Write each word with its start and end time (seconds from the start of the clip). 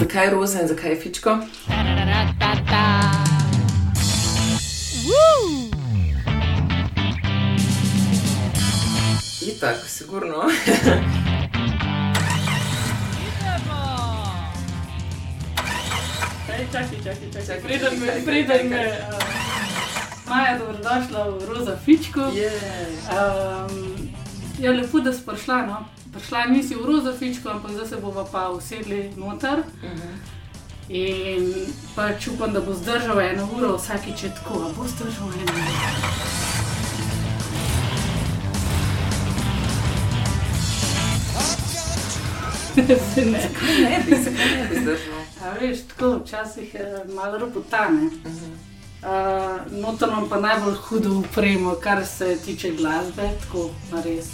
Zakaj 0.00 0.24
je 0.24 0.30
roza 0.30 0.60
in 0.60 0.68
zakaj 0.68 0.90
je 0.90 1.00
fičko? 1.00 1.38
Itak, 9.42 9.76
sigurno. 9.86 10.42
Čakaj, 16.72 16.98
čakaj, 17.04 17.28
čakaj. 17.32 17.60
Preden 17.62 18.00
me, 18.00 18.24
preden 18.24 18.68
me. 18.68 18.86
Uh, 18.86 19.46
Maja, 20.28 20.58
dobrodošla 20.58 21.28
v 21.28 21.44
Roza 21.48 21.76
Fičku. 21.84 22.20
Yeah. 22.20 22.50
Um, 23.70 24.10
je 24.58 24.72
lepo, 24.72 25.00
da 25.00 25.12
si 25.12 25.22
prišla. 25.26 25.66
No? 25.66 25.95
Prišla 26.16 26.46
nisi 26.48 26.74
v 26.74 26.84
Roza 26.86 27.12
Fičku, 27.12 27.48
ampak 27.48 27.70
zdaj 27.70 27.86
se 27.86 27.96
bova 27.96 28.24
pa 28.24 28.48
usedli 28.48 29.12
noter. 29.16 29.62
In 30.88 31.52
pač 31.96 32.28
upam, 32.32 32.52
da 32.52 32.60
bo 32.60 32.72
zdržal 32.72 33.20
eno 33.20 33.48
uro, 33.52 33.76
vsakič 33.76 34.22
je 34.22 34.30
tako, 34.34 34.64
a 34.64 34.72
bo 34.72 34.88
zdržal 34.88 35.28
eno 35.28 35.52
uro. 35.52 36.46
Se 43.14 43.24
ne. 43.24 43.50
Ne 43.80 44.02
bi, 44.06 44.16
zakaj 44.16 44.50
ne 44.56 44.66
bi 44.70 44.80
zdržal? 44.80 45.20
A 45.44 45.52
veš, 45.60 45.78
tako 45.88 46.16
včasih 46.24 46.74
je 46.74 47.04
malo 47.14 47.38
robotane. 47.38 48.08
Uh, 49.06 49.72
Notor 49.72 50.08
imam 50.08 50.28
pa 50.28 50.40
najbolj 50.40 50.74
hudo 50.74 51.18
upremo, 51.18 51.74
kar 51.80 52.06
se 52.06 52.36
tiče 52.44 52.70
glasbe, 52.70 53.30
tako 53.40 53.70
pa 53.90 54.00
res, 54.00 54.26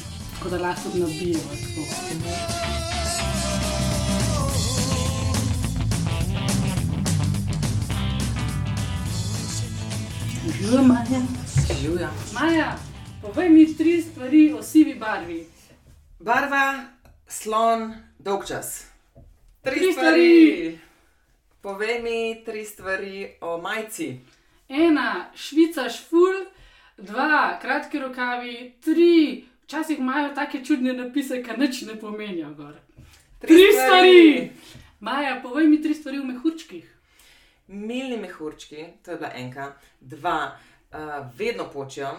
tako 0.42 0.56
da 0.56 0.62
lahko 0.62 0.82
tudi 0.82 1.00
nabijemo. 1.00 1.40
Tako. 1.40 1.82
Živijo, 10.58 10.82
Maja. 10.82 11.22
Živja. 11.80 12.10
Maja, 12.34 12.78
povej 13.22 13.48
mi 13.48 13.76
tri 13.76 14.02
stvari 14.02 14.52
o 14.52 14.62
sivi 14.62 14.94
barvi. 14.94 15.46
Barva, 16.18 16.84
slon, 17.26 17.94
dolg 18.18 18.46
čas. 18.48 18.86
Tri, 19.60 19.80
Tri 19.80 19.92
stvari. 19.92 20.78
Povej 21.60 22.02
mi 22.02 22.44
tri 22.44 22.64
stvari 22.64 23.36
o 23.40 23.60
majci. 23.60 24.20
Ena, 24.68 25.30
švica 25.34 25.88
šful, 25.88 26.46
dva, 26.96 27.58
kratki 27.62 27.98
rokavi, 27.98 28.74
tri, 28.84 29.51
včasih 29.64 29.98
imajo 29.98 30.34
take 30.34 30.64
čudne 30.64 30.92
napise, 30.92 31.42
ki 31.42 31.56
nič 31.58 31.82
ne 31.82 32.00
pomenijo. 32.00 32.54
Gor. 32.54 32.74
Tri 33.40 33.58
stvari. 33.72 34.50
Maja, 35.00 35.40
povej 35.42 35.66
mi 35.66 35.82
tri 35.82 35.94
stvari 35.94 36.18
o 36.18 36.24
mehurčkih. 36.24 36.98
Milni 37.66 38.16
mehurčki, 38.16 38.84
to 39.04 39.10
je 39.10 39.16
bila 39.16 39.30
enka, 39.34 39.72
dva, 40.00 40.58
uh, 40.92 40.98
vedno 41.38 41.70
počijo, 41.72 42.10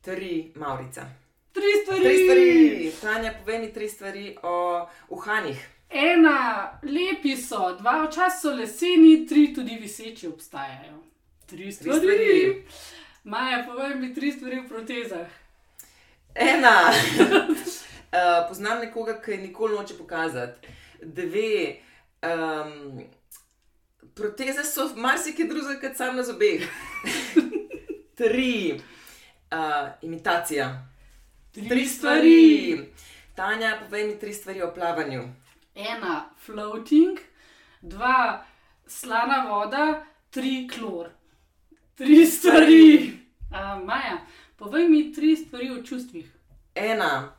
tri, 0.00 0.52
Maurica. 0.54 1.06
Tri 1.52 1.72
stvari. 1.82 2.02
Tri 2.02 2.18
stvari. 2.22 2.92
Tanja, 3.00 3.32
povej 3.40 3.58
mi 3.58 3.72
tri 3.72 3.88
stvari 3.88 4.36
o 4.42 4.86
uhanih. 5.08 5.68
Ena, 5.90 6.70
lepi 6.82 7.36
so, 7.36 7.76
dva, 7.80 8.04
včasih 8.06 8.40
so 8.40 8.54
leseni, 8.54 9.26
tri 9.26 9.54
tudi 9.54 9.78
viseči 9.80 10.28
obstajajo. 10.28 11.02
Tri 11.46 11.72
stvari. 11.72 11.98
stvari. 11.98 12.64
Maja, 13.24 13.64
povej 13.66 13.94
mi 13.94 14.14
tri 14.14 14.32
stvari 14.32 14.58
o 14.58 14.68
protezah. 14.68 15.26
Ena, 16.34 16.90
uh, 16.90 18.44
poznam 18.48 18.80
nekoga, 18.80 19.20
ki 19.22 19.30
je 19.30 19.38
nikoli 19.38 19.76
noče 19.76 19.94
pokazati. 19.98 20.68
Dve, 21.02 21.76
um, 22.22 23.02
proteze 24.14 24.64
so 24.64 24.90
marsikaj 24.96 25.46
drugega, 25.46 25.80
kot 25.80 25.96
sam 25.96 26.16
na 26.16 26.22
zobeh. 26.22 26.62
Tri, 28.18 28.80
uh, 29.52 29.88
imitacija. 30.02 30.88
Tri 31.52 31.86
stvari. 31.86 32.78
Tanja, 33.34 33.78
povej 33.84 34.06
mi 34.06 34.18
tri 34.18 34.34
stvari 34.34 34.62
o 34.62 34.72
plavanju. 34.74 35.22
Ena, 35.74 36.30
floating, 36.44 37.18
dva, 37.82 38.44
slana 38.86 39.44
voda, 39.48 40.06
tri, 40.30 40.68
klor. 40.68 41.10
Tri 41.94 42.26
stvari. 42.26 43.12
Uh, 43.50 43.84
Maja, 43.84 44.18
povej 44.58 44.88
mi 44.88 45.12
tri 45.12 45.36
stvari 45.36 45.70
o 45.70 45.82
čustvih. 45.82 46.26
Ena, 46.74 47.32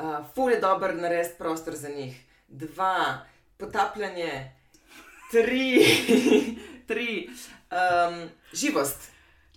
uh, 0.00 0.26
ful 0.34 0.50
je 0.50 0.60
dober 0.60 0.94
narediti 0.94 1.34
prostor 1.38 1.74
za 1.74 1.88
njih. 1.88 2.20
Dva, 2.48 3.24
potapljanje. 3.56 4.52
Tri, 5.30 5.80
tri 6.88 7.28
um, 7.72 8.28
živost. 8.52 9.12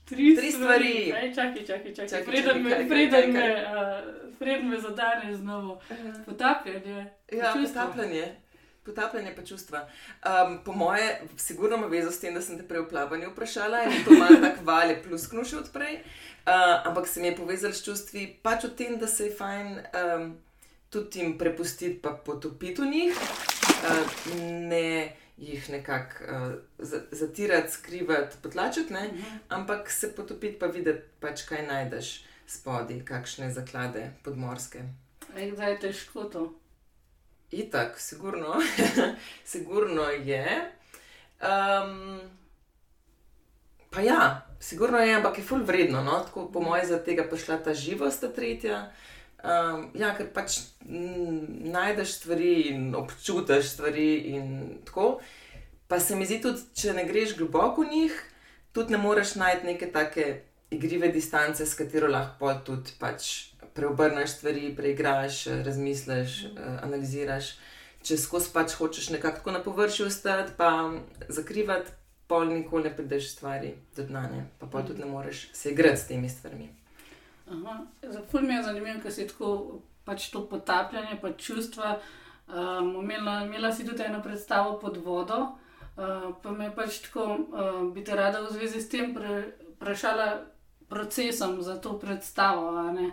Tri, 0.06 0.36
Tri 0.36 0.52
stvari. 0.52 1.14
Ej, 1.16 1.34
čakaj, 1.36 1.66
čakaj, 1.66 1.94
čakaj. 1.96 2.08
Čakaj, 2.08 2.26
Preden 2.26 2.64
me, 2.64 2.70
kaj, 2.70 2.80
kaj, 2.80 2.90
preden 2.90 3.34
kaj, 3.34 3.50
me, 3.50 3.64
uh, 3.64 4.38
preden 4.40 4.70
me 4.70 4.80
zadaneš 4.80 5.36
znovu. 5.36 5.80
Potapljanje. 6.26 7.06
Ja, 7.32 7.54
čustva. 7.54 7.82
potapljanje. 7.82 8.45
Potapljanje 8.86 9.34
pa 9.36 9.42
čustva. 9.42 9.80
Um, 10.22 10.60
po 10.66 10.74
moje, 10.74 11.08
sigurno 11.38 11.78
ima 11.78 11.88
vezo 11.88 12.12
s 12.12 12.20
tem, 12.20 12.34
da 12.34 12.42
sem 12.42 12.58
te 12.58 12.68
prej 12.68 12.84
v 12.84 12.90
plavanju 12.90 13.32
vprašala 13.32 13.84
in 13.84 14.04
to 14.06 14.14
malo 14.14 14.38
tako 14.42 14.64
valje 14.64 15.00
pluskno 15.04 15.44
še 15.44 15.58
odprej. 15.58 15.96
Uh, 15.96 16.54
ampak 16.86 17.08
se 17.08 17.22
mi 17.22 17.28
je 17.28 17.36
povezal 17.36 17.74
s 17.74 17.82
čustvi 17.82 18.28
pač 18.44 18.64
o 18.64 18.70
tem, 18.70 19.00
da 19.02 19.08
se 19.08 19.26
je 19.26 19.36
fajn 19.36 19.72
um, 19.80 20.28
tudi 20.90 21.20
jim 21.20 21.38
prepustiti, 21.38 21.98
pa 21.98 22.12
potopiti 22.12 22.82
v 22.82 22.86
njih, 22.86 23.18
uh, 23.18 24.36
ne 24.70 25.16
jih 25.38 25.70
nekako 25.70 26.24
uh, 26.24 26.54
za- 26.80 27.02
zatirati, 27.12 27.72
skrivati, 27.72 28.38
potlačiti, 28.42 28.94
ne? 28.94 29.10
ampak 29.50 29.90
se 29.92 30.14
potopiti, 30.16 30.60
pa 30.60 30.70
videti, 30.70 31.02
pač, 31.20 31.42
kaj 31.50 31.66
najdeš 31.68 32.12
spodaj, 32.48 33.02
kakšne 33.06 33.50
zaklade 33.52 34.12
podmorske. 34.24 34.86
Ej, 35.36 35.52
Zdaj 35.58 35.72
je 35.72 35.80
težko 35.80 36.24
to. 36.30 36.46
Itak, 37.56 38.00
sigurno, 38.00 38.60
sigurno 39.52 40.10
je. 40.12 40.72
Um, 41.40 42.20
pa 43.90 44.02
ja, 44.02 44.48
sigurno 44.60 45.00
je, 45.00 45.16
ampak 45.16 45.38
je 45.38 45.44
ful 45.44 45.64
vredno. 45.64 46.04
No? 46.04 46.20
Tako 46.28 46.50
po 46.52 46.62
mojem, 46.62 46.88
za 46.88 47.00
tega 47.04 47.24
pa 47.30 47.38
šla 47.38 47.58
ta 47.64 47.74
živost, 47.74 48.22
ta 48.22 48.32
tretja. 48.34 48.90
Um, 49.46 49.90
ja, 49.94 50.10
ker 50.18 50.32
pač 50.34 50.58
m, 50.84 51.70
najdeš 51.72 52.18
stvari 52.20 52.54
in 52.74 52.96
občutiš 52.96 53.76
stvari 53.76 54.10
in 54.36 54.48
tako. 54.86 55.20
Pa 55.88 56.00
se 56.00 56.16
mi 56.16 56.26
zdi 56.26 56.42
tudi, 56.42 56.64
če 56.74 56.96
ne 56.98 57.06
greš 57.06 57.38
globoko 57.38 57.86
v 57.86 57.92
njih, 57.94 58.16
tudi 58.74 58.96
ne 58.96 58.98
moreš 58.98 59.36
najti 59.38 59.68
neke 59.70 59.92
take 59.94 60.26
igrive 60.76 61.12
distance, 61.14 61.66
s 61.66 61.78
katero 61.80 62.08
lahko 62.12 62.54
tudi 62.66 62.96
pač 63.00 63.32
preobrneš 63.76 64.38
stvari, 64.38 64.76
preigraš, 64.76 65.46
razmisliš, 65.66 66.44
eh, 66.46 66.80
analiziraš. 66.84 67.56
Če 68.06 68.18
skozi 68.18 68.52
pač 68.54 68.76
hočeš 68.78 69.10
nekako 69.10 69.52
na 69.52 69.64
površju 69.64 70.06
ostati, 70.08 70.52
pa 70.58 70.92
zakrivati, 71.30 71.92
pol 72.28 72.48
nikoli 72.50 72.84
ne 72.84 72.96
prideš 72.96 73.32
stvari 73.32 73.74
do 73.96 74.04
dna, 74.04 74.22
ne? 74.22 74.46
pa 74.60 74.68
pol 74.68 74.86
tudi 74.86 75.00
ne 75.00 75.06
moreš 75.06 75.50
se 75.54 75.72
igrati 75.72 75.98
s 75.98 76.08
temi 76.08 76.30
stvarmi. 76.30 76.70
Ful 78.32 78.42
mi 78.42 78.54
je 78.54 78.64
zanimivo, 78.64 79.02
ker 79.02 79.14
si 79.14 79.28
tako 79.28 79.82
pač 80.06 80.30
to 80.30 80.46
potapljanje, 80.50 81.20
pa 81.22 81.34
čustva. 81.34 82.00
Um, 82.46 82.96
imela, 83.02 83.42
imela 83.46 83.72
si 83.74 83.86
tudi 83.86 84.04
eno 84.06 84.22
predstavo 84.24 84.80
pod 84.80 84.98
vodo, 84.98 85.38
uh, 85.98 86.34
pa 86.44 86.52
me 86.52 86.70
pač 86.76 87.00
tako 87.08 87.26
uh, 87.26 87.94
bi 87.94 88.04
te 88.04 88.16
rada 88.16 88.42
v 88.42 88.52
zvezi 88.54 88.82
s 88.82 88.90
tem 88.90 89.16
vprašala 89.76 90.46
procesom 90.90 91.62
za 91.62 91.78
to 91.82 92.00
predstavo. 92.00 92.70
A, 92.78 92.92
ne? 92.92 93.12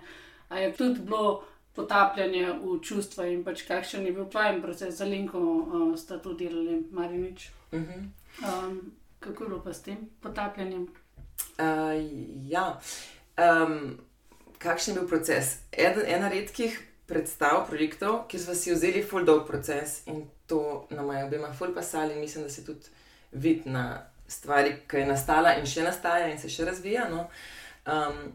a 0.49 0.59
je 0.59 0.73
tudi 0.73 1.01
bilo 1.01 1.45
potapljanje 1.73 2.53
v 2.61 2.81
čustva 2.85 3.27
in 3.33 3.45
pač 3.45 3.65
kakšen 3.65 4.07
je 4.07 4.13
bil 4.13 4.27
vajen 4.33 4.61
proces, 4.63 4.95
za 4.95 5.05
Linko 5.05 5.39
uh, 5.41 5.97
sta 5.97 6.19
to 6.19 6.35
delali, 6.35 6.83
Marinič. 6.91 7.49
Uh 7.73 7.81
-huh. 7.81 8.09
Um, 8.45 8.93
kako 9.21 9.45
je 9.45 9.49
bilo 9.49 9.63
pa 9.65 9.73
s 9.73 9.83
tem 9.83 9.97
potapljanjem? 10.21 10.83
Uh, 10.83 11.97
ja, 12.49 12.81
um, 13.39 13.99
kakšen 14.59 14.95
je 14.95 15.01
bil 15.01 15.09
proces? 15.09 15.59
Eden, 15.73 16.05
ena 16.07 16.29
redkih 16.29 16.93
predstav, 17.07 17.67
projektov, 17.69 18.29
ki 18.29 18.39
smo 18.39 18.55
si 18.55 18.73
vzeli 18.73 19.03
full 19.03 19.25
dolg 19.25 19.47
proces 19.47 20.07
in 20.07 20.29
to 20.47 20.87
nam 20.91 21.11
je 21.11 21.25
obema 21.25 21.53
full 21.53 21.75
pasali. 21.75 22.15
Mislim, 22.15 22.45
da 22.45 22.51
se 22.51 22.65
tudi 22.65 22.87
vidi 23.33 23.71
na 23.71 24.07
stvari, 24.29 24.77
ki 24.89 24.97
je 24.97 25.07
nastala 25.07 25.55
in 25.55 25.67
še 25.67 25.83
nastaja 25.83 26.31
in 26.33 26.39
se 26.39 26.49
še 26.49 26.65
razvija. 26.65 27.09
No? 27.11 27.27
Um, 27.87 28.33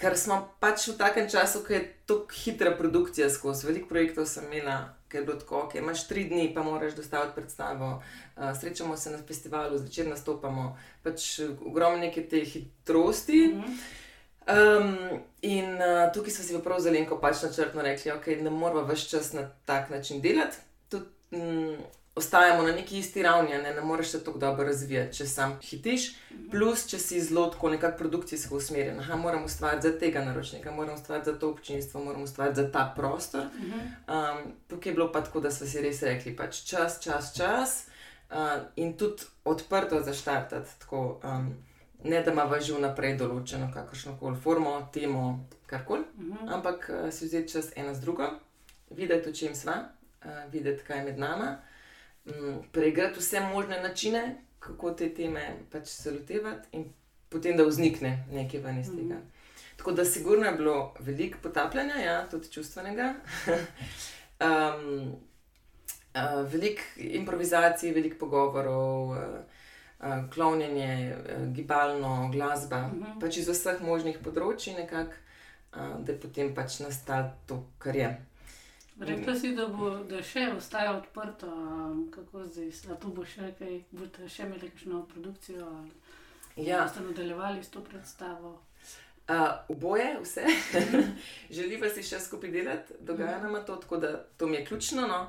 ker 0.00 0.16
smo 0.16 0.40
pač 0.60 0.88
v 0.88 0.96
takem 0.96 1.28
času, 1.28 1.60
ki 1.66 1.74
je 1.74 1.82
tako 2.08 2.36
hitra 2.42 2.72
produkcija 2.78 3.28
skozi. 3.30 3.68
Veliko 3.68 3.90
projektov 3.92 4.26
sem 4.26 4.46
imela, 4.48 4.96
ki 5.12 5.20
je 5.20 5.24
bilo 5.26 5.36
tako, 5.40 5.66
ki 5.68 5.82
imaš 5.82 6.06
tri 6.08 6.24
dni, 6.30 6.50
pa 6.54 6.64
moraš 6.64 6.96
dostaviti 6.96 7.36
predstavo. 7.36 7.98
Uh, 8.36 8.50
srečamo 8.56 8.96
se 8.96 9.12
na 9.12 9.20
festivalu, 9.26 9.78
zvečer 9.78 10.08
nastopamo, 10.08 10.76
pač 11.04 11.40
ogromno 11.44 12.00
neke 12.06 12.24
te 12.28 12.44
hitrosti. 12.44 13.46
Mhm. 13.54 13.80
Um, 14.50 15.20
in 15.42 15.76
uh, 15.76 16.08
tukaj 16.14 16.32
smo 16.32 16.44
si 16.44 16.62
prav 16.64 16.80
zelenko 16.80 17.20
pač 17.20 17.42
načrtno 17.44 17.82
rekli, 17.82 18.10
da 18.10 18.16
okay, 18.16 18.40
ne 18.42 18.50
moramo 18.50 18.82
več 18.88 19.04
čas 19.10 19.34
na 19.36 19.44
tak 19.68 19.90
način 19.92 20.22
delati. 20.24 20.56
Tud, 20.88 21.06
mm, 21.30 21.76
ostajamo 22.14 22.62
na 22.62 22.72
neki 22.72 22.98
isti 22.98 23.22
ravni, 23.22 23.50
ne, 23.50 23.74
ne 23.74 23.80
moreš 23.80 24.10
se 24.10 24.24
tako 24.24 24.38
dobro 24.38 24.64
razvijati, 24.64 25.16
če 25.16 25.26
sam 25.26 25.58
hitiš, 25.62 26.10
plus 26.50 26.86
če 26.90 26.98
si 26.98 27.20
zelo 27.20 27.46
tako 27.46 27.70
nekako 27.70 27.98
produkcijsko 27.98 28.56
usmerjen. 28.56 29.00
Aha, 29.00 29.16
moram 29.16 29.44
ustvariti 29.44 29.88
za 29.88 29.98
tega 29.98 30.24
naročnika, 30.24 30.72
moram 30.72 30.94
ustvariti 30.94 31.30
za 31.30 31.38
to 31.38 31.50
občinstvo, 31.50 32.04
moram 32.04 32.22
ustvariti 32.22 32.60
za 32.60 32.72
ta 32.72 32.92
prostor. 32.96 33.46
Um, 33.62 34.52
tukaj 34.68 34.90
je 34.90 34.94
bilo 34.94 35.12
pa 35.12 35.24
tako, 35.24 35.40
da 35.40 35.50
so 35.50 35.66
si 35.66 35.80
res 35.80 36.02
rekli, 36.02 36.36
pač 36.36 36.64
čas, 36.66 37.00
čas, 37.02 37.34
čas. 37.36 37.86
Uh, 38.30 38.36
in 38.76 38.96
tudi 38.96 39.22
odprto 39.44 40.02
zaštartati, 40.02 40.68
tako, 40.80 41.20
um, 41.24 41.54
ne 42.04 42.22
da 42.22 42.32
ima 42.32 42.60
že 42.60 42.74
vnaprej 42.74 43.16
določeno 43.18 43.70
kakršno 43.74 44.16
koli 44.20 44.38
formo, 44.38 44.88
temo, 44.92 45.48
karkoli, 45.66 46.00
uh 46.00 46.24
-huh. 46.24 46.54
ampak 46.54 46.90
uh, 46.90 47.10
si 47.10 47.26
vzeti 47.26 47.52
čas 47.52 47.72
ena 47.76 47.94
z 47.94 48.00
drugo, 48.00 48.28
videti, 48.90 49.28
o 49.28 49.32
čem 49.32 49.54
sva, 49.54 49.74
uh, 50.24 50.52
videti, 50.52 50.84
kaj 50.84 50.98
je 50.98 51.04
med 51.04 51.18
nami, 51.18 51.46
um, 51.46 51.69
preigrati 52.72 53.18
vse 53.18 53.40
možne 53.40 53.82
načine, 53.82 54.36
kako 54.58 54.90
te 54.90 55.14
teme 55.14 55.56
pač 55.72 55.88
se 55.88 56.10
lotevati, 56.10 56.68
in 56.72 56.92
potem 57.28 57.56
da 57.56 57.64
vznikne 57.64 58.24
nekaj 58.32 58.60
ven 58.60 58.80
iz 58.80 58.86
tega. 58.86 59.14
Uh 59.14 59.20
-huh. 59.20 59.76
Tako 59.76 59.92
da, 59.92 60.04
sigurno 60.04 60.46
je 60.46 60.52
bilo 60.52 60.94
veliko 61.00 61.38
potapljanja, 61.42 61.94
ja, 61.94 62.28
tudi 62.28 62.52
čustvenega. 62.52 63.14
um, 64.46 65.16
Uh, 66.14 66.52
veliko 66.52 66.82
improvizacij, 66.96 67.92
veliko 67.92 68.16
pogovorov, 68.18 69.10
uh, 69.10 69.18
uh, 70.00 70.30
klonjenje, 70.34 71.16
uh, 71.16 71.54
gibalno, 71.54 72.28
glasba, 72.32 72.76
uh 72.76 72.92
-huh. 72.92 73.20
pač 73.20 73.36
iz 73.36 73.48
vseh 73.48 73.80
možnih 73.80 74.18
področji, 74.18 74.74
nekako, 74.74 75.12
uh, 75.72 76.04
da 76.04 76.12
je 76.12 76.20
potem 76.20 76.54
pač 76.54 76.80
nastalo 76.80 77.30
to, 77.46 77.62
kar 77.78 77.96
je. 77.96 78.26
Rekla 79.00 79.34
si, 79.34 79.54
da 79.56 79.66
bo 79.66 79.90
da 80.04 80.18
še 80.22 80.50
ostalo 80.56 80.98
odprto, 80.98 81.48
kako 82.12 82.44
zdaj, 82.44 82.72
da 82.88 82.96
to 83.00 83.12
bo 83.16 83.24
še 83.24 83.54
kaj, 83.58 83.78
boste 83.96 84.28
še 84.28 84.44
imeli 84.44 84.68
kakšno 84.68 85.04
produkcijo, 85.08 85.68
ali 86.56 86.66
ja. 86.66 86.82
boste 86.82 87.04
nadaljevali 87.06 87.64
s 87.64 87.72
to 87.72 87.80
predstavo. 87.84 88.58
Uh, 89.30 89.46
oboje, 89.72 90.18
vse. 90.20 90.44
Želiva 91.56 91.88
si 91.88 92.04
še 92.04 92.20
skupaj 92.20 92.52
delati, 92.52 92.98
dogaja 93.00 93.38
nam 93.40 93.56
to, 93.64 93.78
tako 93.80 94.02
da 94.02 94.12
to 94.36 94.50
mi 94.50 94.58
je 94.58 94.66
ključno. 94.68 95.06
No. 95.08 95.20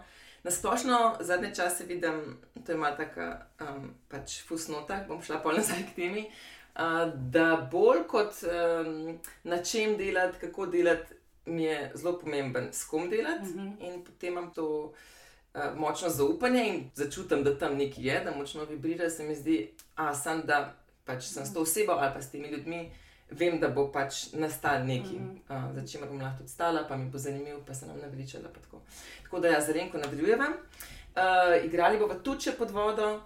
Na 0.44 0.51
splošno 0.51 1.00
zadnje 1.19 1.53
čase 1.56 1.85
vidim, 1.88 2.41
da 2.56 2.73
je 2.73 2.77
malo 2.81 2.97
tako 2.97 3.29
um, 3.62 3.91
pač 4.12 4.41
fusnota, 4.47 5.03
bom 5.07 5.21
šla 5.23 5.39
pol 5.45 5.56
nazaj 5.62 5.85
k 5.91 5.95
temi, 6.01 6.25
uh, 6.27 7.07
da 7.13 7.69
bolj 7.71 8.03
kot 8.12 8.44
um, 8.44 9.19
na 9.47 9.63
čem 9.63 9.95
delati, 10.01 10.44
kako 10.44 10.65
delati, 10.73 11.20
mi 11.45 11.63
je 11.63 11.91
zelo 11.95 12.19
pomemben, 12.19 12.69
s 12.73 12.83
kom 12.85 13.09
delati. 13.09 13.49
Uh 13.49 13.55
-huh. 13.55 13.93
In 13.93 14.03
potem 14.03 14.31
imam 14.31 14.53
to 14.53 14.93
uh, 15.53 15.61
močno 15.75 16.09
zaupanje 16.09 16.67
in 16.67 16.89
začutim, 16.93 17.43
da 17.43 17.57
tam 17.57 17.77
nekaj 17.77 18.03
je, 18.03 18.23
da 18.23 18.35
močno 18.35 18.65
vibrira, 18.65 19.09
se 19.09 19.23
mi 19.23 19.35
zdi, 19.35 19.71
a 19.95 20.15
sem 20.15 20.41
da 20.45 20.73
pač 21.05 21.23
sem 21.23 21.45
s 21.45 21.53
to 21.53 21.61
osebo 21.61 21.91
ali 21.91 22.13
pa 22.13 22.21
s 22.21 22.31
temi 22.31 22.47
ljudmi 22.47 22.91
vem, 23.31 23.59
da 23.59 23.69
bo 23.71 23.88
pač 23.91 24.33
nastal 24.33 24.85
neki, 24.85 25.15
mm 25.19 25.41
-hmm. 25.47 25.69
uh, 25.69 25.75
za 25.75 25.88
čimer 25.88 26.09
bom 26.09 26.21
lahko 26.21 26.47
stala, 26.47 26.88
pa 26.88 26.97
mi 26.97 27.09
bo 27.09 27.17
zanimiv, 27.17 27.57
pa 27.67 27.73
se 27.73 27.85
nam 27.85 27.99
naveličala. 27.99 28.49
Tako. 28.61 28.81
tako 29.23 29.39
da 29.39 29.47
jaz 29.47 29.65
za 29.65 29.73
renko 29.73 29.97
nadaljujeva. 29.97 30.47
Uh, 30.47 31.65
igrali 31.65 31.99
bomo 31.99 32.13
tudi 32.13 32.51
pod 32.57 32.71
vodo, 32.71 33.15
uh, 33.15 33.21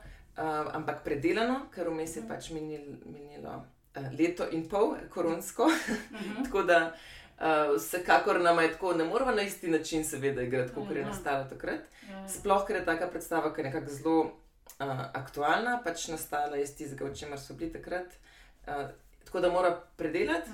ampak 0.73 1.03
predelano, 1.03 1.68
ker 1.75 1.89
vmes 1.89 2.15
je 2.15 2.21
-hmm. 2.21 2.27
pač 2.27 2.50
minil, 2.50 2.81
minilo 3.06 3.65
uh, 3.95 4.19
leto 4.19 4.50
in 4.51 4.69
pol, 4.69 4.95
koronsko. 5.09 5.65
Mm 5.65 6.18
-hmm. 6.18 6.44
tako 6.45 6.63
da 6.63 6.95
uh, 7.39 7.75
vsekakor 7.75 8.41
nam 8.41 8.59
je 8.59 8.71
tako, 8.71 8.93
ne 8.93 9.03
moramo 9.03 9.31
na 9.31 9.41
isti 9.41 9.67
način, 9.67 10.05
seveda, 10.05 10.41
igrati, 10.41 10.73
kot 10.73 10.95
je 10.95 11.05
nastalo 11.05 11.45
takrat. 11.49 11.81
Ja. 12.09 12.27
Sploh, 12.27 12.65
ker 12.67 12.75
je 12.75 12.85
taka 12.85 13.07
predstava, 13.07 13.53
ki 13.53 13.61
je 13.61 13.69
nekako 13.69 13.91
zelo 13.91 14.19
uh, 14.19 14.31
aktualna, 15.13 15.79
pač 15.83 16.07
nastala 16.07 16.57
iz 16.57 16.75
tistega, 16.75 17.05
o 17.05 17.15
čemer 17.15 17.39
so 17.39 17.53
bili 17.53 17.73
takrat. 17.73 18.15
Uh, 18.67 18.89
tako 19.25 19.39
da 19.39 19.51
mora 19.51 19.81
predelati. 19.97 20.49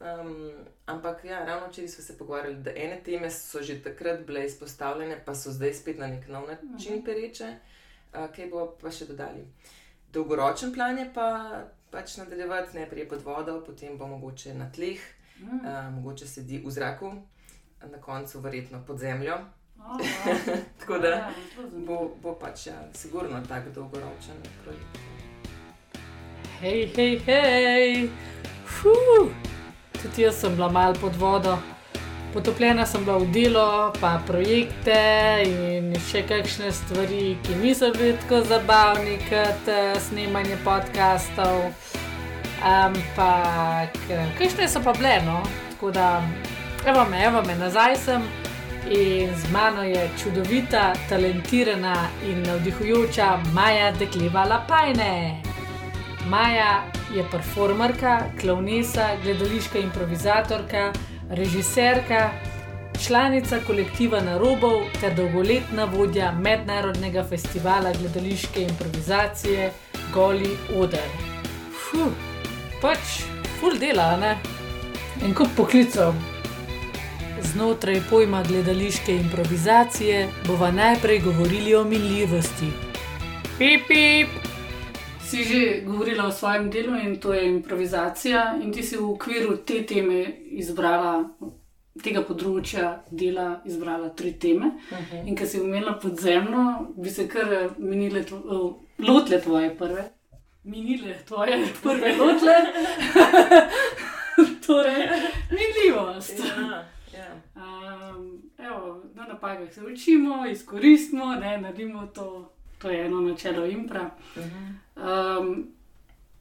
Um, 0.00 0.52
ampak 0.86 1.24
ja, 1.24 1.44
ravno 1.44 1.68
včeraj 1.68 1.88
smo 1.88 2.04
se 2.04 2.18
pogovarjali, 2.18 2.56
da 2.56 2.70
ene 2.76 3.00
teme 3.04 3.30
so 3.30 3.62
že 3.62 3.82
takrat 3.82 4.26
bile 4.26 4.46
izpostavljene, 4.46 5.22
pa 5.24 5.34
so 5.34 5.52
zdaj 5.52 5.74
spet 5.74 5.98
na 5.98 6.06
nek 6.06 6.28
nov 6.28 6.48
način 6.62 7.04
pereče, 7.04 7.48
uh, 8.14 8.26
kaj 8.36 8.50
bo 8.50 8.66
pa 8.80 8.90
še 8.90 9.06
dodali. 9.06 9.46
Dolgoročen 10.12 10.74
plan 10.74 10.98
je 10.98 11.10
pa 11.14 11.28
pač 11.90 12.16
nadaljevati 12.16 12.76
najprej 12.78 13.08
pod 13.08 13.22
vodo, 13.22 13.60
potem 13.66 13.98
bo 13.98 14.06
mogoče 14.06 14.54
na 14.54 14.70
tleh, 14.72 15.00
uh, 15.48 15.94
mogoče 15.94 16.26
sedi 16.26 16.62
v 16.64 16.70
zraku, 16.70 17.12
na 17.90 18.00
koncu 18.00 18.40
verjetno 18.40 18.82
pod 18.86 18.98
zemljo. 18.98 19.38
Oh, 19.78 19.96
oh. 20.00 20.58
tako 20.80 20.98
da 20.98 21.08
ja, 21.08 21.32
bo, 21.86 22.10
bo 22.22 22.38
pač 22.38 22.66
ja, 22.66 22.78
sigurno 22.94 23.42
tako 23.48 23.70
dolgoročen 23.70 24.36
projekt 24.64 25.04
hej, 26.64 26.88
hej, 26.96 27.20
hej. 27.26 28.08
Fuh. 28.64 29.28
Tudi 30.02 30.22
jaz 30.22 30.40
sem 30.40 30.56
bila 30.56 30.68
malo 30.68 30.94
pod 31.00 31.16
vodo. 31.16 31.58
Potopljena 32.32 32.86
sem 32.86 33.04
bila 33.04 33.18
v 33.18 33.30
delo, 33.30 33.92
pa 34.00 34.18
projekte 34.26 34.98
in 35.46 35.94
še 36.10 36.24
kakšne 36.26 36.72
stvari, 36.72 37.36
ki 37.44 37.60
niso 37.62 37.92
bile 37.94 38.16
tako 38.24 38.42
zabavne 38.48 39.20
kot 39.28 39.70
uh, 39.70 39.94
snemanje 40.08 40.58
podkastov. 40.64 41.70
Ampak, 42.64 43.92
kakšne 44.38 44.68
so 44.68 44.80
pa 44.80 44.92
bile, 44.96 45.20
no? 45.26 45.42
Tako 45.70 45.90
da, 45.90 46.22
evo 46.86 47.04
me, 47.10 47.24
evo 47.24 47.42
me, 47.44 47.56
nazaj 47.60 47.96
sem 47.96 48.22
in 48.88 49.28
z 49.36 49.52
mano 49.52 49.82
je 49.82 50.10
čudovita, 50.22 50.92
talentirana 51.08 52.08
in 52.24 52.42
navdihujoča 52.42 53.38
Maja 53.52 53.92
Dekleva 53.92 54.44
Lapajne. 54.44 55.42
Maja 56.28 56.84
je 57.14 57.24
performerka, 57.30 58.22
klovnesa, 58.40 59.08
gledališka 59.22 59.78
improvizatorka, 59.78 60.92
režiserka, 61.30 62.30
članica 63.06 63.60
kolektiva 63.66 64.20
Narobov 64.20 64.88
ter 65.00 65.14
dolgoletna 65.14 65.84
vodja 65.84 66.32
mednarodnega 66.32 67.24
festivala 67.28 67.92
gledališke 68.00 68.62
improvizacije 68.62 69.72
Goli 70.14 70.56
Oder. 70.76 71.08
Fuh, 71.90 72.33
pač 72.84 73.24
full 73.56 73.78
dela, 73.80 74.12
ne? 74.20 74.36
In 75.24 75.32
kup 75.32 75.48
poklicov. 75.56 76.12
Znotraj 77.40 78.02
pojma 78.10 78.42
gledališke 78.44 79.14
improvizacije 79.22 80.18
bova 80.46 80.68
najprej 80.70 81.22
govorili 81.24 81.74
o 81.74 81.84
minljivosti. 81.84 82.68
Pip, 83.58 83.86
pip! 83.88 84.28
si 85.24 85.44
že 85.44 85.80
govorila 85.86 86.26
o 86.26 86.32
svojem 86.32 86.68
delu 86.70 86.96
in 86.96 87.16
to 87.16 87.32
je 87.34 87.46
improvizacija, 87.48 88.58
in 88.62 88.72
ti 88.72 88.82
si 88.82 88.96
v 88.96 89.06
okviru 89.14 89.56
te 89.56 89.80
teme 89.88 90.20
izbrala, 90.52 91.24
tega 92.04 92.20
področja 92.20 92.90
dela, 93.10 93.62
izbrala 93.64 94.10
tri 94.12 94.34
teme. 94.38 94.66
Uh 94.66 94.98
mhm. 94.98 95.04
-huh. 95.12 95.28
In 95.28 95.36
ker 95.36 95.48
si 95.48 95.60
umela 95.60 95.96
podzemno, 96.02 96.92
bi 96.96 97.10
se 97.10 97.28
kar 97.28 97.48
minile, 97.78 98.22
tvo, 98.22 98.84
lotle 98.98 99.40
tvoje 99.40 99.72
prve. 99.78 100.04
Minile 100.64 101.18
tvoje 101.28 101.66
prve 101.82 102.16
lotle, 102.16 102.54
torej 104.66 105.08
minljivost. 105.50 106.38
Ja, 106.38 106.84
ja. 107.18 107.30
Um, 107.56 108.42
evo, 108.58 109.02
na 109.14 109.26
napakah 109.26 109.74
se 109.74 109.84
učimo, 109.84 110.46
izkoristimo, 110.46 111.34
ne, 111.34 111.58
naredimo 111.58 112.06
to 112.06 112.54
to 112.84 112.90
je 112.90 113.06
eno 113.06 113.20
načelo 113.20 113.66
impra. 113.66 114.10
Um, 114.96 115.66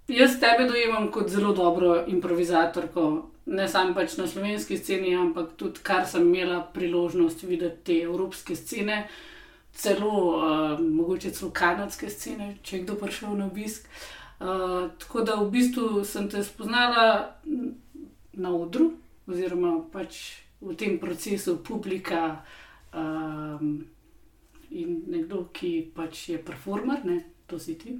jaz 0.07 0.39
tebe 0.39 0.67
dojemam 0.69 1.11
kot 1.11 1.29
zelo 1.29 1.53
dobro 1.53 2.03
improvizatorko, 2.07 3.29
ne 3.45 3.67
samo 3.67 3.93
pač 3.93 4.17
na 4.17 4.27
slovenski 4.27 4.77
sceni, 4.77 5.15
ampak 5.15 5.53
tudi 5.57 5.79
kar 5.83 6.03
sem 6.07 6.27
imela 6.27 6.59
priložnost 6.73 7.43
videti 7.43 7.83
te 7.83 7.99
evropske 8.03 8.55
scene, 8.55 9.07
celo 9.73 10.11
uh, 10.37 10.79
mogoče 10.79 11.31
celo 11.31 11.51
kanadske 11.51 12.09
scene, 12.09 12.57
če 12.63 12.77
je 12.77 12.83
kdo 12.83 12.97
prišel 13.01 13.37
na 13.37 13.47
obisk. 13.47 13.87
Uh, 14.39 14.91
tako 14.99 15.21
da 15.21 15.35
v 15.39 15.49
bistvu 15.51 16.03
sem 16.05 16.29
te 16.29 16.43
spoznala 16.43 17.35
na 18.33 18.53
odru, 18.55 18.91
oziroma 19.27 19.77
pač 19.91 20.43
v 20.61 20.75
tem 20.75 20.99
procesu 20.99 21.57
publika. 21.63 22.43
Um, 22.93 23.85
in 24.73 25.03
nekdo, 25.07 25.47
ki 25.53 25.91
pač 25.95 26.29
je 26.29 26.39
performer, 26.41 27.03
ne, 27.05 27.19
to 27.47 27.59
si 27.59 27.75
ti. 27.77 27.97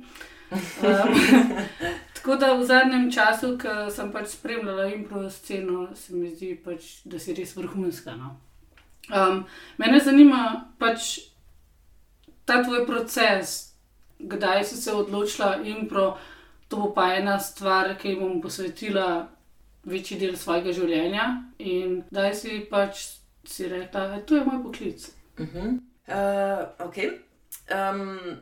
Um, 0.53 1.13
tako 2.17 2.35
da 2.41 2.53
v 2.53 2.65
zadnjem 2.65 3.11
času, 3.11 3.53
ko 3.61 3.89
sem 3.93 4.11
pač 4.13 4.33
spremljala 4.33 4.87
impro 4.93 5.29
sceno, 5.29 5.87
se 5.95 6.15
mi 6.15 6.31
zdi, 6.33 6.53
pač, 6.65 7.03
da 7.05 7.21
si 7.21 7.35
res 7.37 7.55
vrhunska. 7.57 8.17
No. 8.17 8.35
Um, 9.09 9.43
mene 9.77 9.99
zanima 10.01 10.43
pač 10.79 11.32
ta 12.45 12.63
tvoj 12.63 12.85
proces, 12.85 13.73
kdaj 14.19 14.63
si 14.63 14.77
se 14.77 14.93
odločila 14.93 15.55
impro. 15.63 16.17
To 16.67 16.77
bo 16.77 16.93
pa 16.93 17.13
ena 17.15 17.39
stvar, 17.39 17.97
ki 17.97 18.09
jim 18.09 18.19
bom 18.19 18.41
posvetila 18.41 19.27
večji 19.83 20.17
del 20.19 20.37
svojega 20.39 20.73
življenja, 20.73 21.25
in 21.59 21.99
da 22.11 22.31
si 22.33 22.63
pač 22.69 23.03
si 23.45 23.67
rekla, 23.67 24.07
da 24.07 24.15
je 24.15 24.25
to 24.25 24.45
moj 24.45 24.63
poklic. 24.63 25.11
Uh 25.37 25.47
-huh. 25.47 25.79
Uh, 26.07 26.87
ok. 26.87 26.97
Um, 27.71 28.39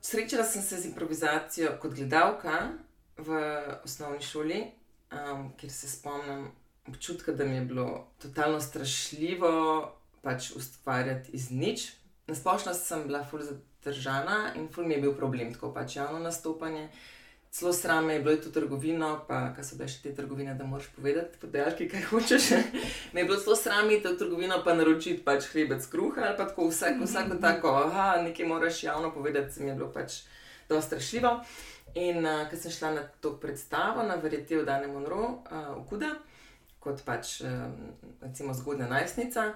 srečala 0.00 0.44
sem 0.44 0.62
se 0.62 0.76
z 0.76 0.86
improvizacijo 0.86 1.76
kot 1.80 1.94
gledalka 1.94 2.68
v 3.18 3.28
osnovni 3.84 4.22
šoli, 4.22 4.64
um, 5.12 5.52
kjer 5.56 5.72
se 5.72 5.88
spomnim 5.88 6.50
občutka, 6.88 7.32
da 7.32 7.44
mi 7.44 7.54
je 7.54 7.60
bilo 7.60 8.06
totalno 8.18 8.60
strašljivo 8.60 9.92
pač 10.22 10.50
ustvarjati 10.50 11.30
iz 11.32 11.50
nič. 11.50 11.92
Nasplošno 12.26 12.74
sem 12.74 13.06
bila 13.06 13.24
ful 13.24 13.40
zadržana 13.42 14.52
in 14.56 14.68
ful 14.68 14.86
mi 14.86 14.94
je 14.94 15.00
bil 15.00 15.14
problem, 15.14 15.52
tako 15.54 15.70
pač 15.74 15.96
javno 15.96 16.18
nastopanje. 16.18 16.88
Zelo 17.52 17.72
srame 17.72 18.14
je 18.14 18.20
bilo 18.20 18.36
tudi 18.36 18.52
trgovino, 18.52 19.24
pa 19.28 19.52
kaj 19.54 19.64
so 19.64 19.76
bile 19.78 19.88
še 19.88 20.02
te 20.02 20.10
trgovine, 20.14 20.54
da 20.58 20.66
moraš 20.66 20.88
povedati, 20.96 21.38
podaljki, 21.40 21.86
kaj 21.88 22.02
hočeš. 22.10 22.48
Me 23.14 23.22
je 23.22 23.28
bilo 23.30 23.38
zelo 23.38 23.56
srame 23.56 23.94
iti 23.94 24.08
v 24.08 24.18
trgovino, 24.18 24.58
pa 24.64 24.74
naročiti 24.74 25.22
pač 25.24 25.46
hlebec 25.54 25.86
kruha 25.86 26.26
ali 26.26 26.36
pa 26.36 26.48
tako 26.50 26.66
vsako, 26.68 27.06
vsako 27.06 27.38
tako, 27.46 27.72
aha, 27.86 28.08
nekaj 28.26 28.50
moraš 28.50 28.82
javno 28.84 29.12
povedati, 29.14 29.54
se 29.54 29.62
mi 29.62 29.70
je 29.70 29.78
bilo 29.78 29.88
pač 29.94 30.18
dosti 30.68 30.86
strašljivo. 30.86 31.32
In 31.94 32.26
uh, 32.26 32.44
ko 32.50 32.58
sem 32.60 32.74
šla 32.74 32.90
na 32.98 33.06
to 33.22 33.36
predstavo, 33.40 34.02
na 34.04 34.18
verjete 34.20 34.58
v 34.58 34.66
Dane 34.66 34.90
Monroe, 34.90 35.30
uh, 35.46 35.72
v 35.78 35.86
Kuda, 35.88 36.10
kot 36.82 37.00
pač 37.06 37.38
um, 37.46 37.94
recimo 38.20 38.52
zgodna 38.52 38.90
najstnica 38.90 39.52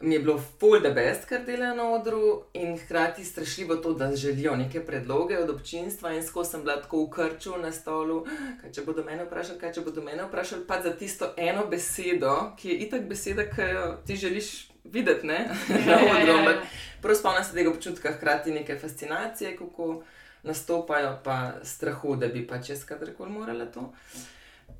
mi 0.00 0.14
je 0.14 0.20
bilo 0.20 0.38
full 0.60 0.80
the 0.80 0.90
best, 0.90 1.24
kar 1.24 1.44
delajo 1.44 1.74
na 1.74 1.90
odru, 1.90 2.42
in 2.54 2.78
hkrati 2.78 3.24
strašljivo 3.24 3.76
to, 3.76 3.92
da 3.92 4.16
želijo 4.16 4.56
neke 4.56 4.86
predloge 4.86 5.38
od 5.38 5.50
občinstva. 5.50 6.12
In 6.12 6.22
skozi 6.22 6.50
sem 6.50 6.60
bila 6.60 6.80
tako 6.82 7.04
v 7.04 7.10
krču 7.10 7.58
na 7.62 7.72
stolu, 7.72 8.26
kaj 8.60 8.72
če 8.72 8.82
bodo 8.86 9.04
mene 9.04 9.24
vprašali, 9.24 9.58
kaj 9.58 9.72
če 9.72 9.80
bodo 9.80 10.02
mene 10.02 10.22
vprašali, 10.28 10.66
pa 10.66 10.80
za 10.82 10.92
tisto 10.96 11.32
eno 11.36 11.66
besedo, 11.66 12.52
ki 12.56 12.68
je 12.68 12.78
itak 12.86 13.08
beseda, 13.08 13.48
ki 13.50 13.70
jo 13.74 13.86
ti 14.06 14.16
želiš 14.16 14.68
videti 14.84 15.26
ne? 15.26 15.50
na 15.86 15.98
odru. 15.98 16.38
Ampak 16.38 16.56
prav 17.02 17.16
spomnim 17.16 17.44
se 17.44 17.54
tega 17.54 17.70
občutka, 17.70 18.12
hkrati 18.12 18.52
neke 18.52 18.78
fascinacije, 18.78 19.56
kako 19.56 20.02
nastopajo, 20.42 21.18
pa 21.24 21.52
strahu, 21.62 22.16
da 22.16 22.28
bi 22.28 22.46
pač 22.46 22.70
jaz 22.70 22.84
kadarkoli 22.84 23.30
morala 23.30 23.66
to. 23.66 23.92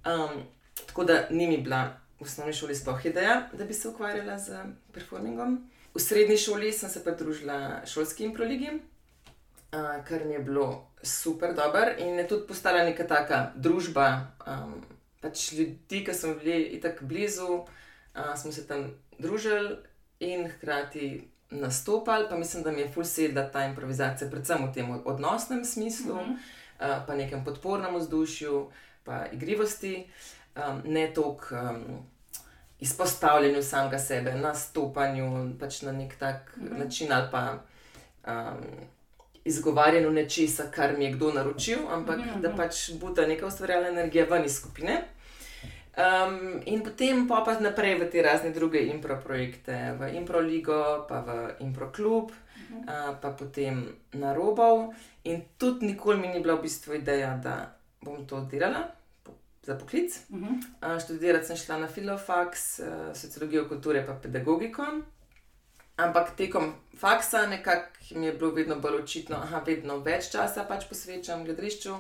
Um, 0.07 0.43
tako 0.87 1.05
da 1.05 1.27
ni 1.31 1.47
mi 1.47 1.59
bila 1.59 2.08
v 2.21 2.25
osnovni 2.25 2.53
šoli 2.53 2.75
sploh 2.75 3.07
ideja, 3.07 3.49
da 3.53 3.65
bi 3.65 3.75
se 3.75 3.89
ukvarjala 3.89 4.39
z 4.39 4.59
performingom. 4.93 5.71
V 5.95 6.01
srednji 6.01 6.37
šoli 6.37 6.73
sem 6.73 6.91
se 6.91 7.05
pa 7.05 7.11
družila 7.11 7.87
šolski 7.87 8.25
improligi, 8.25 8.71
kar 9.71 10.25
mi 10.25 10.35
je 10.35 10.39
bilo 10.39 10.91
super 11.03 11.55
dobro 11.55 11.95
in 11.99 12.19
je 12.19 12.29
tudi 12.29 12.47
postala 12.47 12.85
neka 12.85 13.07
taka 13.07 13.53
družba. 13.57 14.27
Um, 14.47 14.81
pač 15.21 15.53
ljudi, 15.53 16.05
ki 16.05 16.15
so 16.15 16.35
bili 16.35 16.81
tako 16.83 17.07
blizu, 17.07 17.49
uh, 17.55 18.35
smo 18.37 18.53
se 18.53 18.67
tam 18.67 18.91
družili 19.19 19.77
in 20.21 20.49
hkrati 20.49 21.29
nastopali, 21.51 22.27
pa 22.31 22.37
mislim, 22.37 22.63
da 22.63 22.73
mi 22.73 22.81
je 22.81 22.91
fulsedla 22.93 23.49
ta 23.53 23.65
improvizacija, 23.67 24.31
predvsem 24.31 24.67
v 24.67 24.73
tem 24.75 24.91
odnosnem 25.05 25.65
smislu, 25.65 26.15
mm 26.15 26.19
-hmm. 26.19 26.35
uh, 26.35 27.07
pa 27.07 27.15
nekem 27.15 27.45
podpornem 27.45 27.97
vzdušju, 27.97 28.71
pa 29.05 29.27
igrivosti. 29.33 30.07
Uh, 30.07 30.38
um, 30.59 30.83
ne 30.85 31.15
toliko 31.15 31.55
um, 31.55 32.07
izpostavljanju 32.81 33.63
samega 33.63 33.99
sebe, 33.99 34.33
nastopanju 34.35 35.55
pač 35.61 35.83
na 35.83 35.93
nek 35.93 36.17
tak 36.19 36.57
mm 36.57 36.69
-hmm. 36.69 36.79
način 36.79 37.13
ali 37.13 37.29
pa 37.31 37.59
um, 38.27 38.65
izgovarjanju 39.45 40.11
nečesa, 40.11 40.71
kar 40.71 40.99
mi 40.99 41.05
je 41.05 41.11
kdo 41.11 41.33
naročil, 41.33 41.79
ampak 41.91 42.17
mm 42.17 42.23
-hmm. 42.23 42.41
da 42.41 42.57
pač 42.57 42.91
bo 43.01 43.11
ta 43.11 43.27
neka 43.27 43.47
ustvarjalna 43.47 43.89
energija 43.89 44.25
ven 44.25 44.45
iz 44.45 44.57
skupine. 44.57 45.05
Um, 45.99 46.63
in 46.65 46.85
potem 46.85 47.29
pa 47.29 47.43
pa 47.45 47.61
naprej 47.61 47.95
v 47.99 48.11
te 48.11 48.23
razne 48.23 48.51
druge 48.51 48.79
impro 48.79 49.21
projekte, 49.25 49.97
v 49.99 50.15
Impro 50.15 50.39
Ligo, 50.39 51.07
pa 51.09 51.21
v 51.21 51.55
Impro 51.61 51.93
Klub, 51.93 52.31
uh 52.31 52.31
-huh. 52.71 53.11
uh, 53.11 53.17
pa 53.21 53.31
potem 53.31 53.89
na 54.13 54.35
Robov. 54.35 54.95
In 55.25 55.43
tudi 55.59 55.87
nikoli 55.87 56.19
mi 56.19 56.29
ni 56.29 56.41
bila 56.41 56.55
v 56.55 56.63
bistvu 56.63 56.95
ideja, 56.95 57.41
da 57.43 57.75
bom 58.03 58.27
to 58.27 58.41
delala 58.41 58.98
za 59.69 59.77
poklic. 59.77 60.17
Uh 60.29 60.39
-huh. 60.39 60.95
uh, 60.95 61.01
študirati 61.05 61.47
sem 61.47 61.57
šla 61.57 61.79
na 61.79 61.89
filofaks, 61.89 62.79
uh, 62.79 62.87
sociologijo 63.15 63.69
kulture 63.69 64.01
in 64.01 64.21
pedagogiko. 64.23 64.83
Ampak 65.97 66.37
tekom 66.37 66.73
faksa 66.99 67.47
nekako 67.47 67.89
mi 68.15 68.27
je 68.27 68.33
bilo 68.33 68.51
vedno 68.51 68.77
bolj 68.77 68.97
očitno, 69.03 69.37
da 69.51 69.63
vedno 69.67 69.99
več 69.99 70.31
časa 70.31 70.65
pač 70.65 70.85
posvečam 70.89 71.45
gledališču, 71.45 71.95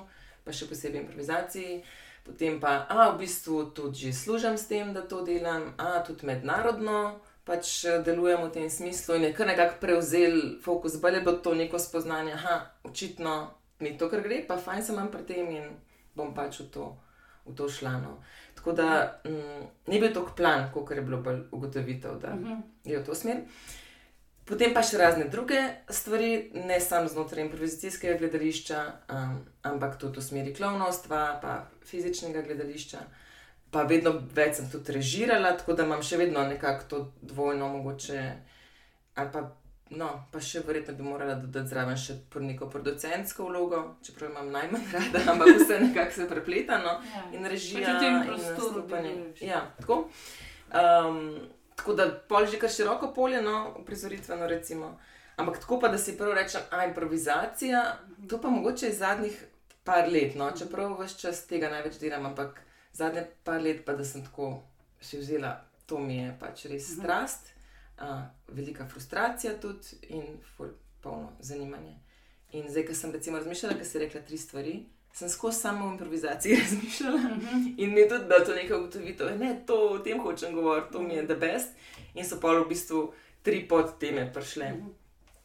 pa 0.45 0.53
še 0.53 0.69
posebej 0.69 1.01
improvizaciji. 1.01 1.83
Potem 2.25 2.61
pa, 2.61 2.87
a 2.89 3.11
v 3.11 3.19
bistvu 3.19 3.65
tudi 3.75 4.13
služim 4.13 4.59
s 4.59 4.69
tem, 4.69 4.93
da 4.95 5.03
to 5.03 5.25
delam, 5.25 5.75
a 5.79 6.03
tudi 6.07 6.27
mednarodno 6.27 7.21
pač 7.45 7.85
eh, 7.85 8.03
delujem 8.05 8.45
v 8.45 8.53
tem 8.53 8.71
smislu 8.71 9.17
in 9.17 9.25
je 9.25 9.33
kar 9.33 9.47
nekako 9.47 9.81
prevzel 9.81 10.61
fokus, 10.63 11.01
bolj 11.01 11.15
je 11.15 11.21
bilo 11.21 11.37
to 11.37 11.55
neko 11.55 11.79
spoznanje, 11.79 12.37
da 12.43 12.71
očitno 12.85 13.51
mi 13.81 13.99
to, 13.99 14.11
kar 14.11 14.21
gre, 14.21 14.45
pa 14.49 14.57
fajn 14.57 14.83
sem 14.83 15.09
pri 15.11 15.23
tem 15.25 15.51
in 15.51 15.69
bom 16.15 16.35
pač 16.35 16.61
v 16.61 16.71
to 16.71 16.97
v 17.49 17.57
to 17.57 17.69
šlano. 17.69 18.19
Tako 18.55 18.73
da 18.73 19.21
mm, 19.25 19.67
ni 19.87 20.01
bil 20.01 20.15
tako 20.15 20.35
plan, 20.37 20.71
kot 20.75 20.91
je 20.91 21.03
bilo 21.03 21.23
ugotovitev, 21.51 22.19
da 22.21 22.29
uh 22.29 22.41
mhm. 22.41 22.53
-huh. 22.53 22.63
je 22.85 22.99
v 22.99 23.05
to 23.05 23.15
smer. 23.15 23.37
Potem 24.49 24.73
pa 24.75 24.81
še 24.83 24.97
razne 24.97 25.27
druge 25.29 25.59
stvari, 25.93 26.51
ne 26.55 26.81
samo 26.81 27.09
znotraj 27.09 27.45
improvizacijskega 27.45 28.17
gledališča, 28.19 28.85
um, 29.13 29.35
ampak 29.63 29.99
tudi 30.01 30.21
v 30.21 30.25
smeri 30.25 30.55
klovnostva, 30.55 31.39
pa 31.43 31.69
fizičnega 31.85 32.43
gledališča. 32.43 32.99
Pa 33.71 33.83
vedno 33.83 34.15
več 34.35 34.57
sem 34.57 34.71
tudi 34.73 34.93
režirala, 34.93 35.53
tako 35.53 35.77
da 35.77 35.85
imam 35.85 36.03
še 36.03 36.17
vedno 36.17 36.47
nekako 36.49 36.85
to 36.89 37.13
dvojno, 37.21 37.69
mogoče 37.69 38.23
ali 39.15 39.33
pa 39.33 39.43
No, 39.91 40.09
pa 40.33 40.41
še 40.45 40.61
verjetno 40.67 40.93
bi 40.99 41.05
morala 41.07 41.39
dodati 41.41 41.71
zraven 41.71 41.97
še 41.97 42.19
neko 42.45 42.67
producentsko 42.69 43.47
vlogo, 43.49 43.81
čeprav 44.05 44.31
imam 44.31 44.51
najmanj 44.53 44.91
rada, 44.93 45.23
ampak 45.33 45.55
vse 45.57 45.79
nekako 45.81 46.17
se 46.17 46.27
prepleta. 46.29 46.81
No? 46.83 46.99
Ja. 47.15 47.23
In 47.33 47.49
režija, 47.49 47.95
in 48.05 48.19
nastopanje. 48.29 49.15
Ja, 49.41 49.63
tako. 49.81 50.03
Um, 50.69 51.23
tako 51.79 51.95
da 51.97 52.09
pol 52.29 52.47
že 52.47 52.61
kar 52.61 52.71
široko 52.71 53.15
polje, 53.17 53.41
no, 53.43 53.79
prizoritveno 53.87 54.47
recimo. 54.51 54.99
Ampak 55.39 55.61
tako 55.63 55.79
pa, 55.81 55.89
da 55.89 55.99
si 55.99 56.17
prvo 56.19 56.35
rečem, 56.35 56.61
a 56.71 56.85
improvizacija, 56.85 57.85
to 58.29 58.41
pa 58.43 58.51
mogoče 58.51 58.89
iz 58.89 58.99
zadnjih 58.99 59.45
par 59.85 60.11
let, 60.13 60.35
no, 60.37 60.51
čeprav 60.53 60.99
vse 61.01 61.17
čas 61.21 61.47
tega 61.47 61.71
največ 61.73 61.97
delam, 62.03 62.27
ampak 62.27 62.61
zadnje 62.93 63.25
par 63.45 63.63
let 63.63 63.87
pa, 63.87 63.95
da 63.97 64.05
sem 64.05 64.25
tako 64.27 64.59
še 65.01 65.23
vzela, 65.23 65.55
to 65.87 66.03
mi 66.03 66.19
je 66.19 66.35
pač 66.41 66.67
res 66.67 66.91
mhm. 66.91 67.07
Uh 68.01 68.39
velika 68.49 68.87
frustracija 68.87 69.61
tudi 69.61 69.87
in 70.09 70.25
polno 71.01 71.33
zanimanje. 71.41 71.99
In 72.53 72.71
zdaj, 72.71 72.87
ko 72.87 72.95
sem 72.95 73.13
recimo 73.13 73.39
razmišljala, 73.39 73.77
ker 73.77 73.87
si 73.87 73.99
rekla 73.99 74.21
tri 74.21 74.39
stvari, 74.39 74.85
sem 75.13 75.29
skozi 75.29 75.61
samo 75.61 75.91
improvizacijo 75.91 76.57
razmišljala 76.65 77.17
uh 77.17 77.37
mhm. 77.37 77.47
-huh. 77.47 77.75
in 77.77 77.95
mi 77.95 78.01
je 78.01 78.09
tudi 78.09 78.25
bilo 78.25 78.41
to 78.41 78.55
nekaj 78.55 78.77
ugotovitev, 78.77 79.39
ne, 79.39 79.63
to 79.67 79.89
o 79.89 79.99
tem 79.99 80.21
hočem 80.21 80.55
govoriti, 80.55 80.93
to 80.93 81.03
mi 81.03 81.15
je 81.15 81.27
the 81.27 81.35
best. 81.35 81.69
In 82.15 82.25
so 82.25 82.41
pa 82.41 82.53
v 82.53 82.69
bistvu 82.69 83.13
tri 83.43 83.69
podteme 83.69 84.33
prišle 84.33 84.65
uh 84.65 84.79
mhm. 84.79 84.89
-huh. 84.89 84.93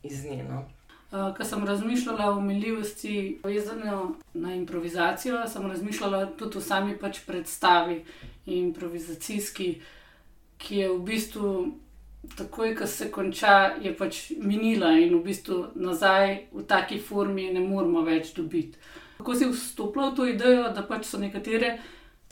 iz 0.03 0.25
nje. 0.25 0.43
No. 0.43 0.69
Uh, 1.11 1.37
Ko 1.37 1.43
sem 1.43 1.65
razmišljala 1.65 2.31
o 2.31 2.37
umiljivosti, 2.37 3.39
vezano 3.43 4.15
na 4.33 4.55
improvizacijo, 4.55 5.47
sem 5.47 5.67
razmišljala 5.67 6.25
tudi 6.25 6.57
o 6.57 6.61
sami 6.61 6.97
pač 6.97 7.19
predstavi 7.25 8.05
improvizacijski, 8.45 9.81
ki 10.57 10.77
je 10.77 10.89
v 10.89 10.99
bistvu 10.99 11.73
takoj, 12.37 12.75
ko 12.75 12.87
se 12.87 13.11
konča, 13.11 13.75
je 13.81 13.93
pač 13.97 14.31
minila 14.39 14.91
in 14.97 15.17
v 15.17 15.23
bistvu 15.23 15.57
nazaj 15.75 16.47
v 16.51 16.65
taki 16.67 16.99
formi 16.99 17.51
ne 17.53 17.59
moramo 17.59 18.01
več 18.01 18.33
dobiti. 18.33 18.79
Kako 19.17 19.35
si 19.35 19.49
vstopila 19.51 20.09
v 20.09 20.15
to 20.15 20.27
idejo, 20.27 20.71
da 20.75 20.83
pač 20.87 21.05
so 21.07 21.19
nekatere 21.19 21.77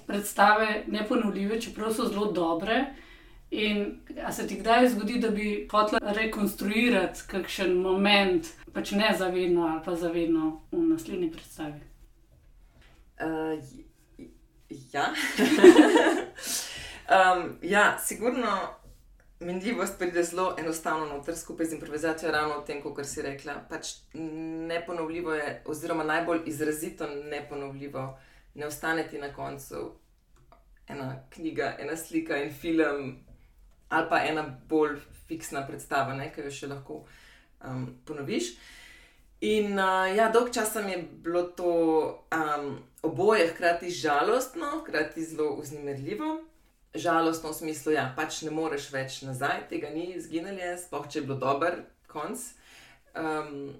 predstave 0.07 0.83
neponovljive, 0.87 1.61
čeprav 1.61 1.93
so 1.93 2.07
zelo 2.09 2.31
dobre. 2.31 2.85
In 3.51 3.99
a 4.23 4.31
se 4.31 4.47
ti 4.47 4.55
kdaj 4.59 4.89
zgodi, 4.89 5.19
da 5.19 5.29
bi 5.29 5.67
hotela 5.71 6.13
rekonstruirati 6.15 7.27
kakšen 7.27 7.75
moment, 7.83 8.47
pač 8.73 8.93
ne 8.95 9.11
zavedno 9.17 9.67
ali 9.67 9.81
pa 9.85 9.95
zavedno 9.95 10.61
v 10.71 10.83
naslednji 10.87 11.31
predstavi? 11.31 11.81
Uh, 13.21 13.59
ja. 14.93 15.11
um, 17.15 17.57
ja, 17.61 17.97
sigurno 17.99 18.80
minljivost 19.41 19.99
pride 19.99 20.23
zelo 20.23 20.55
enostavno 20.59 21.05
noter 21.05 21.37
skupaj 21.37 21.65
z 21.65 21.73
improvizacijo, 21.73 22.31
ravno 22.31 22.59
v 22.59 22.65
tem, 22.65 22.81
kot 22.81 23.05
si 23.05 23.21
rekla. 23.21 23.55
Pač 23.69 23.93
neponovljivo 24.13 25.33
je, 25.33 25.61
oziroma 25.65 26.03
najbolj 26.03 26.41
izrazito 26.45 27.07
neponovljivo, 27.07 28.19
ne 28.53 28.65
ostane 28.65 29.07
ti 29.07 29.17
na 29.17 29.33
koncu 29.33 29.91
ena 30.87 31.23
knjiga, 31.29 31.75
ena 31.79 31.97
slika 31.97 32.37
in 32.37 32.53
film, 32.53 33.15
ali 33.89 34.09
pa 34.09 34.21
ena 34.25 34.43
bolj 34.69 34.99
fiksna 35.27 35.65
predstava, 35.67 36.17
ki 36.35 36.41
jo 36.45 36.51
še 36.51 36.67
lahko 36.67 37.01
um, 37.65 37.87
ponoviš. 38.05 38.53
In 39.41 39.73
uh, 39.73 40.05
ja, 40.15 40.29
dolg 40.29 40.51
časa 40.53 40.81
mi 40.85 40.91
je 40.91 41.03
bilo 41.23 41.43
to 41.43 41.73
um, 42.29 42.77
oboje 43.01 43.47
hkrati 43.47 43.89
žalostno, 43.89 44.83
hkrati 44.83 45.23
zelo 45.25 45.55
vznemirljivo 45.61 46.50
žalostno 46.95 47.49
v 47.51 47.55
smislu, 47.55 47.93
da 47.93 47.97
ja, 47.99 48.13
pač 48.15 48.41
ne 48.41 48.51
moreš 48.51 48.89
več 48.91 49.21
nazaj, 49.21 49.67
tega 49.69 49.89
ni 49.89 50.13
izginilo, 50.15 50.75
sploh 50.77 51.07
če 51.07 51.19
je 51.19 51.25
bilo 51.25 51.37
dober 51.39 51.83
konc. 52.07 52.39
Um, 53.15 53.71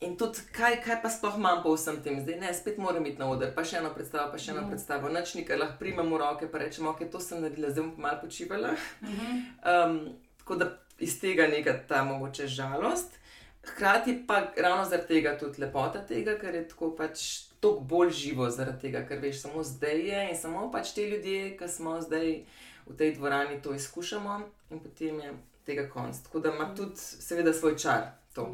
in 0.00 0.16
tudi, 0.16 0.40
kaj, 0.52 0.78
kaj 0.84 1.02
pa 1.02 1.10
sploh 1.12 1.36
imam 1.36 1.62
po 1.62 1.74
vsem 1.76 2.00
tem, 2.04 2.20
zdaj 2.20 2.38
ne, 2.40 2.52
spet 2.56 2.78
moram 2.80 3.04
iti 3.06 3.20
na 3.20 3.28
oder, 3.32 3.52
pa 3.56 3.64
še 3.64 3.80
eno 3.80 3.92
predstavo, 3.92 4.30
pa 4.32 4.38
še 4.38 4.52
eno 4.52 4.62
Mhm. 4.62 4.70
predstavo, 4.70 5.08
noč 5.12 5.34
nekaj 5.34 5.58
lahko 5.58 5.78
primem 5.78 6.12
v 6.12 6.20
roke, 6.20 6.48
pa 6.52 6.58
rečem, 6.58 6.86
ok, 6.88 7.04
to 7.12 7.20
sem 7.20 7.40
naredila, 7.42 7.70
zdaj 7.70 7.84
bom 7.84 8.00
malo 8.00 8.20
počivala. 8.22 8.76
Mhm. 9.02 9.40
Um, 9.64 9.98
tako 10.38 10.54
da 10.56 10.70
iz 10.98 11.20
tega 11.20 11.46
neka 11.48 11.86
ta 11.88 12.04
mogoče 12.04 12.46
žalost. 12.46 13.16
Hkrati 13.64 14.24
pa 14.26 14.52
ravno 14.56 14.84
zaradi 14.88 15.06
tega 15.08 15.38
tudi 15.38 15.60
lepota 15.60 16.00
tega, 16.06 16.38
ker 16.40 16.54
je 16.54 16.68
tako 16.68 16.96
pač 16.96 17.49
toliko 17.60 17.80
bolj 17.80 18.10
živo, 18.10 18.50
zaradi 18.50 18.80
tega, 18.80 19.04
ker 19.08 19.20
veš, 19.20 19.42
samo 19.42 19.62
zdaj 19.62 20.00
je 20.08 20.26
in 20.30 20.36
samo 20.36 20.70
pač 20.72 20.94
te 20.96 21.06
ljudje, 21.06 21.56
ki 21.58 21.68
smo 21.68 22.00
zdaj 22.00 22.42
v 22.86 22.96
tej 22.96 23.14
dvorani, 23.14 23.60
to 23.62 23.74
izkušamo 23.74 24.40
in 24.70 24.80
potem 24.80 25.20
je 25.20 25.32
tega 25.66 25.88
konc. 25.88 26.16
Tako 26.24 26.40
da 26.40 26.54
ima 26.54 26.74
tudi, 26.74 26.96
seveda, 26.96 27.52
svoj 27.52 27.76
čar 27.78 28.10
to. 28.34 28.48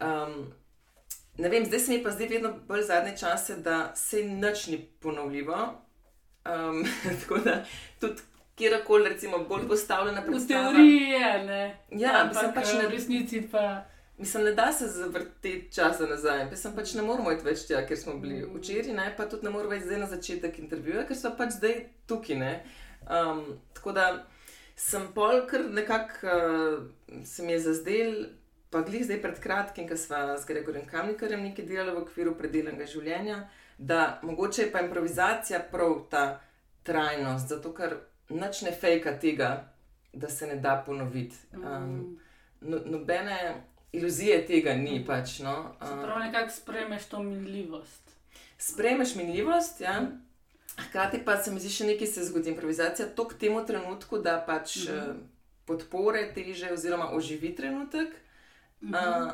Um, 0.00 0.52
ne 1.38 1.48
vem, 1.48 1.64
zdaj 1.66 1.80
se 1.80 1.92
mi 1.92 2.02
pa 2.02 2.10
zdi 2.10 2.26
vedno 2.26 2.52
bolj 2.68 2.82
zadnje 2.82 3.16
čase, 3.16 3.56
da 3.56 3.92
se 3.96 4.24
nič 4.24 4.66
ni 4.66 4.88
ponovljivo. 5.00 5.56
Um, 6.44 6.84
tako 7.20 7.38
da 7.38 7.64
tudi 8.00 8.22
kjerkoli, 8.54 9.08
recimo, 9.08 9.38
bolj 9.38 9.68
postavljena 9.68 10.20
V 10.20 10.26
predstava. 10.26 10.72
teoriji 10.72 11.08
je, 11.08 11.44
ne. 11.44 11.78
Ja, 11.90 12.22
Ampak 12.24 12.54
pač 12.54 12.74
eh, 12.74 12.86
v 12.86 12.90
resnici 12.90 13.42
pa. 13.52 13.84
Mislim, 14.18 14.44
ne 14.44 14.52
da 14.52 14.72
se 14.72 14.88
zavrteti 14.88 15.68
časa 15.72 16.06
nazaj. 16.06 16.44
Mislim 16.50 16.74
pač 16.76 16.94
ne 16.94 17.02
moramo 17.02 17.32
iti 17.32 17.44
več 17.44 17.66
tja, 17.66 17.86
ker 17.86 17.98
smo 17.98 18.14
bili 18.14 18.42
Mm. 18.42 18.56
včeraj, 18.58 18.92
ne? 18.92 19.14
pa 19.16 19.26
tudi 19.28 19.44
ne 19.44 19.50
moramo 19.50 19.70
več 19.70 19.82
zdaj 19.82 19.98
na 19.98 20.06
začetek 20.06 20.58
intervjuja, 20.58 21.06
ker 21.06 21.16
so 21.16 21.32
pač 21.36 21.50
zdaj 21.58 21.74
tukaj. 22.06 22.36
Ne? 22.36 22.52
Um, 23.10 23.58
tako 23.74 23.92
da 23.92 24.26
sem 24.76 25.08
pol, 25.14 25.46
ker 25.50 25.66
nekako 25.70 26.26
uh, 26.26 27.24
se 27.24 27.42
mi 27.42 27.52
je 27.52 27.60
zazdel, 27.60 28.14
pa 28.70 28.80
glih 28.82 29.04
zdaj 29.04 29.20
pred 29.22 29.40
kratkim, 29.40 29.88
ko 29.88 29.96
smo 29.96 30.36
z 30.38 30.46
Gregorjem 30.46 30.86
Kamnikarjem 30.86 31.42
nekaj 31.42 31.66
delali 31.66 31.94
v 31.94 32.02
okviru 32.02 32.34
predelanega 32.38 32.86
življenja, 32.86 33.48
da 33.78 34.20
mogoče 34.22 34.62
je 34.62 34.72
pa 34.72 34.80
improvizacija 34.80 35.60
prav 35.70 36.06
ta 36.10 36.40
trajnost, 36.82 37.48
zato 37.48 37.74
ker 37.74 37.96
nič 38.30 38.62
ne 38.62 38.72
fejka 38.72 39.18
tega, 39.18 39.72
da 40.12 40.28
se 40.28 40.46
ne 40.46 40.56
da 40.56 40.82
ponoviti. 40.86 41.36
Um, 41.52 41.64
Um, 41.64 42.18
no, 42.60 42.78
nobene 42.86 43.64
iluzije 43.94 44.46
tega 44.46 44.74
ni. 44.74 44.98
Pač, 45.02 45.38
no. 45.38 45.54
Prav 45.78 46.16
uh, 46.16 46.22
nekako 46.22 46.50
spremeš 46.50 47.04
to 47.04 47.22
minljivost. 47.22 48.10
sprejmeš 48.58 49.14
minljivost, 49.14 49.80
ja. 49.80 50.00
hkrati 50.78 51.20
pa 51.20 51.36
se 51.36 51.50
mi 51.50 51.60
zdi, 51.60 51.70
še 51.70 51.84
nekaj 51.86 52.06
se 52.08 52.24
zgodi. 52.24 52.50
Improvizacija 52.50 53.08
to 53.08 53.24
k 53.24 53.34
temu 53.36 53.62
trenutku, 53.62 54.18
da 54.18 54.38
pač 54.40 54.76
Mhm. 54.78 54.98
uh, 55.10 55.16
podpore 55.64 56.32
teže 56.34 56.72
oziroma 56.72 57.10
oživi 57.10 57.54
trenutek. 57.54 58.08
Uh, 58.82 59.32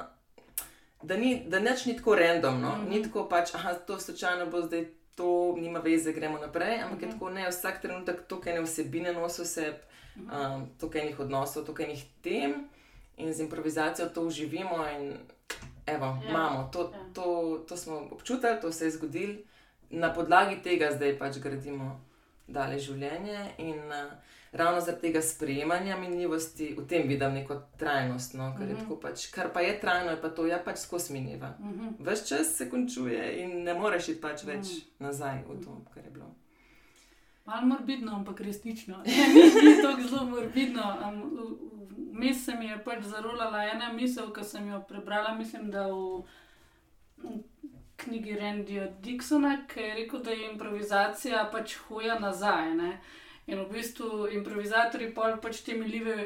da, 1.02 1.16
ni, 1.16 1.42
da 1.46 1.58
nič 1.58 1.86
ni 1.86 1.96
tako 1.96 2.14
random, 2.14 2.60
no? 2.60 2.76
Mhm. 2.76 2.88
ni 2.90 3.02
tako 3.02 3.24
pač, 3.26 3.54
ah, 3.54 3.74
to 3.76 3.98
slučajno 3.98 4.46
bo 4.46 4.62
zdaj. 4.62 4.84
To 5.16 5.30
nima 5.58 5.78
veze, 5.80 6.12
gremo 6.12 6.38
naprej, 6.38 6.80
ampak 6.80 7.02
je 7.02 7.08
Mhm. 7.08 7.12
tako 7.12 7.30
ne, 7.30 7.48
vsak 7.48 7.82
trenutek 7.82 8.20
tukaj 8.26 8.54
ne 8.54 8.60
vsebine 8.60 9.12
nosi 9.12 9.42
vse, 9.42 9.66
um, 10.16 10.68
tukaj 10.80 11.00
enih 11.02 11.20
odnosov, 11.20 11.66
tukaj 11.66 11.84
enih 11.86 12.04
tem 12.22 12.54
in 13.20 13.32
z 13.32 13.40
improvizacijo 13.40 14.08
to 14.08 14.22
uživimo. 14.22 14.76
In, 14.90 15.12
evo, 15.86 16.06
Ja, 16.16 16.30
imamo, 16.30 16.68
to, 16.68 16.90
ja. 16.90 17.04
to, 17.14 17.26
to 17.68 17.76
smo 17.76 18.08
občutili, 18.10 18.60
to 18.60 18.72
se 18.72 18.84
je 18.84 18.90
zgodilo, 18.92 19.34
na 19.90 20.10
podlagi 20.10 20.62
tega 20.62 20.90
zdaj 20.92 21.18
pač 21.18 21.38
gradimo 21.38 22.00
dalje 22.48 22.78
življenje. 22.80 23.38
In 23.58 23.78
uh, 23.78 24.12
ravno 24.52 24.80
zaradi 24.80 25.02
tega 25.02 25.22
sprejemanja 25.22 25.96
minljivosti 25.96 26.74
v 26.74 26.86
tem 26.86 27.08
vidim 27.08 27.32
neko 27.32 27.56
trajnost, 27.76 28.34
no, 28.34 28.54
kar, 28.54 28.66
Mhm. 28.66 28.76
tako 28.76 28.96
pač, 28.98 29.26
kar 29.28 29.52
pa 29.52 29.60
je 29.60 29.80
trajno, 29.80 30.10
je 30.10 30.20
pa 30.20 30.28
to, 30.30 30.46
ja 30.46 30.58
pač 30.58 30.78
skozi 30.78 31.12
mineva. 31.12 31.54
Mhm. 31.60 31.88
Ves 32.00 32.24
čas 32.24 32.56
se 32.56 32.70
končuje 32.70 33.22
in 33.38 33.62
ne 33.62 33.74
moreš 33.74 34.08
iti 34.08 34.20
pač 34.20 34.44
več 34.44 34.66
Mhm. 34.66 34.80
nazaj 35.00 35.42
v 35.48 35.64
to, 35.64 35.80
kar 35.94 36.04
je 36.04 36.10
bilo. 36.10 36.30
Malo 37.50 37.66
morbidno, 37.66 38.14
ampak 38.14 38.40
resnično. 38.40 39.02
Ne, 39.06 39.28
ni 39.34 39.42
ni 39.42 39.82
tako 39.82 40.02
zelo 40.08 40.24
morbidno. 40.24 40.82
Vmes 42.12 42.44
se 42.44 42.54
mi 42.54 42.66
je 42.66 42.76
pač 42.84 43.02
zarolala 43.04 43.64
ena 43.64 43.92
misel, 43.92 44.28
ki 44.32 44.44
sem 44.44 44.68
jo 44.68 44.78
prebrala, 44.88 45.32
mislim, 45.34 45.70
da 45.70 45.88
v, 45.88 46.20
v 47.24 47.32
knjigi 48.04 48.36
Randyja 48.38 48.86
Dixona, 49.02 49.56
ki 49.66 49.80
je 49.80 49.94
rekel, 49.94 50.22
da 50.22 50.36
je 50.36 50.50
improvizacija 50.52 51.48
pač 51.52 51.74
hoja 51.88 52.18
nazaj. 52.22 52.70
Ne? 52.74 52.92
In 53.50 53.64
v 53.64 53.66
bistvu 53.72 54.28
improvizatori 54.38 55.10
pol 55.14 55.40
pač 55.42 55.64
te 55.66 55.74
miljive 55.74 56.16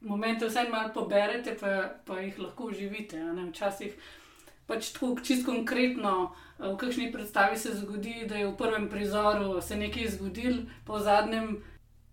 momente 0.00 0.48
vsaj 0.48 0.70
malo 0.72 0.94
poberete, 0.96 1.58
pa, 1.60 1.76
pa 2.08 2.22
jih 2.24 2.40
lahko 2.40 2.72
uživite. 2.72 3.20
Včasih 3.50 4.00
pač 4.66 4.94
tako 4.96 5.20
čisto 5.20 5.52
konkretno. 5.52 6.32
V 6.58 6.76
kakšni 6.76 7.12
predstavi 7.12 7.58
se 7.58 7.74
zgodi, 7.76 8.24
da 8.28 8.36
je 8.36 8.46
v 8.46 8.56
prvem 8.56 8.88
prizoru 8.88 9.60
se 9.60 9.76
nekaj 9.76 10.08
zgodilo, 10.08 10.62
po 10.84 10.98
zadnjem 10.98 11.62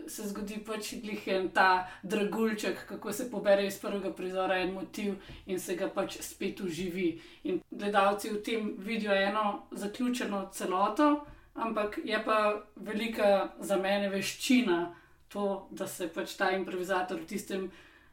se 0.06 0.28
zgodi 0.28 0.58
pač 0.66 0.94
glih 1.02 1.28
en 1.28 1.48
ta 1.48 1.88
dragulček, 2.02 2.86
kako 2.88 3.12
se 3.12 3.30
pobere 3.30 3.66
iz 3.66 3.78
prvega 3.80 4.12
prizora 4.12 4.58
en 4.60 4.74
motiv 4.74 5.14
in 5.46 5.60
se 5.60 5.76
ga 5.76 5.88
pač 5.88 6.18
spet 6.20 6.60
uživi. 6.60 7.20
In 7.44 7.62
gledalci 7.70 8.30
v 8.30 8.42
tem 8.42 8.74
vidijo 8.78 9.14
eno 9.14 9.66
zaključeno 9.70 10.48
celoto, 10.52 11.24
ampak 11.54 11.98
je 12.04 12.24
pa 12.24 12.62
velika 12.76 13.54
za 13.60 13.76
mene 13.76 14.08
veščina 14.08 14.94
to, 15.28 15.68
da 15.70 15.86
se 15.86 16.08
pač 16.08 16.36
ta 16.36 16.50
improvizator 16.50 17.20
v 17.20 17.26
tistem 17.26 17.70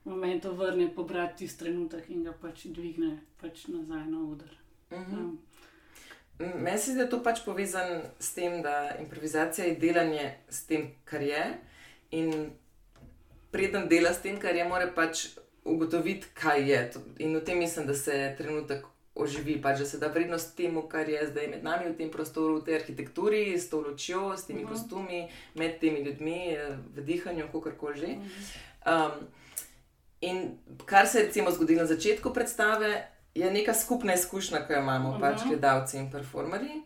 momentu 0.10 0.54
vrne 0.56 0.90
pobrati 0.96 1.44
tisti 1.44 1.60
trenutek 1.64 2.10
in 2.10 2.24
ga 2.24 2.34
pač 2.42 2.66
dvigne 2.66 3.20
pač 3.42 3.68
nazaj 3.68 4.08
na 4.10 4.24
oder. 4.32 4.52
Mhm. 4.92 5.16
Um, 5.20 5.40
Meni 6.40 6.78
se 6.78 6.92
zdi, 6.92 6.98
da 6.98 7.04
je 7.04 7.10
to 7.10 7.24
pač 7.24 7.42
povezano 7.46 8.02
s 8.20 8.34
tem, 8.34 8.62
da 8.64 8.96
improvizacija 9.00 9.68
je 9.68 9.76
delanje 9.76 10.34
s 10.50 10.64
tem, 10.66 10.86
kar 11.04 11.22
je. 11.22 11.42
In 12.12 12.52
preden 13.52 13.90
dela 13.92 14.14
s 14.14 14.22
tem, 14.24 14.40
kar 14.40 14.56
je, 14.56 14.64
mora 14.64 14.88
pač 14.96 15.26
ugotoviti, 15.68 16.28
kaj 16.34 16.64
je. 16.72 16.80
In 17.20 17.36
v 17.36 17.44
tem 17.44 17.60
mislim, 17.60 17.88
da 17.88 17.94
se 17.94 18.36
trenutek 18.38 18.86
oživi, 19.20 19.58
pač, 19.62 19.80
da 19.80 19.86
se 19.86 20.00
da 20.00 20.08
vrednost 20.08 20.56
temu, 20.56 20.86
kar 20.88 21.10
je 21.10 21.28
zdaj 21.28 21.48
med 21.52 21.64
nami 21.64 21.90
v 21.92 21.98
tem 21.98 22.12
prostoru, 22.12 22.62
v 22.62 22.66
tej 22.70 22.76
arhitekturi, 22.80 23.60
s 23.60 23.68
to 23.70 23.82
lučjo, 23.82 24.38
s 24.38 24.48
temi 24.48 24.64
Mhm. 24.64 24.70
kostumi, 24.72 25.28
med 25.56 25.80
temi 25.80 26.00
ljudmi, 26.08 26.54
eh, 26.54 26.78
v 26.96 27.04
dihanju, 27.04 27.52
kako 27.52 27.72
koli 27.78 28.00
že. 28.00 28.08
Mhm. 28.08 28.44
Um, 28.86 29.28
in 30.22 30.58
kar 30.86 31.08
se 31.08 31.20
je 31.20 31.26
recimo 31.26 31.52
zgodilo 31.52 31.82
na 31.82 31.88
začetku 31.88 32.34
predstave, 32.34 33.08
je 33.36 33.52
neka 33.52 33.74
skupna 33.74 34.14
izkušnja, 34.14 34.68
ki 34.68 34.74
jo 34.74 34.80
imamo, 34.80 35.10
uh 35.10 35.16
-huh. 35.16 35.20
pač 35.22 35.40
Mhm. 35.40 35.50
gledalci 35.50 35.98
in 35.98 36.12
performerji. 36.12 36.82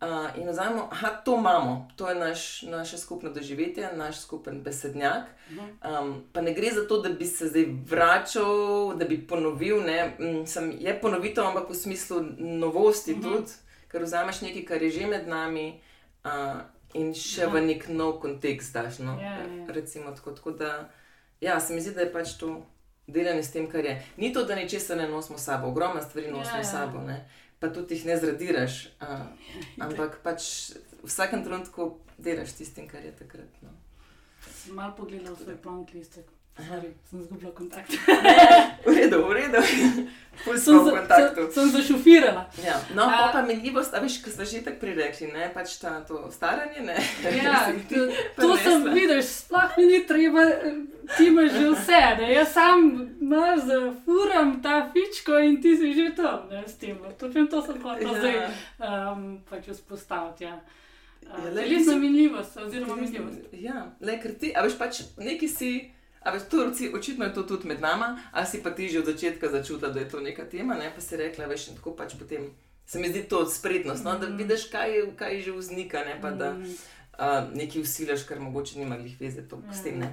Uh, 0.00 0.08
in 0.36 0.48
vzamemo, 0.48 0.88
da 1.02 1.08
to 1.10 1.36
imamo, 1.36 1.88
to 1.96 2.08
je 2.08 2.14
naš, 2.14 2.62
naše 2.62 2.98
skupno 2.98 3.30
doživetje, 3.30 3.90
naš 3.94 4.20
skupen 4.20 4.62
besednjak. 4.62 5.24
Mhm. 5.50 5.60
Um, 6.00 6.24
pa 6.32 6.40
ne 6.40 6.54
gre 6.54 6.70
za 6.70 6.88
to, 6.88 6.98
da 6.98 7.08
bi 7.08 7.26
se 7.26 7.48
zdaj 7.48 7.66
vračal, 7.86 8.94
da 8.96 9.04
bi 9.04 9.26
ponovil. 9.26 9.82
Ne, 9.82 10.16
mm, 10.18 10.46
sem, 10.46 10.72
je 10.80 11.00
ponovitev, 11.00 11.44
ampak 11.44 11.70
v 11.70 11.74
smislu 11.74 12.20
novosti 12.38 13.12
Mhm. 13.12 13.22
tudi, 13.22 13.50
ker 13.88 14.02
vzameš 14.02 14.40
nekaj, 14.40 14.64
kar 14.64 14.82
je 14.82 14.90
že 14.90 15.06
med 15.06 15.28
nami. 15.28 15.80
Uh, 16.24 16.30
In 16.94 17.14
še 17.14 17.44
Aha. 17.44 17.52
v 17.52 17.60
nek 17.60 17.88
nov 17.88 18.20
kontekst 18.20 18.72
daš. 18.74 18.98
No? 18.98 19.16
Ja, 19.20 19.38
ja. 19.38 19.66
Recimo 19.68 20.10
tako, 20.10 20.30
tako 20.30 20.50
da, 20.50 20.88
ja, 21.42 21.60
se 21.60 21.74
mi 21.74 21.80
zdi, 21.82 21.92
da 21.94 22.06
je 22.06 22.12
pač 22.12 22.36
to 22.40 22.54
delanje 23.06 23.42
s 23.42 23.52
tem, 23.52 23.66
kar 23.70 23.84
je. 23.84 23.96
Ni 24.16 24.32
to, 24.32 24.44
da 24.46 24.54
ničesar 24.54 24.96
ne 24.96 25.08
nosimo 25.10 25.38
sabo, 25.38 25.68
ogromno 25.68 26.02
stvari 26.02 26.30
nosimo 26.30 26.56
Ja, 26.56 26.62
ja. 26.62 26.64
sabo, 26.64 27.02
ne? 27.02 27.24
pa 27.62 27.68
tudi 27.70 27.94
jih 27.94 28.06
ne 28.06 28.16
zradiraš. 28.18 28.88
Uh, 28.98 29.26
ampak 29.78 30.18
pač 30.22 30.70
v 31.02 31.06
vsakem 31.06 31.44
trenutku 31.46 31.98
delaš 32.18 32.56
tistim, 32.58 32.88
kar 32.90 33.04
je 33.04 33.12
takrat. 33.14 33.50
No. 33.62 33.70
Malo 34.74 34.96
pogledal 34.96 35.36
svoj 35.36 35.56
plonk 35.62 35.92
listek. 35.94 36.26
Sorry, 36.52 36.92
sem 37.10 37.20
izgubila 37.20 37.50
kontakt. 37.56 37.90
V 38.84 38.92
redu, 38.92 39.24
v 39.26 39.32
redu, 39.32 39.60
Sem, 40.56 40.74
za, 40.84 41.50
sem, 41.52 41.68
zašufirala. 41.70 42.44
Ja. 42.64 42.76
No, 42.94 43.02
A- 43.04 43.08
pa, 43.08 43.28
pa 43.32 43.40
minljivost, 43.42 43.94
a 43.94 44.00
veš, 44.00 44.20
ko 44.24 44.30
smo 44.30 44.44
že 44.44 44.60
tako 44.64 44.80
prirekli, 44.80 45.28
ne, 45.32 45.48
pač 45.54 45.76
ta, 45.80 46.00
to 46.04 46.28
staranje, 46.32 46.80
ne. 46.80 46.96
Ja, 47.36 47.68
to, 47.88 48.08
to 48.36 48.56
sem 48.56 48.84
videl, 48.92 49.20
sploh 49.22 49.76
mi 49.78 49.86
ni 49.86 50.00
treba, 50.06 50.44
eh, 50.44 50.76
ti 51.16 51.28
imaš 51.28 51.52
že 51.52 51.66
vse. 51.70 52.00
Ne? 52.20 52.32
Jaz 52.32 52.52
sam 52.52 52.80
zafuram 53.56 54.62
ta 54.62 54.90
fičko 54.92 55.38
in 55.38 55.60
ti 55.62 55.76
si 55.76 55.92
že 55.92 56.12
tam, 56.16 56.48
ne 56.50 56.64
s 56.66 56.76
tem. 56.76 56.98
Točno 57.18 57.46
to 57.46 57.62
sem 57.62 57.80
hotel 57.80 58.08
Ja. 58.08 58.12
ja. 58.12 58.20
zdaj 58.20 58.36
um, 59.12 59.40
pač 59.50 59.68
vzpostaviti. 59.68 60.44
Ja. 60.44 60.60
Ja, 61.22 61.38
Uh, 61.38 61.54
lej, 61.54 61.64
Telesna 61.64 61.78
ti 61.78 61.84
si- 61.84 61.98
minljivost, 61.98 62.56
oziroma 62.56 62.96
minljivost. 62.96 63.38
Ja, 63.54 63.86
le 64.00 64.18
ker 64.20 64.34
ti, 64.34 64.50
a 64.52 64.60
veš 64.66 64.74
pač 64.76 65.02
neki 65.16 65.48
si. 65.48 65.70
A 66.24 66.30
veš, 66.30 66.42
to, 66.50 66.64
reci, 66.66 66.90
očitno 66.94 67.24
je 67.24 67.34
to 67.34 67.42
tudi 67.42 67.66
med 67.68 67.80
nama, 67.80 68.18
a 68.32 68.46
si 68.46 68.62
pa 68.62 68.70
ti 68.70 68.88
že 68.88 68.98
od 68.98 69.06
začetka 69.06 69.48
začutila, 69.48 69.90
da 69.90 70.00
je 70.00 70.08
to 70.08 70.20
neka 70.20 70.44
tema, 70.44 70.74
ne? 70.74 70.92
pa 70.94 71.00
si 71.00 71.16
rekla, 71.16 71.46
veš, 71.46 71.68
in 71.68 71.76
tako 71.76 71.96
pač 71.96 72.14
potem 72.18 72.50
se 72.86 72.98
mi 72.98 73.08
zdi 73.08 73.22
to 73.28 73.46
spretnost, 73.46 74.04
no? 74.04 74.18
da 74.18 74.28
Mhm. 74.28 74.36
vidiš, 74.36 74.64
kaj, 74.70 75.16
kaj 75.16 75.40
že 75.42 75.52
vznika, 75.52 76.04
ne 76.04 76.20
pa 76.20 76.30
da 76.30 76.50
uh, 76.52 77.50
nekaj 77.54 77.82
usilaš, 77.82 78.22
kar 78.22 78.40
mogoče 78.40 78.78
nima 78.78 78.96
glih 78.98 79.20
veze 79.20 79.42
to, 79.48 79.58
s 79.72 79.82
tem. 79.82 79.98
Ne? 79.98 80.12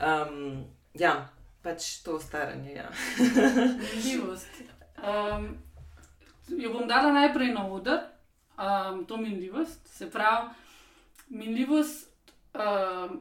Um, 0.00 0.64
ja, 0.94 1.28
pač 1.62 2.02
to 2.02 2.20
staranje. 2.20 2.74
Ja. 2.74 2.88
Minljivost. 3.94 4.48
Um, 4.98 5.56
jo 6.48 6.72
bom 6.72 6.88
dala 6.88 7.12
najprej 7.12 7.52
na 7.52 7.66
oder, 7.68 8.00
um, 8.58 9.04
to 9.06 9.16
minljivost. 9.16 9.80
Se 9.88 10.10
pravi, 10.10 10.48
minljivost 11.28 12.08
um, 12.54 13.20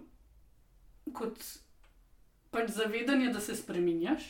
kot 1.14 1.38
pač 2.52 2.72
zavedanje, 2.72 3.32
da 3.34 3.40
se 3.40 3.56
spremenjaš. 3.56 4.24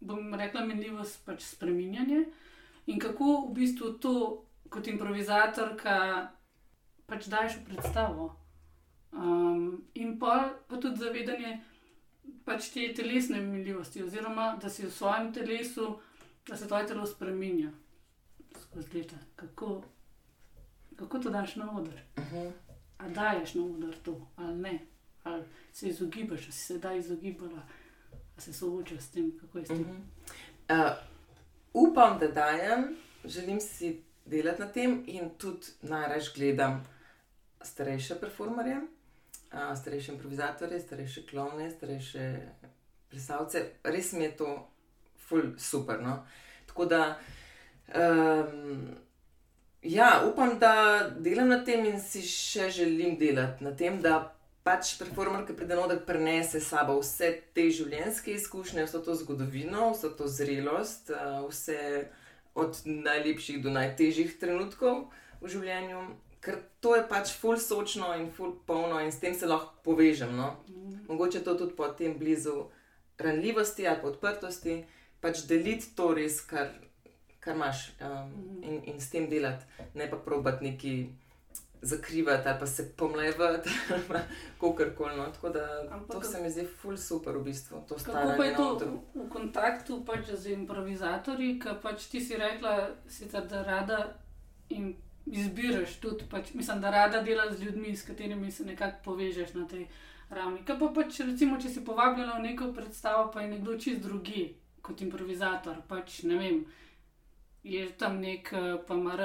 Bom 0.00 0.34
rekla, 0.34 0.64
minljivost 0.64 1.24
pač 1.26 1.42
spremenjanje. 1.42 2.24
In 2.86 2.98
kako 3.02 3.46
v 3.48 3.54
bistvu 3.54 3.92
to 3.98 4.16
kot 4.70 4.86
improvizatorka 4.86 5.96
pač 7.06 7.30
daš 7.30 7.60
v 7.60 7.64
predstavo. 7.70 8.34
Um, 9.12 9.86
in 9.94 10.18
pa, 10.18 10.52
pa 10.68 10.76
tudi 10.76 11.00
zavedanje 11.00 11.60
pač 12.44 12.70
te 12.74 12.86
telesne 12.94 13.40
minljivosti, 13.40 14.02
oziroma 14.02 14.56
da 14.62 14.70
si 14.70 14.84
v 14.86 14.92
svojem 14.92 15.32
telesu, 15.34 15.96
da 16.46 16.56
se 16.56 16.68
tvoje 16.68 16.86
telo 16.86 17.06
spremenja 17.06 17.72
skozi 18.62 18.98
leta. 18.98 19.16
Kako, 19.36 19.82
kako 20.96 21.18
to 21.18 21.30
daš 21.30 21.56
na 21.56 21.70
oder? 21.72 21.98
Uh 22.18 22.24
-huh. 22.32 22.52
A 22.98 23.08
daješ 23.08 23.54
na 23.54 23.62
oder 23.62 23.94
to 24.02 24.28
ali 24.36 24.56
ne? 24.56 24.78
Ali 25.26 25.44
se 25.72 25.88
izogibaš, 25.88 26.42
ali 26.42 26.52
si 26.52 26.64
se 26.64 26.78
da 26.78 26.92
izogibala, 26.94 27.62
ali 28.12 28.40
se 28.40 28.52
soočaš 28.52 29.00
s 29.00 29.10
tem, 29.10 29.32
kako 29.40 29.58
je 29.58 29.64
s 29.64 29.68
tem. 29.68 29.80
Uh 29.80 29.86
-huh. 29.86 30.90
uh, 30.90 30.96
upam, 31.72 32.18
da 32.18 32.28
dajem, 32.28 32.96
želim 33.24 33.60
si 33.60 34.02
delati 34.24 34.60
na 34.60 34.72
tem 34.72 35.04
in 35.06 35.30
tudi 35.38 35.66
najraž 35.82 36.34
gledam 36.34 36.84
starejše 37.62 38.20
performerje, 38.20 38.76
uh, 38.76 39.78
starejše 39.80 40.12
improvizatorje, 40.12 40.80
starejše 40.80 41.26
klovne, 41.26 41.70
starejše 41.70 42.40
plesalce. 43.10 43.70
Res 43.84 44.12
mi 44.12 44.24
je 44.24 44.36
to 44.36 44.68
ful 45.28 45.42
super. 45.58 46.02
No? 46.02 46.26
Tako 46.66 46.84
da. 46.84 47.18
Um, 47.94 48.96
ja, 49.82 50.22
upam, 50.32 50.58
da 50.58 51.10
delam 51.18 51.48
na 51.48 51.64
tem 51.64 51.84
in 51.86 52.00
si 52.00 52.22
še 52.22 52.70
želim 52.70 53.18
delati 53.18 53.64
na 53.64 53.76
tem, 53.76 54.00
da 54.02 54.35
pač 54.66 54.96
performer, 54.98 55.44
ki 55.46 55.54
pride 55.54 55.78
noter, 55.78 56.00
prenese 56.02 56.60
sabo 56.64 56.98
vse 56.98 57.30
te 57.54 57.68
življenjske 57.70 58.34
izkušnje, 58.34 58.86
vso 58.88 59.00
to 59.06 59.14
zgodovino, 59.14 59.92
vso 59.94 60.10
to 60.18 60.26
zrelost, 60.26 61.12
vse 61.46 61.78
od 62.58 62.80
najlepših 62.84 63.60
do 63.62 63.70
najtežjih 63.70 64.32
trenutkov 64.40 65.06
v 65.42 65.52
življenju. 65.52 66.00
Ker 66.42 66.58
to 66.82 66.94
je 66.96 67.04
pač 67.10 67.32
ful 67.38 67.58
sočno 67.62 68.12
in 68.18 68.26
ful 68.34 68.56
polno, 68.66 68.98
in 69.02 69.12
s 69.14 69.22
tem 69.22 69.34
se 69.38 69.46
lahko 69.46 69.78
povežem. 69.86 70.34
No? 70.34 70.56
Mogoče 71.06 71.44
to 71.46 71.54
tudi 71.58 71.76
po 71.78 71.88
tem 71.98 72.16
blizu 72.18 72.66
ranljivosti 73.22 73.86
ali 73.86 74.02
odprtosti, 74.10 74.80
pač 75.22 75.44
deliti 75.50 75.94
to 75.98 76.10
res, 76.16 76.40
kar, 76.46 76.74
kar 77.42 77.54
imaš 77.54 77.86
um, 78.00 78.34
in, 78.62 78.82
in 78.92 78.98
s 79.02 79.10
tem 79.14 79.30
delati, 79.30 79.66
ne 79.94 80.10
pa 80.10 80.18
probati 80.22 80.70
neki 80.70 80.94
zakrivati 81.82 82.48
ali 82.48 82.58
pa 82.60 82.66
se 82.66 82.92
pomlevati, 82.96 83.70
kako 84.60 84.74
koli. 84.96 85.16
No. 85.16 85.26
Tako 85.32 85.48
da 85.48 85.88
Ampak, 85.90 86.16
to 86.16 86.22
se 86.22 86.42
mi 86.42 86.50
zdi 86.50 86.66
ful 86.66 86.96
super 86.96 87.36
v 87.36 87.42
bistvu. 87.44 87.82
Kako 87.88 88.32
pa 88.36 88.44
je 88.44 88.56
to 88.56 88.78
v, 88.78 88.98
v 89.14 89.28
kontaktu 89.28 90.04
pač 90.04 90.30
z 90.30 90.52
improvizatorji, 90.52 91.58
ki 91.60 91.76
pač 91.82 92.06
ti 92.10 92.20
si 92.20 92.36
rekla, 92.36 92.90
sicer, 93.08 93.46
da 93.46 93.62
rada 93.62 94.00
in 94.68 94.94
izbiraš 95.26 95.96
tudi, 96.00 96.24
pač, 96.30 96.54
mislim, 96.54 96.80
da 96.80 96.90
rada 96.90 97.22
delaš 97.22 97.56
z 97.56 97.62
ljudmi, 97.62 97.96
s 97.96 98.06
katerimi 98.06 98.50
se 98.50 98.64
nekako 98.64 99.02
povežeš 99.04 99.54
na 99.54 99.66
tej 99.68 99.86
ravni. 100.30 100.62
Kaj 100.64 100.78
pa 100.78 100.90
pač, 100.94 101.20
recimo, 101.26 101.58
če 101.60 101.70
si 101.70 101.84
povabljena 101.84 102.38
v 102.38 102.46
neko 102.50 102.72
predstavo, 102.72 103.30
pa 103.34 103.42
je 103.42 103.50
nekdo 103.54 103.78
čist 103.78 104.02
drugi 104.02 104.48
kot 104.82 105.00
improvizator, 105.02 105.82
pač 105.88 106.22
ne 106.22 106.38
vem. 106.38 106.64
Je 107.66 107.86
tam 107.98 108.20
nek, 108.22 108.52
eh, 108.52 108.76
pa 108.86 108.94
ima 108.94 109.16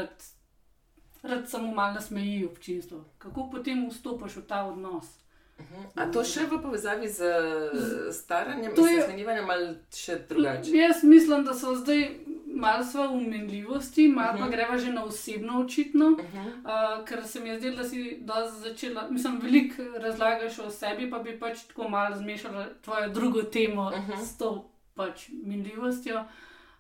rad 1.24 1.50
samo 1.50 1.74
malo 1.74 1.94
nasmeji 1.94 2.46
občinstvo. 2.46 3.04
Kako 3.18 3.50
potem 3.52 3.90
vstopiš 3.90 4.36
v 4.36 4.48
ta 4.48 4.66
odnos? 4.66 5.06
Uh-huh. 5.62 5.86
A 5.96 6.12
to 6.12 6.24
še 6.26 6.48
v 6.50 6.58
povezavi 6.62 7.08
z 7.08 7.22
staranjem, 8.12 8.74
z 8.74 9.06
zmenjevanjem 9.06 9.50
ali 9.50 9.68
še 9.94 10.18
drugače? 10.30 10.74
Jaz 10.74 11.04
mislim, 11.04 11.46
da 11.46 11.54
so 11.54 11.76
zdaj 11.78 12.08
malo 12.52 12.84
sva 12.84 13.08
v 13.08 13.22
menljivosti, 13.22 14.08
malo 14.08 14.34
uh 14.34 14.36
-huh. 14.36 14.40
pa 14.40 14.46
mhm. 14.46 14.52
greva 14.52 14.78
že 14.78 14.94
na 14.94 15.04
osebno 15.04 15.62
očitno, 15.62 16.08
uh 16.08 16.18
-huh. 16.18 16.48
uh, 16.66 17.06
ker 17.06 17.28
se 17.28 17.40
mi 17.40 17.50
je 17.50 17.60
zdelo, 17.60 17.76
da 17.76 17.84
si 17.84 18.24
začela, 18.62 19.08
mislim, 19.10 19.40
veliko 19.44 19.84
razlagaš 19.98 20.60
o 20.60 20.70
sebi, 20.70 21.10
pa 21.10 21.20
bi 21.20 21.40
pač 21.40 21.64
tako 21.68 21.90
malo 21.90 22.18
zmešala 22.18 22.66
tvojo 22.82 23.10
drugo 23.10 23.42
temo 23.42 23.88
uh 23.88 23.94
-huh. 23.94 24.26
s 24.26 24.38
to 24.38 24.70
pač 24.96 25.30
menljivostjo, 25.44 26.26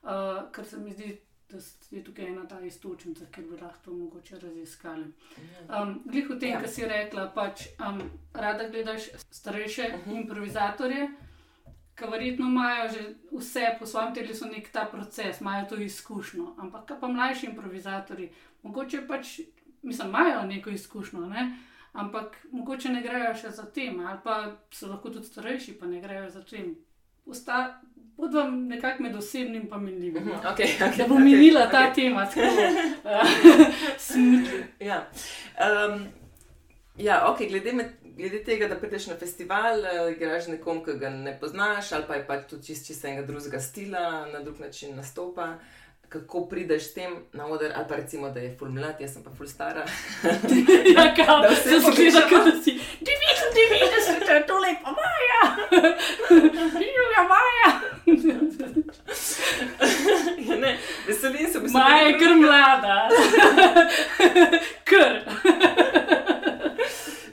uh, 0.03 0.09
ker 0.51 0.65
se 0.65 0.77
mi 0.77 0.91
zdi 0.91 1.17
da 1.51 1.57
je 1.91 2.03
tukaj 2.03 2.25
ena 2.25 2.47
ta 2.47 2.59
istočnica, 2.61 3.25
ki 3.31 3.41
bi 3.41 3.57
lahko 3.61 3.79
to 3.85 3.93
mogoče 3.93 4.39
raziskali. 4.39 5.03
Um, 5.03 6.01
Glej, 6.05 6.27
v 6.29 6.39
tem, 6.39 6.49
ja. 6.49 6.59
kar 6.59 6.69
si 6.69 6.85
rekla, 6.87 7.27
pač 7.35 7.67
um, 7.79 8.01
rada 8.33 8.69
gledaš 8.69 9.09
starejše 9.29 9.87
uh 9.87 9.99
mhm. 9.99 10.11
-huh. 10.11 10.21
improvizatorje, 10.21 11.09
ki 11.95 12.11
verjetno 12.11 12.47
imajo 12.47 12.89
že 12.89 13.15
vse 13.31 13.75
po 13.79 13.85
svojem 13.85 14.13
telesu 14.13 14.45
nek 14.45 14.71
ta 14.71 14.85
proces, 14.91 15.41
imajo 15.41 15.65
to 15.69 15.75
izkušnjo. 15.75 16.55
Ampak 16.57 16.91
pa 16.99 17.07
mlajši 17.07 17.45
improvizatori, 17.45 18.31
mogoče 18.63 19.07
pač, 19.07 19.39
mislim, 19.81 20.07
imajo 20.07 20.45
neko 20.45 20.69
izkušnjo. 20.69 21.25
Ne? 21.25 21.57
Ampak 21.93 22.45
mogoče 22.51 22.89
ne 22.89 23.01
grejo 23.01 23.35
še 23.35 23.49
za 23.49 23.65
tem, 23.65 23.99
ali 23.99 24.19
pa 24.23 24.55
so 24.71 24.87
lahko 24.87 25.09
tudi 25.09 25.25
starejši, 25.25 25.73
pa 25.79 25.85
ne 25.85 26.01
grejo 26.01 26.29
za 26.29 26.43
tem. 26.43 26.75
Usta, 27.25 27.81
Pod 28.21 28.33
vam 28.33 28.67
nekako 28.67 29.03
med 29.03 29.15
osebnim 29.15 29.69
in 29.75 29.83
minljivim. 29.83 30.25
No? 30.25 30.33
Okay, 30.33 30.67
okay, 30.79 30.97
da 30.97 31.07
bo 31.07 31.19
minila 31.19 31.61
okay, 31.61 31.71
ta 31.71 31.77
okay. 31.77 31.95
tema, 31.95 32.27
smutno. 34.07 34.57
ja. 34.79 35.09
Um, 35.57 36.07
ja, 36.97 37.33
okay, 37.33 37.49
glede, 37.49 37.73
med, 37.73 37.87
glede 38.17 38.43
tega, 38.43 38.67
da 38.67 38.75
prideš 38.75 39.07
na 39.07 39.15
festival, 39.17 39.79
uh, 39.79 40.11
igraš 40.11 40.47
nekom, 40.47 40.83
ki 40.85 40.99
ga 41.01 41.09
ne 41.09 41.33
poznaš, 41.39 41.91
ali 41.91 42.05
pa 42.07 42.15
je 42.15 42.27
pač 42.27 42.45
tudi 42.49 42.65
čist 42.65 42.87
čist 42.87 43.05
enega 43.05 43.25
drugega 43.27 43.59
stila, 43.59 44.27
na 44.33 44.39
drug 44.39 44.59
način 44.59 44.95
nastopa. 44.95 45.55
Kako 46.09 46.45
prideš 46.51 46.89
s 46.89 46.93
tem 46.93 47.11
na 47.33 47.47
oder, 47.47 47.71
ali 47.75 47.85
pa 47.89 47.95
recimo, 47.95 48.29
da 48.29 48.39
je 48.39 48.55
ful 48.59 48.69
mlad, 48.69 49.01
jaz 49.01 49.17
pa 49.23 49.31
ful 49.37 49.47
stara. 49.47 49.85
ja, 50.97 51.13
kao, 51.15 51.41
da 51.41 51.55
se 51.55 51.79
zgodi, 51.79 52.11
da 52.11 52.61
si 52.63 52.77
99, 53.53 54.25
to 54.25 54.33
je 54.33 54.43
to 54.43 54.57
lepo, 54.57 54.89
Maja! 54.99 55.41
Živijo, 56.79 57.23
Maja! 57.31 57.71
ja, 60.49 60.55
ne, 60.57 60.77
veselim 61.07 61.47
se, 61.51 61.59
da 61.59 61.67
sem 61.67 61.73
Maja 61.73 62.07
je 62.07 62.19
kar 62.19 62.35
mlada. 62.35 63.09
kr. 64.89 65.13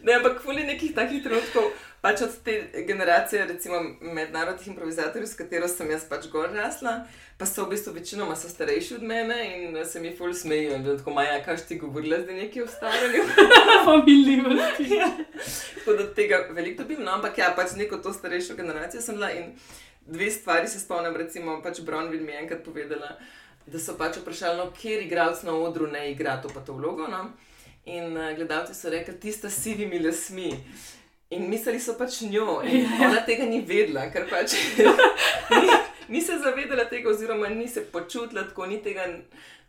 ne, 0.02 0.14
ampak 0.14 0.40
kvoli 0.42 0.64
nekih 0.64 0.94
takih 0.94 1.22
trenutkov, 1.22 1.72
pač 2.00 2.22
od 2.22 2.34
te 2.44 2.84
generacije, 2.86 3.46
recimo 3.46 3.80
mednarodnih 4.00 4.68
improvizatorjev, 4.68 5.26
s 5.26 5.38
katero 5.38 5.68
sem 5.68 5.90
jaz 5.90 6.04
pač 6.08 6.28
gor 6.32 6.52
rasla, 6.54 7.06
pa 7.38 7.46
so 7.46 7.64
v 7.64 7.74
bistvu 7.74 7.94
večinoma 7.96 8.36
so 8.36 8.48
starejši 8.48 8.94
od 8.94 9.02
mene 9.02 9.38
in 9.56 9.78
se 9.86 10.00
mi 10.00 10.14
ful 10.16 10.34
smejijo. 10.34 10.76
In 10.76 10.86
tako, 10.86 11.10
Maja, 11.16 11.42
kaj 11.44 11.64
ti 11.68 11.78
govorila, 11.78 12.18
da 12.18 12.32
je 12.32 12.44
nekaj 12.44 12.62
v 12.62 12.68
staranju? 12.76 13.26
Familijski. 13.88 14.94
ja. 14.94 15.10
Tako 15.74 15.98
da 15.98 16.08
tega 16.14 16.44
veliko 16.50 16.82
dobim, 16.82 17.02
no, 17.02 17.18
ampak 17.18 17.38
ja, 17.38 17.52
pač 17.56 17.74
neko 17.76 17.98
to 18.02 18.12
starejšo 18.12 18.56
generacijo 18.58 19.02
sem 19.02 19.18
bila 19.18 19.32
in 19.32 19.52
dve 20.08 20.30
stvari 20.30 20.68
se 20.68 20.80
spomnim, 20.80 21.16
recimo, 21.16 21.60
pač 21.62 21.80
Bronwyn 21.80 22.24
mi 22.24 22.32
je 22.32 22.40
enkrat 22.42 22.64
povedala, 22.64 23.16
da 23.66 23.78
so 23.78 23.94
pač 23.98 24.16
vprašali, 24.22 24.56
no, 24.58 24.70
kjer 24.72 25.02
igralec 25.04 25.42
na 25.44 25.52
odru 25.52 25.86
ne 25.86 26.10
igra 26.12 26.38
to 26.42 26.48
pa 26.48 26.60
to 26.64 26.72
vlogo. 26.72 27.06
No? 27.10 27.28
In 27.84 28.16
uh, 28.16 28.32
gledalci 28.36 28.74
so 28.74 28.90
rekli, 28.90 29.14
tista 29.20 29.50
sivimi 29.50 30.00
lasmi. 30.00 30.52
In 31.30 31.50
mislili 31.50 31.80
so 31.80 31.92
pač 31.98 32.22
njo, 32.24 32.62
in 32.64 32.86
ja. 32.86 33.08
ona 33.10 33.20
tega 33.26 33.44
ni 33.44 33.60
vedela, 33.60 34.06
ker 34.12 34.24
pač 34.30 34.54
ni, 35.60 35.74
ni 36.08 36.22
se 36.24 36.38
zavedala 36.40 36.86
tega, 36.88 37.10
oziroma 37.10 37.50
ni 37.52 37.66
se 37.68 37.82
počutila 37.92 38.46
tako, 38.48 38.66
ni 38.66 38.78
tega 38.82 39.04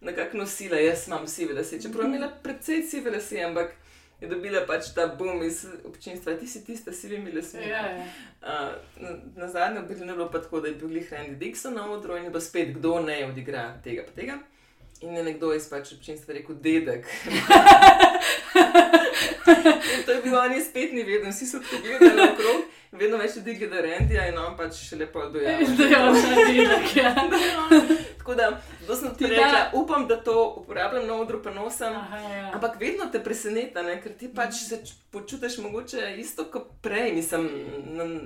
nekako 0.01 0.39
nosila. 0.39 0.79
Jaz 0.79 1.07
imam 1.07 1.27
sive 1.27 1.57
lase, 1.57 1.81
čeprav 1.83 2.07
je 2.07 2.13
imela 2.13 2.29
precej 2.43 2.83
sive 2.87 3.11
lase, 3.11 3.43
ampak 3.43 3.75
je 4.21 4.29
dobila 4.31 4.61
pač 4.67 4.93
ta 4.95 5.07
bum 5.19 5.43
iz 5.43 5.65
občinstva, 5.83 6.37
ti 6.39 6.47
si 6.47 6.63
tista, 6.63 6.93
si 6.95 7.11
vimi, 7.11 7.31
da 7.35 7.43
si. 7.43 7.57
Ja, 7.57 7.83
ja. 7.91 8.07
uh, 8.41 9.03
na, 9.03 9.17
na 9.35 9.51
zadnjem 9.51 9.87
bi 9.87 9.99
bilo 9.99 10.29
pa 10.31 10.39
tako, 10.39 10.63
da 10.63 10.71
je 10.71 10.79
bil 10.79 10.95
Randy 11.11 11.35
Dixon 11.39 11.75
na 11.75 11.91
odru 11.91 12.17
in 12.17 12.27
je 12.27 12.31
pa 12.31 12.39
spet 12.39 12.71
kdo 12.77 12.99
ne 12.99 13.25
odigra 13.27 13.73
tega 13.83 14.07
pa 14.07 14.15
tega. 14.15 14.39
In 15.01 15.15
je 15.15 15.23
nekdo 15.23 15.53
iz 15.55 15.69
pač 15.71 15.93
občinstva 15.95 16.33
rekel, 16.35 16.55
dedek. 16.59 17.07
in 19.95 20.03
to 20.05 20.11
je 20.11 20.21
bilo, 20.23 20.41
oni 20.41 20.59
spet 20.61 20.91
ni 20.91 21.03
vedno, 21.03 21.31
vsi 21.31 21.47
so 21.47 21.59
tako 21.63 21.79
gledali 21.83 22.21
okrog. 22.33 22.78
Vedno 22.91 23.17
več 23.17 23.35
ljudi 23.35 23.53
gleda 23.55 23.75
Randy 23.77 24.17
in 24.25 24.37
on 24.39 24.55
pač 24.57 24.91
lepo. 24.93 25.21
Da 25.21 25.39
dedek, 25.39 26.95
ja. 26.95 27.11
Tako 28.19 28.35
da, 28.35 28.47
da 28.87 28.95
sem 28.95 29.09
ti 29.09 29.17
Ti 29.17 29.27
rekla, 29.27 29.47
da- 29.49 29.69
upam, 29.73 30.07
da 30.07 30.17
to 30.17 30.33
uporabljam 30.55 31.07
na 31.07 31.15
odru, 31.15 31.41
pa 31.43 31.51
nosim. 31.51 31.87
Aha, 31.89 32.17
ja. 32.19 32.51
Ampak 32.53 32.79
vedno 32.79 33.05
te 33.05 33.19
preseneča, 33.19 33.81
ne? 33.81 34.01
ker 34.01 34.13
ti 34.13 34.27
pač 34.29 34.53
se 34.63 34.77
č- 34.79 34.95
počutiš 35.11 35.57
mogoče 35.59 36.15
isto 36.17 36.45
kot 36.45 36.67
prej, 36.81 37.13
mislim, 37.13 37.47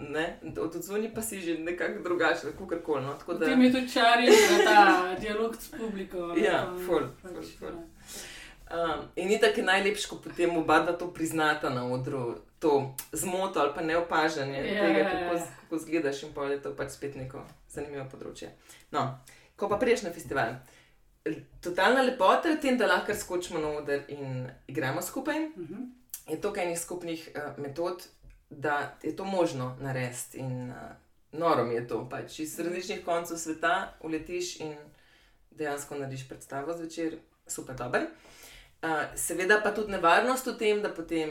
ne, 0.09 0.25
od 0.57 0.75
odzuni 0.75 1.11
pa 1.13 1.21
si 1.21 1.41
že 1.41 1.57
nekako 1.59 2.03
drugačen, 2.03 2.51
kako 2.53 2.79
koli. 2.81 3.03
No? 3.03 3.15
Da, 3.29 3.45
Ti 3.45 3.55
mi 3.55 3.71
tudi 3.71 3.89
čari 3.89 4.27
za 4.27 4.63
ta 4.65 4.79
dialog 5.15 5.55
s 5.55 5.67
publiko. 5.69 6.33
Ja, 6.37 6.65
pa- 6.65 6.85
ful, 6.85 7.03
pač, 7.23 7.31
ful, 7.59 7.67
ful. 7.69 7.75
Um, 8.73 9.05
in 9.15 9.27
ni 9.27 9.39
tako 9.39 9.61
najlepše, 9.61 10.07
ko 10.09 10.15
potem 10.17 10.57
oba 10.57 10.79
dva 10.79 10.93
to 10.97 11.13
priznata 11.13 11.69
na 11.69 11.85
odru, 11.85 12.35
to 12.59 12.95
zmoto 13.11 13.59
ali 13.59 13.71
pa 13.75 13.81
neopažanje 13.81 14.57
Ja, 14.57 14.87
tega, 14.87 14.99
ja, 14.99 15.11
kako, 15.11 15.35
ja. 15.35 15.45
kako 15.61 15.77
zgledaš, 15.77 16.23
in 16.23 16.33
pa 16.33 16.45
je 16.49 16.61
to 16.61 16.71
pač 16.75 16.95
spet 16.95 17.15
neko 17.15 17.43
zanimivo 17.69 18.07
področje. 18.09 18.49
No, 18.91 19.19
ko 19.55 19.69
pa 19.69 19.77
priješ 19.77 20.07
na 20.07 20.13
festival. 20.15 20.55
Totalna 21.61 22.01
lepota 22.01 22.49
je 22.49 22.55
v 22.57 22.61
tem, 22.65 22.77
da 22.77 22.89
lahko 22.89 23.13
skočimo 23.13 23.61
na 23.61 23.75
oder 23.77 24.09
in 24.09 24.49
igramo 24.67 25.01
skupaj. 25.01 25.53
Mhm. 25.53 25.85
Je 26.33 26.41
to 26.41 26.53
enih 26.55 26.79
skupnih 26.79 27.29
uh, 27.35 27.53
metod, 27.61 28.07
da 28.49 28.97
je 29.03 29.15
to 29.15 29.25
možno 29.25 29.75
narediti. 29.81 30.39
In 30.41 30.71
uh, 30.71 30.97
noro 31.31 31.65
mi 31.65 31.75
je 31.75 31.87
to, 31.87 32.07
pač 32.09 32.39
iz 32.39 32.57
različnih 32.59 33.05
koncev 33.05 33.37
sveta 33.37 33.93
uletiš 34.01 34.55
in 34.65 34.73
dejansko 35.51 35.95
narediš 35.95 36.25
predstavo 36.29 36.73
zvečer, 36.73 37.19
super 37.47 37.75
dober. 37.75 38.09
Uh, 38.83 38.89
seveda 39.15 39.61
pa 39.63 39.71
tudi 39.71 39.91
nevarnost 39.91 40.47
v 40.47 40.57
tem, 40.59 40.81
da 40.81 40.89
potem 40.89 41.29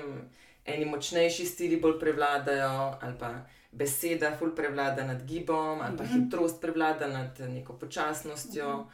eni 0.65 0.85
močnejši 0.85 1.47
stili 1.47 1.77
bolj 1.77 1.99
prevladajo, 2.01 2.97
ali 3.03 3.19
pa 3.19 3.33
beseda 3.73 4.31
ful 4.39 4.55
prevlada 4.57 5.05
nad 5.05 5.23
gibom, 5.27 5.81
ali 5.81 5.97
pa 5.97 6.05
Mhm. 6.05 6.13
hitrost 6.15 6.61
prevlada 6.61 7.07
nad 7.09 7.41
neko 7.41 7.73
počasnostjo, 7.73 8.69
uh, 8.79 8.87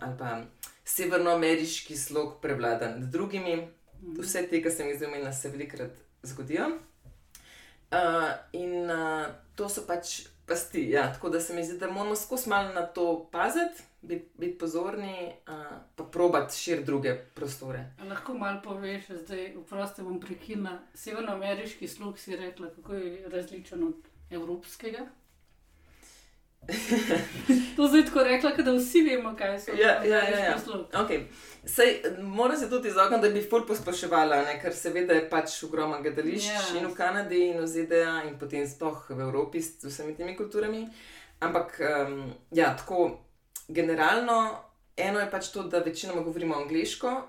ali 0.00 0.18
pa 0.18 0.40
severnoameriški 0.84 1.96
slog 1.96 2.40
prevlada 2.42 2.88
nad 2.88 3.08
drugimi. 3.08 3.56
Mhm. 3.56 4.20
Vse 4.20 4.46
te, 4.48 4.62
ki 4.62 4.70
sem 4.70 4.88
jih 4.88 4.98
zamenjala, 4.98 5.32
se 5.32 5.48
velikokrat 5.48 5.90
zgodijo. 6.22 6.66
Uh, 7.92 7.98
in 8.52 8.90
uh, 8.90 9.26
to 9.54 9.68
so 9.68 9.84
pač 9.86 10.26
pasti. 10.46 10.90
Ja. 10.90 11.12
Tako 11.12 11.28
da 11.28 11.40
se 11.40 11.54
mi 11.54 11.64
zdi, 11.64 11.78
da 11.78 11.90
moramo 11.90 12.16
skozi 12.16 12.48
malo 12.48 12.72
na 12.72 12.86
to 12.86 13.28
paziti, 13.32 13.82
biti 14.04 14.30
bit 14.38 14.58
pozorni, 14.58 15.32
uh, 15.48 15.54
pa 15.96 16.04
probati 16.04 16.56
širiti 16.56 16.86
druge 16.86 17.14
prostore. 17.34 17.84
Lahko 18.08 18.34
malo 18.34 18.60
poveš, 18.64 19.06
zdaj 19.24 19.54
vprosti 19.56 20.02
bom 20.02 20.20
prekinila. 20.20 20.78
Severnoameriški 20.94 21.88
slog 21.88 22.18
si 22.18 22.36
rekla, 22.36 22.70
kako 22.76 22.94
je 22.94 23.28
različen 23.28 23.84
od 23.84 23.94
evropskega. 24.30 25.06
to 27.76 27.86
zdaj 27.88 28.04
tako 28.04 28.22
rekla, 28.22 28.50
da 28.50 28.72
vsi 28.72 29.02
vemo, 29.02 29.34
kaj 29.38 29.60
so 29.60 29.70
Ja, 29.70 30.04
ja, 30.04 30.28
ja, 30.28 30.38
ja. 30.38 30.58
slog. 30.58 30.86
Okay. 30.92 31.24
Sej, 31.64 32.02
moram 32.22 32.56
se 32.56 32.70
tudi 32.70 32.88
izogniti, 32.88 33.22
da 33.22 33.34
bi 33.34 33.42
ful 33.42 33.66
posploševala, 33.66 34.36
ne? 34.36 34.60
ker 34.62 34.72
seveda 34.72 35.14
je 35.14 35.28
pač 35.30 35.62
ogromno 35.62 36.00
gledališč 36.02 36.46
Ja. 36.46 36.62
in 36.80 36.86
v 36.86 36.94
Kanadi, 36.94 37.42
in 37.50 37.60
v 37.60 37.66
ZDA, 37.66 38.22
in 38.28 38.38
potem 38.38 38.66
sploh 38.68 39.10
v 39.10 39.20
Evropi 39.20 39.62
s 39.62 39.84
vsemi 39.84 40.16
temi 40.16 40.36
kulturami. 40.36 40.88
Ampak, 41.40 41.80
um, 41.80 42.32
ja, 42.50 42.76
tako 42.76 43.23
generalno, 43.68 44.64
eno 44.96 45.20
je 45.20 45.30
pač 45.30 45.48
to, 45.48 45.62
da 45.62 45.78
večinoma 45.78 46.22
govorimo 46.22 46.56
angliško 46.56 47.28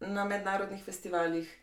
na 0.00 0.24
mednarodnih 0.24 0.84
festivalih, 0.84 1.58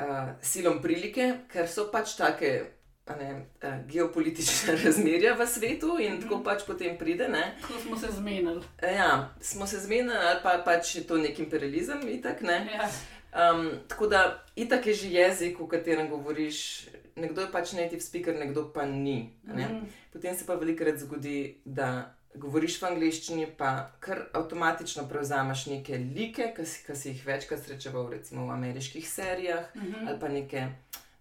uh, 0.00 0.28
silom 0.42 0.82
prilike, 0.82 1.32
ker 1.52 1.68
so 1.68 1.90
pač 1.92 2.16
take. 2.16 2.74
Ne, 3.08 3.28
uh, 3.64 3.78
geopolitične 3.88 4.74
razmerja 4.84 5.32
v 5.32 5.44
svetu 5.48 5.94
in 5.96 6.18
tako 6.20 6.42
pač 6.44 6.66
potem 6.68 6.98
pride. 7.00 7.24
Ne? 7.32 7.54
Ko 7.64 7.78
smo 7.80 7.96
se 7.96 8.10
zmenili. 8.12 8.60
Ja, 8.82 9.32
smo 9.40 9.66
se 9.66 9.80
zmenili, 9.80 10.12
ali 10.12 10.42
pa 10.42 10.58
pač 10.64 10.98
je 10.98 11.06
to 11.08 11.16
nek 11.16 11.38
imperializem, 11.40 12.04
itak, 12.04 12.42
ne. 12.44 12.58
Ja. 12.68 12.90
Um, 13.32 13.70
tako 13.88 14.10
da, 14.12 14.44
itak 14.56 14.86
je 14.86 14.94
že 14.94 15.08
jezik, 15.08 15.56
v 15.60 15.68
katerem 15.68 16.08
govoriš. 16.12 16.88
Nekdo 17.16 17.40
je 17.40 17.52
pač 17.52 17.72
native 17.72 18.00
speaker, 18.00 18.36
nekdo 18.36 18.68
pa 18.76 18.84
ni. 18.84 19.32
ne. 19.42 19.64
Mhm. 19.64 19.88
Potem 20.12 20.36
se 20.36 20.44
pa 20.44 20.54
velikokrat 20.54 21.00
zgodi, 21.00 21.62
da 21.64 22.17
govoriš 22.34 22.82
v 22.82 22.86
angleščini, 22.86 23.46
pa 23.56 23.70
kar 24.00 24.26
avtomatično 24.32 25.08
prevzameš 25.08 25.66
neke 25.66 25.98
like, 25.98 26.52
ki 26.56 26.66
si, 26.66 26.94
si 26.94 27.08
jih 27.08 27.26
večkrat 27.26 27.64
srečeval, 27.64 28.10
recimo 28.10 28.46
v 28.46 28.50
ameriških 28.52 29.08
serijah, 29.10 29.64
Mhm. 29.74 30.08
ali 30.08 30.20
pa 30.20 30.28
neke 30.28 30.68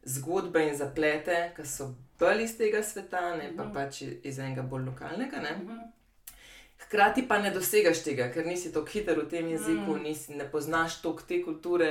zgodbe 0.04 0.67
in 0.67 0.78
zaplete, 0.78 1.52
ki 1.56 1.65
so 1.65 1.89
bolj 2.20 2.43
iz 2.43 2.58
tega 2.58 2.84
sveta, 2.84 3.36
ne 3.38 3.54
pa 3.58 3.63
Mhm. 3.63 3.74
pač 3.74 4.02
iz 4.24 4.39
enega 4.39 4.62
bolj 4.62 4.86
lokalnega. 4.86 5.41
Ne. 5.41 5.52
Mhm. 5.52 5.78
Hkrati 6.80 7.28
pa 7.28 7.38
ne 7.39 7.52
dosegaš 7.52 8.04
tega, 8.04 8.32
ker 8.32 8.46
nisi 8.46 8.72
tako 8.74 8.86
hiter 8.88 9.20
v 9.20 9.30
tem 9.30 9.48
jeziku, 9.50 9.96
Mm. 9.98 10.04
nisi, 10.04 10.36
ne 10.36 10.46
poznaš 10.52 11.02
toliko 11.02 11.22
te 11.28 11.43
kulture 11.43 11.89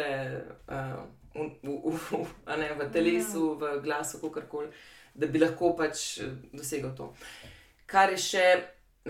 uh, 0.68 1.02
v, 1.35 1.50
v, 1.62 1.98
v, 2.11 2.57
ne, 2.57 2.74
v 2.74 2.90
telesu, 2.92 3.55
mm. 3.55 3.59
v 3.61 3.83
glasu, 3.83 4.18
kakorkoli, 4.20 4.68
da 5.14 5.26
bi 5.26 5.38
lahko 5.38 5.74
pač 5.76 6.18
eh, 6.18 6.24
dosegel 6.52 6.94
to. 6.96 7.14
Kar 7.87 8.11
je 8.11 8.16
še 8.16 8.62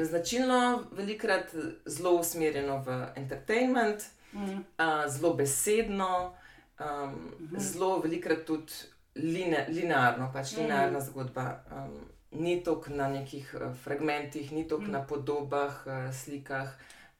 značilno, 0.04 0.84
velikrat 0.92 1.54
zelo 1.86 2.10
usmerjeno 2.10 2.82
v 2.86 3.06
entertainment, 3.16 4.02
Mhm. 4.32 4.52
uh, 4.52 4.62
zelo 5.08 5.34
besedno, 5.34 6.34
um, 6.80 6.86
mm 6.86 7.48
-hmm. 7.52 7.58
zelo 7.60 7.98
velikrat 8.00 8.44
tudi 8.44 8.72
line, 9.14 9.66
linearno, 9.68 10.30
pač 10.32 10.52
Mm. 10.52 10.60
linearna 10.60 11.00
zgodba. 11.00 11.64
Um, 11.72 12.00
ni 12.30 12.64
toliko 12.64 12.90
na 12.90 13.08
nekih 13.08 13.54
uh, 13.54 13.76
fragmentih, 13.84 14.52
ni 14.52 14.68
toliko 14.68 14.84
Mm. 14.86 14.88
mm. 14.88 14.92
na 14.92 15.06
podobah, 15.06 15.86
uh, 15.86 16.14
slikah, 16.14 16.68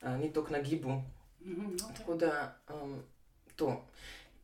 uh, 0.02 0.08
ni 0.10 0.32
toliko 0.32 0.52
na 0.52 0.58
gibu. 0.58 1.02
Mhm, 1.40 1.66
okej. 1.66 1.96
Tako 1.98 2.14
da 2.14 2.56
um, 2.74 3.02
to. 3.56 3.84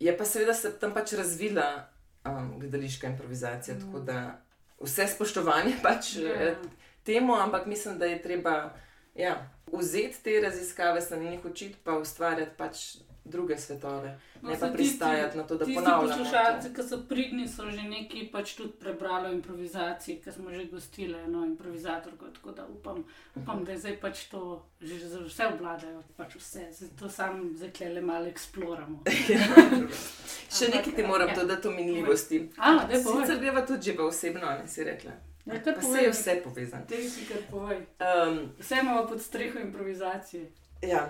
Je 0.00 0.18
pa 0.18 0.24
seveda 0.24 0.54
se 0.54 0.78
tam 0.78 0.94
pač 0.94 1.12
razvila 1.12 1.88
um, 2.26 2.60
gledališka 2.60 3.06
improvizacija, 3.06 3.76
mm. 3.76 3.80
tako 3.80 3.98
da 4.00 4.40
vse 4.80 5.06
spoštovanje 5.06 5.72
pač 5.82 6.16
Ja. 6.16 6.22
yeah. 6.22 6.54
Temu, 7.04 7.34
ampak 7.34 7.66
mislim, 7.66 7.98
da 7.98 8.04
je 8.06 8.22
treba 8.22 8.72
ja, 9.14 9.50
vzeti 9.72 10.22
te 10.22 10.40
raziskave, 10.40 11.00
se 11.00 11.16
na 11.16 11.30
njih 11.30 11.44
učiti, 11.44 11.76
pa 11.84 11.98
ustvarjati 11.98 12.52
pač 12.56 12.96
druge 13.24 13.58
svetove. 13.58 14.18
No, 14.42 14.50
ne 14.50 14.56
saj 14.56 14.60
pa 14.60 14.76
tisti- 14.76 14.76
pristajati 14.76 15.38
na 15.38 15.46
to, 15.46 15.56
da 15.56 15.64
ponavljamo. 15.64 16.08
poslušalci, 16.08 16.74
ki 16.74 16.82
so 16.82 16.98
pridni, 17.08 17.48
so 17.48 17.70
že 17.70 17.82
nekaj 17.82 18.30
pač 18.32 18.54
tudi 18.54 18.72
prebrali 18.80 19.28
o 19.28 19.32
improvizaciji, 19.32 20.20
ker 20.24 20.32
smo 20.32 20.50
že 20.50 20.64
gostili 20.64 21.18
eno 21.18 21.44
improvizatorko. 21.44 22.26
Tako 22.26 22.50
da 22.50 22.66
upam, 22.66 23.04
upam 23.34 23.64
da 23.64 23.72
je 23.72 23.78
zdaj 23.78 24.00
pač 24.00 24.24
to 24.24 24.66
že 24.80 25.08
za 25.08 25.20
vse 25.20 25.46
obvladajo, 25.46 26.02
pač 26.16 26.34
vse. 26.34 26.66
Zato 26.72 27.08
sam 27.08 27.54
zdaj 27.56 27.94
le 27.94 28.00
malo 28.00 28.26
eksploramo. 28.26 29.02
Še 30.56 30.64
Ampak, 30.64 30.74
nekaj 30.74 30.96
ti 30.96 31.02
moram 31.02 31.28
ja. 31.28 31.34
dodati 31.34 31.68
o 31.68 31.70
minljivosti. 31.70 32.50
A, 32.58 32.86
daj 32.86 33.04
povej. 33.04 33.26
Sicer 33.26 33.38
greva 33.38 33.66
tudi 33.66 33.82
že 33.82 33.92
v 33.92 34.00
osebno, 34.00 34.46
ne 34.46 34.68
si 34.68 34.84
rekla. 34.84 35.12
Ja, 35.46 35.58
kar 35.58 35.74
povej. 35.74 35.92
se 35.92 36.02
je 36.02 36.10
vse 36.10 36.40
povezano. 36.44 36.86
Te 36.88 37.02
si 37.02 37.26
kar 37.26 37.42
povej. 37.50 37.78
Um, 37.98 38.52
Vse 38.58 38.76
imamo 38.76 39.06
pod 39.06 39.22
streho 39.22 39.58
improvizacije. 39.58 40.50
Ja. 40.82 41.08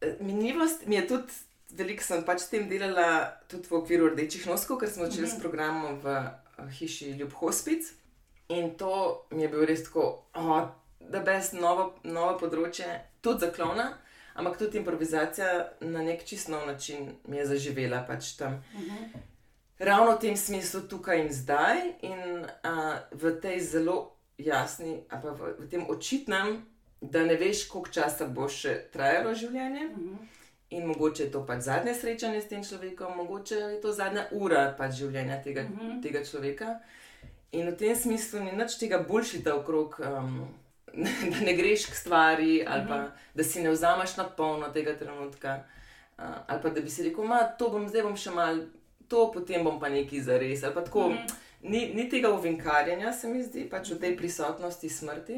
E, 0.00 0.16
Minljivost 0.20 0.86
mi 0.86 0.94
je 0.94 1.06
tudi, 1.08 1.32
veliko 1.70 2.02
sem 2.02 2.24
pač 2.24 2.40
s 2.40 2.48
tem 2.48 2.68
delala 2.68 3.08
tudi 3.48 3.68
v 3.68 3.72
okviru 3.74 4.08
rdečih 4.08 4.46
noskov, 4.46 4.78
ker 4.78 4.90
smo 4.90 5.06
začeli 5.06 5.26
Mhm. 5.26 5.30
s 5.30 5.40
programom 5.40 6.00
v 6.00 6.06
eh, 6.08 6.30
hiši 6.70 7.10
Ljub 7.12 7.32
Hospic. 7.32 7.92
In 8.48 8.74
to 8.74 8.90
mi 9.30 9.42
je 9.42 9.48
bil 9.48 9.64
res 9.64 9.84
tako, 9.84 10.02
oh, 10.34 10.68
da 11.00 11.20
brez 11.20 11.52
novo, 11.52 11.94
novo 12.04 12.38
področje, 12.38 12.84
tudi 13.20 13.40
za 13.40 13.50
klona, 13.50 13.86
ampak 14.34 14.58
tudi 14.58 14.78
improvizacija 14.78 15.48
na 15.80 16.02
nek 16.02 16.24
čist 16.24 16.48
nov 16.48 16.66
način 16.66 16.98
mi 17.24 17.36
je 17.36 17.46
zaživela 17.46 18.02
pač 18.02 18.34
tam. 18.34 18.62
Mhm. 18.74 19.30
Ravno 19.78 20.16
v 20.16 20.20
tem 20.20 20.36
smislu 20.36 20.80
tukaj 20.88 21.20
in 21.20 21.32
zdaj, 21.32 21.78
in 22.02 22.44
uh, 22.44 22.98
v 23.12 23.40
tej 23.40 23.60
zelo 23.60 24.12
jasni, 24.38 25.02
ali 25.10 25.22
pa 25.22 25.30
v, 25.30 25.54
v 25.58 25.68
tem 25.68 25.82
očitnem, 25.88 26.62
da 27.00 27.24
ne 27.24 27.34
veš, 27.36 27.66
koliko 27.66 27.90
časa 27.90 28.26
bo 28.26 28.46
še 28.48 28.90
trajalo 28.92 29.34
življenje. 29.34 29.88
Mhm. 29.88 30.16
In 30.72 30.86
mogoče 30.88 31.22
je 31.26 31.30
to 31.30 31.42
pač 31.44 31.66
zadnje 31.66 31.92
srečanje 31.94 32.40
s 32.40 32.48
tem 32.48 32.62
človekom, 32.64 33.16
mogoče 33.16 33.54
je 33.54 33.80
to 33.80 33.92
zadnja 33.92 34.24
ura 34.32 34.70
pač 34.78 34.94
življenja 35.02 35.42
tega, 35.44 35.62
Mhm. 35.62 36.00
tega 36.00 36.24
človeka. 36.24 36.80
In 37.52 37.68
v 37.68 37.76
tem 37.76 37.96
smislu 37.96 38.40
ni 38.40 38.52
nič 38.52 38.78
tega 38.80 38.98
boljšita 39.04 39.52
okrog, 39.54 40.00
um, 40.00 40.48
da 41.32 41.38
ne 41.44 41.52
greš 41.52 41.86
k 41.90 41.94
stvari, 41.94 42.64
ali 42.66 42.88
pa 42.88 43.12
da 43.34 43.44
si 43.44 43.60
ne 43.62 43.70
vzameš 43.70 44.16
na 44.16 44.24
polno 44.24 44.68
tega 44.72 44.94
trenutka, 44.96 45.64
uh, 46.18 46.24
ali 46.46 46.62
pa 46.62 46.68
da 46.70 46.80
bi 46.80 46.88
si 46.90 47.02
rekel, 47.02 47.24
ma 47.24 47.42
to 47.44 47.68
bom 47.68 47.88
zdaj 47.88 48.02
bom 48.02 48.16
še 48.16 48.30
mal, 48.30 48.62
to 49.12 49.28
potem 49.30 49.60
bom 49.62 49.76
pa 49.78 49.90
neki 49.90 50.22
zares. 50.22 50.64
Ali 50.64 50.74
pa 50.74 50.82
tako. 50.82 51.08
Mhm. 51.10 51.38
Ni, 51.64 51.92
ni 51.94 52.08
tega 52.10 52.26
ovinkarjenja, 52.30 53.12
se 53.14 53.28
mi 53.28 53.38
zdi, 53.40 53.68
pač 53.70 53.92
v 53.92 54.00
tej 54.00 54.16
prisotnosti 54.18 54.88
smrti. 54.90 55.36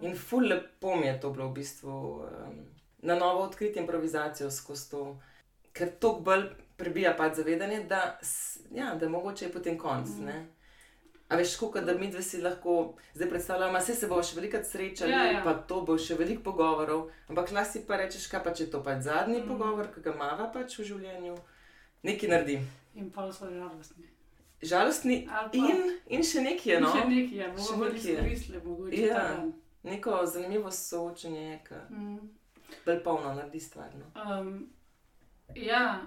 In 0.00 0.14
ful 0.16 0.46
lepo 0.48 0.94
mi 0.96 1.06
je 1.06 1.18
to 1.20 1.30
bilo 1.30 1.50
v 1.50 1.58
bistvu 1.58 1.90
um, 1.90 2.54
na 3.02 3.14
novo 3.14 3.42
odkriti 3.42 3.78
improvizacijo 3.78 4.48
skozi 4.50 4.90
to, 4.90 5.02
ker 5.72 5.90
to 6.00 6.14
bolj 6.20 6.46
prebija 6.76 7.12
pač 7.12 7.36
zavedanje, 7.36 7.82
da, 7.84 8.00
ja, 8.72 8.94
da 8.94 9.08
mogoče 9.08 9.44
je 9.44 9.52
potem 9.52 9.76
konc. 9.78 10.08
Mhm. 10.08 10.24
Ne? 10.24 10.38
A 11.28 11.36
veš, 11.36 11.56
kako 11.58 11.80
da 11.80 11.92
mi 11.94 12.08
dve 12.08 12.22
si 12.22 12.40
lahko 12.40 12.76
zdaj 13.14 13.28
predstavljamo, 13.28 13.78
vse 13.78 13.94
se 13.94 14.06
bo 14.06 14.22
še 14.22 14.36
velikokrat 14.36 14.66
srečali, 14.66 15.12
Ja, 15.12 15.24
ja. 15.26 15.40
pa 15.44 15.54
to 15.58 15.82
bo 15.82 15.98
še 15.98 16.14
veliko 16.14 16.42
pogovorov. 16.44 17.08
Ampak 17.28 17.52
lahko 17.52 17.72
si 17.72 17.84
pa 17.84 17.98
rečeš, 17.98 18.28
kaj 18.30 18.44
pa 18.44 18.54
če 18.54 18.70
to 18.70 18.80
pač 18.80 19.02
zadnji 19.04 19.42
Mm. 19.42 19.48
pogovor, 19.48 19.92
ki 19.92 20.00
ga 20.00 20.14
imamo 20.14 20.48
pač 20.54 20.78
v 20.78 20.84
življenju, 20.84 21.36
nekaj 22.06 22.28
naredi. 22.28 22.58
In 22.94 23.10
pa 23.10 23.26
so 23.32 23.50
žalostni. 23.50 24.06
Žalostni 24.62 25.16
pa- 25.26 25.50
in, 25.52 25.82
in 26.08 26.22
še 26.24 26.40
nekaj 26.40 26.80
no? 26.80 26.90
Še 26.90 27.04
nekaj 27.06 27.52
Še 27.58 27.76
nekaj 27.76 28.64
mogoče 28.64 29.02
Ja. 29.02 29.24
Neko 29.84 30.26
zanimivo 30.26 30.70
soočenje 30.72 31.42
je, 31.42 31.58
ki 31.64 31.74
Mm. 31.90 32.16
bolj 32.86 33.02
polno 33.04 33.34
naredi 33.34 33.60
stvar. 33.60 33.90
No? 33.94 34.06
Um, 34.16 34.48
ja, 35.56 36.06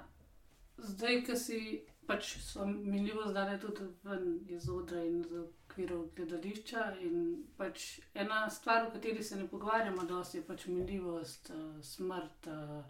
zdaj, 0.80 1.22
ki 1.24 1.38
si 1.38 1.60
pač 2.08 2.34
so 2.40 2.66
minljivo 2.66 3.24
zdaj 3.28 3.60
tudi 3.60 3.86
ven 4.04 4.26
iz 4.50 4.68
odra 4.70 5.00
in 5.02 5.24
z 5.24 5.40
okvirov 5.40 6.10
gledališča. 6.16 6.84
In 7.02 7.16
pač 7.58 7.86
ena 8.16 8.50
stvar, 8.50 8.88
o 8.88 8.92
kateri 8.92 9.24
se 9.24 9.36
ne 9.36 9.48
pogovarjamo, 9.48 10.04
dosti 10.04 10.38
je 10.38 10.44
pač 10.44 10.66
minljivost, 10.68 11.50
uh, 11.52 11.58
smrt. 11.84 12.48
Uh, 12.48 12.84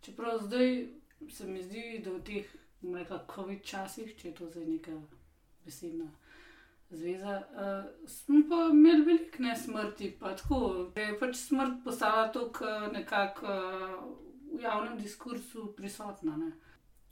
čeprav 0.00 0.40
zdaj 0.40 0.88
se 1.30 1.46
mi 1.46 1.62
zdi, 1.62 2.02
da 2.04 2.10
v 2.10 2.22
teh, 2.24 2.50
bom 2.80 2.96
rekla, 2.96 3.24
COVID 3.34 3.62
časih, 3.62 4.16
če 4.16 4.28
je 4.28 4.34
to 4.34 4.50
zdaj 4.50 4.66
neka 4.66 4.98
besedna. 5.64 6.10
Zveza. 6.90 7.42
Uh, 7.50 8.08
smo 8.08 8.42
pa 8.48 8.68
imeli 8.70 9.04
veliko 9.04 9.42
nesmrti, 9.42 10.12
pa 10.20 10.34
tako, 10.36 10.90
je 10.96 11.18
pač 11.18 11.36
smrt 11.36 11.80
postala 11.84 12.28
tako 12.32 12.68
uh, 12.68 12.92
nekako 12.92 13.46
uh, 13.46 13.94
v 14.52 14.62
javnem 14.62 14.98
diskursu 14.98 15.72
prisotna. 15.76 16.36
Ne. 16.36 16.52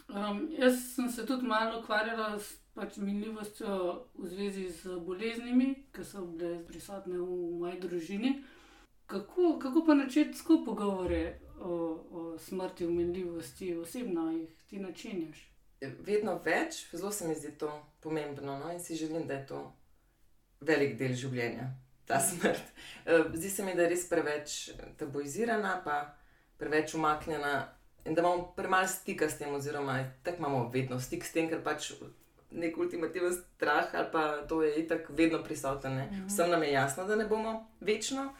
Um, 0.09 0.49
jaz 0.59 0.95
sem 0.95 1.09
se 1.09 1.27
tudi 1.27 1.47
malo 1.47 1.81
ukvarjala 1.81 2.39
s 2.39 2.63
pač 2.75 2.97
minljivostjo 2.97 3.77
v 4.15 4.29
zvezi 4.29 4.69
z 4.71 4.99
boleznimi, 5.07 5.75
ki 5.93 6.05
so 6.05 6.25
bile 6.27 6.63
prisotne 6.69 7.19
v 7.19 7.39
moji 7.61 7.81
družini. 7.81 8.33
Kako, 9.07 9.59
kako 9.61 9.85
pa 9.87 9.95
načeti 9.95 10.39
skupaj 10.39 10.65
pogovore 10.65 11.23
o, 11.65 11.75
o 12.11 12.39
smrti, 12.39 12.87
o 12.87 12.91
minljivosti, 12.91 13.77
osebno 13.77 14.31
jih 14.31 14.49
ti 14.71 14.79
načenjaš? 14.79 15.49
Vedno 15.81 16.39
več, 16.45 16.87
zelo 16.93 17.13
se 17.13 17.29
mi 17.29 17.35
zdi 17.35 17.51
to 17.59 17.71
pomembno 18.01 18.59
no? 18.59 18.73
in 18.73 18.81
si 18.81 18.95
želim, 18.95 19.27
da 19.27 19.35
je 19.35 19.47
to 19.47 19.63
velik 20.61 20.97
del 20.99 21.15
življenja, 21.19 21.71
ta 22.07 22.21
smrt. 22.21 22.63
Eh, 23.07 23.25
Zdi 23.35 23.51
se 23.51 23.65
mi, 23.67 23.75
da 23.75 23.83
je 23.83 23.89
res 23.91 24.09
preveč 24.09 24.71
tabuizirana, 24.99 25.81
pa 25.85 26.15
preveč 26.59 26.95
umaknjena 26.95 27.69
in 28.05 28.15
da 28.15 28.23
imamo 28.23 28.53
premalo 28.57 28.89
stika 28.89 29.31
s 29.31 29.39
tem, 29.39 29.55
oziroma 29.55 29.99
tako 30.23 30.39
imamo 30.39 30.69
vedno 30.69 31.01
stik 31.01 31.25
s 31.25 31.33
tem, 31.33 31.49
ker 31.51 31.63
pač 31.65 31.93
nek 32.53 32.77
ultimativen 32.79 33.33
strah 33.33 33.95
ali 33.95 34.09
pa 34.13 34.25
to 34.49 34.63
je 34.63 34.75
itak 34.85 35.11
vedno 35.11 35.43
prisoten. 35.45 35.95
ne. 35.95 36.07
Mhm. 36.07 36.27
Vsem 36.27 36.51
nam 36.51 36.63
je 36.63 36.73
jasno, 36.73 37.05
da 37.07 37.17
ne 37.17 37.27
bomo 37.27 37.67
večno, 37.81 38.33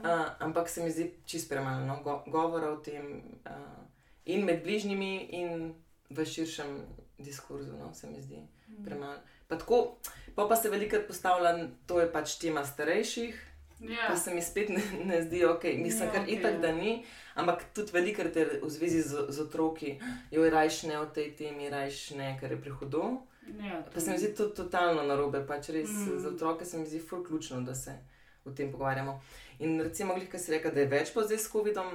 uh, 0.00 0.26
ampak 0.38 0.68
se 0.68 0.84
mi 0.84 0.90
zdi 0.90 1.12
čist 1.26 1.48
premalo 1.48 1.86
no? 1.86 2.00
Go 2.04 2.22
govora 2.26 2.70
o 2.72 2.76
tem 2.76 3.22
uh, 3.46 3.84
in 4.24 4.44
med 4.44 4.62
bližnjimi, 4.62 5.28
in 5.30 5.74
v 6.10 6.24
širšem 6.24 6.80
diskurzu, 7.18 7.72
no? 7.76 7.94
se 7.94 8.06
mi 8.06 8.20
zdi 8.22 8.42
premalo. 8.84 9.18
Pa 9.48 9.56
tako, 9.58 9.96
pa, 10.34 10.48
pa 10.48 10.56
se 10.56 10.70
velikokrat 10.70 11.06
postavlja, 11.06 11.68
to 11.86 12.00
je 12.00 12.12
pač 12.12 12.38
tema 12.38 12.64
starejših, 12.64 13.42
Ja, 13.80 14.08
pa 14.08 14.16
se 14.16 14.34
mi 14.34 14.42
spet 14.42 14.68
ne, 14.68 14.82
ne 15.04 15.22
zdi 15.22 15.44
ok. 15.44 15.64
Mislim, 15.76 16.08
Ja, 16.08 16.12
ker 16.12 16.22
okej, 16.22 16.34
itak, 16.34 16.52
ja. 16.52 16.58
da 16.58 16.72
ni, 16.72 17.04
ampak 17.34 17.64
tudi 17.74 17.92
velikokrat 17.92 18.36
je 18.36 18.44
v 18.62 18.70
zvezi 18.70 19.02
z, 19.02 19.26
z 19.28 19.40
otroki, 19.40 19.98
jo 20.30 20.50
rajš 20.50 20.82
ne 20.82 20.98
o 20.98 21.06
tej 21.06 21.34
temi, 21.36 21.68
rajš 21.70 22.10
ne, 22.16 22.36
ker 22.40 22.52
je 22.52 22.60
prehudo. 22.60 23.20
ja, 23.60 23.82
Pa 23.94 24.00
se 24.00 24.10
mi 24.10 24.18
zdi 24.18 24.34
to 24.34 24.48
totalno 24.48 25.02
narobe, 25.02 25.44
pač 25.46 25.68
res 25.68 25.90
Mm. 25.90 26.08
mm. 26.14 26.20
za 26.20 26.28
otroke 26.28 26.64
se 26.64 26.78
mi 26.78 26.86
zdi 26.86 26.98
ful 26.98 27.24
ključno, 27.24 27.60
da 27.60 27.74
se 27.74 27.98
o 28.44 28.50
tem 28.50 28.72
pogovarjamo. 28.72 29.20
In 29.58 29.80
recimo, 29.80 30.14
glih, 30.14 30.28
kar 30.28 30.40
si 30.40 30.52
rekel, 30.52 30.70
da 30.70 30.80
je 30.80 30.86
več 30.88 31.10
pa 31.10 31.22
zdaj 31.22 31.38
s 31.38 31.48
COVID-om, 31.48 31.90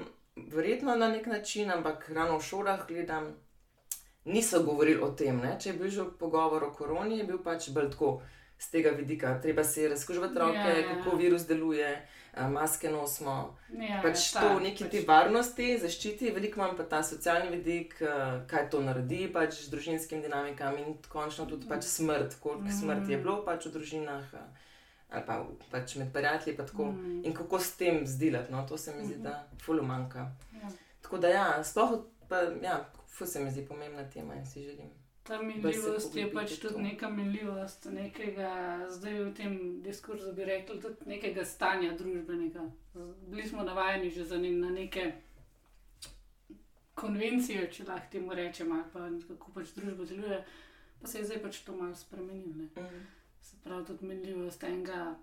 verjetno 0.50 0.95
na 0.95 1.10
nek 1.10 1.26
način, 1.28 1.71
ampak 1.71 2.10
ravno 2.10 2.38
v 2.38 2.43
šolah 2.43 2.88
gledam, 2.88 3.34
niso 4.26 4.62
govorili 4.62 5.00
o 5.00 5.12
tem. 5.12 5.38
Ne? 5.38 5.58
Če 5.60 5.69
je 5.69 5.74
bil 5.76 5.89
že 5.89 6.06
pogovor 6.15 6.63
o 6.63 6.71
koroni, 6.71 7.17
je 7.17 7.24
bil 7.26 7.38
pač 7.39 7.69
bolj 7.69 7.91
tako 7.91 8.21
z 8.58 8.69
tega 8.69 8.89
vidika. 8.91 9.39
Treba 9.39 9.63
se 9.63 9.88
razkužiti 9.88 10.38
roke, 10.38 10.58
Ja, 10.58 10.78
ja. 10.78 10.88
kako 10.89 11.15
virus 11.17 11.43
deluje, 11.43 11.88
a, 12.34 12.47
maske 12.47 12.89
nosimo. 12.89 13.58
ja, 13.71 14.00
Pač 14.02 14.28
ja, 14.28 14.41
to 14.41 14.47
tak, 14.50 14.62
neki 14.62 14.84
pač- 14.84 14.91
te 14.91 15.02
varnosti, 15.04 15.78
zaščiti, 15.78 16.32
veliko 16.32 16.60
manj 16.60 16.78
pa 16.78 16.84
ta 16.86 17.04
socialni 17.04 17.50
vidik, 17.52 17.97
eh, 18.02 18.08
kaj 18.47 18.69
to 18.69 18.82
naredi 18.82 19.28
pač 19.28 19.54
z 19.56 19.69
družinskim 19.69 20.21
dinamikam 20.21 20.78
in 20.78 20.93
končno 21.10 21.45
tudi 21.45 21.67
pač 21.67 21.84
smrt, 21.86 22.38
koliko 22.39 22.62
Mm. 22.63 22.80
smrti 22.80 23.12
je 23.12 23.17
bilo 23.19 23.43
pač 23.43 23.65
v 23.65 23.71
družinah 23.71 24.24
eh, 24.34 24.45
ali 25.12 25.24
pa 25.26 25.36
pač 25.71 25.95
med 25.95 26.13
prijatelji. 26.13 26.58
pa 26.58 26.65
tako. 26.65 26.86
Mm. 26.86 27.26
In 27.26 27.34
kako 27.34 27.60
s 27.60 27.78
tem 27.78 28.08
zdelati, 28.08 28.52
no, 28.52 28.65
to 28.65 28.78
se 28.78 28.93
mi 28.93 29.06
zdi, 29.06 29.13
Mhm. 29.13 29.24
da 29.24 29.34
fulu 29.58 29.84
manjka. 29.84 30.19
Ja. 30.54 30.69
Tako 31.02 31.17
da 31.17 31.28
ja, 31.30 31.63
sploh 31.63 31.91
pa, 32.30 32.36
ja, 32.62 32.78
ful 33.08 33.28
se 33.28 33.39
mi 33.39 33.52
zdi 33.52 33.65
pomembna 33.65 34.10
tema 34.10 34.36
in 34.36 34.45
si 34.45 34.62
želim. 34.62 34.89
Ta 35.24 35.38
minljivost 35.39 36.15
je 36.15 36.34
pač 36.34 36.52
v 36.52 36.60
to. 36.60 36.69
tudi 36.69 36.84
neka 36.84 37.10
minljivost, 37.10 37.86
nekega, 37.88 38.52
zdaj 38.89 39.19
v 39.21 39.34
tem 39.34 39.52
diskurzu 39.82 40.34
bi 40.34 40.45
rekli, 40.45 40.82
tudi 40.82 40.95
nekega 41.06 41.45
stanja 41.45 41.91
družbenega. 41.93 42.63
Bili 43.28 43.47
smo 43.47 43.63
navajeni 43.63 44.10
že 44.10 44.26
za 44.26 44.38
ne, 44.38 44.52
na 44.52 44.69
neke 44.69 45.12
konvencije, 46.95 47.71
če 47.71 47.84
lahko 47.84 48.12
temu 48.12 48.34
rečemo, 48.34 48.84
ali 48.95 49.21
pa 49.21 49.30
kako 49.30 49.52
pač 49.52 49.67
družba 49.69 50.06
deluje, 50.06 50.43
pa 51.02 51.08
se 51.08 51.17
je 51.17 51.26
zdaj 51.26 51.39
pač 51.39 51.60
to 51.60 51.74
malo 51.74 51.95
spremenilo. 51.95 52.65
Mm. 52.76 53.06
Se 53.52 53.58
pravi, 53.64 53.86
tudi 53.86 54.06
minljivost 54.06 54.64
enega 54.64 55.16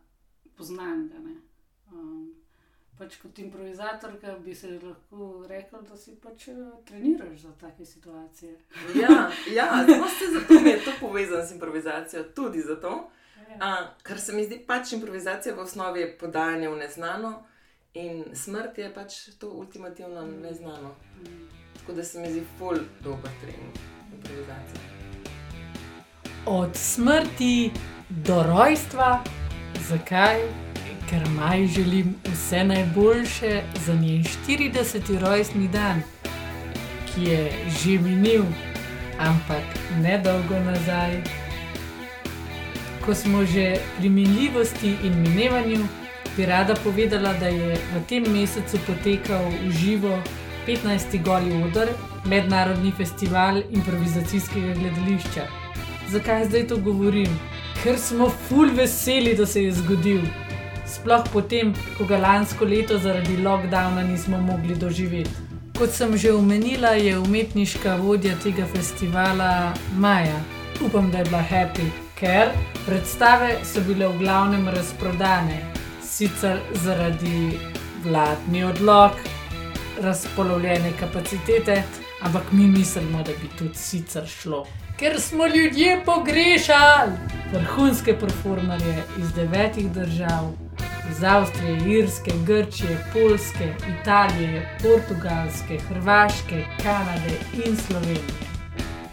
poznanega. 0.57 1.19
ne. 1.19 1.35
Um, 1.93 2.35
pač 2.99 3.17
kot 3.17 3.38
improvizatorka 3.38 4.35
bi 4.38 4.55
se 4.55 4.69
lahko 4.83 5.47
rekel, 5.49 5.83
da 5.83 5.97
si 5.97 6.17
pač 6.17 6.49
eh, 6.49 6.55
treniraš 6.85 7.41
za 7.41 7.53
take 7.61 7.87
situacije. 7.87 8.57
Ja, 8.95 9.31
ja 9.55 9.85
zato, 9.87 10.69
je 10.69 10.85
to 10.85 10.91
povezano 11.01 11.47
z 11.47 11.53
improvizacijo, 11.55 12.25
tudi 12.25 12.61
zato. 12.61 13.11
Ja. 13.49 13.57
A, 13.61 13.71
kar 14.03 14.21
se 14.21 14.33
mi 14.33 14.45
zdi, 14.45 14.59
pač 14.67 14.93
improvizacija 14.93 15.55
v 15.55 15.59
osnovi 15.59 16.01
je 16.01 16.19
podajanje 16.19 16.69
v 16.69 16.77
neznano, 16.77 17.31
in 17.95 18.25
smrt 18.35 18.79
je 18.79 18.95
pač 18.95 19.14
to 19.38 19.51
ultimativno 19.51 20.27
Mm. 20.27 20.43
neznano. 20.43 20.95
Mm. 21.23 21.49
Tako 21.79 21.93
da 21.93 22.05
se 22.05 22.21
mi 22.21 22.31
zdi 22.31 22.43
ful 22.59 22.77
dober 23.01 23.31
trening 23.41 23.75
improvizacije. 24.12 24.81
Od 26.47 26.77
smrti 26.77 27.71
do 28.09 28.42
rojstva, 28.42 29.21
zakaj? 29.88 30.40
Ker 31.11 31.29
maj 31.37 31.66
želim 31.66 32.14
vse 32.25 32.64
najboljše 32.64 33.62
za 33.87 33.94
njen 33.94 34.25
40. 34.49 35.21
rojstni 35.21 35.68
dan, 35.68 36.03
ki 37.09 37.25
je 37.25 37.53
že 37.81 37.99
minil, 37.99 38.44
ampak 39.18 39.64
ne 40.03 40.18
dolgo 40.18 40.61
nazaj. 40.64 41.23
Ko 43.05 43.14
smo 43.14 43.44
že 43.44 43.77
pri 43.99 44.09
minljivosti 44.09 44.97
in 45.03 45.21
minevanju, 45.23 45.87
bi 46.37 46.47
rada 46.47 46.75
povedala, 46.85 47.33
da 47.33 47.47
je 47.47 47.77
v 47.94 48.03
tem 48.09 48.25
mesecu 48.33 48.79
potekal 48.87 49.49
v 49.64 49.73
živo 49.73 50.23
15. 50.66 51.23
goli 51.25 51.62
odr, 51.62 51.88
mednarodni 52.25 52.92
festival 52.92 53.62
improvizacijskega 53.71 54.75
gledališča. 54.75 55.47
Zakaj 56.09 56.44
zdaj 56.44 56.66
to 56.66 56.77
govorim? 56.77 57.58
Ker 57.83 57.99
smo 57.99 58.29
ful 58.49 58.73
veseli, 58.75 59.35
da 59.38 59.47
se 59.47 59.62
je 59.64 59.73
zgodil. 59.73 60.23
Sploh 60.88 61.23
potem, 61.33 61.75
ko 61.99 62.05
ga 62.09 62.19
lansko 62.19 62.64
leto 62.64 62.99
zaradi 62.99 63.37
lockdowna 63.37 64.03
nismo 64.03 64.41
mogli 64.41 64.75
doživeti. 64.75 65.31
Kot 65.79 65.95
sem 65.95 66.17
že 66.17 66.33
omenila, 66.35 66.97
je 66.99 67.19
umetniška 67.19 67.97
vodja 68.03 68.35
tega 68.43 68.67
festivala 68.67 69.75
Maja. 69.95 70.41
Upam, 70.83 71.11
da 71.11 71.19
je 71.19 71.25
bila 71.25 71.43
happy, 71.51 71.87
ker 72.19 72.51
predstave 72.87 73.61
so 73.64 73.81
bile 73.87 74.09
v 74.09 74.19
glavnem 74.19 74.67
razprodane, 74.75 75.61
sicer 76.03 76.59
zaradi 76.83 77.59
vladni 78.05 78.64
odlog, 78.64 79.23
razpolovljene 80.03 80.93
kapacitete, 80.99 81.83
ampak 82.23 82.53
mi 82.53 82.67
mislimo, 82.67 83.23
da 83.23 83.33
bi 83.38 83.51
tudi 83.59 83.79
sicer 83.79 84.27
šlo. 84.27 84.67
Ker 84.99 85.21
smo 85.21 85.46
ljudje 85.46 86.01
pogrešali 86.05 87.13
vrhunske 87.53 88.19
performerje 88.19 89.03
iz 89.19 89.33
devetih 89.33 89.92
držav, 89.92 90.53
iz 91.11 91.25
Avstrije, 91.25 91.99
Irske, 91.99 92.31
Grčije, 92.46 92.99
Polske, 93.13 93.75
Italije, 94.01 94.79
Portugalske, 94.83 95.79
Hrvaške, 95.88 96.65
Kanade 96.83 97.38
in 97.67 97.77
Slovenije. 97.77 98.49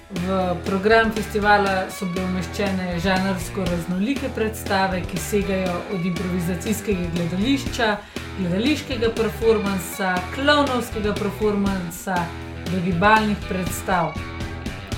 V 0.10 0.56
program 0.66 1.12
festivala 1.12 1.90
so 1.92 2.06
bile 2.06 2.26
umeščene 2.26 3.00
žanrsko 3.00 3.66
raznolike 3.70 4.30
predstave, 4.36 5.04
ki 5.12 5.18
segajo 5.18 5.82
od 5.94 6.06
improvizacijskega 6.06 7.10
gledališča, 7.16 7.98
gledališkega 8.40 9.14
performansa, 9.18 10.16
klovnovskega 10.36 11.14
performansa 11.14 12.24
do 12.72 12.82
gibalnih 12.86 13.38
predstav. 13.50 14.35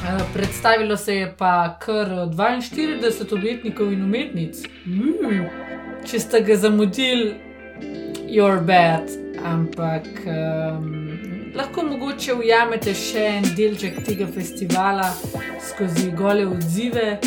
Eh, 0.07 0.23
Predstavilo 0.33 0.97
se 0.97 1.15
je 1.15 1.35
pa 1.37 1.77
kar 1.79 2.07
42 2.07 3.33
umetnikov 3.33 3.93
in 3.93 4.03
umetnic. 4.03 4.55
Mm. 4.85 5.43
Če 6.05 6.19
ste 6.19 6.39
ga 6.41 6.55
zamudili, 6.55 7.35
you're 8.27 8.61
bad, 8.63 9.11
ampak 9.43 10.07
um, 10.25 11.19
lahko 11.55 11.83
mogoče 11.83 12.37
ujamete 12.39 12.93
še 12.95 13.25
en 13.39 13.49
delček 13.57 13.99
tega 14.07 14.27
festivala 14.31 15.09
skozi 15.67 16.11
gole 16.15 16.45
odzive, 16.47 17.17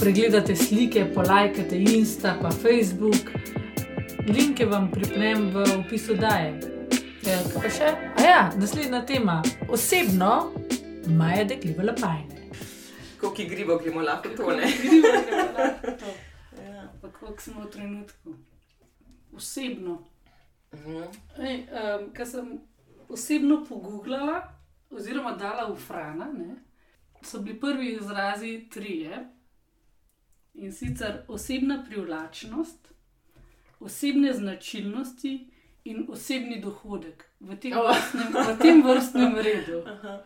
pregledate 0.00 0.56
slike, 0.56 1.04
polajkate 1.14 1.78
Insta, 1.78 2.34
pa 2.42 2.50
Facebook. 2.50 3.30
Linke 4.26 4.66
vam 4.66 4.90
pripnem 4.90 5.52
v 5.54 5.68
opisu 5.78 6.18
daje. 6.18 6.50
Ja, 7.22 7.38
kaj 7.52 7.62
pa 7.62 7.70
še? 7.70 7.94
A 8.18 8.26
ja, 8.26 8.42
naslednja 8.58 9.04
tema. 9.06 9.38
Osebno, 9.70 10.50
Maja 11.08 11.44
dekliva 11.44 11.82
lapajne. 11.82 12.50
Koliko 13.20 13.42
igrivo 13.42 13.78
gremo 13.78 14.00
lahko 14.02 14.28
to 14.28 14.50
ne. 14.50 14.72
Gremo, 14.82 15.00
gremo, 15.26 15.58
lahko 15.58 15.86
to. 16.00 16.06
Ja. 16.62 16.92
Pa 17.02 17.08
koliko 17.10 17.42
smo 17.42 17.62
v 17.62 17.70
trenutku. 17.70 18.34
Osebno. 19.32 20.04
Mhm. 20.74 21.02
Ej, 21.38 21.56
um, 21.62 22.12
Kar 22.12 22.26
sem 22.26 22.60
osebno 23.08 23.64
pogooglala, 23.64 24.42
oziroma 24.90 25.32
dala 25.32 25.68
v 25.68 25.76
Frana, 25.78 26.26
ne, 26.28 26.54
so 27.22 27.38
bili 27.38 27.60
prvi 27.60 27.92
izrazi 27.92 28.68
trije. 28.72 29.28
In 30.54 30.72
sicer 30.72 31.22
osebna 31.28 31.84
privlačnost, 31.84 32.88
osebne 33.80 34.32
značilnosti 34.32 35.50
in 35.84 36.06
osebni 36.08 36.60
dohodek 36.60 37.24
v 37.40 37.56
tem, 37.56 37.72
Oh. 37.72 37.88
vrstnem, 37.88 38.32
v 38.32 38.58
tem 38.58 38.82
vrstnem 38.82 39.34
redu. 39.36 39.82
Aha. 39.94 40.18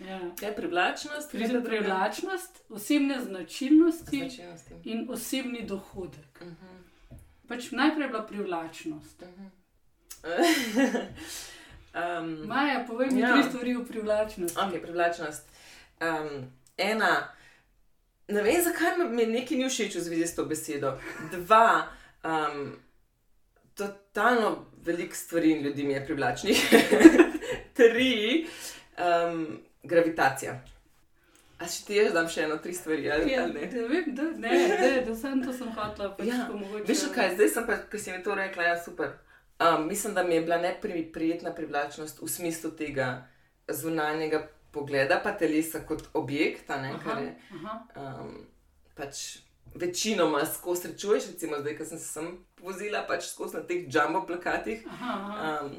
Ja. 0.00 0.20
Je 0.40 0.56
privlačnost? 0.56 1.30
Pri 1.30 1.62
privlačnost, 1.64 2.60
osebne 2.68 3.20
značilnosti 3.20 4.18
Značilnosti. 4.18 4.74
in 4.84 5.06
osebni 5.10 5.62
dohodek. 5.62 6.40
Mhm. 6.40 6.66
Pač 7.48 7.70
najprej 7.70 8.04
je 8.04 8.08
bila 8.08 8.22
privlačnost. 8.24 9.22
um, 11.94 12.46
Maja, 12.46 12.84
povej 12.84 13.08
mi 13.08 13.20
Ja. 13.20 13.32
tri 13.32 13.42
stvari 13.44 13.76
o 13.76 13.84
privlačnosti. 13.84 14.58
ok, 14.58 14.82
privlačnost. 14.82 15.48
Um, 15.98 16.50
ena, 16.76 17.28
ne 18.28 18.42
vem, 18.42 18.62
zakaj 18.62 18.98
mi- 18.98 19.08
mi 19.10 19.26
nekaj 19.28 19.56
ni 19.56 19.64
všeč 19.66 19.94
v 19.94 20.00
zvezi 20.00 20.26
s 20.26 20.34
to 20.34 20.44
besedo. 20.44 20.98
Dva, 21.32 21.86
um, 22.24 22.76
totalno 23.74 24.50
veliko 24.76 25.14
stvari 25.14 25.50
in 25.50 25.62
ljudi 25.62 25.82
mi 25.84 25.92
je 25.92 26.04
privlačnih. 26.04 26.58
Tri, 27.74 28.46
um, 28.98 29.58
gravitacija. 29.86 30.56
A 31.56 31.64
še 31.64 31.84
ti 31.86 31.94
jaz 31.96 32.12
dam 32.12 32.26
še 32.28 32.42
eno, 32.44 32.58
tri 32.60 32.74
stvari, 32.76 33.06
ali, 33.10 33.30
Ja, 33.32 33.44
ali 33.44 33.54
ne? 33.54 33.66
da, 33.66 33.84
vem, 33.88 34.08
da, 34.14 34.24
ne, 34.36 34.56
da, 34.76 34.88
da 35.06 35.14
sem 35.16 35.40
to 35.40 35.54
sem 35.56 35.70
hotela. 35.72 36.10
Pač 36.12 36.26
Ja, 36.28 36.42
Veš, 36.84 37.06
kaj, 37.14 37.30
zdaj 37.34 37.48
sem 37.48 37.64
pa, 37.66 37.78
ko 37.88 37.96
si 37.98 38.12
mi 38.12 38.20
to 38.22 38.34
rekla, 38.36 38.66
ja, 38.66 38.74
super. 38.76 39.14
Um, 39.56 39.86
mislim, 39.88 40.12
da 40.14 40.22
mi 40.22 40.34
je 40.34 40.42
bila 40.42 40.58
neprijetna 40.58 41.54
privlačnost 41.56 42.20
v 42.20 42.28
smislu 42.28 42.74
tega 42.76 43.06
zunanjega 43.72 44.42
pogleda, 44.70 45.16
pa 45.24 45.32
telesa 45.32 45.80
kot 45.80 46.02
objekta, 46.12 46.76
ne, 46.76 46.92
kar 47.00 47.16
Aha, 47.16 47.24
je 47.24 47.30
aha. 47.56 47.78
um, 48.20 48.34
pač 48.94 49.22
večinoma 49.74 50.44
skozi 50.44 50.82
srečuješ, 50.82 51.30
recimo 51.32 51.56
zdaj, 51.60 51.78
ko 51.78 51.84
sem 51.84 51.98
se 51.98 52.08
sem 52.10 52.28
vozila, 52.60 53.00
pač 53.08 53.30
skozi 53.30 53.56
na 53.56 53.62
teh 53.64 53.88
jumbo 53.88 54.26
plakatih, 54.28 54.84
Aha, 54.92 55.14
aha. 55.24 55.54
um, 55.64 55.72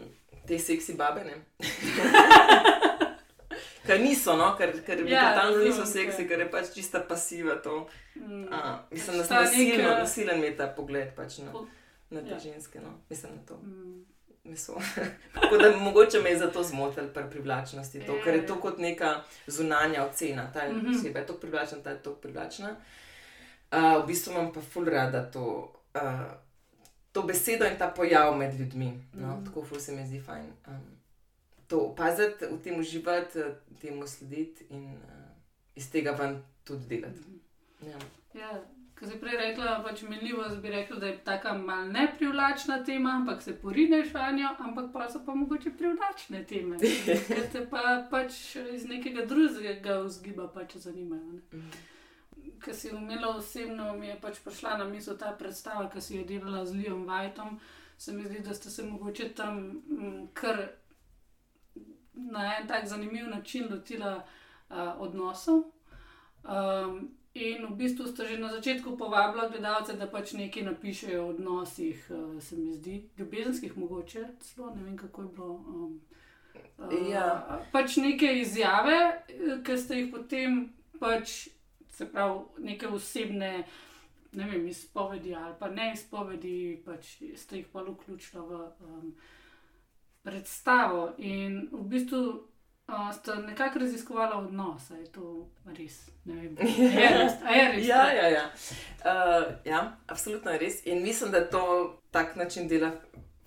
te 0.49 0.58
seksi 0.58 0.97
babe. 0.97 1.22
Kar 3.88 4.00
niso, 4.00 4.36
no, 4.36 4.56
ker, 4.58 4.84
ker 4.86 5.00
Ja, 5.08 5.30
totalno 5.30 5.64
niso 5.64 5.86
seksi, 5.86 6.28
ker 6.28 6.40
je 6.40 6.52
pač 6.52 6.74
čista 6.74 7.00
pasiva 7.00 7.56
to. 7.56 7.88
Mm. 8.16 8.48
A, 8.52 8.80
mislim, 8.92 9.18
Pač 9.18 9.28
da 9.30 9.36
ta 9.36 9.46
sem 9.46 9.58
nasilen, 9.60 9.80
neka- 9.80 10.00
nasilen 10.00 10.40
mi 10.40 10.46
je 10.46 10.58
ta 10.58 10.68
pogled 10.68 11.16
pač 11.16 11.38
na, 11.38 11.52
na 12.10 12.22
te 12.22 12.30
ja. 12.30 12.40
ženske. 12.40 12.80
No. 12.80 12.94
Mislim 13.10 13.32
na 13.32 13.42
to. 13.46 13.56
Mm. 13.58 14.06
Tako 15.34 15.58
da 15.58 15.78
mogoče 15.78 16.20
me 16.20 16.30
je 16.30 16.38
zato 16.38 16.64
zmotil 16.64 17.08
pri 17.08 17.24
privlačnosti, 17.30 18.00
to, 18.00 18.16
ker 18.24 18.36
je 18.36 18.46
to 18.46 18.54
Ja. 18.54 18.60
kot 18.62 18.78
neka 18.78 19.16
zunanja 19.48 20.04
ocena. 20.04 20.52
Ta 20.54 20.70
Mhm. 20.70 20.90
oseba 20.90 21.20
je 21.20 21.26
tako 21.26 21.40
privlačna, 21.40 21.78
ta 21.78 21.90
je 21.90 21.98
tako 21.98 22.16
privlačna. 22.16 22.76
Uh, 23.72 24.04
v 24.04 24.08
bistvu 24.08 24.32
imam 24.32 24.54
pa 24.54 24.62
ful 24.64 24.86
rada 24.86 25.32
to, 25.32 25.44
uh, 25.96 26.32
to 27.12 27.22
besedo 27.24 27.66
in 27.66 27.78
ta 27.78 27.88
pojav 27.90 28.38
med 28.38 28.54
ljudmi. 28.54 29.04
No? 29.14 29.28
Mhm. 29.28 29.46
Tako 29.46 29.64
ful 29.64 29.80
se 29.80 29.92
mi 29.92 30.08
zdi 30.08 30.22
fajn. 30.22 30.46
Um, 30.68 30.97
to 31.68 31.80
opaziti, 31.80 32.45
v 32.45 32.61
tem 32.63 32.80
uživati, 32.80 33.39
eh, 33.39 33.55
temu 33.82 34.07
slediti 34.07 34.65
in 34.70 34.86
uh, 34.86 35.28
iz 35.76 35.91
tega 35.91 36.11
ven 36.11 36.41
tudi 36.63 36.88
delati. 36.88 37.20
Ja. 37.82 37.99
Ja, 38.34 38.51
Ko 38.99 39.05
si 39.05 39.20
prej 39.22 39.36
rekla, 39.38 39.76
pač 39.86 40.01
minljivost 40.09 40.57
bi 40.61 40.72
rekla, 40.74 40.97
da 40.97 41.07
je 41.07 41.18
tako 41.24 41.51
malo 41.57 41.86
neprivlačna 41.91 42.84
tema, 42.84 43.11
ampak 43.20 43.41
se 43.41 43.53
porineš 43.61 44.13
vanjo, 44.13 44.49
ampak 44.59 44.88
pa 44.93 45.09
so 45.09 45.22
pa 45.26 45.36
mogoče 45.36 45.72
privlačne 45.78 46.41
teme, 46.49 46.80
ker 47.28 47.43
te 47.51 47.61
pa 47.70 47.84
pač 48.11 48.55
iz 48.74 48.88
nekega 48.89 49.26
drugega 49.30 49.99
vzgiba 49.99 50.47
pač 50.53 50.80
zanimajo. 50.82 51.22
Ne? 51.32 51.41
Mhm. 51.53 51.70
Ker 52.63 52.76
si 52.76 52.89
umela 52.89 53.36
osebno, 53.38 53.93
mi 53.93 54.07
je 54.07 54.18
pač 54.22 54.41
prišla 54.41 54.80
na 54.82 54.89
misel 54.89 55.18
ta 55.18 55.30
predstava, 55.38 55.86
ki 55.93 56.01
si 56.01 56.18
jo 56.18 56.26
delala 56.26 56.65
z 56.65 56.74
Leom 56.80 57.05
Whiteom. 57.05 57.59
Se 57.97 58.13
mi 58.13 58.26
zdi, 58.26 58.39
da 58.39 58.53
ste 58.53 58.70
se 58.70 58.84
mogoče 58.84 59.30
tam 59.38 59.61
mm, 59.86 60.28
kar 60.34 60.57
na 62.18 62.57
en 62.57 62.68
tak 62.68 62.88
zanimiv 62.88 63.30
način 63.30 63.68
lotila 63.72 64.24
uh, 64.70 64.78
odnosov. 64.97 65.63
Um, 66.43 67.11
in 67.34 67.65
v 67.65 67.76
bistvu 67.76 68.07
ste 68.07 68.26
že 68.26 68.38
na 68.38 68.49
začetku 68.49 68.97
povabila 68.97 69.49
gledalce, 69.49 69.93
da 69.93 70.07
pač 70.07 70.34
nekaj 70.34 70.63
napišejo 70.63 71.26
o 71.26 71.30
odnosih, 71.30 72.07
uh, 72.09 72.41
se 72.41 72.55
mi 72.55 72.74
zdi, 72.74 73.09
ljubezenskih, 73.18 73.78
mogoče 73.78 74.28
celo 74.39 74.76
ne 74.76 74.84
vem, 74.84 74.97
kako 74.97 75.22
je 75.22 75.28
bilo. 75.28 75.53
Um, 75.53 76.01
uh, 76.78 77.09
Ja. 77.09 77.61
Pač 77.72 77.97
neke 77.97 78.39
izjave, 78.41 79.24
ki 79.65 79.78
ste 79.78 80.01
jih 80.01 80.11
potem 80.13 80.70
pač, 80.99 81.49
se 81.89 82.05
pravi, 82.05 82.39
neke 82.57 82.88
osebne. 82.88 83.65
Ne 84.38 84.45
vem, 84.45 84.68
izpovedi 84.68 85.32
ali 85.36 85.53
pa 85.59 85.70
ne 85.72 85.93
izpovedi, 85.93 86.82
pač 86.86 87.15
ste 87.39 87.61
jih 87.61 87.70
pa 87.74 87.82
vključili 87.82 88.41
v 88.43 88.59
um, 88.86 89.13
predstavo. 90.28 91.14
In 91.18 91.70
v 91.72 91.84
bistvu 91.88 92.20
uh, 92.88 93.14
ste 93.16 93.36
nekako 93.48 93.80
raziskovali 93.80 94.36
odnos, 94.36 94.92
ali 94.92 95.00
je 95.00 95.12
to 95.12 95.48
res. 95.66 96.08
Ne 96.26 96.36
vem, 96.36 96.58
je 96.60 97.10
res. 97.18 97.34
Je 97.56 97.72
res 97.72 97.88
Ja, 97.88 98.12
ja, 98.12 98.28
ja. 98.28 98.46
Uh, 99.06 99.54
ja, 99.66 99.98
absolutno 100.08 100.52
je 100.52 100.60
res. 100.60 100.86
In 100.86 101.04
mislim, 101.04 101.32
da 101.32 101.50
to 101.50 101.96
tak 102.12 102.36
način 102.36 102.68
dela 102.68 102.92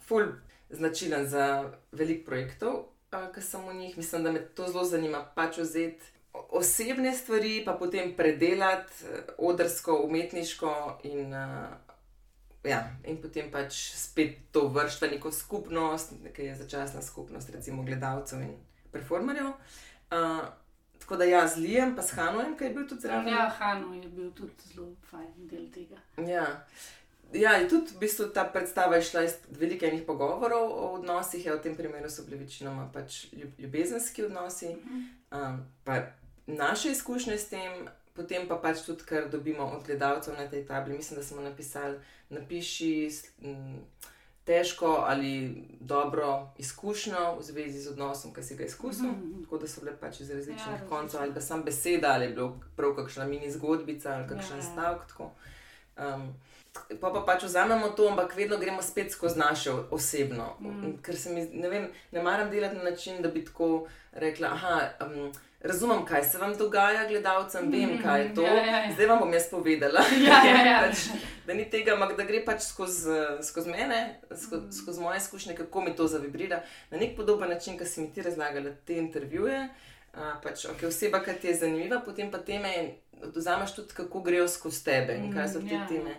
ful 0.07 0.24
značilen 0.70 1.28
za 1.28 1.72
veliko 1.93 2.24
projektov, 2.31 2.72
uh, 3.12 3.28
ki 3.35 3.43
sem 3.43 3.68
v 3.68 3.74
njih. 3.74 3.99
Mislim, 3.99 4.24
da 4.24 4.33
me 4.33 4.41
to 4.41 4.66
zelo 4.72 4.85
zanima, 4.85 5.24
pač 5.35 5.59
vzeti 5.59 6.16
osebne 6.33 7.12
stvari, 7.12 7.62
pa 7.64 7.72
potem 7.74 8.14
predelati 8.16 9.05
odrsko, 9.39 10.01
umetniško 10.09 11.01
in. 11.05 11.35
Uh, 11.35 11.89
Ja, 12.64 12.82
in 13.08 13.16
potem 13.22 13.48
pač 13.50 13.76
spet 13.96 14.36
to 14.52 14.66
vršiti 14.68 15.06
v 15.06 15.11
neko 15.16 15.32
skupnost, 15.32 16.12
ki 16.36 16.50
je 16.50 16.56
začasna 16.61 17.00
skupnost, 17.02 17.50
recimo 17.54 17.82
gledalcev 17.82 18.42
in 18.44 18.52
performerjev. 18.92 19.54
Uh, 20.11 20.44
tako 21.00 21.16
da 21.16 21.24
jaz 21.24 21.56
Lijem, 21.56 21.96
pa 21.96 22.02
s 22.02 22.11
Hanujem, 22.11 22.56
ki 22.56 22.64
je 22.64 22.70
bil 22.70 22.88
tudi 22.88 23.00
zraven. 23.00 23.32
Ja, 23.32 23.48
Hano 23.48 23.94
je 23.94 24.08
bil 24.08 24.30
tudi 24.36 24.52
zelo 24.74 24.92
fajn 25.11 25.48
del 25.48 25.70
tega. 25.72 25.96
Ja. 26.28 26.46
Ja, 27.32 27.54
in 27.62 27.68
tudi 27.70 27.94
v 27.94 27.98
bistvu 28.02 28.28
ta 28.34 28.44
predstava 28.44 28.96
je 28.98 29.06
šla 29.06 29.22
iz 29.24 29.36
veliko 29.54 29.86
enih 29.86 30.02
pogovorov 30.06 30.70
o 30.70 30.86
odnosih, 30.98 31.44
ja, 31.46 31.54
v 31.54 31.62
tem 31.62 31.76
primeru 31.76 32.11
so 32.11 32.24
bili 32.26 32.42
večinoma 32.42 32.88
pač 32.92 33.30
ljub- 33.32 33.58
ljubezenski 33.58 34.24
odnosi, 34.24 34.74
um, 35.30 35.61
pa 35.84 36.02
naše 36.46 36.90
izkušnje 36.90 37.38
s 37.38 37.48
tem, 37.48 37.88
potem 38.20 38.48
pa 38.48 38.60
pač 38.60 38.84
tudi, 38.86 39.08
kar 39.08 39.30
dobimo 39.32 39.64
od 39.64 39.86
gledalcev 39.86 40.36
na 40.38 40.48
tej 40.48 40.66
tabli. 40.68 40.96
Mislim, 40.96 41.18
da 41.20 41.24
smo 41.26 41.42
napisali, 41.42 41.98
napiši 42.30 43.10
težko 44.44 45.04
ali 45.08 45.64
dobro 45.80 46.52
izkušnjo 46.58 47.36
v 47.38 47.42
zvezi 47.42 47.80
z 47.80 47.90
odnosom, 47.90 48.34
ki 48.34 48.42
si 48.42 48.56
ga 48.56 48.64
izkusil. 48.64 49.06
Mhm. 49.06 49.42
Tako 49.44 49.58
da 49.58 49.68
so 49.68 49.80
bile 49.80 49.96
pač 50.00 50.20
iz 50.20 50.30
različnih 50.30 50.80
Ja, 50.80 50.88
koncev, 50.88 51.22
ali 51.22 51.34
pa 51.34 51.40
sam 51.40 51.62
beseda, 51.62 52.12
ali 52.14 52.24
je 52.24 52.34
bilo 52.34 52.60
prav 52.76 52.94
kakšna 52.96 53.24
mini 53.24 53.50
zgodbica, 53.50 54.14
ali 54.14 54.28
kakšen 54.28 54.58
Ja, 54.58 54.64
ja, 54.64 54.70
stavek. 54.72 55.06
Tako. 55.08 55.30
Um, 55.96 56.34
pa, 57.00 57.12
pa 57.12 57.22
pač 57.26 57.44
vzamemo 57.44 57.88
to, 57.88 58.08
ampak 58.08 58.36
vedno 58.36 58.58
gremo 58.58 58.82
spet 58.82 59.12
skozi 59.12 59.38
naše 59.38 59.70
osebno. 59.90 60.56
Mm. 60.60 60.68
Mm. 60.68 60.96
Ker 61.02 61.16
se 61.16 61.34
mi, 61.34 61.46
ne 61.52 61.68
vem, 61.68 61.88
ne 62.12 62.22
maram 62.22 62.50
delati 62.50 62.76
na 62.76 62.90
način, 62.90 63.22
da 63.22 63.28
bi 63.28 63.44
tako 63.44 63.86
rekla, 64.12 64.48
aha. 64.48 64.80
Um, 65.06 65.32
Razumem, 65.62 66.04
kaj 66.04 66.24
se 66.24 66.38
vam 66.38 66.54
dogaja, 66.56 67.06
gledalcem, 67.06 67.70
vem, 67.70 67.90
Mhm, 67.90 68.02
kaj 68.02 68.22
je 68.22 68.34
to. 68.34 68.42
ja, 68.42 68.54
ja, 68.56 68.76
ja. 68.78 68.92
Zdaj 68.92 69.06
vam 69.06 69.18
bom 69.18 69.32
jaz 69.32 69.50
povedala. 69.50 70.00
Ja, 70.26 70.38
ja, 70.44 70.64
ja. 70.64 70.78
pač, 70.80 70.98
da 71.46 71.54
ni 71.54 71.66
tega, 71.66 71.92
ampak 71.92 72.16
da 72.16 72.24
gre 72.24 72.40
pač 72.42 72.62
skozi, 72.62 73.11
skozi 73.42 73.70
mene, 73.70 73.98
skozi, 74.34 74.62
Mm. 74.62 74.72
skozi 74.72 75.00
moje 75.00 75.16
izkušnje, 75.18 75.54
kako 75.54 75.80
mi 75.80 75.92
to 75.92 76.06
zavibrira 76.06 76.62
na 76.90 76.98
nek 76.98 77.16
podoben 77.16 77.50
način, 77.50 77.78
kot 77.78 77.86
si 77.86 78.00
mi 78.00 78.08
ti 78.11 78.22
razlagala 78.22 78.70
te 78.84 78.96
intervjuje. 78.96 79.68
Uh, 80.12 80.20
pač, 80.42 80.64
okay, 80.64 80.86
oseba, 80.86 81.20
ki 81.20 81.34
ti 81.34 81.46
je 81.46 81.54
zanimiva, 81.56 82.00
potem 82.00 82.30
pa 82.30 82.38
teme 82.38 82.72
vzameš 83.24 83.74
tudi, 83.74 83.94
kako 83.94 84.20
grejo 84.20 84.48
skozi 84.48 84.84
tebe 84.84 85.14
in 85.14 85.32
kaj 85.32 85.48
so 85.48 85.61
te 85.61 85.74
Ja. 85.74 85.86
teme. 85.86 86.16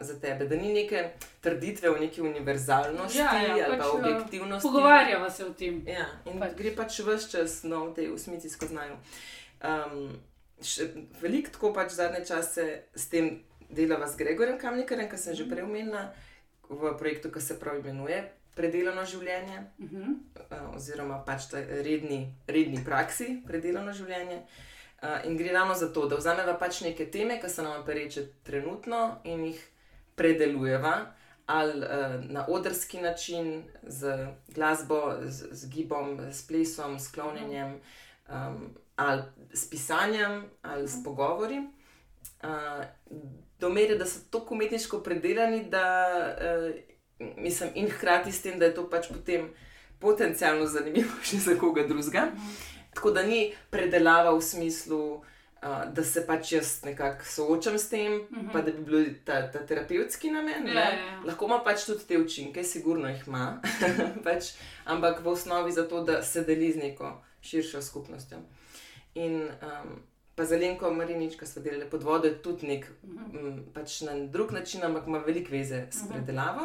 Za 0.00 0.20
tebe, 0.20 0.46
da 0.48 0.56
ni 0.56 0.72
neke 0.72 1.10
trditve 1.40 1.90
o 1.90 1.98
neki 1.98 2.22
univerzalnosti 2.22 3.18
Ja, 3.18 3.32
ja, 3.42 3.66
ali 3.66 3.76
pač, 3.76 3.80
pa 3.80 3.88
objektivnosti. 3.90 4.68
Pogovarjava 4.68 5.30
se 5.30 5.44
o 5.44 5.50
tem. 5.52 5.82
Ja, 5.86 6.06
in 6.24 6.40
Pač. 6.40 6.54
gre 6.56 6.72
pač 6.76 7.00
vse 7.00 7.30
čas 7.30 7.58
no, 7.68 7.82
v 7.90 7.94
tej 7.94 8.08
usmici 8.14 8.48
skozi 8.48 8.74
naju. 8.74 8.96
Um, 9.60 10.16
Veliko 11.20 11.52
tako 11.52 11.74
pač 11.76 11.92
zadnje 11.92 12.24
čase 12.24 12.64
s 12.96 13.10
tem 13.12 13.42
delava 13.68 14.08
z 14.08 14.16
Gregorjem 14.16 14.56
Kamnikarjem, 14.58 15.10
ki 15.10 15.18
sem 15.20 15.36
že 15.36 15.44
prej 15.44 15.66
omenila 15.68 16.08
v 16.70 16.96
projektu, 16.96 17.28
ki 17.28 17.40
se 17.40 17.58
prav 17.60 17.76
imenuje 17.76 18.24
Predelano 18.56 19.04
življenje, 19.04 19.68
Uh 19.78 19.90
-huh. 19.90 20.16
uh, 20.48 20.76
oziroma 20.76 21.20
pač 21.26 21.50
ta 21.52 21.60
redni, 21.60 22.32
redni 22.48 22.80
praksi 22.84 23.42
Predelano 23.46 23.92
življenje. 23.92 24.36
Uh, 24.36 24.75
in 25.24 25.36
gre 25.36 25.52
ravno 25.52 25.74
za 25.74 25.92
to, 25.92 26.06
da 26.08 26.16
vzameva 26.16 26.56
pač 26.58 26.80
neke 26.80 27.10
teme, 27.10 27.40
ki 27.40 27.50
so 27.52 27.62
nam 27.62 27.84
pereče 27.86 28.26
trenutno 28.42 29.20
in 29.24 29.44
jih 29.50 29.60
predelujeva. 30.16 31.12
Ali 31.46 31.78
uh, 31.78 32.24
na 32.30 32.46
odrski 32.48 32.98
način, 33.00 33.62
z 33.82 34.26
glasbo, 34.48 35.14
z, 35.22 35.48
z 35.52 35.68
gibom, 35.70 36.18
s 36.32 36.46
plesom, 36.46 36.98
s 36.98 37.12
klonjenjem, 37.14 37.76
um, 38.28 38.74
ali 38.96 39.22
s 39.52 39.70
pisanjem, 39.70 40.44
ali 40.62 40.88
s 40.88 41.04
pogovori. 41.04 41.58
Uh, 42.42 42.84
do 43.60 43.68
mere, 43.68 43.94
da 43.94 44.06
so 44.06 44.20
tako 44.30 44.54
umetniško 44.54 44.98
predelani, 45.00 45.64
da 45.70 46.10
uh, 46.40 46.74
mislim, 47.36 47.70
in 47.74 47.90
hkrati 47.90 48.32
s 48.32 48.42
tem, 48.42 48.58
da 48.58 48.64
je 48.64 48.74
to 48.74 48.90
pač 48.90 49.08
potem 49.08 49.50
potencialno 49.98 50.66
zanimivo 50.66 51.20
še 51.28 51.36
za 51.36 51.54
koga 51.60 51.86
drugega. 51.86 52.30
Tako 52.96 53.10
da 53.12 53.22
ni 53.22 53.40
predelava 53.70 54.30
v 54.32 54.40
smislu, 54.42 55.00
uh, 55.14 55.22
da 55.92 56.04
se 56.04 56.22
pač 56.26 56.52
jaz 56.52 56.70
nekako 56.84 57.24
soočam 57.24 57.76
s 57.78 57.88
tem, 57.88 58.14
uh 58.14 58.26
-huh. 58.30 58.52
pa 58.52 58.62
da 58.62 58.72
bi 58.72 58.82
bil 58.84 59.04
ta, 59.24 59.50
ta 59.52 59.66
terapevtski 59.66 60.30
namen. 60.30 60.66
Ja, 60.66 60.72
ja, 60.74 60.90
ja. 60.90 61.20
Lahko 61.26 61.44
ima 61.46 61.58
pač 61.64 61.84
tudi 61.86 62.04
te 62.08 62.18
učinke, 62.18 62.64
sigurno 62.64 63.08
jih 63.08 63.22
ima, 63.26 63.60
pač, 64.26 64.44
ampak 64.84 65.20
v 65.24 65.28
osnovi 65.28 65.72
zato, 65.72 66.02
da 66.04 66.22
se 66.22 66.42
deli 66.44 66.72
z 66.72 66.76
neko 66.76 67.12
širšo 67.42 67.82
skupnostjo. 67.82 68.38
In 69.14 69.42
um, 69.42 70.00
pa 70.34 70.44
za 70.44 70.56
Lenko 70.56 70.90
Marinič, 70.90 71.36
ki 71.36 71.46
smo 71.46 71.62
delali 71.62 71.90
pod 71.90 72.02
vodo, 72.02 72.28
je 72.28 72.42
tudi 72.42 72.66
nek, 72.66 72.86
um, 73.32 73.64
pač 73.74 74.00
na 74.00 74.12
drug 74.26 74.52
način, 74.52 74.84
ampak 74.84 75.06
ima 75.06 75.18
veliko 75.18 75.52
veze 75.52 75.86
s 75.90 76.02
Mhm. 76.02 76.12
predelavo. 76.12 76.62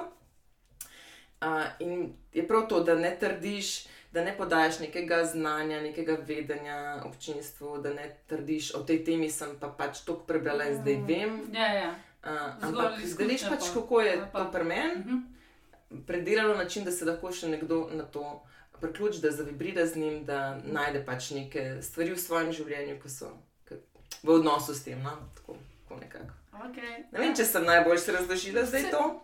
Uh, 1.41 1.63
in 1.79 2.13
je 2.33 2.47
prav 2.47 2.67
to, 2.67 2.83
da 2.83 2.95
ne 2.95 3.17
trdiš, 3.19 3.85
da 4.11 4.23
ne 4.23 4.37
podajaš 4.37 4.79
nekega 4.79 5.25
znanja, 5.25 5.81
nekega 5.81 6.17
vedenja 6.27 7.01
občinstvu, 7.05 7.77
da 7.77 7.93
ne 7.93 8.17
trdiš, 8.27 8.73
o 8.75 8.83
tej 8.83 9.03
temi 9.03 9.29
sem 9.29 9.55
pa 9.59 9.67
pač 9.67 10.03
toliko 10.05 10.25
prebrala 10.25 10.67
in 10.67 10.81
zdaj 10.81 10.97
vem. 11.07 11.37
Ja, 11.53 11.73
ja. 11.73 11.91
Uh, 12.23 12.31
ampak 12.61 12.99
veš 13.01 13.47
pač, 13.49 13.67
pa. 13.67 13.73
kako 13.79 14.01
je 14.01 14.17
pa. 14.31 14.43
to 14.43 14.51
pri 14.51 14.63
meni, 14.63 14.95
Uh 14.95 15.05
-huh. 15.05 16.05
predelano 16.07 16.53
na 16.53 16.63
način, 16.63 16.83
da 16.83 16.91
se 16.91 17.05
lahko 17.05 17.31
še 17.31 17.47
nekdo 17.47 17.89
na 17.93 18.03
to 18.03 18.43
priključi, 18.81 19.21
da 19.21 19.31
zavibrira 19.31 19.85
z 19.85 19.95
njim, 19.95 20.25
da 20.25 20.57
najde 20.63 21.05
pač 21.05 21.31
neke 21.31 21.81
stvari 21.81 22.13
v 22.13 22.19
svojem 22.19 22.51
življenju, 22.51 22.99
ki 23.01 23.09
so 23.09 23.25
ki, 23.67 23.75
v 24.23 24.29
odnosu 24.29 24.73
s 24.73 24.83
tem. 24.83 25.03
No? 25.03 25.09
Tako, 25.35 25.55
tako 25.83 25.99
nekako. 25.99 26.33
Okay. 26.51 27.03
Ne 27.11 27.19
vem, 27.19 27.35
če 27.35 27.45
sem 27.45 27.65
najbolj 27.65 27.97
se 27.97 28.11
razložila 28.11 28.65
zdaj 28.65 28.91
to. 28.91 29.21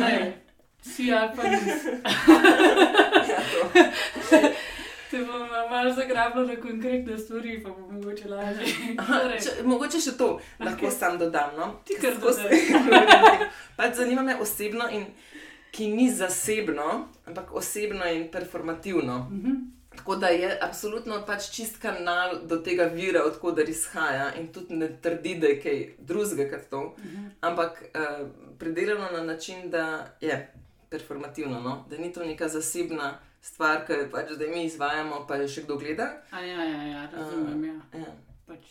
Lej, 0.00 0.32
Si 0.82 1.12
ali 1.12 1.36
pa 1.36 1.42
nisi. 1.48 1.88
ja. 3.28 3.38
Te 5.10 5.18
bom 5.18 5.40
malo 5.70 5.92
zagrabila 5.92 6.44
na 6.44 6.56
konkretne 6.56 7.18
stvari, 7.18 7.62
pa 7.62 7.70
bo 7.70 7.86
mogoče 7.90 8.28
lažje. 8.28 8.74
Torej, 8.98 9.38
Če, 9.40 9.62
mogoče 9.64 10.00
še 10.00 10.12
to 10.12 10.26
lahko 10.60 10.84
okay. 10.84 10.92
sam 10.92 11.16
dodam. 11.18 11.54
No? 11.56 11.68
Ti 11.82 11.96
kar 11.96 12.12
se- 12.30 12.58
pač 13.78 13.94
zanima 13.94 14.22
me 14.22 14.36
osebno, 14.36 14.84
in, 14.90 15.06
ki 15.70 15.88
ni 15.88 16.10
zasebno, 16.12 16.90
ampak 17.24 17.54
osebno 17.54 18.04
in 18.06 18.28
performativno. 18.28 19.18
Mhm. 19.30 19.56
Tako 19.90 20.16
da 20.16 20.28
je 20.28 20.58
absolutno 20.62 21.24
pač 21.26 21.48
čist 21.50 21.80
kanal 21.82 22.36
do 22.44 22.56
tega 22.58 22.84
vira, 22.84 23.24
odkudar 23.24 23.66
izhaja 23.66 24.28
in 24.34 24.52
tudi 24.52 24.76
ne 24.76 24.92
trdi, 24.98 25.34
da 25.34 25.46
je 25.46 25.56
kaj 25.58 25.78
drugega 26.00 26.50
kot 26.50 26.68
to, 26.70 26.82
Mhm. 26.98 27.24
ampak 27.40 27.82
uh, 27.88 28.28
predelano 28.58 29.08
na 29.10 29.24
način, 29.24 29.70
da 29.70 29.88
je 30.20 30.36
performativno, 30.90 31.60
no? 31.60 31.84
da 31.90 31.98
ni 31.98 32.12
to 32.12 32.24
neka 32.24 32.48
zasebna 32.48 33.18
stvar, 33.42 33.86
ki 33.86 33.92
jo 33.92 34.08
pač 34.12 34.32
zdaj 34.34 34.48
mi 34.48 34.64
izvajamo, 34.64 35.24
pa 35.28 35.36
jo 35.36 35.48
še 35.48 35.62
kdo 35.66 35.76
gleda. 35.78 36.10
A 36.30 36.40
ja, 36.40 36.64
ja, 36.64 36.82
ja, 36.92 37.06
razumem. 37.12 37.64
Ja. 37.64 38.00
Ja. 38.00 38.12
Pač, 38.46 38.66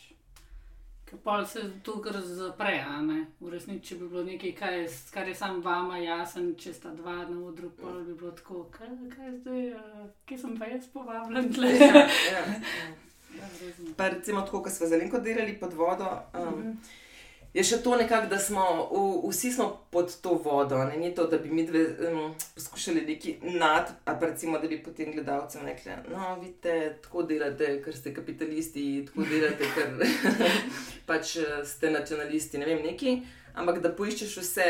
ker 1.08 1.20
pa 1.24 1.38
se 1.46 1.64
to 1.84 2.02
kar 2.04 2.20
zapre, 2.22 2.76
ne. 3.08 3.20
V 3.40 3.54
resnici, 3.54 3.86
če 3.90 3.96
bi 4.02 4.10
bilo 4.12 4.24
nekaj, 4.28 4.54
kar 4.60 4.74
je, 4.74 4.86
kar 5.14 5.28
je 5.28 5.36
sam 5.36 5.62
vama 5.64 5.98
jasen, 6.02 6.52
če 6.60 6.74
sta 6.74 6.92
dva 6.98 7.22
na 7.30 7.38
odru, 7.48 7.70
pa 7.80 7.94
bi 8.02 8.14
bilo 8.14 8.32
tako, 8.36 8.66
kaj, 8.74 8.92
kaj 9.16 9.26
je 9.30 9.34
zdaj, 9.40 9.66
uh, 9.80 10.06
kje 10.28 10.38
sem 10.44 10.58
pa 10.60 10.72
jaz 10.74 10.90
povabljen 10.94 11.52
tle. 11.54 11.74
Ja, 11.80 12.06
ja, 12.06 12.08
ja. 12.34 12.46
Ja. 13.38 13.48
Pa 13.98 14.08
recimo 14.10 14.42
tako, 14.42 14.64
ko 14.66 14.70
smo 14.74 14.88
zelenko 14.90 15.20
delali 15.22 15.60
pod 15.60 15.74
vodo. 15.74 16.08
Um, 16.34 16.48
Mhm. 16.60 16.80
Je 17.54 17.64
še 17.64 17.80
to 17.84 17.96
nekako, 17.98 18.28
da 18.30 18.38
smo 18.40 18.64
v, 18.92 19.30
vsi 19.30 19.52
smo 19.52 19.68
pod 19.92 20.12
to 20.22 20.36
vodo. 20.44 20.78
Ne? 20.86 20.98
Ni 20.98 21.14
to, 21.16 21.26
da 21.28 21.40
bi 21.42 21.50
mi 21.50 21.66
dve 21.66 21.84
um, 22.10 22.34
poskušali 22.56 23.06
neki 23.08 23.38
nad, 23.56 23.92
a 24.06 24.16
pa 24.16 24.28
recimo, 24.28 24.60
da 24.60 24.68
bi 24.68 24.82
potem 24.84 25.12
gledalcem 25.12 25.66
rekli: 25.66 25.96
No, 26.12 26.36
vidite, 26.42 26.98
tako 27.04 27.24
delate, 27.24 27.72
ker 27.86 27.96
ste 27.96 28.14
kapitalisti, 28.14 29.06
tako 29.08 29.26
delate, 29.32 29.72
ker 29.76 29.96
pač 31.10 31.38
eh, 31.42 31.64
ste 31.66 31.92
nacionalisti, 31.92 32.62
ne 32.62 32.70
vem, 32.70 32.84
neki. 32.86 33.18
Ampak 33.58 33.82
da 33.82 33.90
poiščeš 33.96 34.38
vse, 34.44 34.68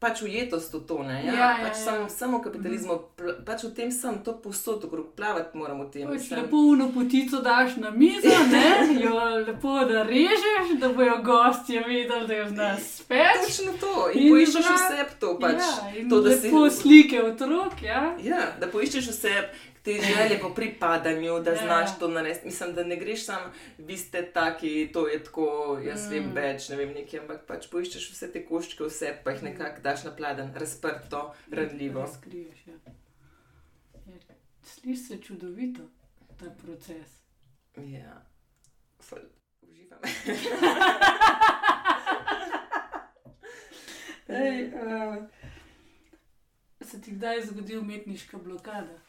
pač 0.00 0.22
ujetost 0.22 0.72
v 0.72 0.80
to, 0.80 1.02
ne. 1.02 1.18
Ja, 1.20 1.32
Ja, 1.32 1.36
ja, 1.36 1.56
pač 1.60 1.74
ja. 1.74 1.84
Samo, 1.84 2.08
samo 2.08 2.38
kapitalizmu, 2.40 2.94
pl- 3.14 3.36
pač 3.44 3.64
v 3.64 3.70
tem 3.70 3.90
sem, 3.92 4.16
to 4.18 4.32
posod, 4.34 4.80
okrog 4.82 5.12
plavati 5.12 5.52
moram 5.54 5.82
v 5.82 5.90
tem. 5.90 6.08
Pač 6.08 6.30
lepo 6.32 6.56
uno 6.66 6.88
potico 6.88 7.40
daš 7.40 7.76
na 7.76 7.90
mizo, 7.92 8.32
ne? 8.48 8.64
jo 9.04 9.12
lepo 9.42 9.84
da 9.84 10.02
režeš, 10.02 10.74
da 10.80 10.88
bojo 10.90 11.18
gostje 11.22 11.82
vedeli, 11.82 12.26
da 12.26 12.34
jo 12.34 12.46
znaš 12.48 12.80
speč. 12.80 13.44
Točno 13.46 13.72
to. 13.76 13.94
In, 14.10 14.22
In 14.22 14.32
poiščeš 14.32 14.70
vse 14.70 15.04
to, 15.18 15.34
pač, 15.38 15.60
ja, 15.60 16.06
to, 16.08 16.20
da 16.20 16.30
lepo 16.30 16.64
si. 16.66 16.76
slike 16.76 17.22
otrok, 17.22 17.82
ja. 17.82 18.16
Ja, 18.22 18.40
da 18.56 18.66
poiščeš 18.68 19.08
vse 19.08 19.34
te 19.82 19.92
želje 19.92 20.38
po 20.40 20.54
pripadanju, 20.54 21.40
da 21.40 21.50
Ja. 21.50 21.56
znaš 21.56 21.98
to 21.98 22.08
narediti. 22.08 22.46
Mislim, 22.46 22.74
da 22.74 22.84
ne 22.84 22.96
greš 22.96 23.24
sam, 23.24 23.52
vi 23.78 23.96
ste 23.96 24.32
taki, 24.32 24.90
to 24.92 25.08
je 25.08 25.24
tako, 25.24 25.80
jaz 25.84 26.06
mm. 26.06 26.10
vem 26.10 26.32
več, 26.34 26.68
ne 26.68 26.76
vem 26.76 26.92
nekaj, 26.92 27.20
ampak 27.20 27.46
pač 27.46 27.66
poiščeš 27.70 28.10
vse 28.12 28.32
te 28.32 28.44
koščke, 28.46 28.84
vse 28.84 29.18
pa 29.24 29.30
jih 29.30 29.42
nekako 29.42 29.80
daš 29.82 30.04
na 30.04 30.10
pladen, 30.16 30.52
razprto, 30.54 31.34
ranljivo. 31.50 32.00
Razkriješ, 32.00 32.66
ja. 32.66 32.74
Ja, 34.06 34.36
Sliši 34.62 35.02
se 35.02 35.18
čudovito, 35.18 35.82
ta 36.38 36.50
proces. 36.62 37.08
Ja, 37.76 38.22
ful, 39.00 39.18
uživam. 39.62 40.00
Ej, 44.30 44.72
uh, 44.74 45.16
se 46.80 47.00
ti 47.00 47.10
kdaj 47.12 47.42
zgodi 47.46 47.78
umetniška 47.78 48.38
blokada? 48.38 49.00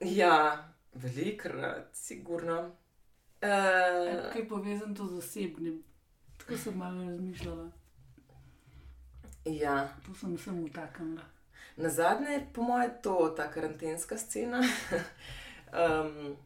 Ja, 0.00 0.68
velikrat, 0.92 1.88
sigurno. 1.92 2.60
Uh, 3.40 4.30
Kaj 4.32 4.40
je 4.40 4.48
povezano 4.48 4.94
to 4.94 5.06
z 5.06 5.18
osebnim? 5.18 5.82
Tako 6.38 6.56
sem 6.56 6.76
malo 6.76 7.04
razmišljala, 7.04 7.70
ja, 9.44 9.88
to 10.06 10.14
sem 10.14 10.38
se 10.38 10.50
utaknila. 10.50 11.22
Na 11.76 11.88
zadnje, 11.88 12.46
po 12.52 12.62
mojem, 12.62 12.90
je 12.90 13.02
to 13.02 13.34
ta 13.36 13.50
karantenska 13.50 14.18
scena, 14.18 14.60
um, 15.80 16.36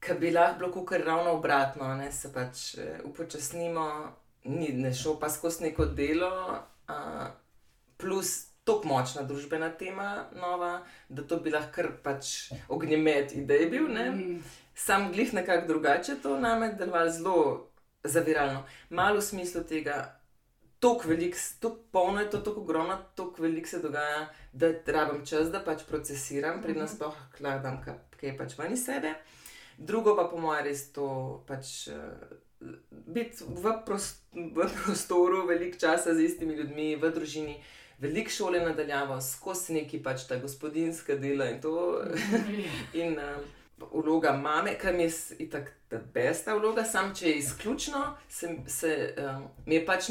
ki 0.00 0.14
bi 0.20 0.30
lahko 0.30 0.58
bilo 0.58 0.84
kar 0.84 1.04
ravno 1.04 1.32
obratno, 1.32 1.94
ne 1.94 2.12
se 2.12 2.32
pač 2.32 2.78
eh, 2.78 3.00
upočasnimo, 3.04 4.12
ni 4.44 4.68
ne 4.72 4.94
šel 4.94 5.18
pa 5.20 5.28
skozi 5.30 5.64
neko 5.64 5.84
delo, 5.84 6.62
uh, 6.88 7.26
plus 7.96 8.47
tako 8.68 8.90
močna 8.90 9.24
družbena 9.28 9.70
tema, 9.80 10.10
nova, 10.36 10.74
da 11.08 11.24
to 11.24 11.40
bi 11.40 11.50
lahko 11.54 11.88
pač 12.04 12.50
ognjemet 12.68 13.32
idej 13.40 13.66
bil. 13.72 13.88
Ne? 13.88 14.10
Mm. 14.10 14.42
Sam 14.78 15.08
glih 15.12 15.32
nekako 15.34 15.66
drugače 15.72 16.20
to 16.22 16.36
name 16.40 16.74
deloval 16.78 17.08
zelo 17.10 17.38
zaviralno. 18.04 18.62
Malo 18.90 19.18
v 19.18 19.26
smislu 19.26 19.64
tega, 19.66 19.96
tako 20.78 21.08
velik, 21.08 21.36
tako 21.60 21.80
polno 21.92 22.20
je 22.20 22.30
to, 22.30 22.38
tako 22.38 22.60
ogromno, 22.60 22.98
tako 23.16 23.42
velik 23.42 23.66
se 23.66 23.80
dogaja, 23.82 24.28
da 24.52 24.70
rabim 24.86 25.24
čas, 25.26 25.50
da 25.50 25.64
pač 25.64 25.82
procesiram, 25.88 26.62
predno 26.62 26.84
Mhm. 26.84 26.92
sploh 26.94 27.16
kladam, 27.38 27.80
kaj, 27.84 27.98
je 28.22 28.36
pač 28.38 28.58
ven 28.58 28.72
iz 28.72 28.84
sebe. 28.84 29.14
Drugo 29.78 30.16
pa 30.16 30.28
po 30.30 30.38
mojem 30.38 30.64
res 30.64 30.92
to 30.92 31.08
pač. 31.46 31.88
Uh, 31.88 32.36
Biti 32.90 33.44
v, 33.46 33.70
prost, 33.86 34.24
v 34.34 34.64
prostoru, 34.82 35.44
veliko 35.46 35.78
časa 35.78 36.10
z 36.14 36.24
istimi 36.26 36.56
ljudmi, 36.58 36.96
v 36.98 37.10
družini, 37.14 37.54
veliko 37.98 38.30
šole 38.30 38.60
nadaljavo, 38.60 39.20
skozi 39.20 39.72
neki 39.74 40.02
pač 40.02 40.26
ta 40.28 40.36
gospodinska 40.36 41.16
dela 41.16 41.48
in 41.50 41.60
to. 41.60 42.02
In 42.94 43.18
uh, 43.18 43.38
vloga 43.92 44.32
mame, 44.32 44.74
kar 44.78 44.94
mi 44.94 45.02
je 45.02 45.10
itak 45.38 45.68
ta 45.88 45.98
besta 46.14 46.54
vloga, 46.54 46.84
sam 46.84 47.14
če 47.14 47.28
je 47.28 47.34
izključno, 47.38 48.00
se, 48.28 48.56
se, 48.66 49.14
um, 49.18 49.44
mi 49.66 49.74
je 49.74 49.84
pač 49.86 50.08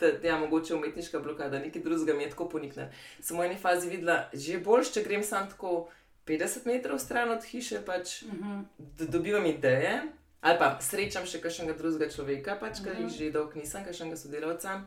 da, 0.00 0.10
ja, 0.22 0.38
mogoče 0.38 0.74
umetniška 0.74 1.18
blokada, 1.18 1.58
nekaj 1.58 1.82
drugega 1.82 2.14
mi 2.14 2.22
je 2.22 2.30
tako 2.30 2.48
ponikne. 2.48 2.90
Sem 3.20 3.38
v 3.38 3.46
eni 3.46 3.56
fazi 3.56 3.88
videla, 3.88 4.28
že 4.32 4.58
boljš, 4.58 4.92
če 4.92 5.02
grem 5.02 5.24
sam 5.24 5.48
tako 5.48 5.88
50 6.26 6.66
metrov 6.66 6.98
stran 6.98 7.30
od 7.30 7.44
hiše, 7.44 7.80
pač 7.86 8.22
Mhm. 8.22 8.60
da 8.78 9.04
dobivam 9.06 9.46
ideje, 9.46 10.02
ali 10.40 10.58
pa 10.58 10.76
srečam 10.80 11.26
še 11.26 11.40
kakšnega 11.40 11.72
drugega 11.72 12.10
človeka, 12.10 12.58
pač, 12.60 12.82
ki 12.84 12.90
Mhm. 12.90 13.02
jih 13.02 13.18
že 13.18 13.30
dolgo 13.30 13.56
nisem, 13.56 13.84
kakšnega 13.84 14.16
sodelavca, 14.16 14.80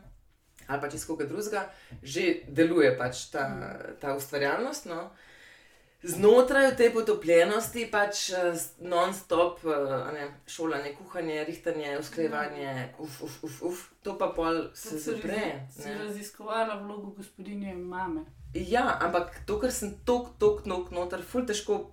ali 0.66 0.80
pa 0.80 0.88
čisto 0.88 1.12
koga 1.12 1.26
drugega, 1.26 1.66
že 2.02 2.42
deluje 2.48 2.94
pač 2.98 3.28
ta, 3.34 3.46
ta 4.00 4.16
ustvarjalnost. 4.16 4.86
No. 4.86 5.10
Znotraj 6.02 6.72
te 6.76 6.88
potopljenosti 6.90 7.84
pač 7.92 8.24
eh, 8.34 8.58
non-stop 8.82 9.62
eh, 9.62 9.92
ne, 10.16 10.26
šolanje, 10.50 10.96
kuhanje, 10.98 11.44
rihtanje, 11.46 11.94
usklajevanje, 12.00 12.72
uf, 12.98 13.20
uf, 13.22 13.36
uf, 13.46 13.60
uf, 13.70 13.84
to 14.02 14.16
pa 14.18 14.32
pol 14.34 14.64
se 14.74 14.98
zapre. 14.98 15.68
Si 15.70 15.94
raziskovala 15.94 16.80
vlogo 16.82 17.14
gospodinje 17.16 17.76
mame. 17.78 18.24
Ja, 18.54 18.98
ampak 19.00 19.44
to, 19.46 19.60
ker 19.62 19.70
sem 19.70 19.94
tok, 20.04 20.34
tok, 20.42 20.66
nok 20.66 20.90
noter, 20.90 21.22
ful 21.22 21.46
težko. 21.46 21.84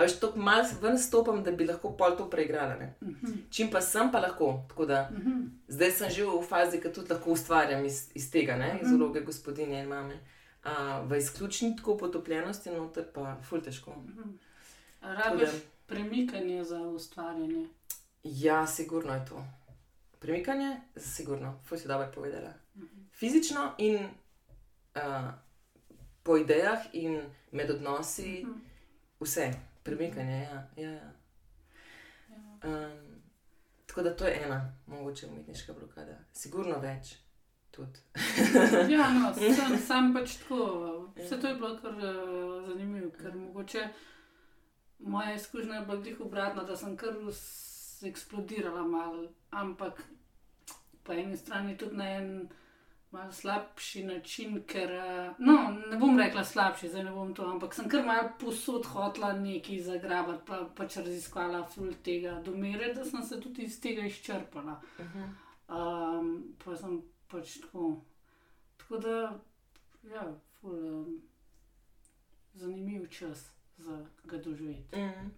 A 0.00 0.02
veš, 0.02 0.14
tako 0.16 0.38
malo 0.40 0.62
ven 0.80 0.98
stopam, 0.98 1.42
da 1.42 1.52
bi 1.52 1.66
lahko 1.66 1.90
pol 1.92 2.16
to 2.16 2.24
preigrala. 2.26 2.76
Ne? 2.76 2.94
Mhm. 3.02 3.32
Čim 3.50 3.70
pa 3.70 3.80
sem, 3.82 4.08
pa 4.10 4.20
lahko. 4.20 4.64
Tako 4.68 4.86
da 4.86 5.10
Mhm. 5.12 5.40
zdaj 5.68 5.90
sem 5.92 6.10
že 6.10 6.24
v 6.24 6.42
fazi, 6.42 6.80
ki 6.80 6.88
tudi 6.90 7.10
lahko 7.10 7.30
ustvarjam 7.32 7.84
iz, 7.84 8.08
iz 8.14 8.30
tega, 8.30 8.56
ne? 8.56 8.78
iz 8.82 8.88
Mhm. 8.88 8.96
vloge 8.96 9.20
gospodinje 9.22 9.78
in 9.78 9.88
mame. 9.88 10.16
A, 10.64 10.72
v 11.02 11.18
izključni 11.18 11.76
tako 11.76 11.96
potopljenosti 11.98 12.70
noter 12.70 13.04
pa 13.04 13.36
ful 13.42 13.60
težko. 13.60 13.90
Mhm. 13.92 14.30
Tako 15.00 15.14
Rabiš 15.14 15.50
da- 15.50 15.58
premikanje 15.86 16.64
za 16.64 16.78
ustvarjanje. 16.80 17.66
Ja, 18.24 18.66
sigurno 18.68 19.14
je 19.14 19.26
to. 19.26 19.44
Premikanje, 20.18 20.80
sigurno, 20.98 21.60
ful 21.62 21.78
si 21.78 21.88
dobro 21.88 22.08
povedala. 22.14 22.52
Fizično 23.12 23.74
in 23.78 23.96
uh, 23.96 25.30
po 26.22 26.36
idejah 26.36 26.78
in 26.92 27.20
med 27.52 27.70
odnosi. 27.70 28.42
Mhm. 28.42 28.52
Vse, 29.20 29.52
premikanje, 29.90 30.36
ja. 30.42 30.60
ja, 30.76 30.90
ja. 30.90 31.12
Um, 32.64 33.22
tako 33.86 34.02
da 34.02 34.16
to 34.16 34.26
je 34.26 34.42
ena, 34.44 34.60
mogoče 34.86 35.26
umetniška 35.26 35.72
blokada. 35.72 36.18
Sigurno 36.32 36.78
več. 36.78 37.16
Tudi. 37.70 38.00
Ja, 38.90 39.10
no, 39.14 39.34
sem, 39.56 39.76
sam 39.78 40.14
pač 40.14 40.36
tako. 40.42 40.62
Vse 41.16 41.38
to 41.40 41.48
je 41.48 41.54
bilo 41.54 41.76
kar 41.82 41.94
uh, 41.94 42.68
zanimivo, 42.68 43.10
ker 43.14 43.36
mogoče 43.36 43.88
moja 44.98 45.34
izkušnja 45.34 45.74
je 45.74 45.84
bila 45.86 46.02
tih 46.02 46.20
obratna, 46.20 46.64
da 46.64 46.76
sem 46.76 46.96
kar 46.96 47.14
eksplodirala 48.06 48.82
mal, 48.82 49.28
ampak 49.50 50.02
po 51.02 51.12
eni 51.12 51.36
strani 51.36 51.76
tudi 51.78 51.96
na 51.96 52.08
en 52.16 52.48
mal 53.10 53.32
slabši 53.32 54.04
način, 54.04 54.62
ker, 54.66 54.92
uh, 54.92 55.38
no, 55.38 55.54
ne 55.90 55.98
bom 55.98 56.18
rekla 56.18 56.44
slabši, 56.44 56.88
zdaj 56.88 57.04
ne 57.04 57.14
bom 57.14 57.32
to, 57.34 57.46
ampak 57.46 57.74
sem 57.74 57.88
kar 57.90 58.04
mal 58.06 58.28
posod 58.38 58.86
hotla 58.86 59.32
nekaj 59.38 59.80
zagrabati, 59.88 60.44
pa 60.46 60.60
pač 60.76 61.00
raziskvala 61.02 61.64
ful 61.66 61.90
tega 62.06 62.36
do 62.44 62.54
mere, 62.56 62.92
da 62.94 63.04
sem 63.04 63.22
se 63.26 63.40
tudi 63.40 63.66
iz 63.66 63.80
tega 63.82 64.06
izčrpala. 64.06 64.78
Um, 65.70 66.30
pa 66.64 66.76
sem 66.76 67.00
pač 67.30 67.58
tako. 67.64 67.96
Tako 68.78 69.02
da, 69.02 69.16
ja, 70.14 70.28
ful, 70.60 70.78
um, 70.78 71.18
zanimiv 72.54 73.08
čas 73.10 73.50
za 73.78 74.06
ga 74.24 74.38
doživeti. 74.38 74.96
Mm. 74.96 75.30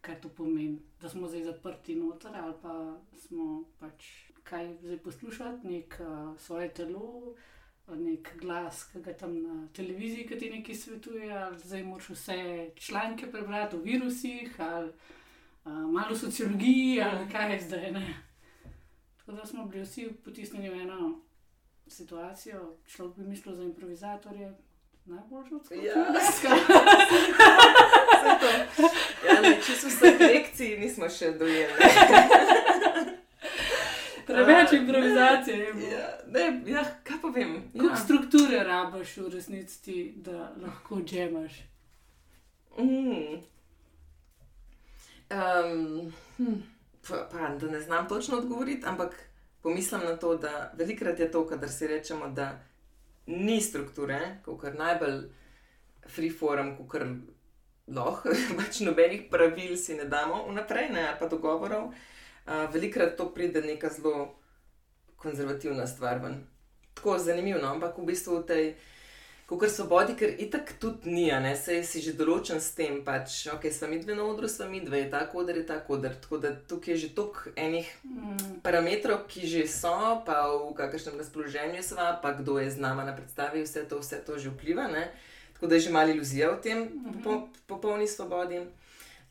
Kaj 0.00 0.20
to 0.20 0.28
pomeni, 0.28 0.78
da 1.00 1.08
smo 1.08 1.28
zdaj 1.28 1.44
zaprti 1.44 1.94
noter 1.94 2.36
ali 2.36 2.54
pa 2.62 2.96
smo 3.18 3.64
pač 3.80 4.04
kaj 4.48 4.74
zdaj 4.82 4.98
poslušati, 4.98 5.66
nek 5.66 6.00
uh, 6.00 6.38
svoje 6.38 6.68
telo. 6.74 7.34
Nek 7.86 8.32
glas, 8.40 8.80
ki 8.90 8.98
ga 8.98 9.12
tam 9.14 9.36
na 9.42 9.68
televiziji, 9.72 10.26
ki 10.26 10.38
ti 10.38 10.50
nekaj 10.50 10.74
svetuje, 10.74 11.30
ali 11.30 11.58
zdaj 11.58 11.84
moraš 11.86 12.08
vse 12.08 12.70
članke 12.74 13.30
prebrati 13.30 13.76
o 13.76 13.78
virusih, 13.78 14.56
ali 14.58 14.88
uh, 14.88 15.72
malo 15.72 16.16
sociologiji, 16.16 17.00
ali 17.02 17.30
kaj 17.32 17.52
je 17.52 17.60
zdaj. 17.60 17.92
Ne? 17.92 18.16
Tako 19.18 19.32
da 19.32 19.46
smo 19.46 19.66
bili 19.66 19.84
vsi 19.84 20.08
potisnjeni 20.24 20.70
v 20.70 20.80
eno 20.82 21.20
situacijo, 21.86 22.76
človek 22.86 23.16
bi 23.16 23.28
mislil 23.28 23.54
za 23.54 23.62
improvizatorje. 23.62 24.52
Najboljši 25.04 25.54
od 25.54 25.62
vseh. 25.62 25.84
Ja. 25.84 25.94
Vse 28.16 28.38
to. 28.40 28.48
Ja, 29.26 29.40
ne, 29.40 29.60
čisto 29.66 29.88
vseh 29.88 30.20
lekcij 30.20 30.78
nismo 30.78 31.08
še 31.08 31.30
dojeli. 31.38 31.72
Preveč 34.36 34.72
improvizacije 34.72 35.56
je 35.58 35.72
bilo. 35.72 35.88
Ja, 35.88 36.18
ne, 36.26 36.62
ja, 36.66 36.84
kaj 37.04 37.16
pa 37.22 37.28
vem. 37.28 37.70
Ja. 37.74 37.96
strukture 37.96 38.64
rabaš 38.64 39.16
v 39.16 39.28
resnici, 39.28 39.82
ti, 39.82 40.12
da 40.16 40.52
lahko 40.62 41.00
džemaš? 41.02 41.52
Mm. 42.78 43.40
Um, 45.30 46.12
hm, 46.36 46.58
pa, 47.08 47.28
pa, 47.32 47.48
da 47.60 47.70
ne 47.70 47.80
znam 47.80 48.08
točno 48.08 48.38
odgovoriti, 48.38 48.86
ampak 48.86 49.28
pomislim 49.62 50.00
na 50.04 50.16
to, 50.16 50.36
da 50.36 50.72
velikrat 50.78 51.20
je 51.20 51.30
to, 51.30 51.46
kadar 51.46 51.68
si 51.68 51.86
rečemo, 51.86 52.28
da 52.28 52.58
ni 53.26 53.60
strukture, 53.60 54.38
kot 54.44 54.74
najbolj 54.78 55.22
free 56.06 56.30
forum, 56.30 56.76
kot 56.76 57.00
lahko, 57.86 58.20
pač 58.58 58.80
nobenih 58.80 59.22
pravil 59.30 59.76
si 59.76 59.94
ne 59.94 60.04
damo 60.04 60.44
vnaprej, 60.48 60.92
ne, 60.92 61.16
pa 61.20 61.26
dogovorov. 61.26 61.84
Uh, 61.86 61.94
velikrat 62.72 63.16
to 63.16 63.28
pride 63.34 63.62
neka 63.62 63.88
zelo 63.88 64.34
konzervativna 65.16 65.86
stvar 65.86 66.20
ven. 66.22 66.44
Tako 66.94 67.18
zanimivo, 67.18 67.60
no? 67.60 67.74
ampak 67.74 67.98
v 67.98 68.06
bistvu 68.12 68.40
v 68.40 68.46
tej 68.46 68.64
Kot 69.46 69.70
svobodi, 69.70 70.16
ker 70.18 70.32
itak 70.42 70.72
tudi 70.82 71.06
ni, 71.06 71.28
ne 71.30 71.52
sej 71.54 71.84
si 71.86 72.00
že 72.02 72.16
določen 72.18 72.58
s 72.58 72.72
tem, 72.74 72.96
pač, 73.06 73.44
ok, 73.46 73.68
sva 73.70 73.86
mi 73.86 74.00
dve 74.02 74.16
na 74.18 74.24
odru, 74.26 74.50
sva 74.50 74.66
mi 74.66 74.80
dve, 74.82 75.04
ta 75.06 75.20
koder 75.30 75.60
je 75.60 75.62
ta 75.68 75.76
koder. 75.86 76.16
Tako 76.18 76.40
da 76.42 76.50
tukaj 76.50 76.96
je 76.96 77.02
že 77.04 77.10
toliko 77.14 77.54
enih 77.54 77.86
Mm, 78.02 78.58
parametrov, 78.66 79.22
ki 79.30 79.46
že 79.46 79.62
so, 79.70 80.18
pa 80.26 80.50
v 80.50 80.74
kakšnem 80.74 81.14
razpoloženju 81.22 81.78
sva, 81.78 82.18
pa 82.18 82.34
kdo 82.34 82.58
je 82.58 82.74
z 82.74 82.82
nama 82.82 83.06
na 83.06 83.14
predstavi, 83.14 83.62
vse 83.62 83.86
to, 83.86 84.02
vse 84.02 84.18
to 84.26 84.34
že 84.34 84.50
vpliva. 84.50 84.90
Ne? 84.90 85.14
Tako 85.54 85.70
da 85.70 85.78
je 85.78 85.86
že 85.86 85.94
malo 85.94 86.10
iluzija 86.10 86.50
v 86.50 86.60
tem 86.66 86.78
popo 87.22 87.46
popolni 87.70 88.10
svobodi. 88.10 88.66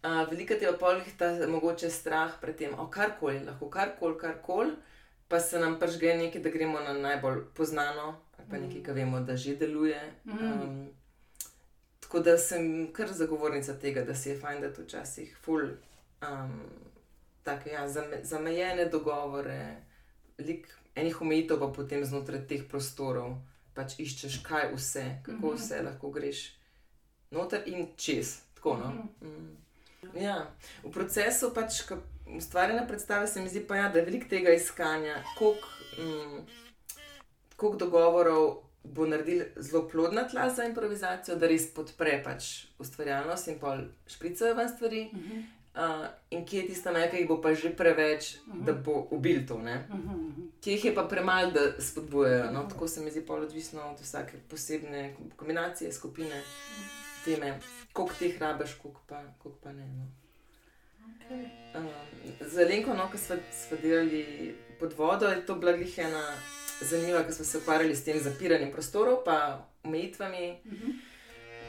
Uh, 0.05 0.29
Veliko 0.29 0.53
je 0.53 0.77
pa 0.79 0.99
ta 1.17 1.47
mogoče 1.47 1.89
strah 1.89 2.31
pred 2.41 2.57
tem, 2.57 2.73
o 2.79 2.87
karkoli, 2.87 3.39
lahko 3.39 3.69
karkoli, 3.69 4.17
karkoli, 4.17 4.71
pa 5.27 5.39
se 5.39 5.59
nam 5.59 5.79
pač 5.79 5.97
gre 5.99 6.17
nekaj, 6.17 6.41
da 6.41 6.49
gremo 6.49 6.79
na 6.79 6.93
najbolj 6.93 7.41
poznano, 7.53 8.21
ali 8.37 8.47
pa 8.49 8.57
nekaj, 8.57 8.83
kar 8.83 8.95
vemo, 8.95 9.19
da 9.19 9.37
že 9.37 9.55
deluje. 9.55 10.01
Um, 10.25 10.89
tako 11.99 12.19
da 12.19 12.37
sem 12.37 12.93
kar 12.93 13.09
zagovornica 13.13 13.73
tega, 13.81 14.03
da 14.05 14.15
si 14.15 14.29
je 14.29 14.37
fajn, 14.39 14.61
da 14.61 14.69
včasih 14.77 15.37
ful. 15.41 15.69
Um, 16.21 16.61
Tako, 17.45 17.69
ja, 17.69 17.87
zame, 17.89 18.23
zamejene 18.23 18.85
dogovore, 18.85 19.75
veliko 20.37 20.69
enih 20.95 21.21
omejitev, 21.21 21.59
pa 21.59 21.67
potem 21.67 22.05
znotraj 22.05 22.47
teh 22.47 22.63
prostorov 22.69 23.35
pač 23.75 23.99
iščeš, 23.99 24.39
kaj 24.41 24.71
vse, 24.73 25.03
kako 25.25 25.47
Mhm. 25.51 25.55
vse 25.57 25.81
lahko 25.83 26.09
greš 26.09 26.39
noter 27.31 27.61
in 27.65 27.87
čez. 27.97 28.39
Tako, 28.55 28.77
no? 28.77 28.89
mm. 29.21 29.64
Ja. 30.13 30.51
V 30.83 30.91
procesu 30.91 31.53
pač, 31.53 31.81
ustvarjanja 32.37 32.87
predstave, 32.87 33.27
se 33.27 33.41
mi 33.41 33.49
zdi, 33.49 33.63
pa, 33.67 33.75
ja, 33.75 33.89
da 33.89 33.99
je 33.99 34.05
veliko 34.05 34.29
tega 34.29 34.53
iskanja, 34.53 35.23
koliko 35.37 35.67
mm, 35.99 36.45
koliko 37.55 37.77
dogovorov 37.77 38.65
bo 38.83 39.05
naredil 39.05 39.43
zelo 39.55 39.87
plodna 39.89 40.27
tla 40.27 40.49
za 40.49 40.63
improvizacijo, 40.63 41.35
da 41.35 41.47
res 41.47 41.67
podpre 41.73 42.19
pač 42.23 42.67
ustvarjalnost 42.79 43.47
in 43.47 43.59
pol 43.59 43.85
špricajo 44.07 44.55
ven 44.55 44.69
stvari. 44.69 45.09
mhm, 45.13 45.43
Uh, 45.75 46.05
in 46.29 46.45
kje 46.45 46.59
je 46.59 46.67
tista 46.67 46.91
meja, 46.91 47.09
ki 47.11 47.17
jih 47.17 47.27
bo 47.27 47.35
pa 47.43 47.51
že 47.53 47.69
preveč, 47.75 48.37
uh 48.47 48.53
-huh. 48.53 48.63
da 48.63 48.73
bo 48.73 49.07
ubil 49.11 49.47
to, 49.47 49.57
ne? 49.57 49.87
mhm, 49.89 49.99
mhm. 49.99 50.41
Kje 50.61 50.71
jih 50.71 50.85
je 50.85 50.95
pa 50.95 51.03
premalo, 51.03 51.51
da 51.51 51.81
spodbujajo. 51.81 52.51
No? 52.51 52.63
Tako 52.69 52.87
se 52.87 53.01
mi 53.01 53.11
zdi 53.11 53.21
pol 53.21 53.43
odvisno 53.43 53.81
od 53.81 53.99
vsake 53.99 54.37
posebne 54.49 55.15
kombinacije, 55.35 55.93
skupine, 55.93 56.41
teme, 57.25 57.59
koliko 57.95 58.15
teh 58.19 58.35
rabiš, 58.41 58.75
koliko 58.81 59.01
pa, 59.07 59.23
koliko 59.39 59.59
pa 59.63 59.71
ne. 59.71 59.85
No? 59.87 60.05
Okay. 61.15 61.47
Um, 61.75 61.87
za 62.41 62.61
Lenko, 62.67 62.93
no, 62.93 63.07
ko 63.11 63.17
smo, 63.17 63.35
delali 63.81 64.55
pod 64.79 64.93
vodo, 64.97 65.27
je 65.31 65.45
to 65.45 65.55
bila 65.55 65.73
glih 65.73 65.97
ena 65.97 66.21
zanimiva, 66.81 67.23
ker 67.23 67.33
smo 67.33 67.45
se 67.45 67.57
ukvarjali 67.57 67.95
s 67.95 68.03
tem 68.03 68.19
zapiranjem 68.19 68.71
prostorov, 68.71 69.23
pa 69.25 69.37
omejitvami 69.83 70.57
Mhm. 70.65 70.89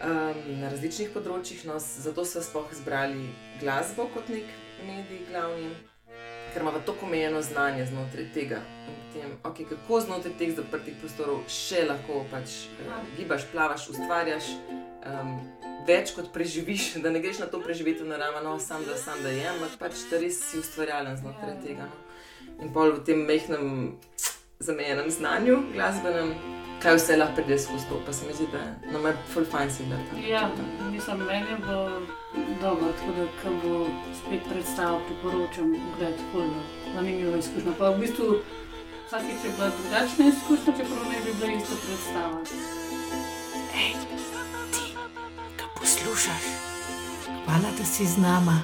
um, 0.02 0.60
na 0.60 0.70
različnih 0.70 1.10
področjih. 1.14 1.64
No, 1.64 1.78
zato 1.78 2.24
smo 2.24 2.42
sploh 2.42 2.72
izbrali 2.72 3.28
glasbo 3.60 4.08
kot 4.14 4.28
nek 4.28 4.50
medij 4.86 5.22
glavni, 5.30 5.70
ker 6.52 6.62
imamo 6.62 6.82
tako 6.86 7.06
omejeno 7.06 7.42
znanje 7.42 7.86
znotraj 7.86 8.32
tega. 8.34 8.60
Potem, 8.86 9.38
okay, 9.44 9.68
kako 9.68 10.00
znotraj 10.00 10.34
teh 10.38 10.56
zaprtih 10.56 10.98
prostorov 11.00 11.44
še 11.48 11.86
lahko 11.86 12.24
pač, 12.30 12.66
uh, 12.82 12.98
gibaš, 13.16 13.46
plavaš, 13.52 13.88
ustvarjaš. 13.94 14.52
Um, 15.06 15.38
več 15.86 16.14
kot 16.16 16.32
preživiš, 16.34 16.94
da 17.04 17.10
ne 17.10 17.20
greš 17.20 17.38
na 17.38 17.46
to 17.46 17.60
preživeti 17.60 18.02
v 18.02 18.08
naravi, 18.08 18.44
no, 18.44 18.58
sam 18.58 18.84
da, 18.84 18.96
sam 18.96 19.22
da 19.22 19.28
je, 19.30 19.46
ampak 19.48 19.78
pač 19.78 20.04
da 20.10 20.20
res 20.20 20.40
si 20.50 20.58
ustvarjalen 20.58 21.16
znotraj 21.16 21.54
Ja. 21.54 21.62
tega. 21.62 21.86
No. 21.86 22.02
In 22.62 22.72
pol 22.72 22.92
v 22.92 23.04
tem 23.04 23.24
mehkem, 23.28 23.96
zamejenem 24.58 25.10
znanju 25.10 25.56
glasbenem, 25.74 26.30
kaj 26.80 26.96
vse 26.96 27.16
lahko 27.16 27.36
pride 27.36 27.58
skozi 27.58 27.88
to, 27.88 27.98
pa 28.06 28.12
se 28.12 28.26
mi 28.26 28.32
zdi, 28.32 28.46
da 28.52 28.62
nam 28.92 29.06
je 29.06 29.12
full 29.32 29.44
fine 29.44 29.70
si 29.70 29.84
da 29.90 29.96
tam. 30.08 30.20
Ja, 30.24 30.42
mislim, 30.92 31.24
meni 31.26 31.50
je 31.50 31.56
bilo 31.56 31.82
dobro, 32.60 32.92
tako 32.96 33.12
da 33.18 33.26
ko 33.42 33.52
bo 33.62 33.74
spet 34.14 34.40
predstava, 34.48 35.00
priporočam, 35.06 35.72
gledati 35.98 36.22
ful, 36.32 36.48
zanimivo 36.94 37.36
izkušnjo. 37.36 37.74
Pa 37.78 37.90
v 37.90 38.00
bistvu 38.00 38.28
vsakič 39.08 39.44
je 39.44 39.52
bila 39.56 39.68
drugačna 39.76 40.24
izkušnja, 40.32 40.72
čeprav 40.78 41.04
ne 41.12 41.18
bi 41.24 41.32
bila 41.40 41.52
ista 41.52 41.76
predstava. 41.84 42.38
Ti, 42.44 42.56
kaj 44.08 44.15
poslušaš? 45.86 46.42
Hvala, 47.44 47.70
da 47.78 47.84
si 47.84 48.06
z 48.06 48.16
nama. 48.18 48.62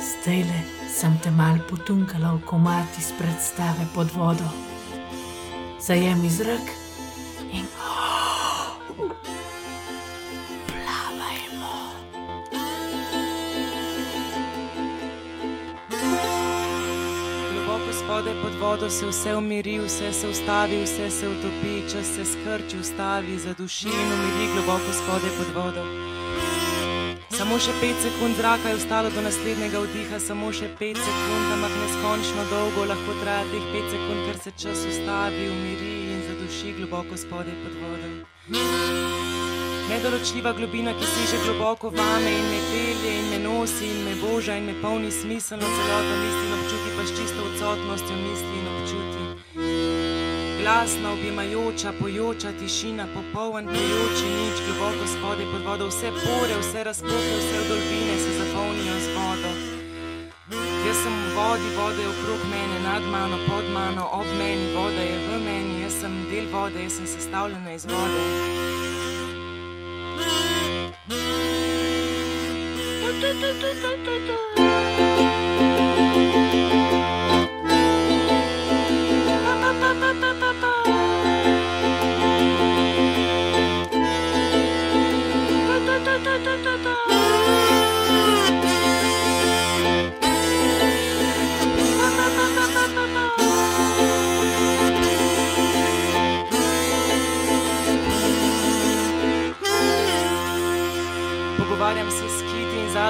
Zdaj 0.00 0.38
le 0.38 0.60
sem 1.00 1.18
te 1.24 1.30
mal 1.30 1.56
potunkala 1.70 2.34
v 2.34 2.44
komati 2.44 3.00
iz 3.00 3.12
predstave 3.18 3.86
pod 3.94 4.12
vodo. 4.14 4.44
Zajemi 5.80 6.30
zrak 6.30 6.66
in 7.52 7.64
plavajmo. 7.76 8.31
Spodaj 18.12 18.34
pod 18.42 18.54
vodo 18.60 18.90
se 18.90 19.06
vse 19.06 19.36
umiri, 19.36 19.78
vse 19.78 20.12
se 20.12 20.28
ustavi, 20.28 20.82
vse 20.82 21.10
se 21.10 21.28
utopi, 21.28 21.90
čas 21.92 22.06
se 22.06 22.24
skrči, 22.24 22.76
ustavi, 22.80 23.38
zaduši 23.38 23.88
in 23.88 24.12
umiri 24.16 24.52
globoko 24.52 24.92
spodaj 24.92 25.32
pod 25.38 25.48
vodo. 25.56 25.84
Samo 27.30 27.56
še 27.58 27.72
pet 27.80 27.96
sekund 28.04 28.36
zraka 28.36 28.68
je 28.68 28.76
ostalo 28.76 29.10
do 29.16 29.24
naslednjega 29.24 29.80
vdiha, 29.86 30.20
samo 30.20 30.52
še 30.52 30.68
pet 30.78 31.00
sekund, 31.00 31.56
ampak 31.56 31.72
neskončno 31.80 32.46
dolgo 32.52 32.84
lahko 32.92 33.16
traja 33.24 33.48
teh 33.48 33.72
pet 33.72 33.90
sekund, 33.96 34.28
ker 34.28 34.44
se 34.44 34.56
čas 34.60 34.86
ustavi, 34.92 35.48
umiri 35.56 35.96
in 36.12 36.22
zaduši 36.28 36.76
globoko 36.82 37.16
spodaj 37.16 37.60
pod 37.64 37.80
vodo. 37.80 39.21
Nedoločljiva 39.92 40.54
globina, 40.56 40.92
ki 40.96 41.04
seže 41.04 41.38
globoko 41.44 41.90
vame 41.92 42.30
in 42.32 42.46
me 42.48 42.60
pelje 42.70 43.10
in 43.18 43.26
me 43.30 43.38
nosi 43.44 43.90
in 43.92 43.98
me 44.06 44.14
boža 44.22 44.54
in 44.56 44.64
me 44.64 44.74
polni 44.82 45.10
smiselno 45.12 45.68
celoto 45.76 46.14
misli 46.22 46.44
in 46.48 46.54
občuti, 46.58 46.88
pa 46.96 47.02
s 47.04 47.10
čisto 47.16 47.40
odsotnostjo 47.48 48.14
misli 48.24 48.54
in 48.60 48.66
občuti. 48.72 49.22
Glasna, 50.62 51.12
objemajoča, 51.12 51.92
pojoča 52.00 52.50
tišina, 52.60 53.04
popoln, 53.14 53.68
pojoči 53.74 54.28
nič, 54.38 54.56
globoko 54.66 55.04
spodaj 55.14 55.46
pod 55.52 55.62
vodo, 55.68 55.86
vse 55.92 56.08
pore, 56.24 56.54
vse 56.62 56.84
razpoke, 56.88 57.32
vse 57.42 57.56
vdolbine 57.64 58.14
se 58.24 58.32
zapolnijo 58.38 58.96
z 59.04 59.08
vodo. 59.16 59.50
Jaz 60.86 60.98
sem 61.04 61.14
v 61.24 61.28
vodi, 61.36 61.68
voda 61.76 62.00
je 62.00 62.08
okrog 62.14 62.40
mene, 62.52 62.78
nad 62.88 63.04
mano, 63.12 63.36
pod 63.48 63.66
mano, 63.76 64.08
ob 64.20 64.28
meni, 64.40 64.72
voda 64.72 65.02
je 65.04 65.18
v 65.28 65.30
meni, 65.44 65.82
jaz 65.84 66.00
sem 66.00 66.14
del 66.32 66.48
vode, 66.48 66.80
jaz 66.80 66.96
sem 66.96 67.06
sestavljena 67.06 67.76
iz 67.76 67.84
vode. 67.84 68.81
tu, 73.22 73.28
tu, 73.40 73.50
tu, 73.60 73.90
tu, 74.04 74.14
tu. 74.26 74.51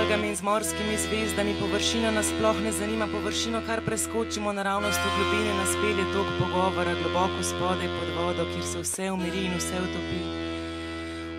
Algami 0.02 0.28
in 0.28 0.36
z 0.36 0.42
morskimi 0.42 0.96
zvezdami, 0.98 1.54
površina 1.60 2.10
nas 2.10 2.26
sploh 2.26 2.58
ne 2.64 2.72
zanima, 2.72 3.06
površino 3.06 3.60
kar 3.66 3.80
preskočimo 3.86 4.52
naravnost 4.52 4.98
v 4.98 5.10
globine, 5.16 5.52
nas 5.54 5.72
pelje 5.82 6.04
tok 6.12 6.28
pogovora, 6.38 6.94
globoko 7.02 7.42
spodaj 7.42 7.88
pod 7.98 8.08
vodo, 8.18 8.42
kjer 8.52 8.64
se 8.72 8.78
vse 8.82 9.10
umiri 9.12 9.44
in 9.46 9.54
vse 9.58 9.78
utopi. 9.86 10.20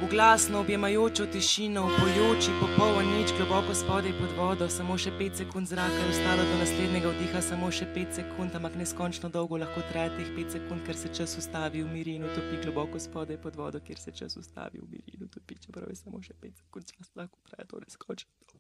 V 0.04 0.08
glasno 0.12 0.60
objemajočo 0.60 1.26
tišino, 1.26 1.88
v 1.88 1.96
pojoči 2.00 2.52
popoln 2.62 3.08
nič, 3.16 3.36
globoko 3.38 3.76
spodaj 3.76 4.14
pod 4.20 4.32
vodo, 4.38 4.70
samo 4.70 4.98
še 4.98 5.12
pet 5.20 5.36
sekund 5.36 5.68
zraka 5.68 6.00
je 6.00 6.10
ostalo 6.14 6.44
do 6.44 6.56
naslednjega 6.60 7.12
vdiha, 7.16 7.42
samo 7.42 7.72
še 7.72 7.88
pet 7.96 8.16
sekund, 8.16 8.56
ampak 8.56 8.76
neskončno 8.80 9.28
dolgo 9.30 9.60
lahko 9.60 9.84
traja 9.92 10.12
teh 10.16 10.30
pet 10.36 10.56
sekund, 10.56 10.84
ker 10.88 10.96
se 10.96 11.12
čas 11.12 11.36
ustavi, 11.40 11.84
umiri 11.84 12.16
in 12.16 12.28
utopi 12.32 12.64
globoko 12.64 13.00
spodaj 13.00 13.40
pod 13.44 13.56
vodo, 13.60 13.80
kjer 13.80 14.00
se 14.00 14.12
čas 14.12 14.36
ustavi, 14.40 14.84
umiri 14.84 15.20
in 15.20 15.28
utopi, 15.28 15.60
čeprav 15.60 15.92
je 15.92 16.00
samo 16.00 16.24
še 16.24 16.36
pet 16.40 16.56
sekund, 16.60 16.92
čas 16.96 17.16
lahko 17.16 17.40
traja 17.48 17.68
to 17.68 17.80
neskončno 17.88 18.32
dolgo. 18.44 18.53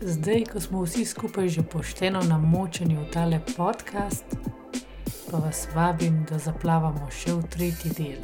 Zdaj, 0.00 0.44
ko 0.52 0.60
smo 0.60 0.82
vsi 0.82 1.04
skupaj 1.04 1.48
že 1.48 1.62
pošteno 1.62 2.20
namočeni 2.22 2.96
v 2.96 3.08
tale 3.12 3.40
podcast, 3.56 4.24
pa 5.30 5.36
vas 5.40 5.68
vabim, 5.74 6.26
da 6.28 6.38
zaplavamo 6.38 7.08
še 7.08 7.32
v 7.32 7.48
tretji 7.48 7.90
del. 7.96 8.20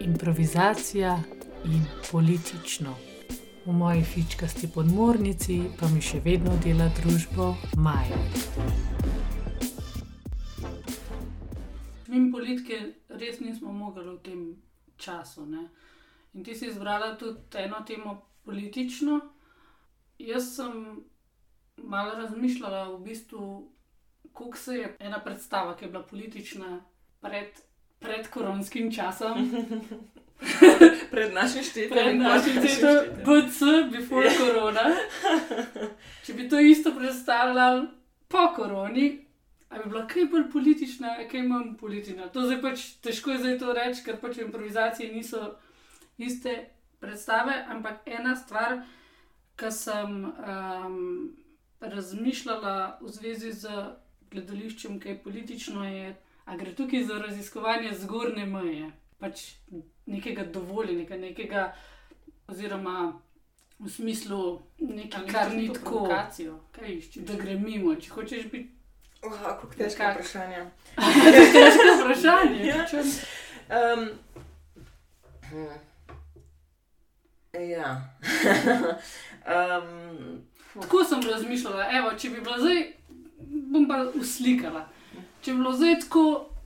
Improvizacija 0.00 1.18
in 1.66 1.82
politično. 2.10 2.94
V 3.66 3.72
moji 3.74 4.04
fičkasti 4.06 4.70
podmornici 4.70 5.62
pa 5.80 5.90
mi 5.90 5.98
še 5.98 6.22
vedno 6.22 6.54
dela 6.62 6.86
družbo 7.02 7.56
Maja. 7.74 8.22
Mimo 12.16 12.32
politike 12.32 12.78
res 13.10 13.40
nismo 13.40 13.72
mogli 13.72 14.04
v 14.04 14.18
tem 14.18 14.56
času. 14.96 15.46
Ne? 15.46 15.68
In 16.34 16.44
ti 16.44 16.54
si 16.54 16.66
izbrala 16.66 17.16
tudi 17.16 17.38
eno 17.54 17.76
temo 17.80 18.14
politično. 18.44 19.20
Jaz 20.18 20.56
sem 20.56 21.04
malo 21.76 22.14
razmišljala, 22.14 22.88
v 22.88 23.00
bistvu, 23.00 23.70
kako 24.24 24.56
se 24.56 24.74
je 24.74 24.96
ena 25.00 25.20
predstava, 25.20 25.76
ki 25.76 25.84
je 25.84 25.90
bila 25.90 26.02
politična 26.02 26.80
pred, 27.20 27.48
pred 27.98 28.28
koronskim 28.28 28.92
časom, 28.92 29.50
Pred 31.10 31.32
našim 31.32 31.62
štetjem. 31.62 31.90
pred 31.90 32.14
in 32.14 32.18
našim 32.18 32.52
štetjem. 32.52 33.24
BC, 33.24 33.60
before 33.90 34.26
Ja. 34.26 34.32
korona. 34.38 34.82
Če 36.24 36.32
bi 36.32 36.48
to 36.48 36.60
isto 36.60 36.92
predstavljali 36.92 37.86
po 38.28 38.52
koroni, 38.56 39.25
ali 39.68 39.84
bi 39.84 39.90
bila 39.90 40.06
kaj 40.06 40.24
bolj 40.30 40.50
politična, 40.52 41.16
a 41.20 41.28
kaj 41.28 41.42
manj 41.42 41.74
politična. 41.80 42.28
To 42.28 42.42
zdaj 42.46 42.60
pač 42.62 42.84
težko 43.02 43.30
je 43.30 43.38
zdaj 43.38 43.58
to 43.58 43.72
reči, 43.72 44.04
ker 44.04 44.20
pač 44.20 44.38
improvizacije 44.38 45.12
niso 45.12 45.56
iste 46.18 46.54
predstave, 47.00 47.64
ampak 47.68 48.06
ena 48.06 48.36
stvar, 48.36 48.78
ki 49.56 49.70
sem 49.72 50.24
um, 50.24 51.32
razmišljala 51.80 52.98
v 53.00 53.08
zvezi 53.08 53.52
z 53.52 53.74
gledališčem, 54.30 55.00
ki 55.00 55.08
je 55.08 55.18
politično, 55.22 55.84
je, 55.84 56.14
a 56.44 56.56
gre 56.56 56.74
tukaj 56.74 57.04
za 57.04 57.18
raziskovanje 57.18 57.94
zgornje 57.94 58.46
meje, 58.46 58.90
pač 59.18 59.44
nekega 60.06 60.44
dovoljenega, 60.52 61.16
nekega, 61.16 61.70
oziroma 62.46 63.16
v 63.78 63.90
smislu 63.90 64.62
nekaj, 64.78 65.26
kar 65.28 65.54
ni 65.54 65.68
tako, 65.72 66.06
da 67.16 67.36
gre 67.36 67.58
mimo. 67.60 67.94
Če 67.94 68.12
hočeš 68.12 68.48
biti 68.52 68.75
Oh, 69.26 69.38
kako 69.42 69.66
težko 69.66 70.02
Nekako. 70.02 70.20
vprašanje. 70.20 70.66
težko 71.52 71.88
vprašanje, 72.00 72.66
Ja. 72.66 72.86
Um. 73.94 74.08
Ja. 77.70 78.00
um, 79.54 80.42
Tako 80.80 81.04
sem 81.04 81.22
razmišljala, 81.30 81.86
evo, 81.92 82.10
če 82.18 82.28
bi 82.30 82.40
bilo 82.40 82.58
zdaj, 82.58 82.82
bom 83.72 83.86
pa 83.88 84.02
uslikala. 84.14 84.82
Če 85.42 85.52
bi 85.52 85.58
bilo 85.58 85.72
zdaj 85.72 86.00
tako, 86.00 86.24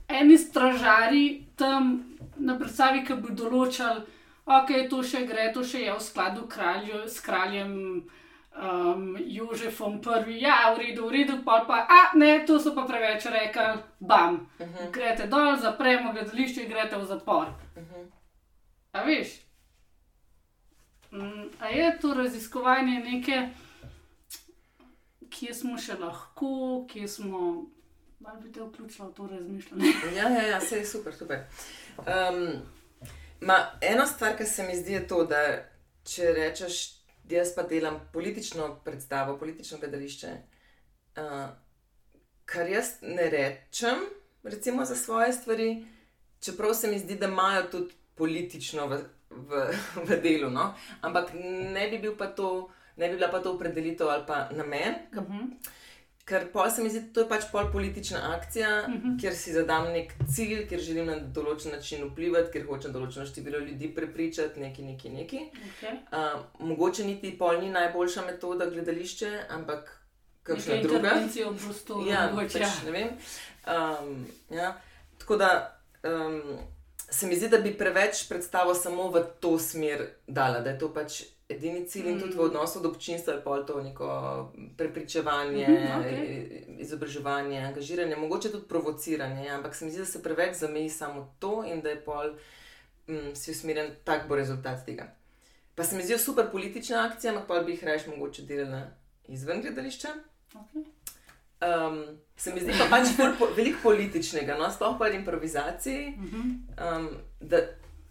eni 0.09 0.37
stražari 0.37 1.23
tam 1.55 1.93
na 2.37 2.57
predstavi, 2.59 3.05
ki 3.07 3.15
bi 3.23 3.35
določali, 3.37 4.03
ok, 4.45 4.73
to 4.89 4.99
še 5.03 5.23
gre, 5.25 5.51
to 5.55 5.63
še 5.63 5.85
je 5.85 5.93
v 5.93 6.03
skladu 6.03 6.47
kralju, 6.51 7.05
s 7.07 7.23
kraljem 7.23 7.73
um, 8.55 9.17
Jožefom 9.19 10.01
I. 10.27 10.41
Ja, 10.41 10.73
v 10.73 10.79
redu, 10.79 11.07
v 11.07 11.11
redu, 11.11 11.43
pa 11.45 11.63
pa, 11.67 11.87
a 11.89 12.17
ne, 12.17 12.45
to 12.45 12.59
so 12.59 12.75
pa 12.75 12.85
preveč 12.87 13.25
rekli, 13.25 13.83
bam. 13.99 14.49
Grete 14.91 15.27
dol, 15.27 15.57
zapremo 15.57 16.13
gledališče 16.13 16.63
in 16.63 16.69
grete 16.69 16.97
v 16.97 17.05
zapor. 17.05 17.47
A 18.91 19.03
veš? 19.03 19.39
Mm, 21.11 21.49
A 21.59 21.67
je 21.67 21.99
to 21.99 22.13
raziskovanje 22.13 22.99
neke, 22.99 23.49
kje 25.29 25.53
smo 25.53 25.77
še 25.77 25.99
lahko, 25.99 26.85
kje 26.87 27.07
smo 27.07 27.67
Malo 28.21 28.39
bi 28.39 28.51
te 28.51 28.61
vključila 28.61 29.07
v 29.07 29.13
to 29.13 29.27
razmišljanje. 29.27 29.93
Ja, 30.17 30.29
ja, 30.29 30.41
ja 30.47 30.57
vse 30.57 30.77
je 30.77 30.85
super, 30.85 31.13
super. 31.15 31.39
Um, 31.97 32.61
ma, 33.41 33.55
ena 33.81 34.05
stvar, 34.07 34.37
ki 34.37 34.45
se 34.45 34.63
mi 34.63 34.75
zdi, 34.77 34.93
je 34.93 35.07
to, 35.07 35.23
da 35.25 35.39
če 36.05 36.33
rečeš, 36.33 37.00
jaz 37.29 37.55
pa 37.55 37.63
delam 37.63 37.99
politično 38.13 38.75
predstavo, 38.85 39.37
politično 39.37 39.77
gledališče, 39.77 40.31
uh, 41.17 41.49
kar 42.45 42.69
jaz 42.69 42.93
ne 43.01 43.29
rečem, 43.29 44.05
recimo 44.43 44.85
za 44.85 44.95
svoje 44.95 45.33
stvari, 45.33 45.85
čeprav 46.39 46.73
se 46.73 46.87
mi 46.87 46.99
zdi, 46.99 47.15
da 47.15 47.27
imajo 47.27 47.63
tudi 47.71 47.93
politično 48.15 48.87
v, 48.87 49.03
v, 49.29 49.65
v 50.07 50.21
delu, 50.23 50.49
no? 50.49 50.73
ampak 51.01 51.33
ne 51.73 51.87
bi, 51.89 51.97
bil 51.97 52.17
pa 52.17 52.27
to, 52.27 52.69
ne 52.97 53.09
bi 53.09 53.15
bila 53.15 53.31
pa 53.31 53.39
to 53.39 53.53
opredelitev 53.53 54.09
ali 54.09 54.23
pa 54.27 54.49
namen. 54.51 54.95
Uh 55.11 55.23
-huh. 55.23 55.47
Ker 56.25 56.45
pa 56.53 56.69
se 56.69 56.83
mi 56.83 56.89
zdi, 56.89 56.99
da 56.99 57.13
to 57.13 57.23
je 57.23 57.29
pač 57.29 57.47
pol 57.51 57.71
politična 57.71 58.19
akcija, 58.35 58.69
uh 58.87 58.93
-huh. 58.93 59.21
kjer 59.21 59.35
si 59.35 59.53
zadam 59.53 59.87
nek 59.91 60.13
cilj, 60.33 60.67
kjer 60.67 60.79
želim 60.79 61.05
na 61.05 61.15
določen 61.15 61.71
način 61.71 62.03
vplivati, 62.03 62.51
ker 62.53 62.65
hočem 62.65 62.93
določeno 62.93 63.25
število 63.25 63.59
ljudi 63.59 63.95
prepričati, 63.95 64.59
neki, 64.59 64.83
neki, 64.83 65.09
neki. 65.09 65.39
Okay. 65.71 65.97
Uh, 66.11 66.41
mogoče 66.59 67.03
niti 67.03 67.37
pol 67.37 67.59
ni 67.61 67.69
najboljša 67.69 68.25
metoda 68.25 68.65
gledališče, 68.65 69.39
ampak 69.49 70.01
kakšna 70.43 70.75
Neke 70.75 70.87
druga. 70.87 70.97
intervencije 70.97 71.49
v 71.49 71.57
prostoru. 71.57 72.07
Ja, 72.07 72.29
mogoče, 72.31 72.59
pač, 72.59 72.83
ne 72.85 72.91
vem. 72.91 73.09
Um, 73.67 74.25
ja. 74.49 74.81
Tako 75.17 75.37
da 75.37 75.79
um, 76.03 76.59
se 77.09 77.27
mi 77.27 77.35
zdi, 77.35 77.49
da 77.49 77.57
bi 77.57 77.77
preveč 77.77 78.27
predstavo 78.29 78.73
samo 78.73 79.09
v 79.11 79.23
to 79.39 79.59
smer 79.59 80.07
dala, 80.27 80.59
da 80.59 80.69
je 80.69 80.79
to 80.79 80.93
pač 80.93 81.23
edini 81.51 81.85
cilj 81.85 82.07
in 82.07 82.19
tudi 82.19 82.33
v 82.33 82.37
Mm. 82.37 82.45
odnosu 82.45 82.79
do 82.79 82.89
občinstva 82.89 83.33
je 83.33 83.41
pol 83.41 83.65
to 83.65 83.81
neko 83.81 84.07
prepričevanje, 84.77 85.67
Mhm, 85.67 85.99
okej. 85.99 86.65
izobraževanje, 86.79 87.59
angažiranje, 87.59 88.15
mogoče 88.15 88.51
tudi 88.51 88.67
provociranje, 88.67 89.45
ja, 89.45 89.55
ampak 89.55 89.75
se 89.75 89.85
mi 89.85 89.91
zdi, 89.91 89.99
da 89.99 90.05
se 90.05 90.23
preveč 90.23 90.55
zameji 90.55 90.89
samo 90.89 91.35
to 91.39 91.63
in 91.65 91.81
da 91.81 91.89
je 91.89 92.01
pol 92.01 92.29
um, 93.07 93.35
si 93.35 93.51
usmerjen, 93.51 93.91
tak 94.03 94.27
bo 94.27 94.35
rezultat 94.35 94.85
tega. 94.85 95.11
Pa 95.75 95.83
se 95.83 95.95
mi 95.95 96.03
zdijo 96.03 96.17
super 96.19 96.45
politične 96.51 96.95
akcije, 96.97 97.31
ampak 97.31 97.47
pol 97.47 97.63
bi 97.63 97.71
jih 97.71 97.83
raje 97.83 98.03
mogoče 98.07 98.41
delala 98.41 98.81
izven 99.25 99.61
gledališča. 99.61 100.07
Okay. 100.53 100.83
Um, 101.61 102.03
se 102.35 102.53
mi 102.53 102.59
zdi 102.59 102.71
pa 102.71 102.85
pač 102.89 103.07
po, 103.39 103.45
veliko 103.47 103.79
političnega, 103.83 104.57
no, 104.57 104.71
sploh 104.71 104.95
pa 104.99 105.07
improvizaciji, 105.09 106.13
Uh 106.17 106.23
-huh. 106.23 106.97
um, 106.97 107.09
da 107.39 107.57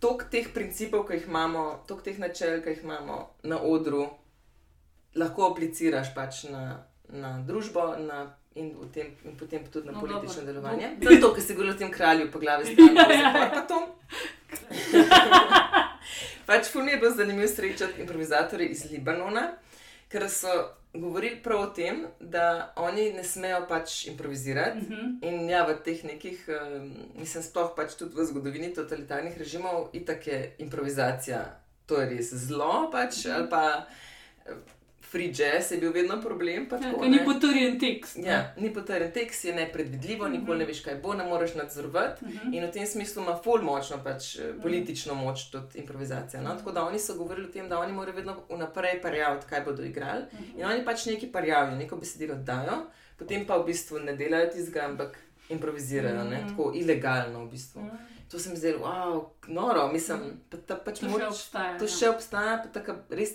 tok 0.01 0.25
teh 0.33 0.49
principov, 0.55 1.07
ki 1.09 1.19
jih 1.19 1.27
imamo, 1.29 1.85
tok 1.87 2.03
teh 2.03 2.19
načel, 2.19 2.63
ki 2.65 2.71
jih 2.71 2.85
imamo 2.85 3.17
na 3.43 3.59
odru, 3.61 4.07
lahko 5.15 5.51
apliciraš 5.51 6.15
pač 6.15 6.45
na, 6.49 6.63
na 7.09 7.35
družbo 7.47 7.97
na, 7.99 8.23
in, 8.55 8.73
tem, 8.95 9.13
in 9.25 9.37
potem 9.37 9.65
tudi 9.67 9.87
na 9.87 9.93
No, 9.93 10.01
politično 10.01 10.43
dobro. 10.43 10.53
delovanje. 10.53 10.91
No, 10.91 11.05
To 11.05 11.11
je 11.11 11.21
to, 11.21 11.33
kar 11.35 11.43
si 11.43 11.55
govoril 11.55 11.75
o 11.75 11.79
tem 11.79 11.91
kralju, 11.91 12.31
po 12.33 12.39
glavi 12.39 12.65
stavlja, 12.67 13.07
zapor 13.13 13.51
pa 13.51 13.63
to. 13.63 13.81
pač 16.49 16.67
ful 16.67 16.83
mi 16.83 16.91
je 16.91 16.97
bilo 16.97 17.11
zanimivo 17.13 17.49
srečati 17.49 18.01
improvizatorje 18.01 18.69
iz 18.69 18.85
Libanona, 18.91 19.53
ker 20.09 20.31
so 20.31 20.49
govorili 20.95 21.43
prav 21.43 21.61
o 21.61 21.67
tem, 21.67 22.07
da 22.21 22.73
oni 22.77 23.13
ne 23.13 23.25
smejo 23.25 23.67
pač 23.69 24.07
improvizirati. 24.07 24.79
Uh 24.79 24.85
-huh. 24.85 25.19
In 25.23 25.51
ja, 25.51 25.67
v 25.67 25.79
teh 25.85 26.05
nekih, 26.05 26.49
um, 26.49 26.93
mislim, 27.19 27.43
sploh 27.43 27.73
pač 27.77 27.95
tudi 27.95 28.15
v 28.17 28.25
zgodovini 28.25 28.75
totalitarnih 28.75 29.39
režimov, 29.39 29.89
itak 29.93 30.27
je 30.27 30.55
improvizacija, 30.59 31.61
to 31.87 32.01
je 32.01 32.09
res 32.09 32.35
zlo, 32.35 32.89
pač, 32.93 33.27
ali 33.27 33.49
pa 33.51 33.87
free 35.11 35.33
jazz 35.35 35.73
je 35.73 35.79
bil 35.79 35.93
vedno 35.93 36.21
problem. 36.21 36.67
ja, 36.71 36.79
tako, 36.79 37.05
ni 37.05 37.19
potrjen 37.25 37.79
tekst. 37.81 38.17
ne. 38.17 38.29
Ja, 38.29 38.55
ni 38.57 38.75
potrjen 38.75 39.13
tekst, 39.13 39.45
je 39.45 39.55
nepredvidljivo, 39.55 40.29
nikoli 40.29 40.59
ne 40.59 40.65
veš, 40.65 40.83
kaj 40.85 40.95
bo, 41.03 41.15
ne 41.15 41.25
moreš 41.25 41.55
nadzorovati. 41.55 42.25
Mhm. 42.25 42.55
In 42.55 42.65
v 42.65 42.71
tem 42.73 42.87
smislu 42.87 43.23
ima 43.23 43.39
ful 43.45 43.63
močno, 43.63 43.99
pač 44.05 44.37
eh, 44.39 44.53
politično 44.63 45.15
moč 45.15 45.49
tudi 45.51 45.79
improvizacija. 45.79 46.43
No? 46.43 46.55
Tako 46.57 46.73
da 46.73 46.85
oni 46.85 46.99
so 46.99 47.15
govorili 47.15 47.49
o 47.49 47.53
tem, 47.53 47.69
da 47.69 47.79
oni 47.79 47.93
morajo 47.93 48.17
vedno 48.17 48.37
vnaprej 48.51 49.03
parjavati, 49.03 49.47
kaj 49.47 49.61
bodo 49.61 49.83
igrali. 49.83 50.25
In 50.57 50.65
oni 50.65 50.85
pač 50.85 51.07
neki 51.07 51.33
parjavijo, 51.33 51.77
neko 51.77 51.97
besedilo 51.97 52.35
dajo, 52.35 52.87
potem 53.19 53.47
pa 53.47 53.59
v 53.59 53.67
bistvu 53.67 53.99
ne 53.99 54.17
delajo 54.17 54.51
tistega, 54.55 54.87
ampak 54.87 55.19
improvizirajo, 55.51 56.25
ne? 56.25 56.45
tako 56.49 56.73
ilegalno 56.75 57.45
v 57.45 57.51
bistvu. 57.51 57.91
To 58.31 58.39
se 58.39 58.51
mi 58.51 58.57
zdi, 58.57 58.75
wow, 58.79 59.25
noro, 59.47 59.93
mislim, 59.93 60.21
pa, 60.51 60.57
ta, 60.67 60.77
pač 60.79 61.01
To 61.01 61.07
še 61.07 61.11
moč, 61.11 61.23
obstaja. 61.27 61.79
to 61.79 61.89
ja. 61.89 61.95
še 61.99 62.11
obstaja, 62.13 62.59
pa 62.63 62.71
tako 62.81 62.95
res. 63.11 63.35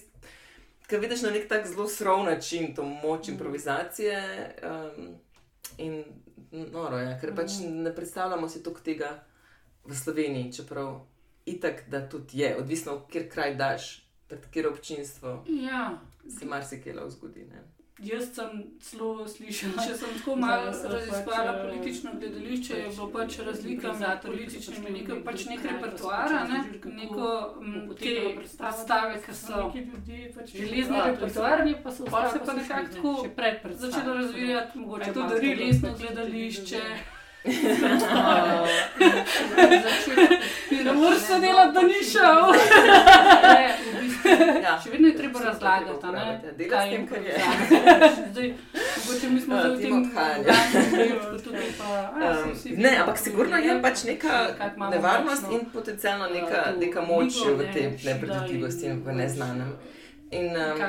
Ker 0.88 0.99
vidiš 1.01 1.21
na 1.25 1.31
nek 1.33 1.47
tak 1.49 1.67
zelo 1.67 1.88
srov 1.89 2.23
način 2.25 2.75
to 2.75 2.83
moč 2.83 3.27
improvizacije. 3.27 4.19
Um, 4.63 5.15
in 5.77 6.03
noro 6.51 6.97
je, 6.97 7.17
ker 7.21 7.36
pač 7.36 7.59
ne 7.65 7.95
predstavljamo 7.95 8.49
si 8.49 8.63
toliko 8.63 8.81
tega 8.81 9.23
v 9.83 9.95
Sloveniji, 9.95 10.53
čeprav 10.53 10.99
itak, 11.45 11.83
da 11.89 12.09
tudi 12.09 12.39
je, 12.39 12.55
odvisno, 12.57 12.99
kjer 13.11 13.29
kraj 13.29 13.55
daš, 13.55 14.05
pred 14.27 14.41
katero 14.41 14.69
občinstvo 14.69 15.43
Ja, 15.49 15.99
se 16.39 16.45
marsikaj 16.45 16.93
lahko 16.93 17.09
zgodi. 17.09 17.45
Ne? 17.45 17.63
Jaz 17.99 18.25
sem 18.35 18.63
celo 18.81 19.27
slišala, 19.27 19.83
če 19.87 19.93
sem 19.95 20.15
tako 20.17 20.35
malo 20.35 20.71
Da, 20.71 20.89
raziskvala 20.89 21.53
pač, 21.53 21.59
eh, 21.59 21.63
politično 21.63 22.11
gledališče, 22.19 22.73
je 22.79 22.89
bilo 22.89 23.07
pač 23.13 23.37
razlika 23.39 23.87
med 23.87 24.01
improvizatorji, 24.01 24.37
političnimi, 24.37 24.91
nekaj 24.99 25.23
pač 25.23 25.45
nek 25.45 25.63
pa 25.63 25.91
pač 25.91 26.33
ne, 26.51 26.59
neko 26.99 27.29
mm, 27.61 27.95
te 28.01 28.15
predstave, 28.59 29.21
ki 29.25 29.35
so 29.39 29.71
pač 30.35 30.55
železni 30.59 31.03
repertoar, 31.07 31.67
pa 31.83 31.91
so 31.91 32.07
pol 32.11 32.31
se 32.31 32.45
pa 32.45 32.53
nekako 32.53 32.87
tako 32.91 33.75
začelo 33.85 34.13
razvijati, 34.21 34.79
mogoče 34.79 35.13
telesno 35.13 35.93
pač, 35.93 36.01
gledališče. 36.01 36.83
Ne 40.85 40.93
moreš 40.93 41.19
se 41.19 41.39
delati, 41.39 41.73
da 41.73 41.81
ni 41.81 41.99
šel. 42.11 42.41
Ne, 43.43 43.75
v 43.93 44.01
bistvu, 44.01 44.29
Ja. 44.63 44.79
Še 44.83 44.89
vedno 44.89 45.07
je 45.07 45.15
treba 45.17 45.39
razlagati, 45.39 46.07
ja. 46.15 46.51
Delati 46.57 46.87
s 46.87 46.91
tem, 46.91 47.07
kar 47.07 47.21
je. 47.21 47.33
Zdaj, 48.31 48.53
mogoče 49.07 49.29
mi 49.29 49.41
smo 49.41 49.55
Ja, 49.55 49.61
zdaj 49.61 49.75
v 49.75 49.81
tem 49.81 51.65
tem 52.33 52.53
vsi 52.53 52.77
ne, 52.77 52.97
ampak 52.97 53.17
sigurno 53.17 53.57
je 53.57 53.81
pač 53.81 54.03
neka 54.03 54.33
nevarnost 54.91 55.51
in 55.51 55.65
potencialno 55.73 56.29
neka, 56.33 56.63
neka 56.79 57.01
moč 57.01 57.33
v 57.45 57.57
šida 57.73 57.89
nepredvidljivosti 58.05 58.85
in 58.85 59.01
v 59.01 59.05
pač, 59.05 59.17
neznanem. 59.17 59.75
In, 60.31 60.49
um, 60.57 60.81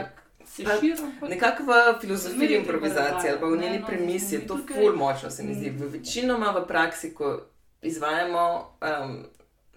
nekako 1.28 1.62
v 1.62 2.00
filozofiji 2.00 2.56
improvizacije 2.56 3.30
ali 3.30 3.40
pa 3.40 3.46
v 3.46 3.58
njeni 3.58 3.78
no, 3.78 3.86
premisi 3.86 4.34
je 4.34 4.46
to 4.46 4.58
ful 4.74 4.96
močno, 4.96 5.30
se 5.30 5.42
mi 5.42 5.54
zdi. 5.54 5.70
Mm. 5.70 5.76
V 5.76 5.86
večinoma 5.86 6.50
v 6.50 6.66
praksi, 6.66 7.14
ko 7.14 7.40
izvajamo, 7.82 8.70
um, 9.04 9.24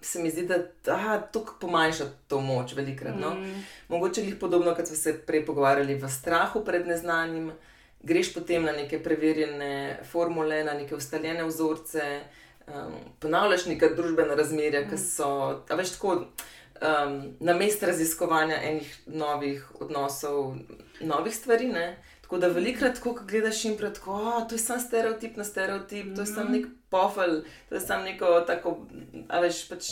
se 0.00 0.22
mi 0.22 0.30
zdi, 0.30 0.46
da 0.84 1.18
to 1.18 1.46
pomanjša 1.60 2.04
to 2.28 2.40
moč 2.40 2.74
velikrat. 2.74 3.14
No? 3.20 3.34
Mm. 3.34 3.64
Mogoče 3.88 4.22
jih 4.22 4.36
podobno, 4.40 4.74
kot 4.74 4.86
smo 4.86 4.96
se 4.96 5.18
prej 5.26 5.46
pogovarjali, 5.46 5.94
v 5.94 6.08
strahu 6.08 6.64
pred 6.64 6.86
neznanim, 6.86 7.52
greš 8.02 8.34
potem 8.34 8.62
na 8.62 8.72
neke 8.72 9.02
preverjene 9.02 10.00
formule, 10.10 10.64
na 10.64 10.72
neke 10.72 10.94
ustaljene 10.94 11.44
vzorce, 11.44 12.20
um, 12.66 12.94
ponavljaš 13.18 13.66
neka 13.66 13.94
družbena 13.96 14.34
razmerja, 14.34 14.88
ki 14.90 14.98
so, 14.98 15.28
a 15.68 15.74
veš, 15.74 15.98
tako. 15.98 16.24
Um, 16.80 17.34
na 17.40 17.54
mestu 17.54 17.86
raziskovanja 17.86 18.56
enih 18.62 19.02
novih 19.06 19.80
odnosov, 19.80 20.54
novih 21.00 21.36
stvari. 21.36 21.68
Ne? 21.68 22.02
Tako 22.20 22.38
da 22.38 22.48
velikrat, 22.48 22.98
ko 22.98 23.12
gledaš 23.28 23.64
in 23.64 23.76
ko 24.04 24.12
oh, 24.12 24.48
to 24.48 24.54
je 24.54 24.58
samo 24.58 24.80
stereotip 24.80 25.36
na 25.36 25.44
stereotip, 25.44 26.14
to 26.14 26.22
je 26.22 26.26
samo 26.26 26.50
nek 26.50 26.66
pofel, 26.90 27.42
to 27.68 27.74
je 27.74 27.80
samo 27.80 28.04
neko 28.04 28.40
tako, 28.46 28.86
a 29.28 29.40
veš, 29.40 29.68
pač 29.68 29.90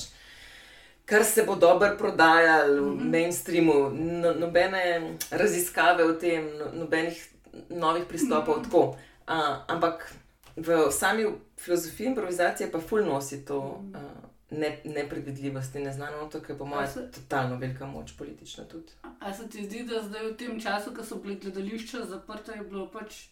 kar 1.04 1.24
se 1.24 1.42
bo 1.42 1.56
dobro 1.56 1.96
prodajalo 1.98 2.82
v 2.82 3.04
mainstreamu, 3.10 3.90
no, 3.90 4.34
nobene 4.34 5.16
raziskave 5.30 6.04
o 6.04 6.12
tem, 6.12 6.46
no, 6.58 6.70
nobenih 6.72 7.28
novih 7.70 8.04
pristopov. 8.08 8.62
tako. 8.62 8.96
Uh, 9.28 9.56
ampak 9.68 10.12
v 10.56 10.90
sami 10.90 11.26
filozofiji 11.56 12.06
improvizacije 12.06 12.70
pa 12.72 12.80
ful 12.80 13.04
nosi 13.04 13.44
to 13.44 13.58
uh, 13.58 14.27
ne, 14.50 14.80
nepredvidljivost 14.84 15.74
in 15.74 15.82
neznano, 15.82 16.28
to 16.28 16.38
je 16.48 16.58
po 16.58 16.64
mojem 16.64 16.88
se- 16.88 17.10
totalno 17.10 17.56
velika 17.56 17.86
moč 17.86 18.12
politična 18.18 18.64
tudi. 18.64 18.92
A 19.20 19.34
se 19.34 19.48
ti 19.48 19.64
zdi, 19.64 19.82
da 19.84 20.02
zdaj 20.02 20.26
v 20.26 20.36
tem 20.36 20.60
času, 20.60 20.94
ko 20.94 21.04
so 21.04 21.16
bile 21.16 21.34
gledališča 21.34 22.04
zaprta, 22.04 22.52
je 22.52 22.64
bilo 22.64 22.90
pač 22.90 23.26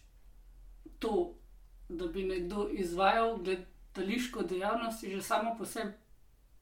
to, 0.99 1.33
da 1.89 2.07
bi 2.07 2.23
nekdo 2.23 2.69
izvajal 2.71 3.37
gledališko 3.37 4.43
dejavnost, 4.43 5.03
je 5.03 5.15
že 5.15 5.21
samo 5.21 5.55
po 5.57 5.65
sebi 5.65 5.93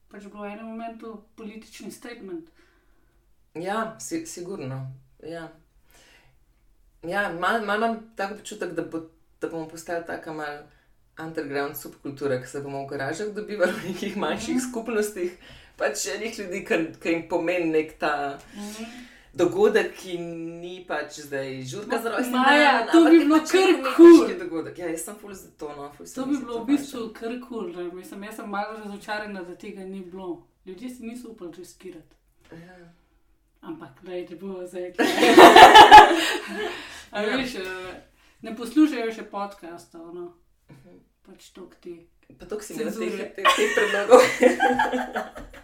pač 0.08 0.22
bilo 0.22 0.42
v 0.42 0.52
enem 0.52 0.66
momentu 0.66 1.22
politični 1.36 1.90
statement. 1.90 2.48
Ja, 3.54 3.96
si, 4.00 4.26
sigurno. 4.26 4.92
Ja, 5.22 5.48
ja 7.02 7.32
malo 7.32 7.64
mal 7.66 7.76
imam 7.76 8.12
tako 8.16 8.34
občutek, 8.34 8.72
da, 8.72 8.82
bo, 8.82 9.00
da 9.40 9.48
bomo 9.48 9.68
postali 9.68 10.06
tako 10.06 10.34
mal 10.34 10.62
underground 11.18 11.76
subkultura, 11.76 12.40
ki 12.42 12.48
se 12.48 12.60
bomo 12.60 12.84
v 12.84 12.90
garažah 12.90 13.32
dobivali 13.34 13.72
v 13.72 13.88
nekih 13.88 14.16
manjših 14.16 14.60
skupnostih, 14.70 15.32
pač 15.76 16.06
enih 16.06 16.38
ljudi, 16.38 16.64
ki 17.00 17.08
jim 17.08 17.28
pomeni 17.28 17.70
nek 17.72 17.98
ta 17.98 18.38
dogodek, 19.36 19.94
ki 19.96 20.18
ni 20.18 20.84
pač 20.88 21.20
zdaj 21.20 21.62
žurka 21.68 21.98
za 22.02 22.10
rojstni 22.10 22.32
Maja, 22.32 22.72
dan, 22.84 22.92
to 22.92 23.04
bi 23.10 23.18
bilo 23.18 23.38
pač 23.38 23.50
kar 23.52 23.94
kul. 23.96 24.28
dogodek. 24.38 24.78
Ja, 24.78 24.88
jaz 24.88 25.04
sem 25.04 25.16
ful 25.20 25.32
za 25.34 25.48
to, 25.58 25.68
no, 25.76 25.92
ful 25.96 26.06
se 26.06 26.14
To 26.14 26.26
mi 26.26 26.36
bi 26.36 26.44
bilo 26.44 26.54
v 26.54 26.58
to 26.58 26.64
bistvu 26.64 27.00
važno. 27.00 27.12
kar 27.12 27.32
kul. 27.48 27.72
Cool, 27.72 27.92
Mislim, 27.92 28.24
jaz 28.24 28.36
sem 28.36 28.48
malo 28.50 28.78
razočarana, 28.78 29.42
da 29.42 29.54
tega 29.54 29.84
ni 29.84 30.00
bilo. 30.00 30.46
Ljudje 30.66 30.90
si 30.90 31.02
niso 31.02 31.28
upali 31.28 31.52
riskirati. 31.56 32.16
Ja. 32.52 32.92
Ampak, 33.60 34.02
da 34.02 34.12
je 34.12 34.26
bilo 34.26 34.66
zdaj. 34.66 34.92
Ja. 37.12 37.36
veš, 37.36 37.54
eh, 37.54 38.02
ne 38.42 38.56
poslušajo 38.56 39.12
še 39.12 39.22
podcastov, 39.22 40.14
no. 40.14 40.34
Pač 41.26 41.50
to 41.54 41.70
ti. 41.80 42.06
Pa 42.38 42.46
to 42.46 42.60
si 42.60 42.74
imel 42.74 42.90
teh, 42.90 42.98
Cenzure. 42.98 43.26
teh, 43.36 43.48
teh 43.56 43.68
predlogov. 43.74 44.22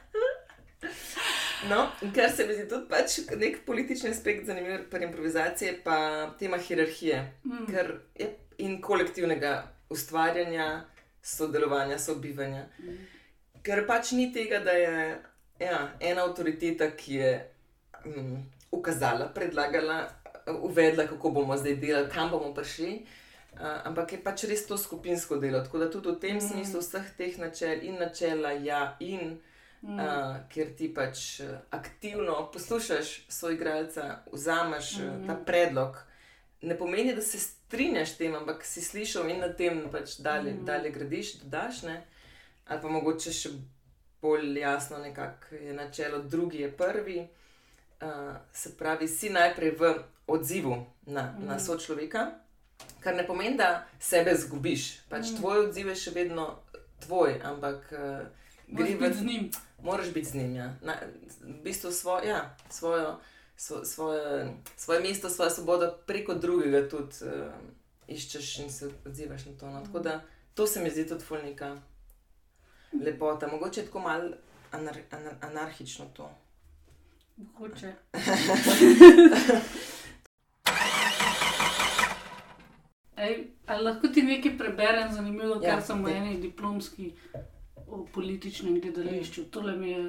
No, 1.69 1.87
kar 2.15 2.31
se 2.31 2.43
mi 2.47 2.55
zdi 2.57 2.65
tudi 2.69 2.89
pač 2.91 3.21
nek 3.39 3.61
politični 3.67 4.11
aspekt 4.11 4.49
zanimiv 4.49 4.89
pri 4.91 5.05
improvizaciji, 5.07 5.69
je 5.69 5.75
pa 5.85 5.97
tema 6.39 6.59
hierarhije 6.59 7.21
Mm. 7.45 7.67
ker 7.71 7.93
je, 8.19 8.27
in 8.59 8.81
kolektivnega 8.83 9.53
ustvarjanja, 9.89 10.85
sodelovanja, 11.23 11.99
sobivanja. 11.99 12.65
Mm. 12.79 12.99
Ker 13.63 13.87
pač 13.87 14.11
ni 14.13 14.33
tega, 14.33 14.59
da 14.59 14.71
je 14.73 15.23
ja, 15.61 15.79
ena 16.01 16.25
avtoriteta, 16.25 16.91
ki 16.97 17.15
je 17.15 17.33
um, 18.07 18.43
ukazala, 18.73 19.29
predlagala, 19.35 20.09
uvedla, 20.63 21.07
kako 21.07 21.31
bomo 21.31 21.57
zdaj 21.57 21.77
delali, 21.77 22.11
kam 22.11 22.31
bomo 22.31 22.51
prišli. 22.55 23.07
Uh, 23.53 23.61
ampak 23.85 24.13
je 24.13 24.19
pač 24.25 24.45
res 24.45 24.67
to 24.67 24.79
skupinsko 24.79 25.37
delo. 25.37 25.61
Tako 25.61 25.79
da 25.79 25.91
tudi 25.91 26.09
v 26.09 26.21
tem 26.21 26.37
Mm. 26.37 26.41
smislu 26.41 26.81
vseh 26.81 27.11
teh 27.17 27.39
načel 27.39 27.83
in 27.83 27.99
načela, 27.99 28.51
ja, 28.53 28.97
in 29.01 29.39
Mm. 29.83 29.99
uh, 29.99 30.37
ker 30.49 30.77
ti 30.77 30.89
pač 30.95 31.41
uh, 31.41 31.47
aktivno 31.71 32.51
poslušaš 32.53 33.27
svoj 33.29 33.55
igralca, 33.55 34.23
vzameš 34.33 34.99
mm. 34.99 35.27
Ta 35.27 35.35
predlog. 35.37 35.97
Ne 36.63 36.79
pomeni, 36.79 37.15
da 37.15 37.23
se 37.23 37.39
strinjaš 37.39 38.09
s 38.11 38.17
tem, 38.17 38.35
ampak 38.35 38.65
si 38.65 38.81
slišal 38.81 39.29
in 39.31 39.41
na 39.41 39.49
tem 39.49 39.89
pač 39.93 40.17
dalje, 40.19 40.53
mm. 40.53 40.65
dalje 40.65 40.91
gradiš, 40.91 41.35
dodaš. 41.35 41.83
Ne? 41.83 42.05
Ali 42.67 42.81
pa 42.83 42.89
mogoče 42.89 43.33
še 43.33 43.49
bolj 44.23 44.59
jasno, 44.61 44.99
nekako 44.99 45.55
je 45.55 45.73
načelo, 45.75 46.19
drugi 46.19 46.59
je 46.59 46.71
prvi. 46.73 47.29
Uh, 48.01 48.09
se 48.53 48.77
pravi, 48.79 49.09
si 49.09 49.31
najprej 49.31 49.71
v 49.71 49.95
odzivu 50.27 50.77
na, 51.07 51.23
mm. 51.39 51.47
na 51.47 51.55
Mhm. 51.55 51.65
sočloveka, 51.65 52.31
kar 53.01 53.17
ne 53.17 53.27
pomeni, 53.27 53.57
da 53.57 53.87
sebe 54.01 54.35
zgubiš. 54.37 55.01
Pač 55.09 55.31
mm. 55.31 55.37
tvoj 55.41 55.67
odziv 55.67 55.89
je 55.89 55.97
še 55.97 56.11
vedno 56.15 56.47
tvoj, 57.05 57.41
ampak 57.45 57.93
uh, 57.93 58.01
Moraš 58.69 58.89
gre 58.89 58.97
biti 58.97 59.15
v 59.15 59.19
z 59.19 59.27
njim. 59.27 59.51
Moraš 59.83 60.13
biti 60.15 60.29
z 60.29 60.35
njim. 60.35 60.57
Ja. 60.57 60.75
Na, 60.83 60.97
v 61.43 61.59
bistvu 61.65 61.93
svoj, 61.93 62.29
ja, 62.29 62.57
svojo, 62.71 63.19
svo, 63.57 63.85
svoje, 63.85 64.49
svoje 64.77 65.01
mesto, 65.01 65.31
svojo 65.31 65.51
svobodo 65.51 65.93
preko 66.07 66.35
drugega 66.35 66.89
tudi 66.89 67.27
uh, 67.27 67.51
iščeš 68.09 68.59
in 68.59 68.73
se 68.73 68.91
odzivaš 69.07 69.47
na 69.47 69.53
to. 69.61 69.71
No. 69.71 69.83
Tako 69.85 69.99
da 69.99 70.21
to 70.55 70.67
se 70.67 70.81
mi 70.81 70.91
zdi 70.91 71.09
tudi 71.09 71.25
fulnika 71.25 71.77
lepota. 73.05 73.49
Mogoče 73.49 73.81
je 73.81 73.87
tako 73.87 74.01
malo 74.01 74.31
anar, 74.71 74.99
anar, 75.11 75.35
anarhično 75.41 76.07
to. 76.15 76.31
Mogoče. 77.37 77.95
Ej, 83.23 83.37
ali 83.67 83.85
lahko 83.85 84.09
ti 84.09 84.23
nekaj 84.27 84.57
preberem, 84.59 85.13
zanimivo, 85.13 85.61
Ja, 85.63 85.77
kar 85.77 85.83
sem 85.87 86.03
v 86.05 86.15
eni 86.17 86.41
diplomski 86.43 87.13
o 87.87 88.05
političnem 88.15 88.81
gledališču. 88.81 89.45
Tole 89.51 89.77
mi 89.77 89.91
je 89.91 90.03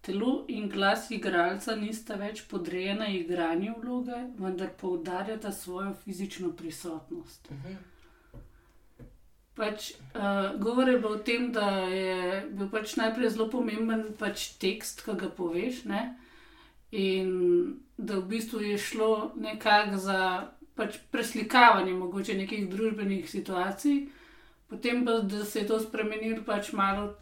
telo 0.00 0.44
in 0.48 0.68
glas 0.68 1.10
igralca 1.10 1.76
nista 1.76 2.16
več 2.16 2.44
podrejena 2.48 3.10
igranju 3.12 3.74
vloge, 3.82 4.22
vendar 4.38 4.70
poudarjata 4.80 5.52
svojo 5.52 5.94
fizično 6.04 6.52
prisotnost. 6.56 7.50
Mhm. 7.50 7.78
Pač, 9.58 9.90
uh, 10.14 10.54
govor 10.62 10.88
je 10.88 10.98
bilo 11.02 11.16
o 11.16 11.18
tem, 11.26 11.50
da 11.52 11.66
je 11.90 12.44
bil 12.54 12.68
pač 12.70 12.94
najprej 12.96 13.32
zelo 13.34 13.48
pomemben 13.50 14.04
pač 14.18 14.52
tekst, 14.62 15.02
ki 15.02 15.16
ga 15.18 15.30
poveš, 15.34 15.82
ne? 15.90 16.02
in 16.90 17.32
da 17.98 18.16
v 18.16 18.28
bistvu 18.30 18.60
je 18.64 18.78
šlo 18.78 19.32
nekako 19.36 19.96
za 19.96 20.20
pač 20.78 21.00
preslikavanje 21.10 21.94
mogoče 21.94 22.36
nekih 22.38 22.68
družbenih 22.70 23.26
situacij, 23.30 24.04
potem 24.70 25.04
pa 25.04 25.18
da 25.26 25.44
se 25.44 25.64
je 25.64 25.66
to 25.66 25.80
spremenilo 25.82 26.44
pač 26.46 26.72
malo 26.72 27.16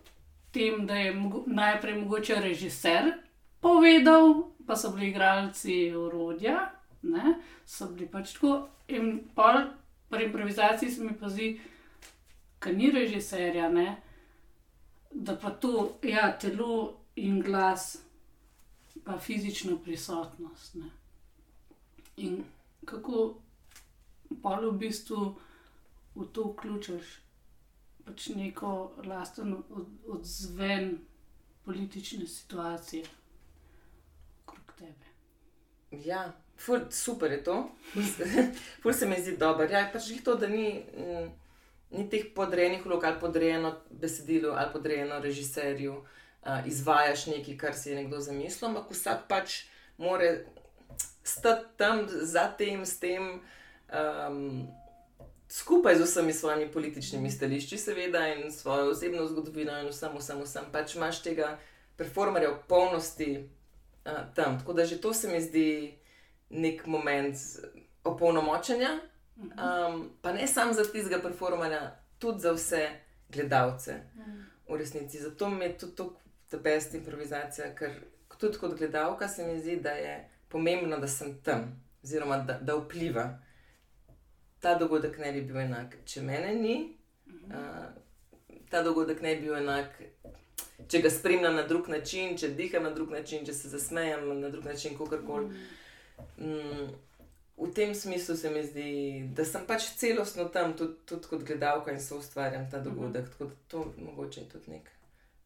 tem, 0.53 0.85
da 0.87 0.97
je 1.01 1.15
mogo 1.15 1.45
najprej 1.47 1.97
mogoče 2.03 2.41
režiser 2.41 3.15
povedal, 3.61 4.53
pa 4.67 4.77
so 4.77 4.93
bili 4.93 5.09
igralci 5.11 5.95
orodja, 5.97 6.73
ne? 7.03 7.39
so 7.67 7.89
bili 7.89 8.09
pač 8.09 8.35
tako. 8.37 8.69
In 8.89 9.25
pol 9.35 9.65
pri 10.11 10.29
improvizaciji 10.29 10.91
se 10.91 11.05
mi 11.05 11.17
pa 11.19 11.29
zdi, 11.29 11.57
ker 12.63 12.77
ni 12.77 12.91
režiserja, 12.91 13.71
ne? 13.73 13.97
da 15.11 15.37
pa 15.37 15.51
to, 15.51 15.97
ja, 16.03 16.29
telo 16.39 17.01
in 17.17 17.41
glas, 17.41 17.97
pa 19.05 19.19
fizična 19.19 19.79
prisotnost. 19.85 20.75
Ne? 20.75 20.91
In 22.17 22.45
kako 22.85 23.35
pa 24.43 24.59
v 24.61 24.73
bistvu 24.79 25.37
v 26.15 26.27
to 26.33 26.51
vključiš 26.53 27.21
pač 28.07 28.29
neko 28.39 28.73
lasten 29.05 29.55
od, 29.55 29.87
odzven 30.09 30.99
politične 31.65 32.27
situacije 32.27 33.05
okrog 34.47 34.73
tebe. 34.79 35.07
Ja, 35.91 36.33
ful, 36.59 36.81
super 36.91 37.33
je 37.33 37.45
to. 37.45 37.71
Ful 38.83 38.93
se, 38.93 39.07
mi 39.07 39.19
zdi 39.19 39.37
dobro. 39.37 39.67
Ja, 39.71 39.89
pač 39.93 40.11
jih 40.11 40.23
to, 40.25 40.37
da 40.39 40.47
ni, 40.47 40.85
mm, 40.95 41.33
ni 41.99 42.07
teh 42.11 42.31
podrejenih 42.35 42.87
vlog 42.87 43.05
ali 43.05 43.21
podrejeno 43.21 43.75
besedilu 43.91 44.55
ali 44.55 44.73
podrejeno 44.73 45.19
režiserju, 45.19 45.97
uh, 45.97 46.67
izvajaš 46.67 47.27
nekaj, 47.27 47.59
kar 47.59 47.75
si 47.75 47.91
je 47.91 47.97
nekdo 47.97 48.21
zamislil, 48.21 48.71
ampak 48.71 48.95
vsak 48.95 49.27
pač 49.29 49.65
mora 49.99 50.31
stati 51.25 51.67
tam 51.77 52.07
za 52.07 52.47
tem, 52.59 52.87
s 52.87 53.01
tem. 53.03 53.41
Um, 53.93 54.69
Skupaj 55.49 55.97
z 55.97 56.03
vsemi 56.03 56.33
svojimi 56.33 56.73
političnimi 56.73 57.31
stališči, 57.31 57.79
seveda, 57.79 58.27
in 58.35 58.53
svojo 58.53 58.91
osebno 58.91 59.27
zgodovino, 59.27 59.79
in 59.79 59.89
vsem, 59.89 60.17
vsem, 60.19 60.41
vsem, 60.43 60.65
pač 60.73 60.97
imaš 60.97 61.21
tega 61.23 61.53
performerja 61.97 62.51
v 62.51 62.65
polnosti 62.69 63.29
uh, 63.39 64.27
tam. 64.35 64.59
Tako 64.59 64.73
da 64.73 64.85
že 64.85 64.99
to 65.01 65.15
se 65.15 65.29
mi 65.31 65.41
zdi 65.41 65.95
nek 66.51 66.87
moment 66.87 67.37
opolnomočenja, 68.05 68.99
um, 69.37 70.11
pa 70.23 70.33
ne 70.33 70.47
samo 70.47 70.73
za 70.73 70.85
tistega 70.85 71.23
performerja, 71.23 71.95
tudi 72.19 72.41
za 72.41 72.53
vse 72.53 72.89
gledalce 73.29 74.01
v 74.69 74.77
resnici. 74.77 75.23
Zato 75.23 75.49
mi 75.51 75.65
je 75.65 75.79
tudi 75.79 75.95
to 75.95 76.17
ta 76.51 76.59
best 76.59 76.95
improvizacija, 76.95 77.75
ker 77.75 78.03
tudi 78.39 78.59
kot 78.59 78.79
gledalka 78.79 79.29
se 79.29 79.47
mi 79.47 79.61
zdi, 79.61 79.77
da 79.81 79.91
je 79.91 80.29
pomembno, 80.49 80.99
da 80.99 81.09
sem 81.09 81.41
tam, 81.43 81.83
oziroma 82.03 82.39
da, 82.39 82.59
da 82.59 82.77
vpliva. 82.77 83.39
Ta 84.61 84.75
dogodek 84.79 85.19
ne 85.19 85.33
bi 85.33 85.45
bil 85.47 85.61
enak, 85.67 85.97
če 86.05 86.23
mene 86.25 86.55
ni. 86.55 86.77
Uh, 87.47 87.87
ta 88.71 88.83
dogodek 88.83 89.23
ne 89.23 89.35
bi 89.37 89.49
bil 89.49 89.57
enak, 89.61 89.99
če 90.89 91.01
ga 91.05 91.11
spremljam 91.11 91.57
na 91.57 91.67
drug 91.69 91.89
način, 91.89 92.37
če 92.39 92.55
diham 92.59 92.87
na 92.87 92.93
drug 92.95 93.13
način, 93.15 93.45
če 93.47 93.55
se 93.55 93.73
zasmejam 93.73 94.29
na 94.41 94.51
drug 94.51 94.65
način, 94.65 94.97
kakorkoli. 94.99 95.53
Mm, 96.39 96.89
v 97.57 97.71
tem 97.75 97.95
smislu 97.95 98.37
se 98.37 98.51
mi 98.51 98.65
zdi, 98.67 98.91
da 99.37 99.45
sem 99.45 99.65
pač 99.67 99.91
celostno 99.97 100.49
tam, 100.53 100.77
tudi, 100.77 100.99
tudi 101.09 101.31
kot 101.31 101.45
gledalka 101.49 101.93
in 101.93 102.01
so 102.01 102.21
ustvarjam 102.21 102.69
ta 102.71 102.81
dogodek. 102.85 103.31
Tako 103.33 103.45
da 103.45 103.59
to 103.69 103.85
mogoče 103.99 104.41
je 104.41 104.49
tudi 104.49 104.71
nek 104.77 104.91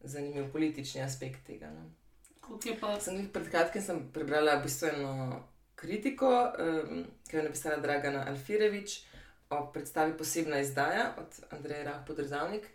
zanimiv 0.03 0.51
politični 0.51 1.01
aspekt 1.01 1.45
tega. 1.47 1.71
No. 1.71 1.87
Sem 2.99 3.17
jih 3.21 3.29
pred 3.31 3.47
kratkim 3.51 3.83
sem 3.83 4.01
prebrala 4.13 4.57
v 4.59 4.65
bistvu 4.65 4.89
eno 4.91 5.11
kritiko, 5.81 6.29
um, 6.59 7.03
ki 7.29 7.35
jo 7.35 7.39
je 7.39 7.43
napisala 7.43 7.77
Dragana 7.77 8.25
Alfirevič 8.29 8.99
o 9.49 9.65
predstavi 9.73 10.13
Posebna 10.17 10.59
izdaja 10.59 11.13
od 11.17 11.39
Andreja 11.51 11.83
Rah 11.83 12.03
Podržavnik. 12.07 12.67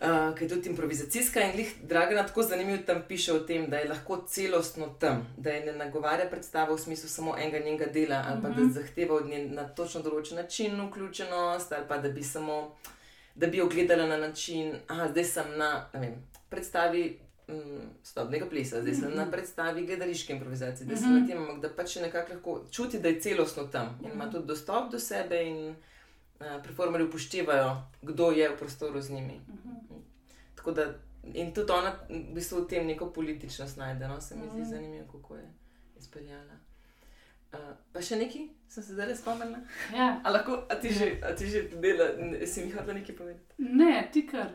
Uh, 0.00 0.36
ki 0.38 0.44
je 0.44 0.48
tudi 0.48 0.68
improvizacijska 0.70 1.40
in 1.42 1.58
jih 1.58 1.72
Dragana 1.82 2.22
tako 2.26 2.42
zanimivo 2.42 2.78
tam 2.86 3.02
piše 3.08 3.32
o 3.32 3.38
tem, 3.40 3.64
da 3.70 3.76
je 3.76 3.88
lahko 3.88 4.20
celostno 4.28 4.86
tam, 5.00 5.26
da 5.36 5.50
je 5.50 5.64
ne 5.66 5.72
nagovarja 5.72 6.28
predstavo 6.30 6.74
v 6.74 6.78
smislu 6.78 7.08
samo 7.08 7.34
enega 7.38 7.58
njenega 7.58 7.86
dela, 7.86 8.24
ali 8.28 8.42
pa 8.42 8.48
da 8.48 8.60
Mhm. 8.60 8.70
zahteva 8.70 9.14
od 9.16 9.26
nje 9.26 9.48
na 9.48 9.68
točno 9.68 10.00
določen 10.00 10.34
način 10.36 10.86
vključenost, 10.86 11.72
ali 11.72 11.84
pa 11.88 11.98
da 11.98 12.08
bi 12.08 12.22
samo, 12.22 12.76
da 13.34 13.46
bi 13.46 13.58
jo 13.58 13.66
gledala 13.68 14.06
na 14.06 14.16
način, 14.16 14.76
da 14.88 15.08
zdaj 15.10 15.24
sem 15.24 15.58
na 15.58 15.88
vem, 15.92 16.14
predstavi 16.48 17.18
mm, 17.48 17.80
stopnega 18.02 18.46
plesa, 18.46 18.80
zdaj 18.80 18.94
sem 18.94 19.14
na 19.14 19.26
predstavi 19.26 19.84
gledališke 19.84 20.32
improvizacije, 20.32 20.84
zdaj 20.84 20.96
sem 20.96 21.08
Mhm. 21.08 21.20
na 21.20 21.26
tem, 21.26 21.38
ampak 21.40 21.60
da 21.60 21.68
pač 21.70 21.96
nekako 21.96 22.32
lahko 22.32 22.70
čuti, 22.70 22.98
da 22.98 23.08
je 23.08 23.20
celostno 23.20 23.64
tam 23.66 23.98
in 24.00 24.10
ima 24.10 24.30
tudi 24.30 24.46
dostop 24.46 24.90
do 24.90 24.98
sebe 25.00 25.42
in 25.42 25.68
uh, 25.68 25.76
performerji 26.62 27.06
upoštevajo, 27.06 27.70
kdo 28.02 28.30
je 28.32 28.48
v 28.48 28.56
prostoru 28.56 29.00
z 29.00 29.10
njimi. 29.10 29.40
Tako 30.54 30.72
da, 30.72 30.86
in 31.24 31.52
tudi 31.52 31.72
ona 31.72 31.92
v 32.08 32.34
bistvu 32.34 32.58
v 32.58 32.68
tem 32.68 32.86
neko 32.86 33.06
političnost 33.08 33.76
najde, 33.76 34.08
no, 34.08 34.20
se 34.20 34.36
mi 34.36 34.46
zdi 34.46 34.60
Mhm. 34.60 34.70
zanimivo, 34.70 35.06
kako 35.12 35.36
je. 35.36 35.48
izpeljala. 35.96 36.54
Uh, 37.52 37.58
pa 37.92 38.00
še 38.00 38.16
nekaj, 38.16 38.48
sem 38.68 38.82
se 38.82 38.92
zdaj 38.92 39.16
spomnila. 39.16 39.58
Ja. 39.96 40.20
A 40.24 40.30
lahko, 40.30 40.64
a 40.68 40.74
ti 40.74 40.90
že, 40.90 41.06
a 41.22 41.32
ti 41.34 41.46
že 41.46 41.62
dela, 41.82 42.04
si 42.46 42.64
mi 42.64 42.70
hotel 42.70 42.94
nekaj 42.94 43.16
povedati? 43.16 43.44
Ne, 43.58 44.08
ti 44.12 44.26
kar. 44.26 44.48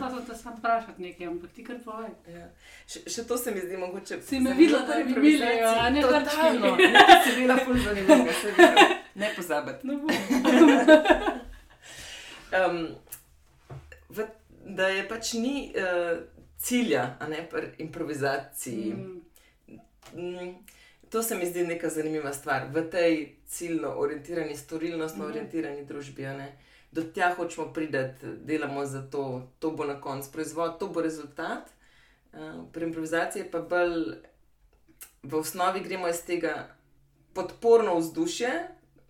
Pa 0.00 0.10
so 0.10 0.20
te 0.20 0.34
sam 0.34 0.56
vprašati 0.58 1.02
nekaj, 1.02 1.26
ampak 1.26 1.50
ti 1.52 1.64
kar 1.64 1.76
povej. 1.84 2.10
Ja. 2.28 2.46
Še, 2.86 3.02
še 3.06 3.24
to 3.24 3.38
se 3.38 3.50
mi 3.50 3.60
zdi 3.60 3.76
mogoče. 3.76 4.20
Si 4.22 4.40
me 4.40 4.52
videla, 4.54 4.84
da 4.86 5.00
improvizaciji. 5.00 5.48
miljejo, 5.48 5.68
a 5.68 5.90
ne 5.90 6.02
kar 6.02 6.24
Totalno, 6.24 6.76
čili. 6.76 6.92
nekaj 6.92 7.22
si 7.24 7.40
bila 7.40 7.56
ful 7.56 7.76
zanimiva, 7.78 8.32
se 8.42 8.48
vidi. 8.50 8.86
Ne 9.14 9.28
pozabiti. 9.36 9.86
Ne 9.86 9.96
bom. 9.96 10.08
Um, 12.48 12.96
v, 14.08 14.24
da 14.64 14.86
je 14.88 15.02
pač 15.04 15.34
ni 15.34 15.66
uh, 15.76 16.16
cilja, 16.56 17.02
a 17.20 17.28
ne 17.28 17.42
pri 17.50 17.74
improvizaciji. 17.78 18.92
Mm, 18.94 19.14
Mm, 20.16 20.54
to 21.10 21.22
se 21.22 21.34
mi 21.34 21.46
zdi 21.46 21.64
neka 21.64 21.88
zanimiva 21.88 22.32
stvar 22.32 22.66
v 22.70 22.90
tej 22.90 23.14
ciljno 23.46 23.88
orientirani, 23.90 24.56
storilnostno 24.56 25.24
Mhm. 25.24 25.32
orientirani 25.32 25.84
družbi. 25.84 26.26
a 26.26 26.32
ne. 26.32 26.56
Do 26.92 27.02
tja 27.04 27.34
hočemo 27.34 27.72
priti, 27.72 27.98
delamo 28.38 28.86
za 28.86 29.02
to, 29.02 29.24
to 29.58 29.70
bo 29.70 29.84
na 29.84 30.00
koncu 30.00 30.32
proizvod, 30.32 30.78
to 30.78 30.88
bo 30.88 31.00
rezultat. 31.00 31.70
Uh, 32.32 32.38
pri 32.72 32.84
improvizaciji 32.84 33.44
pa 33.44 33.60
bolj 33.60 34.14
v 35.22 35.34
osnovi 35.34 35.80
gremo 35.80 36.08
iz 36.08 36.22
tega 36.22 36.76
podporno 37.34 37.94
vzdušje 37.96 38.50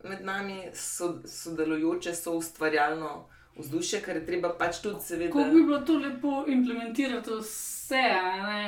med 0.04 0.24
nami, 0.24 0.62
so, 0.74 1.18
sodelujoče, 1.26 2.14
so 2.14 2.32
ustvarjalno 2.32 3.28
vzdušje, 3.56 4.00
kar 4.00 4.16
je 4.16 4.26
treba 4.26 4.48
pač 4.50 4.78
tudi 4.78 5.00
seveda. 5.02 5.32
Kako 5.32 5.44
bi 5.44 5.62
bilo 5.62 5.80
to 5.80 5.92
lepo 5.94 6.44
implementirati 6.48 7.30
vse, 7.32 8.04
a 8.14 8.36
ne 8.42 8.62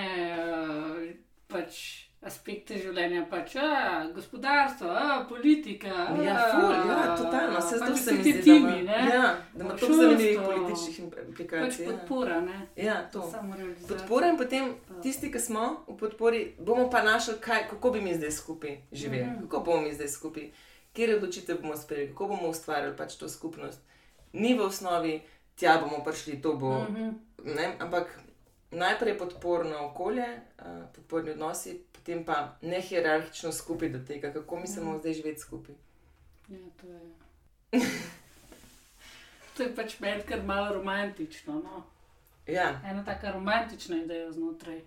eh, 1.09 1.15
pač 1.47 1.77
aspekte 2.23 2.77
življenja, 2.77 3.23
pač 3.25 3.55
a, 3.57 3.69
gospodarstvo, 4.11 4.89
a, 4.91 5.27
politika. 5.27 5.89
A, 5.89 6.17
Ja, 6.21 6.35
ful, 6.51 6.73
ja, 6.87 7.17
totalno, 7.17 7.59
vse 7.59 7.75
to 7.75 7.87
pač 7.87 7.99
se 7.99 8.13
mi 8.13 8.23
ti 8.23 8.33
zdi, 8.33 8.43
timi, 8.43 8.61
da 8.61 8.77
ima, 8.77 8.83
ne? 8.83 9.11
ja, 9.11 9.23
da 9.55 9.61
ima 9.61 9.71
Pa 9.71 9.77
toliko 9.77 9.97
zanimivih 9.97 10.35
šolstvo. 10.35 10.53
političnih 10.55 10.99
im- 10.99 11.11
Pač 11.11 11.25
implikacij. 11.25 11.81
ja. 11.81 11.91
podpora, 11.91 12.41
ne? 12.43 12.59
Ja, 12.79 12.99
to. 13.07 13.33
Podpora 13.89 14.29
in 14.29 14.37
potem 14.37 14.69
tisti, 15.01 15.31
ki 15.31 15.41
smo 15.41 15.65
v 15.87 15.97
podpori, 15.97 16.41
bomo 16.61 16.89
pa 16.89 17.03
našli, 17.03 17.35
kaj, 17.41 17.69
kako 17.69 17.91
bi 17.91 18.01
mi 18.01 18.15
zdaj 18.15 18.31
skupaj 18.33 18.77
živeli, 18.93 19.25
Mhm. 19.27 19.41
kako 19.45 19.61
bomo 19.63 19.81
mi 19.81 19.95
zdaj 19.95 20.09
skupaj, 20.11 20.51
kje 20.93 21.17
odločitev 21.17 21.57
bomo 21.59 21.77
sprejeli, 21.77 22.09
kako 22.09 22.27
bomo 22.29 22.49
ustvarjali 22.49 22.97
pač 22.97 23.15
to 23.15 23.29
skupnost. 23.29 23.81
Ni 24.35 24.55
v 24.55 24.61
osnovi, 24.63 25.23
tja 25.57 25.79
bomo 25.79 26.05
prišli, 26.05 26.37
to 26.39 26.53
bo. 26.55 26.83
Mhm. 26.83 27.11
Ne, 27.47 27.77
ampak 27.79 28.13
najprej 28.71 29.19
podporno 29.19 29.87
okolje, 29.87 30.27
uh, 30.59 30.85
podporni 30.95 31.31
odnosi, 31.31 31.83
potem 31.93 32.25
pa 32.25 32.57
ne 32.63 32.81
hierarhično 32.81 33.53
skupaj 33.53 33.89
do 33.89 34.05
tega, 34.07 34.33
kako 34.33 34.61
mislimo 34.61 34.99
zdaj 34.99 35.13
živeti 35.13 35.41
skupaj. 35.41 35.75
Ja, 36.49 36.59
to 36.81 36.87
je. 36.87 37.01
to 39.57 39.63
je 39.63 39.75
pač 39.77 40.01
meni 40.01 40.23
kar 40.23 40.43
malo 40.43 40.75
romantično. 40.75 41.55
No? 41.55 41.83
Ja, 42.47 42.81
Ena 42.85 43.05
taka 43.05 43.33
romantična 43.33 43.97
ideja 43.97 44.33
znotraj, 44.33 44.81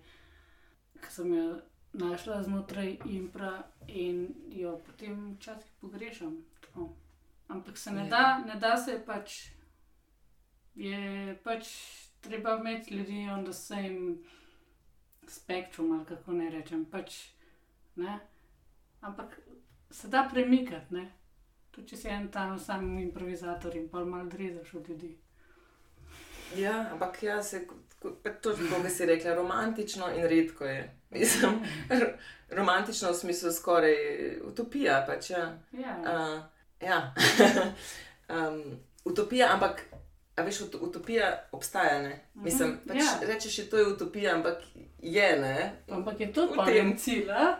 ki 1.00 1.12
sem 1.12 1.34
jo 1.34 1.60
našla 1.92 2.42
znotraj 2.42 2.96
impra 3.04 3.62
in 3.88 4.34
jo 4.50 4.78
potem 4.86 5.36
včasih 5.36 5.70
pogrešam. 5.80 6.44
Tako. 6.60 6.88
Ampak 7.48 7.78
se 7.78 7.90
ne 7.92 8.02
Ja. 8.02 8.08
da, 8.08 8.38
ne 8.46 8.60
da 8.60 8.76
se 8.76 9.02
pač, 9.06 9.48
je 10.74 11.38
pač 11.44 11.68
treba 12.24 12.56
imeti 12.60 12.94
ljudi 12.94 13.28
on 13.32 13.44
the 13.44 13.52
same 13.52 14.16
spektrum, 15.28 15.92
ali 15.92 16.04
kako 16.04 16.32
ne 16.32 16.50
rečem. 16.50 16.84
Pač, 16.84 17.28
ne? 17.96 18.18
Ampak 19.00 19.40
se 19.90 20.08
da 20.08 20.28
premikati, 20.32 20.94
ne? 20.94 21.12
Tudi 21.70 21.88
če 21.88 21.96
si 21.96 22.08
en 22.08 22.28
tam 22.32 22.58
sam 22.58 22.98
improvizator 22.98 23.76
in 23.76 23.88
pa 23.90 24.04
malo 24.04 24.28
drezaš 24.30 24.74
od 24.74 24.88
ljudi. 24.88 25.16
ja 26.56 26.88
ampak 26.92 27.22
ja, 27.22 27.42
se, 27.42 27.66
pa 28.22 28.30
to 28.30 28.50
je 28.50 28.56
to, 28.56 28.80
kar 28.82 28.90
si 28.90 29.06
rekla, 29.06 29.34
romantično 29.34 30.10
in 30.16 30.26
redko 30.30 30.64
je. 30.64 30.90
Mislim, 31.10 31.60
romantično 32.58 33.10
v 33.10 33.14
smislu 33.14 33.52
skoraj 33.52 33.94
utopija. 34.44 35.04
Pač, 35.06 35.30
ja. 35.30 35.58
Ja, 35.72 35.98
Uh, 36.00 36.42
ja. 36.80 37.14
um, 38.36 38.78
utopija, 39.04 39.52
ampak. 39.54 39.82
A 40.36 40.42
veš, 40.42 40.60
ut 40.60 40.74
utopija 40.76 41.26
obstaja, 41.52 42.02
ne? 42.02 42.20
Mislim, 42.34 42.68
Mhm, 42.70 42.88
pač 42.88 42.96
ja. 42.96 43.18
rečeš, 43.22 43.56
da 43.56 43.62
je 43.62 43.70
to 43.70 43.90
utopija, 43.90 44.34
ampak 44.34 44.58
je, 44.98 45.36
ne? 45.38 45.72
Ampak 45.88 46.20
je 46.20 46.32
to 46.32 46.46
v 46.46 46.56
tem- 46.56 46.78
en 46.82 46.96
cilj, 46.98 47.30
a? 47.30 47.56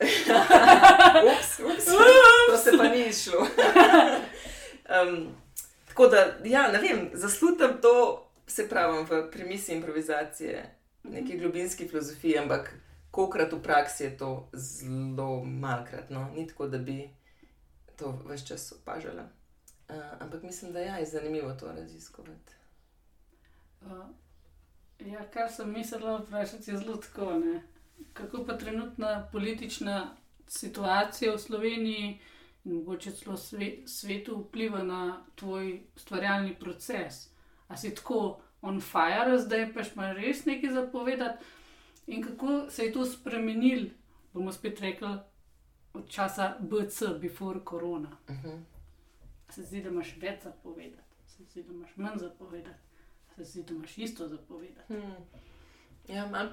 Ups, 1.28 1.60
ups, 1.60 1.84
to 2.48 2.56
se 2.58 2.70
pa 2.78 2.84
ni 2.84 3.06
išlo. 3.06 3.40
um, 4.90 5.34
tako 5.88 6.06
da, 6.06 6.16
ja, 6.44 6.68
ne 6.68 6.78
vem, 6.78 7.10
zaslutam 7.14 7.80
to, 7.80 7.94
se 8.46 8.68
pravi, 8.68 9.04
v 9.04 9.30
premisi 9.30 9.72
improvizacije, 9.72 10.74
neki 11.04 11.38
globinski 11.38 11.88
filozofiji, 11.88 12.38
ampak 12.38 12.74
kokrat 13.10 13.52
v 13.52 13.62
praksi 13.62 14.04
je 14.04 14.16
to 14.16 14.48
zelo 14.52 15.44
malkrat, 15.44 16.10
no, 16.10 16.30
ni 16.34 16.46
tako, 16.46 16.66
da 16.66 16.78
bi 16.78 17.08
to 17.96 18.18
vse 18.26 18.46
čas 18.46 18.72
opažala. 18.72 19.28
Uh, 19.92 20.22
ampak 20.22 20.42
mislim, 20.42 20.72
da 20.72 20.80
ja, 20.80 20.96
je 20.96 21.06
zanimivo 21.06 21.52
to 21.52 21.72
raziskovati. 21.72 22.54
Uh, 23.80 24.06
ja, 24.98 25.30
kar 25.30 25.52
sem 25.52 25.72
mislila 25.72 26.18
vprašati, 26.18 26.70
je 26.70 26.76
zelo 26.76 26.96
tako. 26.96 27.32
Ne? 27.38 27.62
Kako 28.12 28.44
pa 28.44 28.58
trenutna 28.58 29.28
politična 29.32 30.16
situacija 30.48 31.32
v 31.32 31.38
Sloveniji 31.38 32.20
in 32.64 32.74
mogoče 32.74 33.10
celo 33.10 33.36
sve, 33.36 33.72
svetu 33.86 34.40
vpliva 34.40 34.82
na 34.82 35.24
tvoj 35.34 35.82
ustvarjalni 35.96 36.54
proces? 36.54 37.28
A 37.68 37.76
si 37.76 37.94
tako 37.94 38.40
on 38.62 38.80
fire, 38.80 39.38
zdaj 39.38 39.72
paš 39.74 39.92
imaš 39.94 40.16
res 40.16 40.44
nekaj 40.44 40.70
zapovedati? 40.70 41.44
In 42.06 42.22
kako 42.22 42.70
se 42.70 42.84
je 42.84 42.92
to 42.92 43.04
spremenilo, 43.04 43.90
bomo 44.32 44.52
spet 44.52 44.80
rekli, 44.80 45.18
od 45.94 46.08
časa 46.08 46.56
BC, 46.60 47.02
before 47.20 47.60
korona? 47.64 48.16
Uh 48.28 48.36
-huh. 48.36 48.60
Se 49.54 49.62
zdi, 49.62 49.82
da 49.82 49.88
imaš 49.92 50.14
več 50.20 50.44
zapovedati, 50.44 51.16
se 51.28 51.44
zdi, 51.44 51.62
da 51.62 51.74
imaš 51.74 51.96
manj 51.96 52.18
zapovedati, 52.18 52.78
se 53.36 53.44
zdi, 53.44 53.62
da 53.68 53.74
imaš 53.74 53.98
isto 53.98 54.28
zapovedati. 54.28 54.94
Hmm. 54.94 55.42
Ja, 56.08 56.26
mal, 56.26 56.48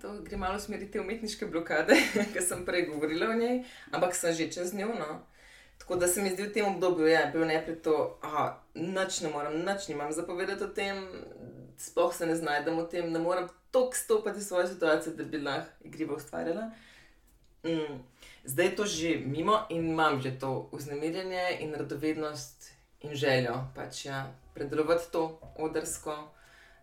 to 0.00 0.12
gre 0.22 0.36
malo 0.36 0.58
v 0.58 0.62
smeri 0.62 0.90
te 0.90 1.00
umetniške 1.00 1.46
blokade, 1.50 1.96
ki 2.34 2.42
sem 2.44 2.64
prej 2.66 2.86
govorila 2.90 3.32
o 3.32 3.38
njej, 3.38 3.62
ampak 3.90 4.14
sem 4.14 4.34
že 4.36 4.50
čez 4.52 4.74
njo. 4.74 4.92
No. 4.98 5.22
Tako 5.78 5.96
da 5.96 6.08
se 6.08 6.22
mi 6.22 6.30
zdi 6.30 6.44
v 6.46 6.52
tem 6.52 6.66
obdobju, 6.66 7.04
da 7.04 7.10
ja, 7.10 7.20
je 7.20 7.32
bilo 7.32 7.46
najprej 7.48 7.80
to, 7.82 7.96
da 8.22 8.62
noč 8.74 9.20
ne 9.20 9.32
morem, 9.32 9.56
noč 9.64 9.88
nimam 9.88 10.12
zapovedati 10.12 10.64
o 10.64 10.68
tem, 10.68 11.00
sploh 11.78 12.14
se 12.14 12.26
ne 12.26 12.36
znajdem 12.36 12.78
v 12.78 12.86
tem, 12.88 13.10
ne 13.10 13.18
morem 13.18 13.48
toliko 13.74 13.96
stopiti 13.96 14.38
v 14.38 14.44
svojo 14.44 14.68
situacijo, 14.68 15.16
da 15.18 15.24
bi 15.24 15.40
lahko 15.42 15.88
igrivo 15.88 16.16
ustvarjala. 16.16 16.70
Mm. 17.64 17.98
Zdaj 18.44 18.66
je 18.66 18.76
to 18.76 18.86
že 18.86 19.10
mimo 19.26 19.66
in 19.70 19.90
imam 19.90 20.20
že 20.20 20.38
to 20.38 20.68
vznemirjenje 20.72 21.58
in 21.60 21.74
radovednost 21.74 22.72
in 23.00 23.14
željo, 23.14 23.54
pač 23.74 24.04
ja, 24.06 24.34
predelovati 24.54 25.12
to 25.12 25.40
odrsko, 25.58 26.16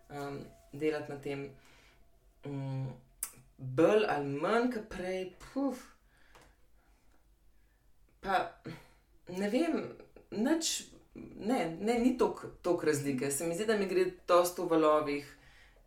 um, 0.09 0.39
delati 0.73 1.11
na 1.11 1.17
tem. 1.21 1.49
Mm, 2.45 2.87
bolj 3.57 4.05
ali 4.07 4.25
manj, 4.25 4.71
kot 4.73 4.87
prej, 4.89 5.31
puf. 5.39 5.83
Pa 8.21 8.39
ne 9.27 9.49
vem, 9.49 9.81
nič, 10.31 10.71
ne, 11.15 11.77
ne, 11.79 11.99
ni 11.99 12.17
toliko 12.17 12.85
razlike. 12.85 13.31
Se 13.31 13.47
mi 13.47 13.55
zdi, 13.55 13.65
da 13.65 13.77
mi 13.77 13.87
gre 13.87 14.05
dosto 14.27 14.65
v 14.65 14.75
valovih, 14.75 15.35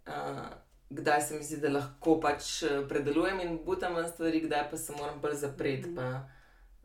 uh, 0.06 0.46
kdaj 0.94 1.22
se 1.22 1.36
mi 1.36 1.44
zdi, 1.44 1.56
da 1.56 1.68
lahko 1.68 2.20
pač 2.20 2.62
eh, 2.62 2.82
predelujem 2.88 3.40
in 3.40 3.58
butam 3.66 3.94
ven 3.94 4.08
stvari, 4.08 4.40
kdaj 4.40 4.70
pa 4.70 4.76
se 4.76 4.92
moram 4.92 5.20
bolj 5.20 5.34
zapreti. 5.34 5.88
Mhm. 5.88 5.96
Pa, 5.96 6.28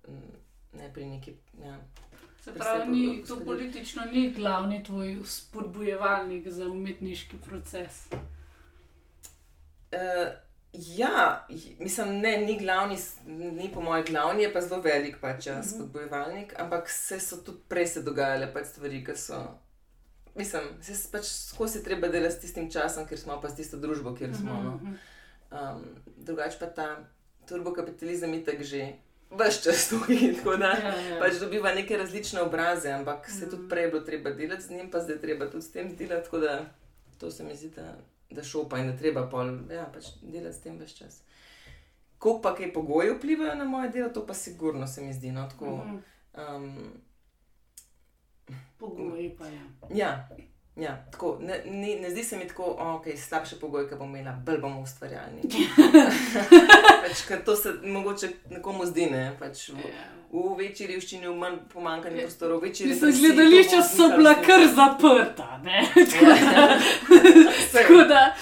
mm, 0.07 0.33
ne 0.73 0.93
pri 0.93 1.05
neki. 1.05 1.35
Ja. 1.63 1.77
Se 2.43 2.53
pravi, 2.53 2.91
ni, 2.91 3.23
to 3.27 3.39
politično 3.45 4.05
ni 4.11 4.29
glavni 4.31 4.83
tvoj 4.83 5.17
spodbujevalnik 5.25 6.47
za 6.47 6.65
umetniški 6.65 7.37
proces. 7.45 8.07
Uh, 9.91 10.27
ja, 10.73 11.45
mislim, 11.79 12.19
ne, 12.19 12.37
ni 12.37 12.57
glavni, 12.59 12.95
ni 13.27 13.71
po 13.73 13.81
mojem 13.81 14.05
glavni, 14.05 14.43
je 14.43 14.53
pa 14.53 14.61
zelo 14.61 14.81
velik 14.81 15.17
pač, 15.21 15.47
ja, 15.47 15.53
Mhm. 15.59 15.67
spodbojevalnik, 15.67 16.53
ampak 16.59 16.89
se 16.89 17.19
so 17.19 17.37
tudi 17.37 17.59
prej 17.67 17.87
se 17.87 18.01
dogajale 18.01 18.53
pač 18.53 18.65
stvari, 18.65 19.03
ki 19.05 19.15
so. 19.15 19.41
Mislim, 20.37 20.61
se 20.81 21.11
pač 21.11 21.25
skozi 21.25 21.77
je 21.77 21.83
treba 21.83 22.07
delati 22.07 22.35
s 22.35 22.39
tistim 22.39 22.71
časom, 22.71 23.05
ker 23.05 23.17
smo 23.17 23.41
pa 23.41 23.49
s 23.49 23.55
tisto 23.55 23.77
družbo, 23.77 24.13
kjer 24.13 24.35
smo. 24.35 24.53
No. 24.55 24.75
Mhm. 24.75 24.93
Um, 25.49 25.83
drugače 26.17 26.57
pa 26.59 26.65
ta 26.67 26.87
turbokapitalizem 27.47 28.33
itak 28.33 28.61
že 28.61 28.93
vse 29.31 29.61
čas 29.63 29.89
tukaj, 29.89 30.17
tako 30.35 30.57
da 30.57 30.71
Ja, 30.73 30.91
ja. 30.95 31.19
pač 31.19 31.33
dobiva 31.35 31.73
neke 31.73 31.97
različne 31.97 32.41
obraze, 32.41 32.91
ampak 32.91 33.29
se 33.29 33.41
Mhm. 33.41 33.49
tudi 33.49 33.69
prej 33.69 33.83
je 33.83 33.89
bilo 33.89 34.01
treba 34.01 34.29
delati 34.31 34.63
z 34.63 34.69
njim, 34.71 34.91
pa 34.91 34.99
zdaj 34.99 35.15
je 35.15 35.21
treba 35.21 35.45
tudi 35.47 35.63
s 35.63 35.71
tem 35.71 35.95
delati. 35.95 36.23
Tako 36.23 36.37
da 36.39 36.65
to 37.17 37.31
se 37.31 37.43
mi 37.43 37.55
zdi, 37.55 37.69
da, 37.69 37.95
da 38.31 38.43
šopa 38.43 38.77
in 38.77 38.91
da 38.91 38.97
treba 38.97 39.25
pol, 39.25 39.47
ja, 39.69 39.85
pač 39.85 40.05
delati 40.21 40.55
s 40.55 40.61
tem 40.61 40.77
več 40.77 40.93
čas. 40.93 41.21
Koliko 42.17 42.41
pa 42.41 42.55
kaj 42.55 42.73
pogoji 42.73 43.11
vplivajo 43.11 43.55
na 43.55 43.63
moje 43.65 43.89
delo, 43.89 44.09
to 44.09 44.25
pa 44.25 44.33
sigurno 44.35 44.87
se 44.87 45.01
mi 45.01 45.13
zdi. 45.13 45.31
No, 45.31 45.47
tako, 45.49 45.77
Mhm. 45.77 45.97
um, 46.35 46.93
Pogoji 48.77 49.35
pa 49.37 49.45
je. 49.45 49.61
ja, 49.89 50.27
ja, 50.75 51.05
tako, 51.11 51.37
ne, 51.41 51.61
ne, 51.65 51.95
ne 52.01 52.09
zdi 52.09 52.23
se 52.23 52.37
mi 52.37 52.47
tako, 52.47 52.63
oh, 52.63 53.01
okay, 53.01 53.17
slabše 53.17 53.55
pogoje, 53.59 53.89
ki 53.89 53.95
bom 53.95 54.15
imela, 54.15 54.35
bolj 54.45 54.57
bomo 54.61 54.81
ustvarjalni. 54.81 55.41
pač, 57.01 57.23
to 57.45 57.55
se 57.55 57.73
mogoče 57.83 58.29
nekomu 58.49 58.85
zdi, 58.85 59.05
ne. 59.11 59.35
Pač, 59.39 59.69
v, 59.69 59.77
Ja. 59.77 60.05
v 60.31 60.57
večji 60.59 60.87
revščini, 60.87 61.27
v 61.27 61.35
manj 61.39 61.57
pomankanju 61.73 62.21
prostorov, 62.21 62.59
v 62.59 62.67
večji 62.67 62.87
Mislim, 62.87 63.11
represiji, 63.11 63.35
gledališča 63.35 63.81
so 63.83 64.09
bila 64.17 64.35
kar 64.35 64.67
zaprta. 64.75 65.61
Ja. 65.65 65.83
Sej. 67.71 67.73
Tako 67.73 68.03
da. 68.09 68.35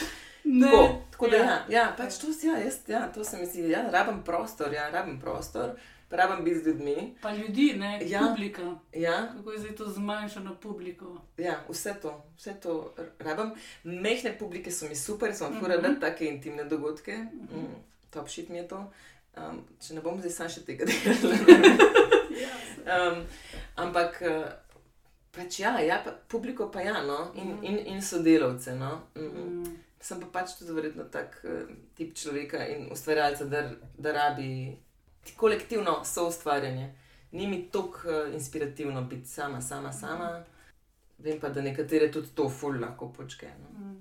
Ne, 0.44 0.70
Tako, 0.70 1.02
tako 1.12 1.28
da, 1.28 1.38
ja, 1.38 1.66
ja, 1.70 1.94
pač 1.98 2.18
to, 2.22 2.28
ja, 2.44 2.58
jaz, 2.60 2.76
ja, 2.88 3.08
to 3.14 3.24
se 3.24 3.38
mi 3.38 3.46
zdi, 3.46 3.70
ja, 3.72 3.86
rabim 3.92 4.24
prostor, 4.24 4.74
ja, 4.74 4.90
rabim 4.94 5.20
prostor, 5.20 5.72
pa 5.74 5.95
rabim 6.16 6.46
biti 6.46 6.60
z 6.60 6.68
ljudmi. 6.68 7.16
Pa 7.22 7.32
ljudi, 7.32 7.74
ne, 7.74 8.02
Ja. 8.06 8.20
publika. 8.22 8.62
Ja, 8.94 9.34
Kako 9.34 9.52
je 9.52 9.60
zdaj 9.60 9.76
to 9.76 9.86
zmanjšano 9.88 10.56
publiko? 10.58 11.18
ja, 11.38 11.64
vse 11.70 11.94
to, 12.02 12.14
vse 12.38 12.54
to 12.56 12.94
rabim. 13.20 13.52
Mehne 13.84 14.38
publike 14.40 14.72
so 14.72 14.88
mi 14.88 14.96
super, 14.98 15.34
sem 15.34 15.48
Mhm. 15.48 15.56
lahko 15.56 15.68
rada 15.68 16.00
take 16.02 16.26
intimne 16.26 16.64
dogodke, 16.66 17.18
mm, 17.34 17.76
top 18.10 18.30
shit 18.30 18.50
mi 18.50 18.58
je 18.58 18.68
to. 18.68 18.92
Um, 19.38 19.58
če 19.80 19.94
ne 19.94 20.02
bom 20.02 20.20
zdaj 20.20 20.32
sam 20.32 20.50
še 20.50 20.62
tega 20.62 20.86
delala. 20.90 21.36
um, 22.88 23.24
ampak. 23.78 24.22
Uh, 24.22 24.46
Pač 25.32 25.60
ja, 25.60 25.80
ja 25.82 25.98
pa, 26.00 26.14
publiko 26.30 26.70
pa 26.72 26.80
ja, 26.80 27.02
no, 27.04 27.32
in, 27.36 27.58
in, 27.62 27.78
in 27.88 28.02
sodelavce. 28.02 28.72
No. 28.74 29.02
Mm. 29.16 29.26
Mm. 29.28 29.74
Sem 30.00 30.20
pa 30.22 30.28
pač 30.32 30.54
tudi 30.56 30.72
verjetno 30.72 31.04
tak 31.12 31.42
uh, 31.44 31.66
tip 31.94 32.14
človeka 32.16 32.62
in 32.68 32.88
ustvarjalca, 32.92 33.46
da, 33.46 33.66
da 33.98 34.12
rabi 34.14 34.78
kolektivno 35.38 36.04
soustvarjanje. 36.06 36.94
Ni 37.32 37.48
mi 37.48 37.70
tako 37.72 38.00
uh, 38.08 38.34
inspirativno 38.34 39.02
biti 39.02 39.28
sama, 39.28 39.62
sama, 39.62 39.92
sama. 39.94 40.44
Vem 41.18 41.40
pa, 41.40 41.50
da 41.50 41.62
nekatere 41.62 42.12
tudi 42.12 42.28
to 42.36 42.50
ful 42.50 42.80
lahko 42.82 43.14
počke. 43.14 43.48
No. 43.60 43.96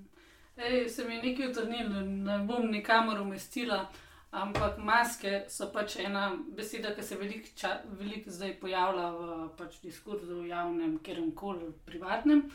Ej, 0.57 0.89
se 0.89 1.05
mi 1.05 1.15
je 1.15 1.23
nekaj 1.23 1.49
utrnilo, 1.49 2.01
ne 2.01 2.37
bom 2.47 2.67
nikamor 2.71 3.21
umestila, 3.21 3.91
ampak 4.31 4.77
maske 4.77 5.41
so 5.49 5.67
pač 5.73 5.97
ena 5.99 6.29
beseda, 6.57 6.93
ki 6.95 7.03
se 7.03 7.15
veliko 7.19 7.71
velik 7.99 8.29
zdaj 8.31 8.53
pojavlja 8.59 9.09
v 9.11 9.49
pač, 9.57 9.81
diskurzu, 9.83 10.45
javnem, 10.47 10.99
kjerem 11.03 11.31
koli, 11.35 11.73
privatnem. 11.85 12.45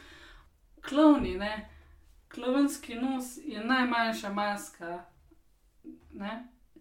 Klovni, 0.80 1.36
ne. 1.36 1.68
Klovnski 2.32 2.94
nos 2.94 3.36
je 3.44 3.64
najmanjša 3.64 4.32
maska, 4.32 5.04
ne, 6.12 6.34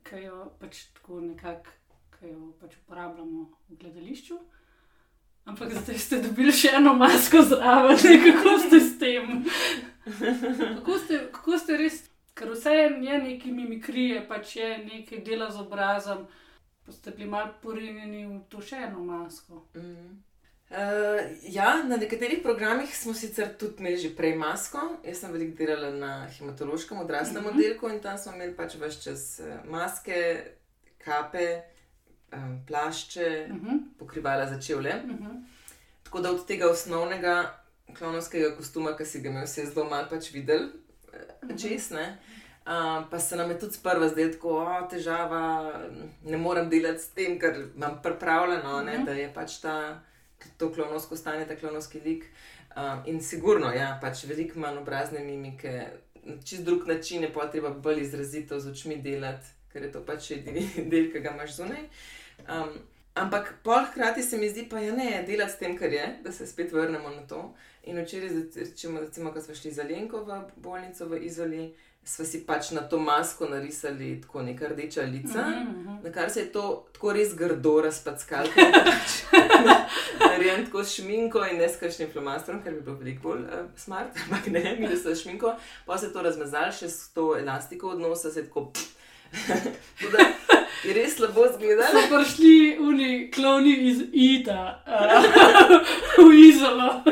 ki 0.04 0.24
jo 0.24 0.52
pač 0.60 0.86
tako 0.94 1.20
nekako, 1.26 1.79
ki 2.20 2.32
jo 2.34 2.54
pač 2.60 2.76
uporabljamo 2.84 3.46
v 3.70 3.78
gledališču. 3.80 4.38
Ampak 5.46 5.74
zdaj 5.74 5.98
ste 5.98 6.22
dobili 6.22 6.52
še 6.54 6.76
eno 6.78 6.94
masko 6.94 7.42
zraven, 7.42 7.98
kako 8.28 8.60
ste 8.60 8.80
s 8.80 8.92
tem? 9.00 9.46
Kako 10.76 10.98
ste, 10.98 11.20
kako 11.32 11.58
ste 11.58 11.78
res, 11.78 12.04
ker 12.34 12.52
vse 12.54 12.74
je 12.76 13.18
nekaj 13.24 13.52
mimikrije, 13.52 14.28
pač 14.28 14.56
je 14.56 14.70
nekaj 14.84 15.24
dela 15.26 15.50
z 15.52 15.64
obrazom, 15.64 16.28
pa 16.86 16.92
ste 16.92 17.12
bili 17.12 17.30
malo 17.30 17.54
porinjeni 17.64 18.26
v 18.28 18.42
to 18.50 18.62
še 18.62 18.84
eno 18.90 19.02
masko. 19.04 19.64
Mm. 19.76 20.20
Uh, 20.70 21.18
ja, 21.50 21.80
na 21.84 21.98
nekaterih 21.98 22.44
programih 22.44 22.92
smo 22.94 23.16
sicer 23.18 23.56
tudi 23.58 23.82
imeli 23.82 23.98
že 23.98 24.12
prej 24.14 24.36
masko. 24.38 24.78
Jaz 25.02 25.24
sem 25.24 25.32
veliko 25.34 25.58
delala 25.58 25.90
na 25.90 26.12
hematološkem 26.30 27.00
odraslem 27.02 27.42
Mhm. 27.44 27.50
oddelku 27.56 27.90
in 27.90 28.00
tam 28.00 28.18
smo 28.18 28.36
imeli 28.38 28.54
pač 28.54 28.76
več 28.78 29.00
čas 29.02 29.40
eh, 29.40 29.64
maske, 29.66 30.20
kape, 31.02 31.64
um, 32.34 32.66
plašče, 32.68 33.48
Uh 33.50 33.56
-huh, 33.56 33.80
pokrivala 34.00 34.46
za 34.48 34.62
čevlje. 34.62 34.94
uh 35.06 35.12
-huh. 35.12 35.44
Tako 36.04 36.22
da 36.22 36.32
od 36.32 36.48
tega 36.48 36.70
osnovnega 36.70 37.60
klovnovskega 37.98 38.56
kostuma, 38.56 38.98
ki 38.98 39.06
si 39.06 39.22
ga 39.22 39.30
imel, 39.30 39.48
se 39.48 39.62
je 39.62 39.68
zelo 39.68 39.90
malo 39.90 40.08
pač 40.10 40.32
videl, 40.32 40.60
Mhm. 41.44 41.58
čez 41.58 41.92
ne. 41.92 42.18
Uh, 42.60 42.74
pa 43.12 43.20
se 43.20 43.36
nam 43.36 43.50
je 43.50 43.60
tudi 43.60 43.74
sprva 43.74 44.10
zdelo, 44.10 44.32
tako 44.32 44.50
o, 44.50 44.88
težava, 44.90 45.74
ne 46.24 46.38
morem 46.38 46.70
delati 46.70 47.00
s 47.00 47.10
tem, 47.10 47.40
ker 47.40 47.66
imam 47.76 48.00
pripravljeno, 48.04 48.82
ne, 48.82 48.94
Mhm. 48.94 49.06
da 49.06 49.12
je 49.12 49.34
pač 49.34 49.58
ta, 49.58 50.02
to 50.58 50.74
klovnovsko 50.74 51.16
stanje, 51.18 51.46
ta 51.46 51.56
klovnovski 51.56 52.00
lik. 52.00 52.26
Um, 52.78 53.02
in 53.06 53.24
sigurno, 53.24 53.68
ja, 53.68 54.00
pač 54.02 54.24
veliko 54.24 54.60
manj 54.60 54.78
obrazne 54.78 55.20
mimike, 55.20 55.88
čist 56.46 56.64
drug 56.64 56.88
način 56.88 57.22
je 57.24 57.34
pa 57.34 57.48
treba 57.48 57.70
bolj 57.70 58.02
izrazito 58.02 58.60
z 58.60 58.72
očmi 58.72 58.96
delati, 58.98 59.46
ker 59.74 59.84
je 59.84 59.92
to 59.92 60.06
pač 60.06 60.32
edini 60.32 60.68
del, 60.92 61.12
ki 61.12 61.20
ga 61.20 61.30
imaš 61.30 61.56
zunaj. 61.56 61.84
Um, 62.50 62.70
ampak 63.16 63.54
pol 63.64 63.86
hkrati 63.92 64.24
se 64.24 64.38
mi 64.38 64.50
zdi, 64.50 64.68
pa 64.70 64.80
je 64.80 64.92
ne 64.92 65.24
delati 65.28 65.52
s 65.52 65.58
tem, 65.58 65.78
kar 65.78 65.94
je, 65.94 66.20
da 66.24 66.32
se 66.32 66.48
spet 66.48 66.72
vrnemo 66.72 67.10
na 67.10 67.28
to. 67.28 67.54
In 67.84 68.02
včeraj, 68.04 68.30
recimo, 68.56 69.00
recimo 69.00 69.34
ko 69.34 69.42
smo 69.42 69.56
šli 69.56 69.72
za 69.72 69.84
Lenko 69.84 70.24
v 70.24 70.42
bolnico 70.56 71.06
v 71.06 71.24
Izoli, 71.26 71.76
smo 72.04 72.26
si 72.26 72.42
pač 72.46 72.72
na 72.72 72.82
to 72.82 73.00
masko 73.00 73.46
narisali 73.46 74.22
tako 74.22 74.42
neka 74.42 74.68
rdeča 74.68 75.02
lica. 75.02 75.40
Uh 75.40 75.46
-huh. 75.46 76.04
Na 76.04 76.12
kar 76.12 76.30
se 76.30 76.40
je 76.40 76.52
to 76.52 76.88
tako 76.94 77.14
res 77.14 77.36
grdo 77.36 77.82
razpackalo, 77.82 78.50
pač 78.56 79.24
narejen 80.30 80.66
tako 80.66 80.84
s 80.84 80.96
šminko 80.96 81.46
in 81.52 81.58
ne 81.58 81.70
s 81.70 81.80
kakšnim 81.80 82.12
flomastrom, 82.12 82.64
ker 82.64 82.74
bi 82.74 82.82
bilo 82.82 82.96
veliko 82.96 83.22
bolj 83.22 83.42
uh, 83.42 83.70
smart, 83.76 84.18
ampak 84.24 84.48
ne, 84.48 84.78
mi 84.80 84.98
smo 84.98 85.16
šminko, 85.16 85.56
pa 85.86 85.98
se 85.98 86.06
je 86.06 86.14
to 86.14 86.22
razmazalo 86.22 86.72
še 86.72 86.90
s 86.90 87.10
to 87.14 87.38
elastiko 87.38 87.90
odnosa, 87.90 88.32
se 88.32 88.40
je 88.40 88.46
tako. 88.46 88.72
Da 88.74 88.99
je 90.84 90.94
res 90.94 91.16
slabo 91.16 91.46
zgledalo. 91.54 92.02
So 92.02 92.16
prišli 92.16 92.78
oni 92.82 93.32
klovni 93.32 93.74
iz 93.90 94.02
Ita, 94.12 94.84
uh, 94.88 96.26
v 96.26 96.34
Izolo. 96.50 97.04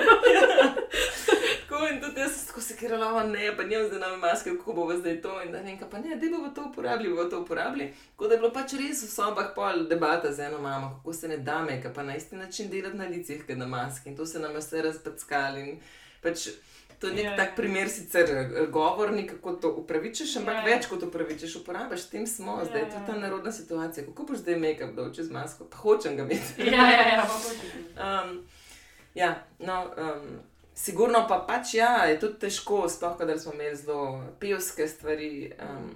Tako 1.68 1.88
in 1.88 2.02
tudi 2.02 2.22
jaz 2.22 2.31
sem 2.31 2.48
tako 2.48 2.61
sekirala, 2.61 3.23
ne, 3.23 3.52
pa 3.57 3.64
njem 3.64 3.88
zdaj 3.88 3.99
nove 3.99 4.18
maske, 4.18 4.49
kako 4.57 4.73
bo 4.73 4.94
zdaj 4.98 5.22
to. 5.22 5.41
In 5.45 5.52
da 5.52 5.61
ne, 5.61 5.77
pa 5.91 5.99
ne, 5.99 6.15
da 6.15 6.30
bomo 6.31 6.49
to 6.56 6.65
uporabili, 6.72 7.10
bomo 7.10 7.30
to 7.30 7.41
uporabili. 7.41 7.94
Tako 8.11 8.27
da 8.27 8.34
je 8.34 8.39
bilo 8.39 8.53
pač 8.53 8.73
res 8.73 9.03
v 9.03 9.11
sobah 9.11 9.52
pol 9.56 9.85
debata 9.89 10.31
z 10.34 10.48
eno 10.48 10.61
mamo, 10.61 10.95
kako 10.98 11.14
se 11.14 11.27
ne 11.27 11.38
da 11.38 11.61
meka, 11.61 11.94
pa 11.94 12.03
na 12.03 12.15
isti 12.15 12.35
način 12.35 12.69
delati 12.69 12.98
na 12.98 13.06
licih, 13.06 13.45
kot 13.48 13.57
na 13.57 13.68
maski. 13.68 14.10
In 14.10 14.18
to 14.18 14.26
se 14.26 14.39
nam 14.39 14.52
je 14.52 14.64
vse 14.64 14.81
razpackalo. 14.81 15.57
In 15.57 15.80
pač 16.22 16.48
to 16.99 17.07
je 17.07 17.14
nek 17.14 17.26
Ja, 17.26 17.36
tak 17.36 17.56
primer, 17.56 17.90
sicer 17.90 18.30
eh, 18.32 18.68
govorni, 18.72 19.28
kako 19.28 19.53
to 19.53 19.72
upravičiš, 19.82 20.36
ampak 20.41 20.56
Ja, 20.56 20.60
ja. 20.60 20.76
več 20.76 20.88
kot 20.90 21.03
upravičiš, 21.03 21.56
uporabiš, 21.61 21.99
s 21.99 22.10
tem 22.10 22.28
smo, 22.28 22.60
zdaj 22.65 22.82
Ja, 22.82 22.86
je 22.86 22.91
to 22.91 23.03
ta 23.06 23.18
narodna 23.19 23.52
situacija. 23.52 24.06
Kako 24.06 24.24
boš 24.24 24.38
zdaj 24.38 24.60
make-up 24.60 24.95
dol 24.95 25.14
čez 25.14 25.30
masko, 25.32 25.68
pa 25.69 25.78
hočem 25.78 26.18
ga 26.18 26.24
imeti. 26.24 26.69
Ja, 26.74 26.90
ja, 26.91 27.06
ja, 27.14 27.22
pa 27.22 27.34
hočete. 27.34 27.84
Um, 28.07 28.34
ja, 29.15 29.36
no, 29.60 29.84
um, 29.98 30.40
sigurno 30.76 31.26
pa 31.30 31.40
pač 31.48 31.74
ja, 31.74 32.06
je 32.10 32.19
tudi 32.19 32.40
težko, 32.48 32.90
sploh 32.90 33.18
kadar 33.18 33.40
smo 33.40 33.53
imeli 33.53 33.76
zelo 33.76 34.24
pevske 34.40 34.88
stvari. 34.88 35.53
Um, 35.61 35.95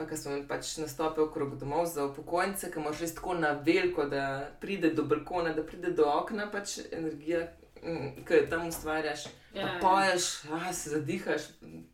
Pa, 0.00 0.06
ko 0.08 0.16
smo 0.16 0.30
imeli 0.30 0.46
pač 0.48 0.78
nastope 0.80 1.20
okrog 1.20 1.58
domov 1.60 1.84
za 1.84 2.06
upokojence, 2.08 2.70
ki 2.72 2.80
moraš 2.80 3.02
res 3.04 3.10
tako 3.18 3.34
na 3.36 3.50
veliko, 3.66 4.06
da 4.08 4.48
pride 4.60 4.94
do 4.96 5.02
balkona, 5.04 5.52
da 5.52 5.60
pride 5.62 5.90
do 5.92 6.06
okna, 6.08 6.46
pač 6.48 6.78
energija, 6.88 7.42
mm, 7.82 8.24
ki 8.24 8.34
jo 8.34 8.46
tam 8.50 8.68
ustvarjaš. 8.68 9.26
Ja, 9.26 9.40
Ja, 9.54 9.66
ja. 9.66 9.78
poješ, 9.80 10.44
ah, 10.52 10.72
se 10.72 10.90
zadihaš, 10.90 11.42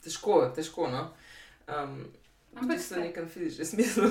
težko, 0.05 0.53
težko. 0.55 0.89
No? 0.89 1.09
Um, 1.69 2.13
Ampak 2.57 2.81
v 2.91 2.99
nekem 3.01 3.29
fizičnem 3.29 3.67
smislu. 3.67 4.11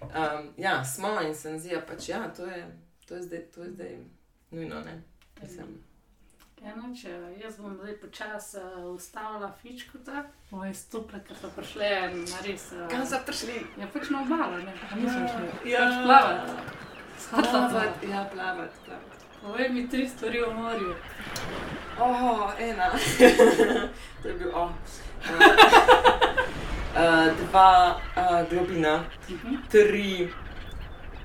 Um, 0.00 0.52
ja, 0.56 0.84
smo 0.84 1.20
in 1.20 1.34
se 1.34 1.52
da 1.58 1.80
pač, 1.80 2.08
ja, 2.08 2.28
to, 2.36 2.46
je, 2.46 2.64
to, 3.08 3.14
je 3.14 3.22
zdaj, 3.22 3.42
to 3.54 3.62
je 3.62 3.70
zdaj 3.70 3.96
nujno. 4.50 4.80
Ne? 4.80 5.02
Mislim, 5.42 5.84
Eno, 6.60 6.90
če 6.92 7.08
jaz 7.40 7.56
bom 7.56 7.72
zdaj 7.78 7.94
počasi 8.02 8.58
uh, 8.60 8.90
ustavila 8.92 9.48
fičko, 9.62 9.98
moje 10.50 10.74
stople, 10.74 11.20
ker 11.24 11.36
so 11.36 11.48
prišle 11.56 11.88
na 12.12 12.42
res. 12.44 12.66
Uh, 12.76 12.84
Kam 12.92 13.06
so 13.08 13.20
prišli? 13.24 13.62
Ja, 13.80 13.88
pač 13.88 14.10
na 14.12 14.20
obalo, 14.26 14.60
ne, 14.60 14.74
pa 14.76 14.96
nisem 14.96 15.24
šla. 15.24 15.48
Ja. 15.64 15.86
Pač. 16.04 16.68
Plavati, 17.30 18.12
ja, 18.12 18.28
plavati. 18.32 18.84
plavati. 18.84 19.19
Povej 19.42 19.68
mi 19.70 19.88
tri 19.88 20.08
stvari 20.08 20.42
o 20.42 20.52
morju. 20.52 20.94
Oh, 21.98 22.52
ena. 22.60 22.90
to 24.22 24.28
je 24.28 24.34
bil, 24.34 24.50
oh. 24.54 24.70
Uh, 26.90 26.96
dva 27.40 27.70
uh, 28.10 28.50
globina, 28.50 29.04
Mhm. 29.28 29.56
tri 29.70 30.28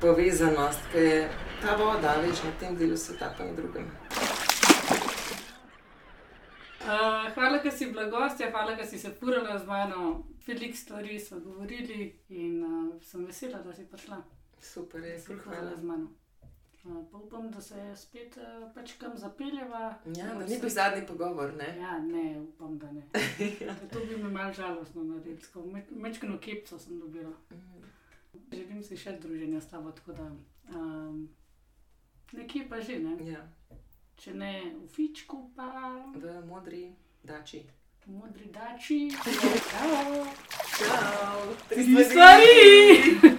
povezanost, 0.01 0.79
ki 0.91 0.97
je 0.99 1.29
ta 1.61 1.75
voda, 1.75 2.11
veš, 2.17 2.43
na 2.43 2.51
tem 2.51 2.75
delu 2.77 2.97
sveta, 2.97 3.33
pa 3.33 3.43
na 3.43 3.53
drugem. 3.53 3.87
Uh, 6.81 6.87
hvala, 7.33 7.59
ker 7.59 7.71
si 7.71 7.85
bila 7.85 8.05
gostja, 8.05 8.51
hvala, 8.51 8.75
ker 8.75 8.85
si 8.85 8.99
se 8.99 9.09
purala 9.11 9.57
z 9.57 9.65
mano. 9.65 10.03
Veliko 10.47 10.77
stvari 10.77 11.19
smo 11.19 11.39
govorili 11.39 11.97
in 12.29 12.61
uh, 12.63 12.71
sem 13.01 13.25
vesela, 13.25 13.57
da 13.59 13.73
si 13.73 13.85
prišla. 13.85 14.21
Super, 14.61 15.01
Da 15.01 15.17
ful 15.19 15.35
hodila 15.37 15.55
hvala. 15.55 15.77
z 15.77 15.83
mano. 15.83 16.07
Pa 16.85 17.17
upam, 17.17 17.51
da 17.51 17.61
se 17.61 17.95
spet 17.95 18.37
uh, 18.37 18.71
pač 18.75 18.91
kam 18.99 19.17
zapeljeva. 19.17 19.95
Ja, 20.05 20.33
da 20.35 20.45
ni 20.45 20.59
bil 20.61 20.69
zadnji 20.69 21.07
pogovor, 21.07 21.53
ne? 21.53 21.77
Ja, 21.79 21.99
ne, 21.99 22.41
upam, 22.41 22.77
da 22.77 22.91
ne. 22.91 23.01
Da 23.65 23.75
to 23.91 23.99
bi 23.99 24.17
me 24.17 24.29
malo 24.29 24.53
žalostno 24.53 25.03
naredilo, 25.03 25.65
mečkano 25.91 26.37
kepco 26.37 26.79
sem 26.79 26.99
dobila. 26.99 27.31
želim 28.51 28.83
si 28.83 28.97
še 28.97 29.17
druženja 29.19 29.61
s 29.61 29.67
tabo, 29.67 29.91
tako 29.91 30.13
da 30.13 30.31
um, 30.75 31.29
nekje 32.31 32.69
pa 32.69 32.81
že 32.81 32.99
ne. 32.99 33.17
Ja, 33.31 33.47
Če 34.15 34.33
ne 34.33 34.51
v 34.75 34.87
fičku, 34.87 35.51
pa 35.55 35.71
v 36.15 36.45
modri 36.47 36.93
dači. 37.23 37.65
v 38.05 38.11
modri 38.11 38.45
dači. 38.53 39.09
Čau. 39.71 40.25
Čau! 40.77 41.55
Tri 41.69 41.83
stvari! 42.03 42.53
Hej, 43.23 43.34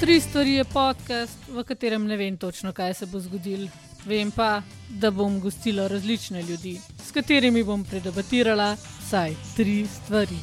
Tri 0.00 0.20
stvari 0.20 0.52
je 0.52 0.64
podcast, 0.64 1.38
v 1.48 1.62
katerem 1.64 2.06
ne 2.06 2.16
vem 2.16 2.36
točno, 2.36 2.72
kaj 2.72 2.94
se 2.94 3.06
bo 3.06 3.20
zgodilo. 3.20 3.68
Vem 4.06 4.30
pa, 4.30 4.62
da 4.88 5.10
bom 5.10 5.40
gostila 5.40 5.88
različne 5.88 6.42
ljudi, 6.42 6.80
s 7.04 7.12
katerimi 7.12 7.64
bom 7.64 7.84
predebatirala 7.84 8.76
vsaj 9.00 9.34
tri 9.56 9.86
stvari. 9.86 10.38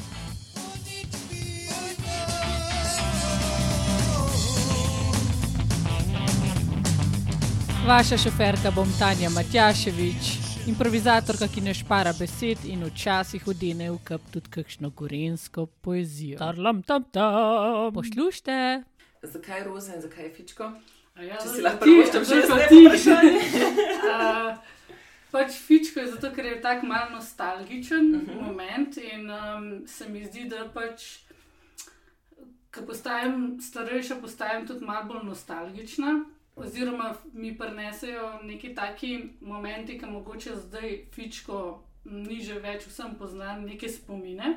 Vaša 7.87 8.17
šoferka 8.17 8.71
bom 8.71 8.87
Tanja 8.99 9.29
Matjaševič, 9.29 10.29
improvizatorka, 10.67 11.47
ki 11.47 11.61
ne 11.61 11.73
špara 11.73 12.13
besed 12.19 12.61
in 12.65 12.83
včasih 12.83 13.47
odene 13.47 13.89
v 13.91 13.97
kap 14.03 14.21
tudi 14.31 14.53
kakšno 14.53 14.89
gorensko 14.89 15.65
poezijo. 15.65 16.37
Tarlam 16.37 16.83
tam 16.83 17.09
tam. 17.11 17.93
Poslušajte. 17.93 18.96
Zakaj 19.23 19.63
roza 19.63 19.95
in 19.95 20.01
zakaj 20.01 20.29
fičko? 20.33 20.63
A 21.15 21.23
Ja, 21.23 21.37
Če 21.37 21.47
zdaj 21.47 21.55
si 21.55 21.61
lahko 21.61 21.85
ti, 21.85 21.91
privoščim 21.91 22.25
še 22.25 22.41
zdaj 22.45 22.49
pa 22.49 22.59
jaz 22.59 23.03
ti. 23.03 23.63
Uh, 24.07 24.57
pač 25.33 25.55
fičko 25.67 25.99
je 25.99 26.11
zato, 26.11 26.29
ker 26.35 26.45
je 26.45 26.61
tako 26.61 26.85
malo 26.85 27.09
nostalgičen 27.15 28.15
uh 28.15 28.21
Mhm. 28.21 28.29
-huh. 28.31 28.41
moment 28.41 28.97
in 28.97 29.29
um, 29.31 29.87
se 29.87 30.09
mi 30.09 30.25
zdi, 30.25 30.45
da 30.49 30.69
pač, 30.73 31.19
ko 32.71 32.81
postajam 32.85 33.57
starejša, 33.61 34.15
postajam 34.21 34.67
tudi 34.67 34.85
malo 34.85 35.05
bolj 35.05 35.23
nostalgična. 35.25 36.23
Oziroma, 36.55 37.15
mi 37.33 37.57
prinesejo 37.57 38.39
neki 38.43 38.75
taki 38.75 39.29
momenti, 39.41 39.99
ki 39.99 40.05
mogoče 40.05 40.55
zdaj 40.55 41.05
fičko 41.13 41.83
ni 42.05 42.41
že 42.41 42.59
več 42.59 42.87
vsem 42.87 43.15
poznan, 43.19 43.65
neke 43.65 43.89
spomine. 43.89 44.55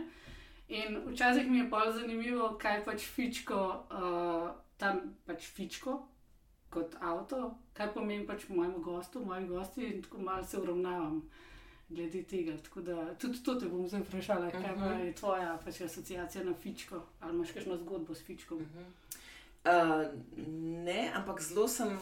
In 0.71 1.01
včasih 1.07 1.51
mi 1.51 1.59
je 1.59 1.71
pa 1.71 1.91
zanimivo, 1.93 2.53
kaj 2.63 2.85
pač 2.85 3.05
fičko, 3.11 3.61
uh, 3.91 4.51
tam 4.79 5.01
pač 5.27 5.49
fičko, 5.51 5.97
kot 6.71 6.95
avto, 7.03 7.57
kaj 7.75 7.91
pomeni 7.95 8.27
pač 8.27 8.47
mojemu 8.49 8.79
gostu, 8.85 9.25
moji 9.27 9.49
gosti 9.49 9.87
in 9.89 10.03
tako 10.03 10.23
malo 10.23 10.47
se 10.47 10.61
uravnavam 10.61 11.23
glede 11.89 12.23
tega. 12.23 12.55
Tako 12.63 12.81
da 12.81 13.15
tudi 13.15 13.43
to 13.43 13.55
te 13.55 13.67
bom 13.67 13.89
zdaj 13.89 14.05
vprašala, 14.07 14.51
kaj 14.51 14.77
pa 14.79 14.93
je 15.01 15.15
tvoja 15.19 15.59
pač 15.65 15.81
asociacija 15.89 16.45
na 16.45 16.55
fičko, 16.55 17.03
ali 17.21 17.35
imaš 17.35 17.57
kakšno 17.57 17.77
zgodbo 17.83 18.15
s 18.15 18.23
fičkom. 18.23 18.63
Uh, 19.65 20.07
ne, 20.87 21.11
ampak 21.15 21.43
zelo 21.43 21.67
sem 21.69 21.99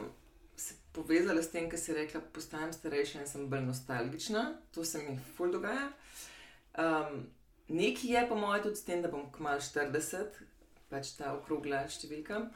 se 0.57 0.74
povezala 0.93 1.43
s 1.43 1.51
tem, 1.51 1.70
kar 1.70 1.81
si 1.81 1.97
rekla, 1.97 2.20
postajam 2.32 2.73
starejša 2.73 3.24
in 3.24 3.32
sem 3.32 3.49
bolj 3.49 3.65
nostalgična. 3.70 4.45
To 4.74 4.85
se 4.85 5.03
mi 5.03 5.16
ful 5.36 5.57
dogaja. 5.57 5.89
Um, 6.78 7.24
Nekaj 7.69 8.11
je, 8.11 8.24
po 8.28 8.35
mojem, 8.35 8.62
tudi 8.62 8.77
s 8.77 8.85
tem, 8.85 9.03
da 9.03 9.11
bom 9.12 9.27
kmalu 9.32 9.61
40, 9.61 10.40
pač 10.89 11.12
ta 11.19 11.35
okrogla 11.36 11.85
številka. 11.89 12.47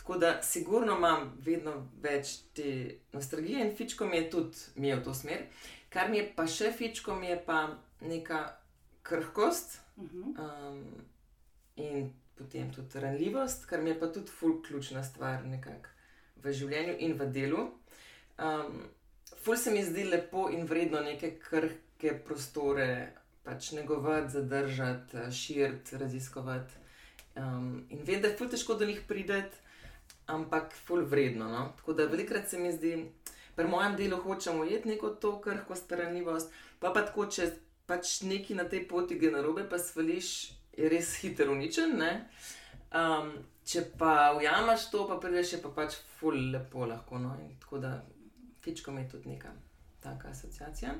Tako 0.00 0.16
da, 0.16 0.36
sigurno 0.42 0.94
imam 0.96 1.26
vedno 1.44 1.74
več 2.00 2.38
te 2.56 2.70
nostalgije 3.12 3.66
in 3.66 3.74
fičko 3.76 4.06
mi 4.08 4.16
je 4.16 4.30
tudi 4.30 4.80
mi 4.80 4.88
je 4.88 4.96
v 4.96 5.04
to 5.04 5.14
smer. 5.14 5.44
Kar 5.92 6.08
mi 6.08 6.20
je 6.20 6.30
pa 6.36 6.46
še 6.48 6.70
fičko, 6.72 7.18
mi 7.18 7.28
je 7.28 7.36
pa 7.46 7.66
neka 8.00 8.44
krhkost 9.02 9.80
Uh 10.00 10.06
-huh. 10.10 10.70
um, 10.72 11.04
in 11.76 12.12
potem 12.38 12.72
tudi 12.72 13.00
ranljivost, 13.00 13.66
kar 13.66 13.82
mi 13.82 13.90
je 13.90 14.00
pa 14.00 14.06
tudi 14.06 14.30
ful 14.30 14.62
ključna 14.62 15.04
stvar 15.04 15.44
nekako 15.44 15.88
v 16.42 16.52
življenju 16.52 16.94
in 16.98 17.12
v 17.12 17.26
delu. 17.32 17.70
Um, 18.38 18.88
ful 19.42 19.56
se 19.56 19.70
mi 19.70 19.84
zdi 19.84 20.04
lepo 20.04 20.48
in 20.50 20.64
vredno 20.66 21.00
neke 21.00 21.38
krhke 21.38 22.14
prostore 22.24 23.12
pač 23.50 23.72
negovati, 23.72 24.30
zadržati, 24.30 25.16
eh, 25.16 25.30
širiti, 25.30 25.98
raziskovati. 25.98 26.74
Um, 27.36 27.86
in 27.88 28.02
vem, 28.04 28.22
da 28.22 28.28
je 28.28 28.36
ful 28.36 28.48
težko 28.48 28.74
do 28.74 28.86
njih 28.86 29.00
prideti, 29.08 29.56
ampak 30.26 30.74
ful 30.86 31.02
vredno. 31.04 31.48
No? 31.48 31.72
Tako 31.76 31.92
da 31.92 32.06
velikrat 32.06 32.48
se 32.48 32.58
mi 32.58 32.72
zdi, 32.72 33.10
pri 33.56 33.66
mojem 33.68 33.96
delu 33.96 34.16
hočemo 34.22 34.62
ujeti 34.62 34.88
neko 34.88 35.10
to 35.10 35.40
krhkost, 35.40 35.92
ranljivost, 35.92 36.52
pa 36.78 36.92
pa 36.94 37.02
tako, 37.06 37.26
če 37.26 37.50
pač 37.86 38.20
neki 38.22 38.54
na 38.54 38.64
tej 38.64 38.86
poti 38.88 39.18
gre 39.18 39.32
narobe, 39.34 39.66
pa 39.70 39.78
svališ, 39.78 40.52
je 40.76 40.88
res 40.88 41.16
hiter 41.22 41.50
uničen. 41.50 41.98
ne. 41.98 42.12
Um, 42.94 43.32
če 43.66 43.84
pa 43.98 44.32
ujameš 44.38 44.90
to, 44.90 45.06
pa 45.08 45.18
prideš, 45.22 45.52
je 45.52 45.62
pa 45.62 45.70
pač 45.74 45.98
ful 46.18 46.38
lepo 46.54 46.86
lahko. 46.86 47.18
No? 47.18 47.34
In 47.42 47.56
tako 47.62 47.78
da 47.78 47.96
fičko 48.62 48.94
mi 48.94 49.02
je 49.02 49.08
tudi 49.08 49.34
neka 49.34 49.54
taka 50.02 50.28
asociacija. 50.28 50.94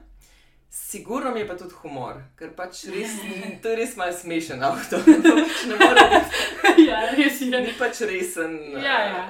Sigurno 0.71 1.31
mi 1.35 1.41
je 1.41 1.47
pa 1.49 1.57
tudi 1.59 1.75
humor, 1.83 2.21
ker 2.39 2.53
pač 2.55 2.85
res, 2.95 3.17
to 3.63 3.73
je 3.73 3.77
res 3.77 3.97
malo 3.99 4.15
smešen 4.15 4.63
avto. 4.63 5.01
To 5.25 5.33
pač 5.35 5.65
ne 5.67 5.79
more 5.81 6.05
biti, 6.13 6.43
ja, 6.91 7.01
res 7.11 7.41
je. 7.43 7.49
ni 7.51 7.73
pač 7.79 8.05
resen. 8.07 8.55
Ja, 8.79 8.99
ja. 9.09 9.25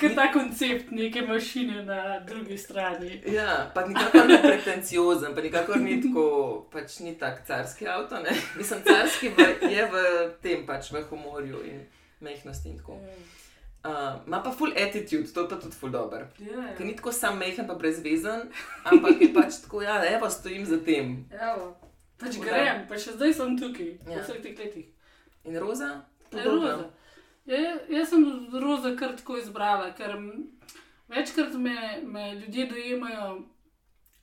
Ker 0.00 0.16
ta 0.16 0.26
koncept 0.32 0.90
neke 0.90 1.22
mašine 1.28 1.84
na 1.84 2.18
drugi 2.26 2.58
strani. 2.58 3.20
Ja, 3.28 3.70
pa 3.74 3.84
nikakor 3.86 4.26
ni 4.26 4.38
pretenciozen, 4.42 5.34
pa 5.36 5.44
nikakor 5.44 5.78
ni 5.78 6.00
tako, 6.02 6.26
pač 6.72 6.98
ni 7.04 7.14
tak 7.20 7.44
carski 7.46 7.86
avto. 7.86 8.18
Ne? 8.24 8.34
Mislim, 8.58 8.82
carski 8.82 9.30
v, 9.36 9.46
je 9.70 9.86
v 9.92 10.02
tem 10.42 10.64
pač 10.66 10.90
v 10.90 11.04
humorju 11.12 11.62
in 11.70 11.84
mehkosti 12.24 12.72
in 12.72 12.80
tako. 12.80 12.98
Uh, 13.84 13.90
Ma 14.26 14.42
pa 14.42 14.50
full 14.52 14.72
attitude, 14.76 15.32
to 15.32 15.40
je 15.40 15.48
pa 15.48 15.56
tudi 15.56 15.72
full 15.72 15.92
dober. 15.92 16.26
Ja, 16.38 16.74
Ker 16.76 16.80
ja. 16.80 16.86
ni 16.86 16.96
tako 16.96 17.12
sam 17.12 17.38
mehen, 17.38 17.66
pa 17.66 17.74
brezvezen, 17.74 18.42
ampak 18.84 19.20
je 19.20 19.30
pač 19.34 19.62
tako, 19.62 19.80
ja, 19.82 19.94
evo, 20.06 20.28
stojim 20.30 20.66
za 20.66 20.76
tem. 20.84 21.14
Evo, 21.32 21.76
pač 22.18 22.34
Tako 22.34 22.44
da- 22.44 22.50
grem, 22.50 22.82
pa 22.88 22.94
še 22.96 23.12
zdaj 23.12 23.32
sem 23.34 23.58
tukaj, 23.58 23.88
Ja. 24.06 24.18
v 24.18 24.22
vseh 24.22 24.42
teh 24.42 24.58
letih. 24.58 24.86
In 25.44 25.56
roza? 25.56 25.84
Ja, 25.86 26.02
Podobno. 26.30 26.60
roza. 26.66 26.90
Ja, 27.46 27.56
ja- 27.58 27.80
jaz 27.90 28.08
sem 28.08 28.22
roza 28.54 28.92
kar 28.96 29.16
tako 29.16 29.38
izbrala, 29.38 29.94
ker 29.94 30.12
večkrat 31.08 31.54
me, 31.54 31.76
me 32.04 32.34
ljudje 32.34 32.66
dojemajo 32.66 33.42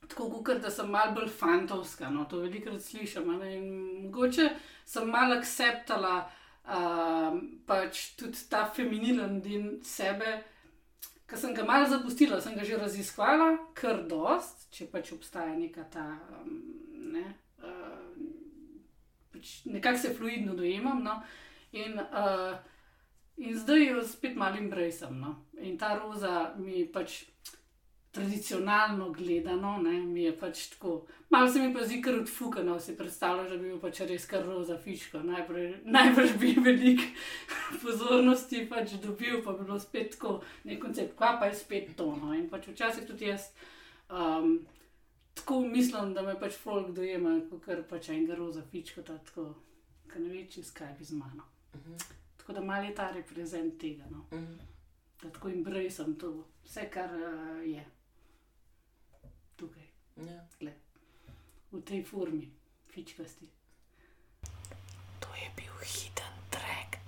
tako, 0.08 0.30
kot 0.44 0.62
da 0.62 0.70
sem 0.70 0.86
malo 0.88 1.12
bolj 1.12 1.28
fantovska. 1.28 2.10
No, 2.10 2.24
to 2.24 2.38
velikokrat 2.38 2.82
slišim. 2.82 3.26
ne, 3.38 3.58
Mogoče 4.02 4.50
sem 4.84 5.10
malo 5.10 5.34
akceptala 5.34 6.30
um, 6.68 7.40
pač 7.66 8.12
tudi 8.18 8.46
ta 8.50 8.64
feminilen 8.74 9.40
del 9.44 9.66
sebe. 9.84 10.38
Ker 11.28 11.40
sem 11.40 11.52
ga 11.56 11.64
malo 11.68 11.88
zapustila, 11.88 12.40
sem 12.40 12.56
ga 12.56 12.64
že 12.64 12.78
raziskvala, 12.80 13.50
kar 13.76 14.04
dost, 14.08 14.68
če 14.72 14.88
pač 14.92 15.12
obstaja 15.12 15.52
neka 15.56 15.84
ta, 15.92 16.06
um, 16.38 16.54
ne, 17.12 17.26
uh, 17.60 18.06
pač 19.32 19.58
nekako 19.68 20.04
se 20.04 20.14
fluidno 20.16 20.56
dojemam. 20.56 21.02
No? 21.04 21.18
In, 21.76 22.00
uh, 22.00 22.56
in 23.36 23.58
zdaj 23.58 23.84
jo 23.90 24.06
spet 24.08 24.38
malo 24.40 24.56
embracem. 24.56 25.20
No? 25.20 25.34
In 25.60 25.76
ta 25.80 25.98
roza 25.98 26.54
mi 26.56 26.86
pač 26.88 27.26
tradicionalno 28.10 29.10
gledano, 29.12 29.78
ne, 29.82 30.00
mi 30.00 30.22
je 30.22 30.32
pač 30.38 30.66
tako. 30.66 31.06
Malo 31.30 31.52
se 31.52 31.60
mi 31.60 31.74
pa 31.74 31.84
zdi, 31.84 32.00
ker 32.02 32.20
odfukano 32.20 32.78
si 32.80 32.96
predstavljaš, 32.96 33.50
da 33.50 33.56
bi 33.56 33.68
bil 33.68 33.80
pač 33.80 34.00
res 34.08 34.24
kar 34.26 34.46
roza 34.46 34.78
fiško. 34.84 35.20
Najprej, 35.28 35.68
najbrž 35.84 36.38
bi 36.40 36.54
veliko 36.64 37.04
pozornosti 37.82 38.64
pač 38.70 38.96
dobil, 39.02 39.42
pa 39.44 39.52
bi 39.52 39.66
bilo 39.68 39.78
spet 39.80 40.16
tako 40.16 40.38
nek 40.64 40.80
koncept, 40.82 41.14
kva 41.18 41.36
pa 41.40 41.50
je 41.50 41.60
spet 41.60 41.92
to. 41.96 42.08
No. 42.16 42.32
In 42.34 42.48
pač 42.48 42.70
včasih 42.72 43.06
tudi 43.06 43.28
jaz 43.28 43.50
um, 44.08 44.58
tako 45.34 45.60
mislim, 45.60 46.14
da 46.14 46.22
me 46.22 46.38
pač 46.40 46.56
folk 46.56 46.90
dojema, 46.96 47.36
kot 47.50 47.64
kar 47.64 47.84
pač 47.90 48.08
enega 48.14 48.34
roza 48.40 48.62
fiško, 48.72 49.04
ta 49.04 49.18
tako, 49.18 49.50
ker 50.08 50.24
ne 50.24 50.32
ve, 50.32 50.46
če 50.50 50.64
skaj 50.64 50.96
bi 50.98 51.04
z 51.04 51.20
mano. 51.20 51.44
Uh 51.74 51.80
-huh. 51.80 52.08
Tako 52.36 52.52
da 52.52 52.60
mal 52.60 52.84
je 52.84 52.94
ta 52.94 53.10
reprezent 53.10 53.78
tega, 53.80 54.04
no. 54.10 54.24
uh 54.32 54.38
-huh. 54.38 54.58
da 55.22 55.30
tako 55.30 55.48
embracem 55.48 56.14
to, 56.14 56.44
vse 56.64 56.90
kar 56.90 57.10
uh, 57.14 57.68
je 57.68 57.84
tukaj. 59.58 59.86
Ja. 60.22 60.38
Tle. 60.58 60.72
V 61.72 61.82
tej 61.82 62.04
formi, 62.06 62.46
fičkasti. 62.88 63.48
To 65.20 65.28
je 65.34 65.48
bil 65.58 65.74
hiten 65.82 66.34
trek, 66.54 67.00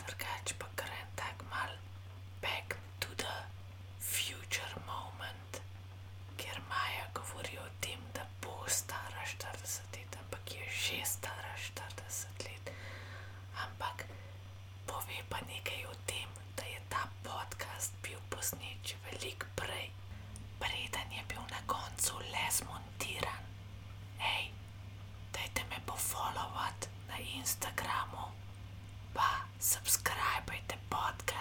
drugač 0.00 0.56
pa 0.58 0.66
gre 0.74 1.00
tako 1.20 1.44
mal, 1.52 1.76
pek 2.40 2.77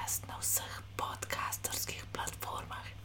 podcast 0.07 0.23
na 0.27 0.39
vseh 0.39 0.75
podcasterskih 0.95 1.99
platformah. 2.15 2.96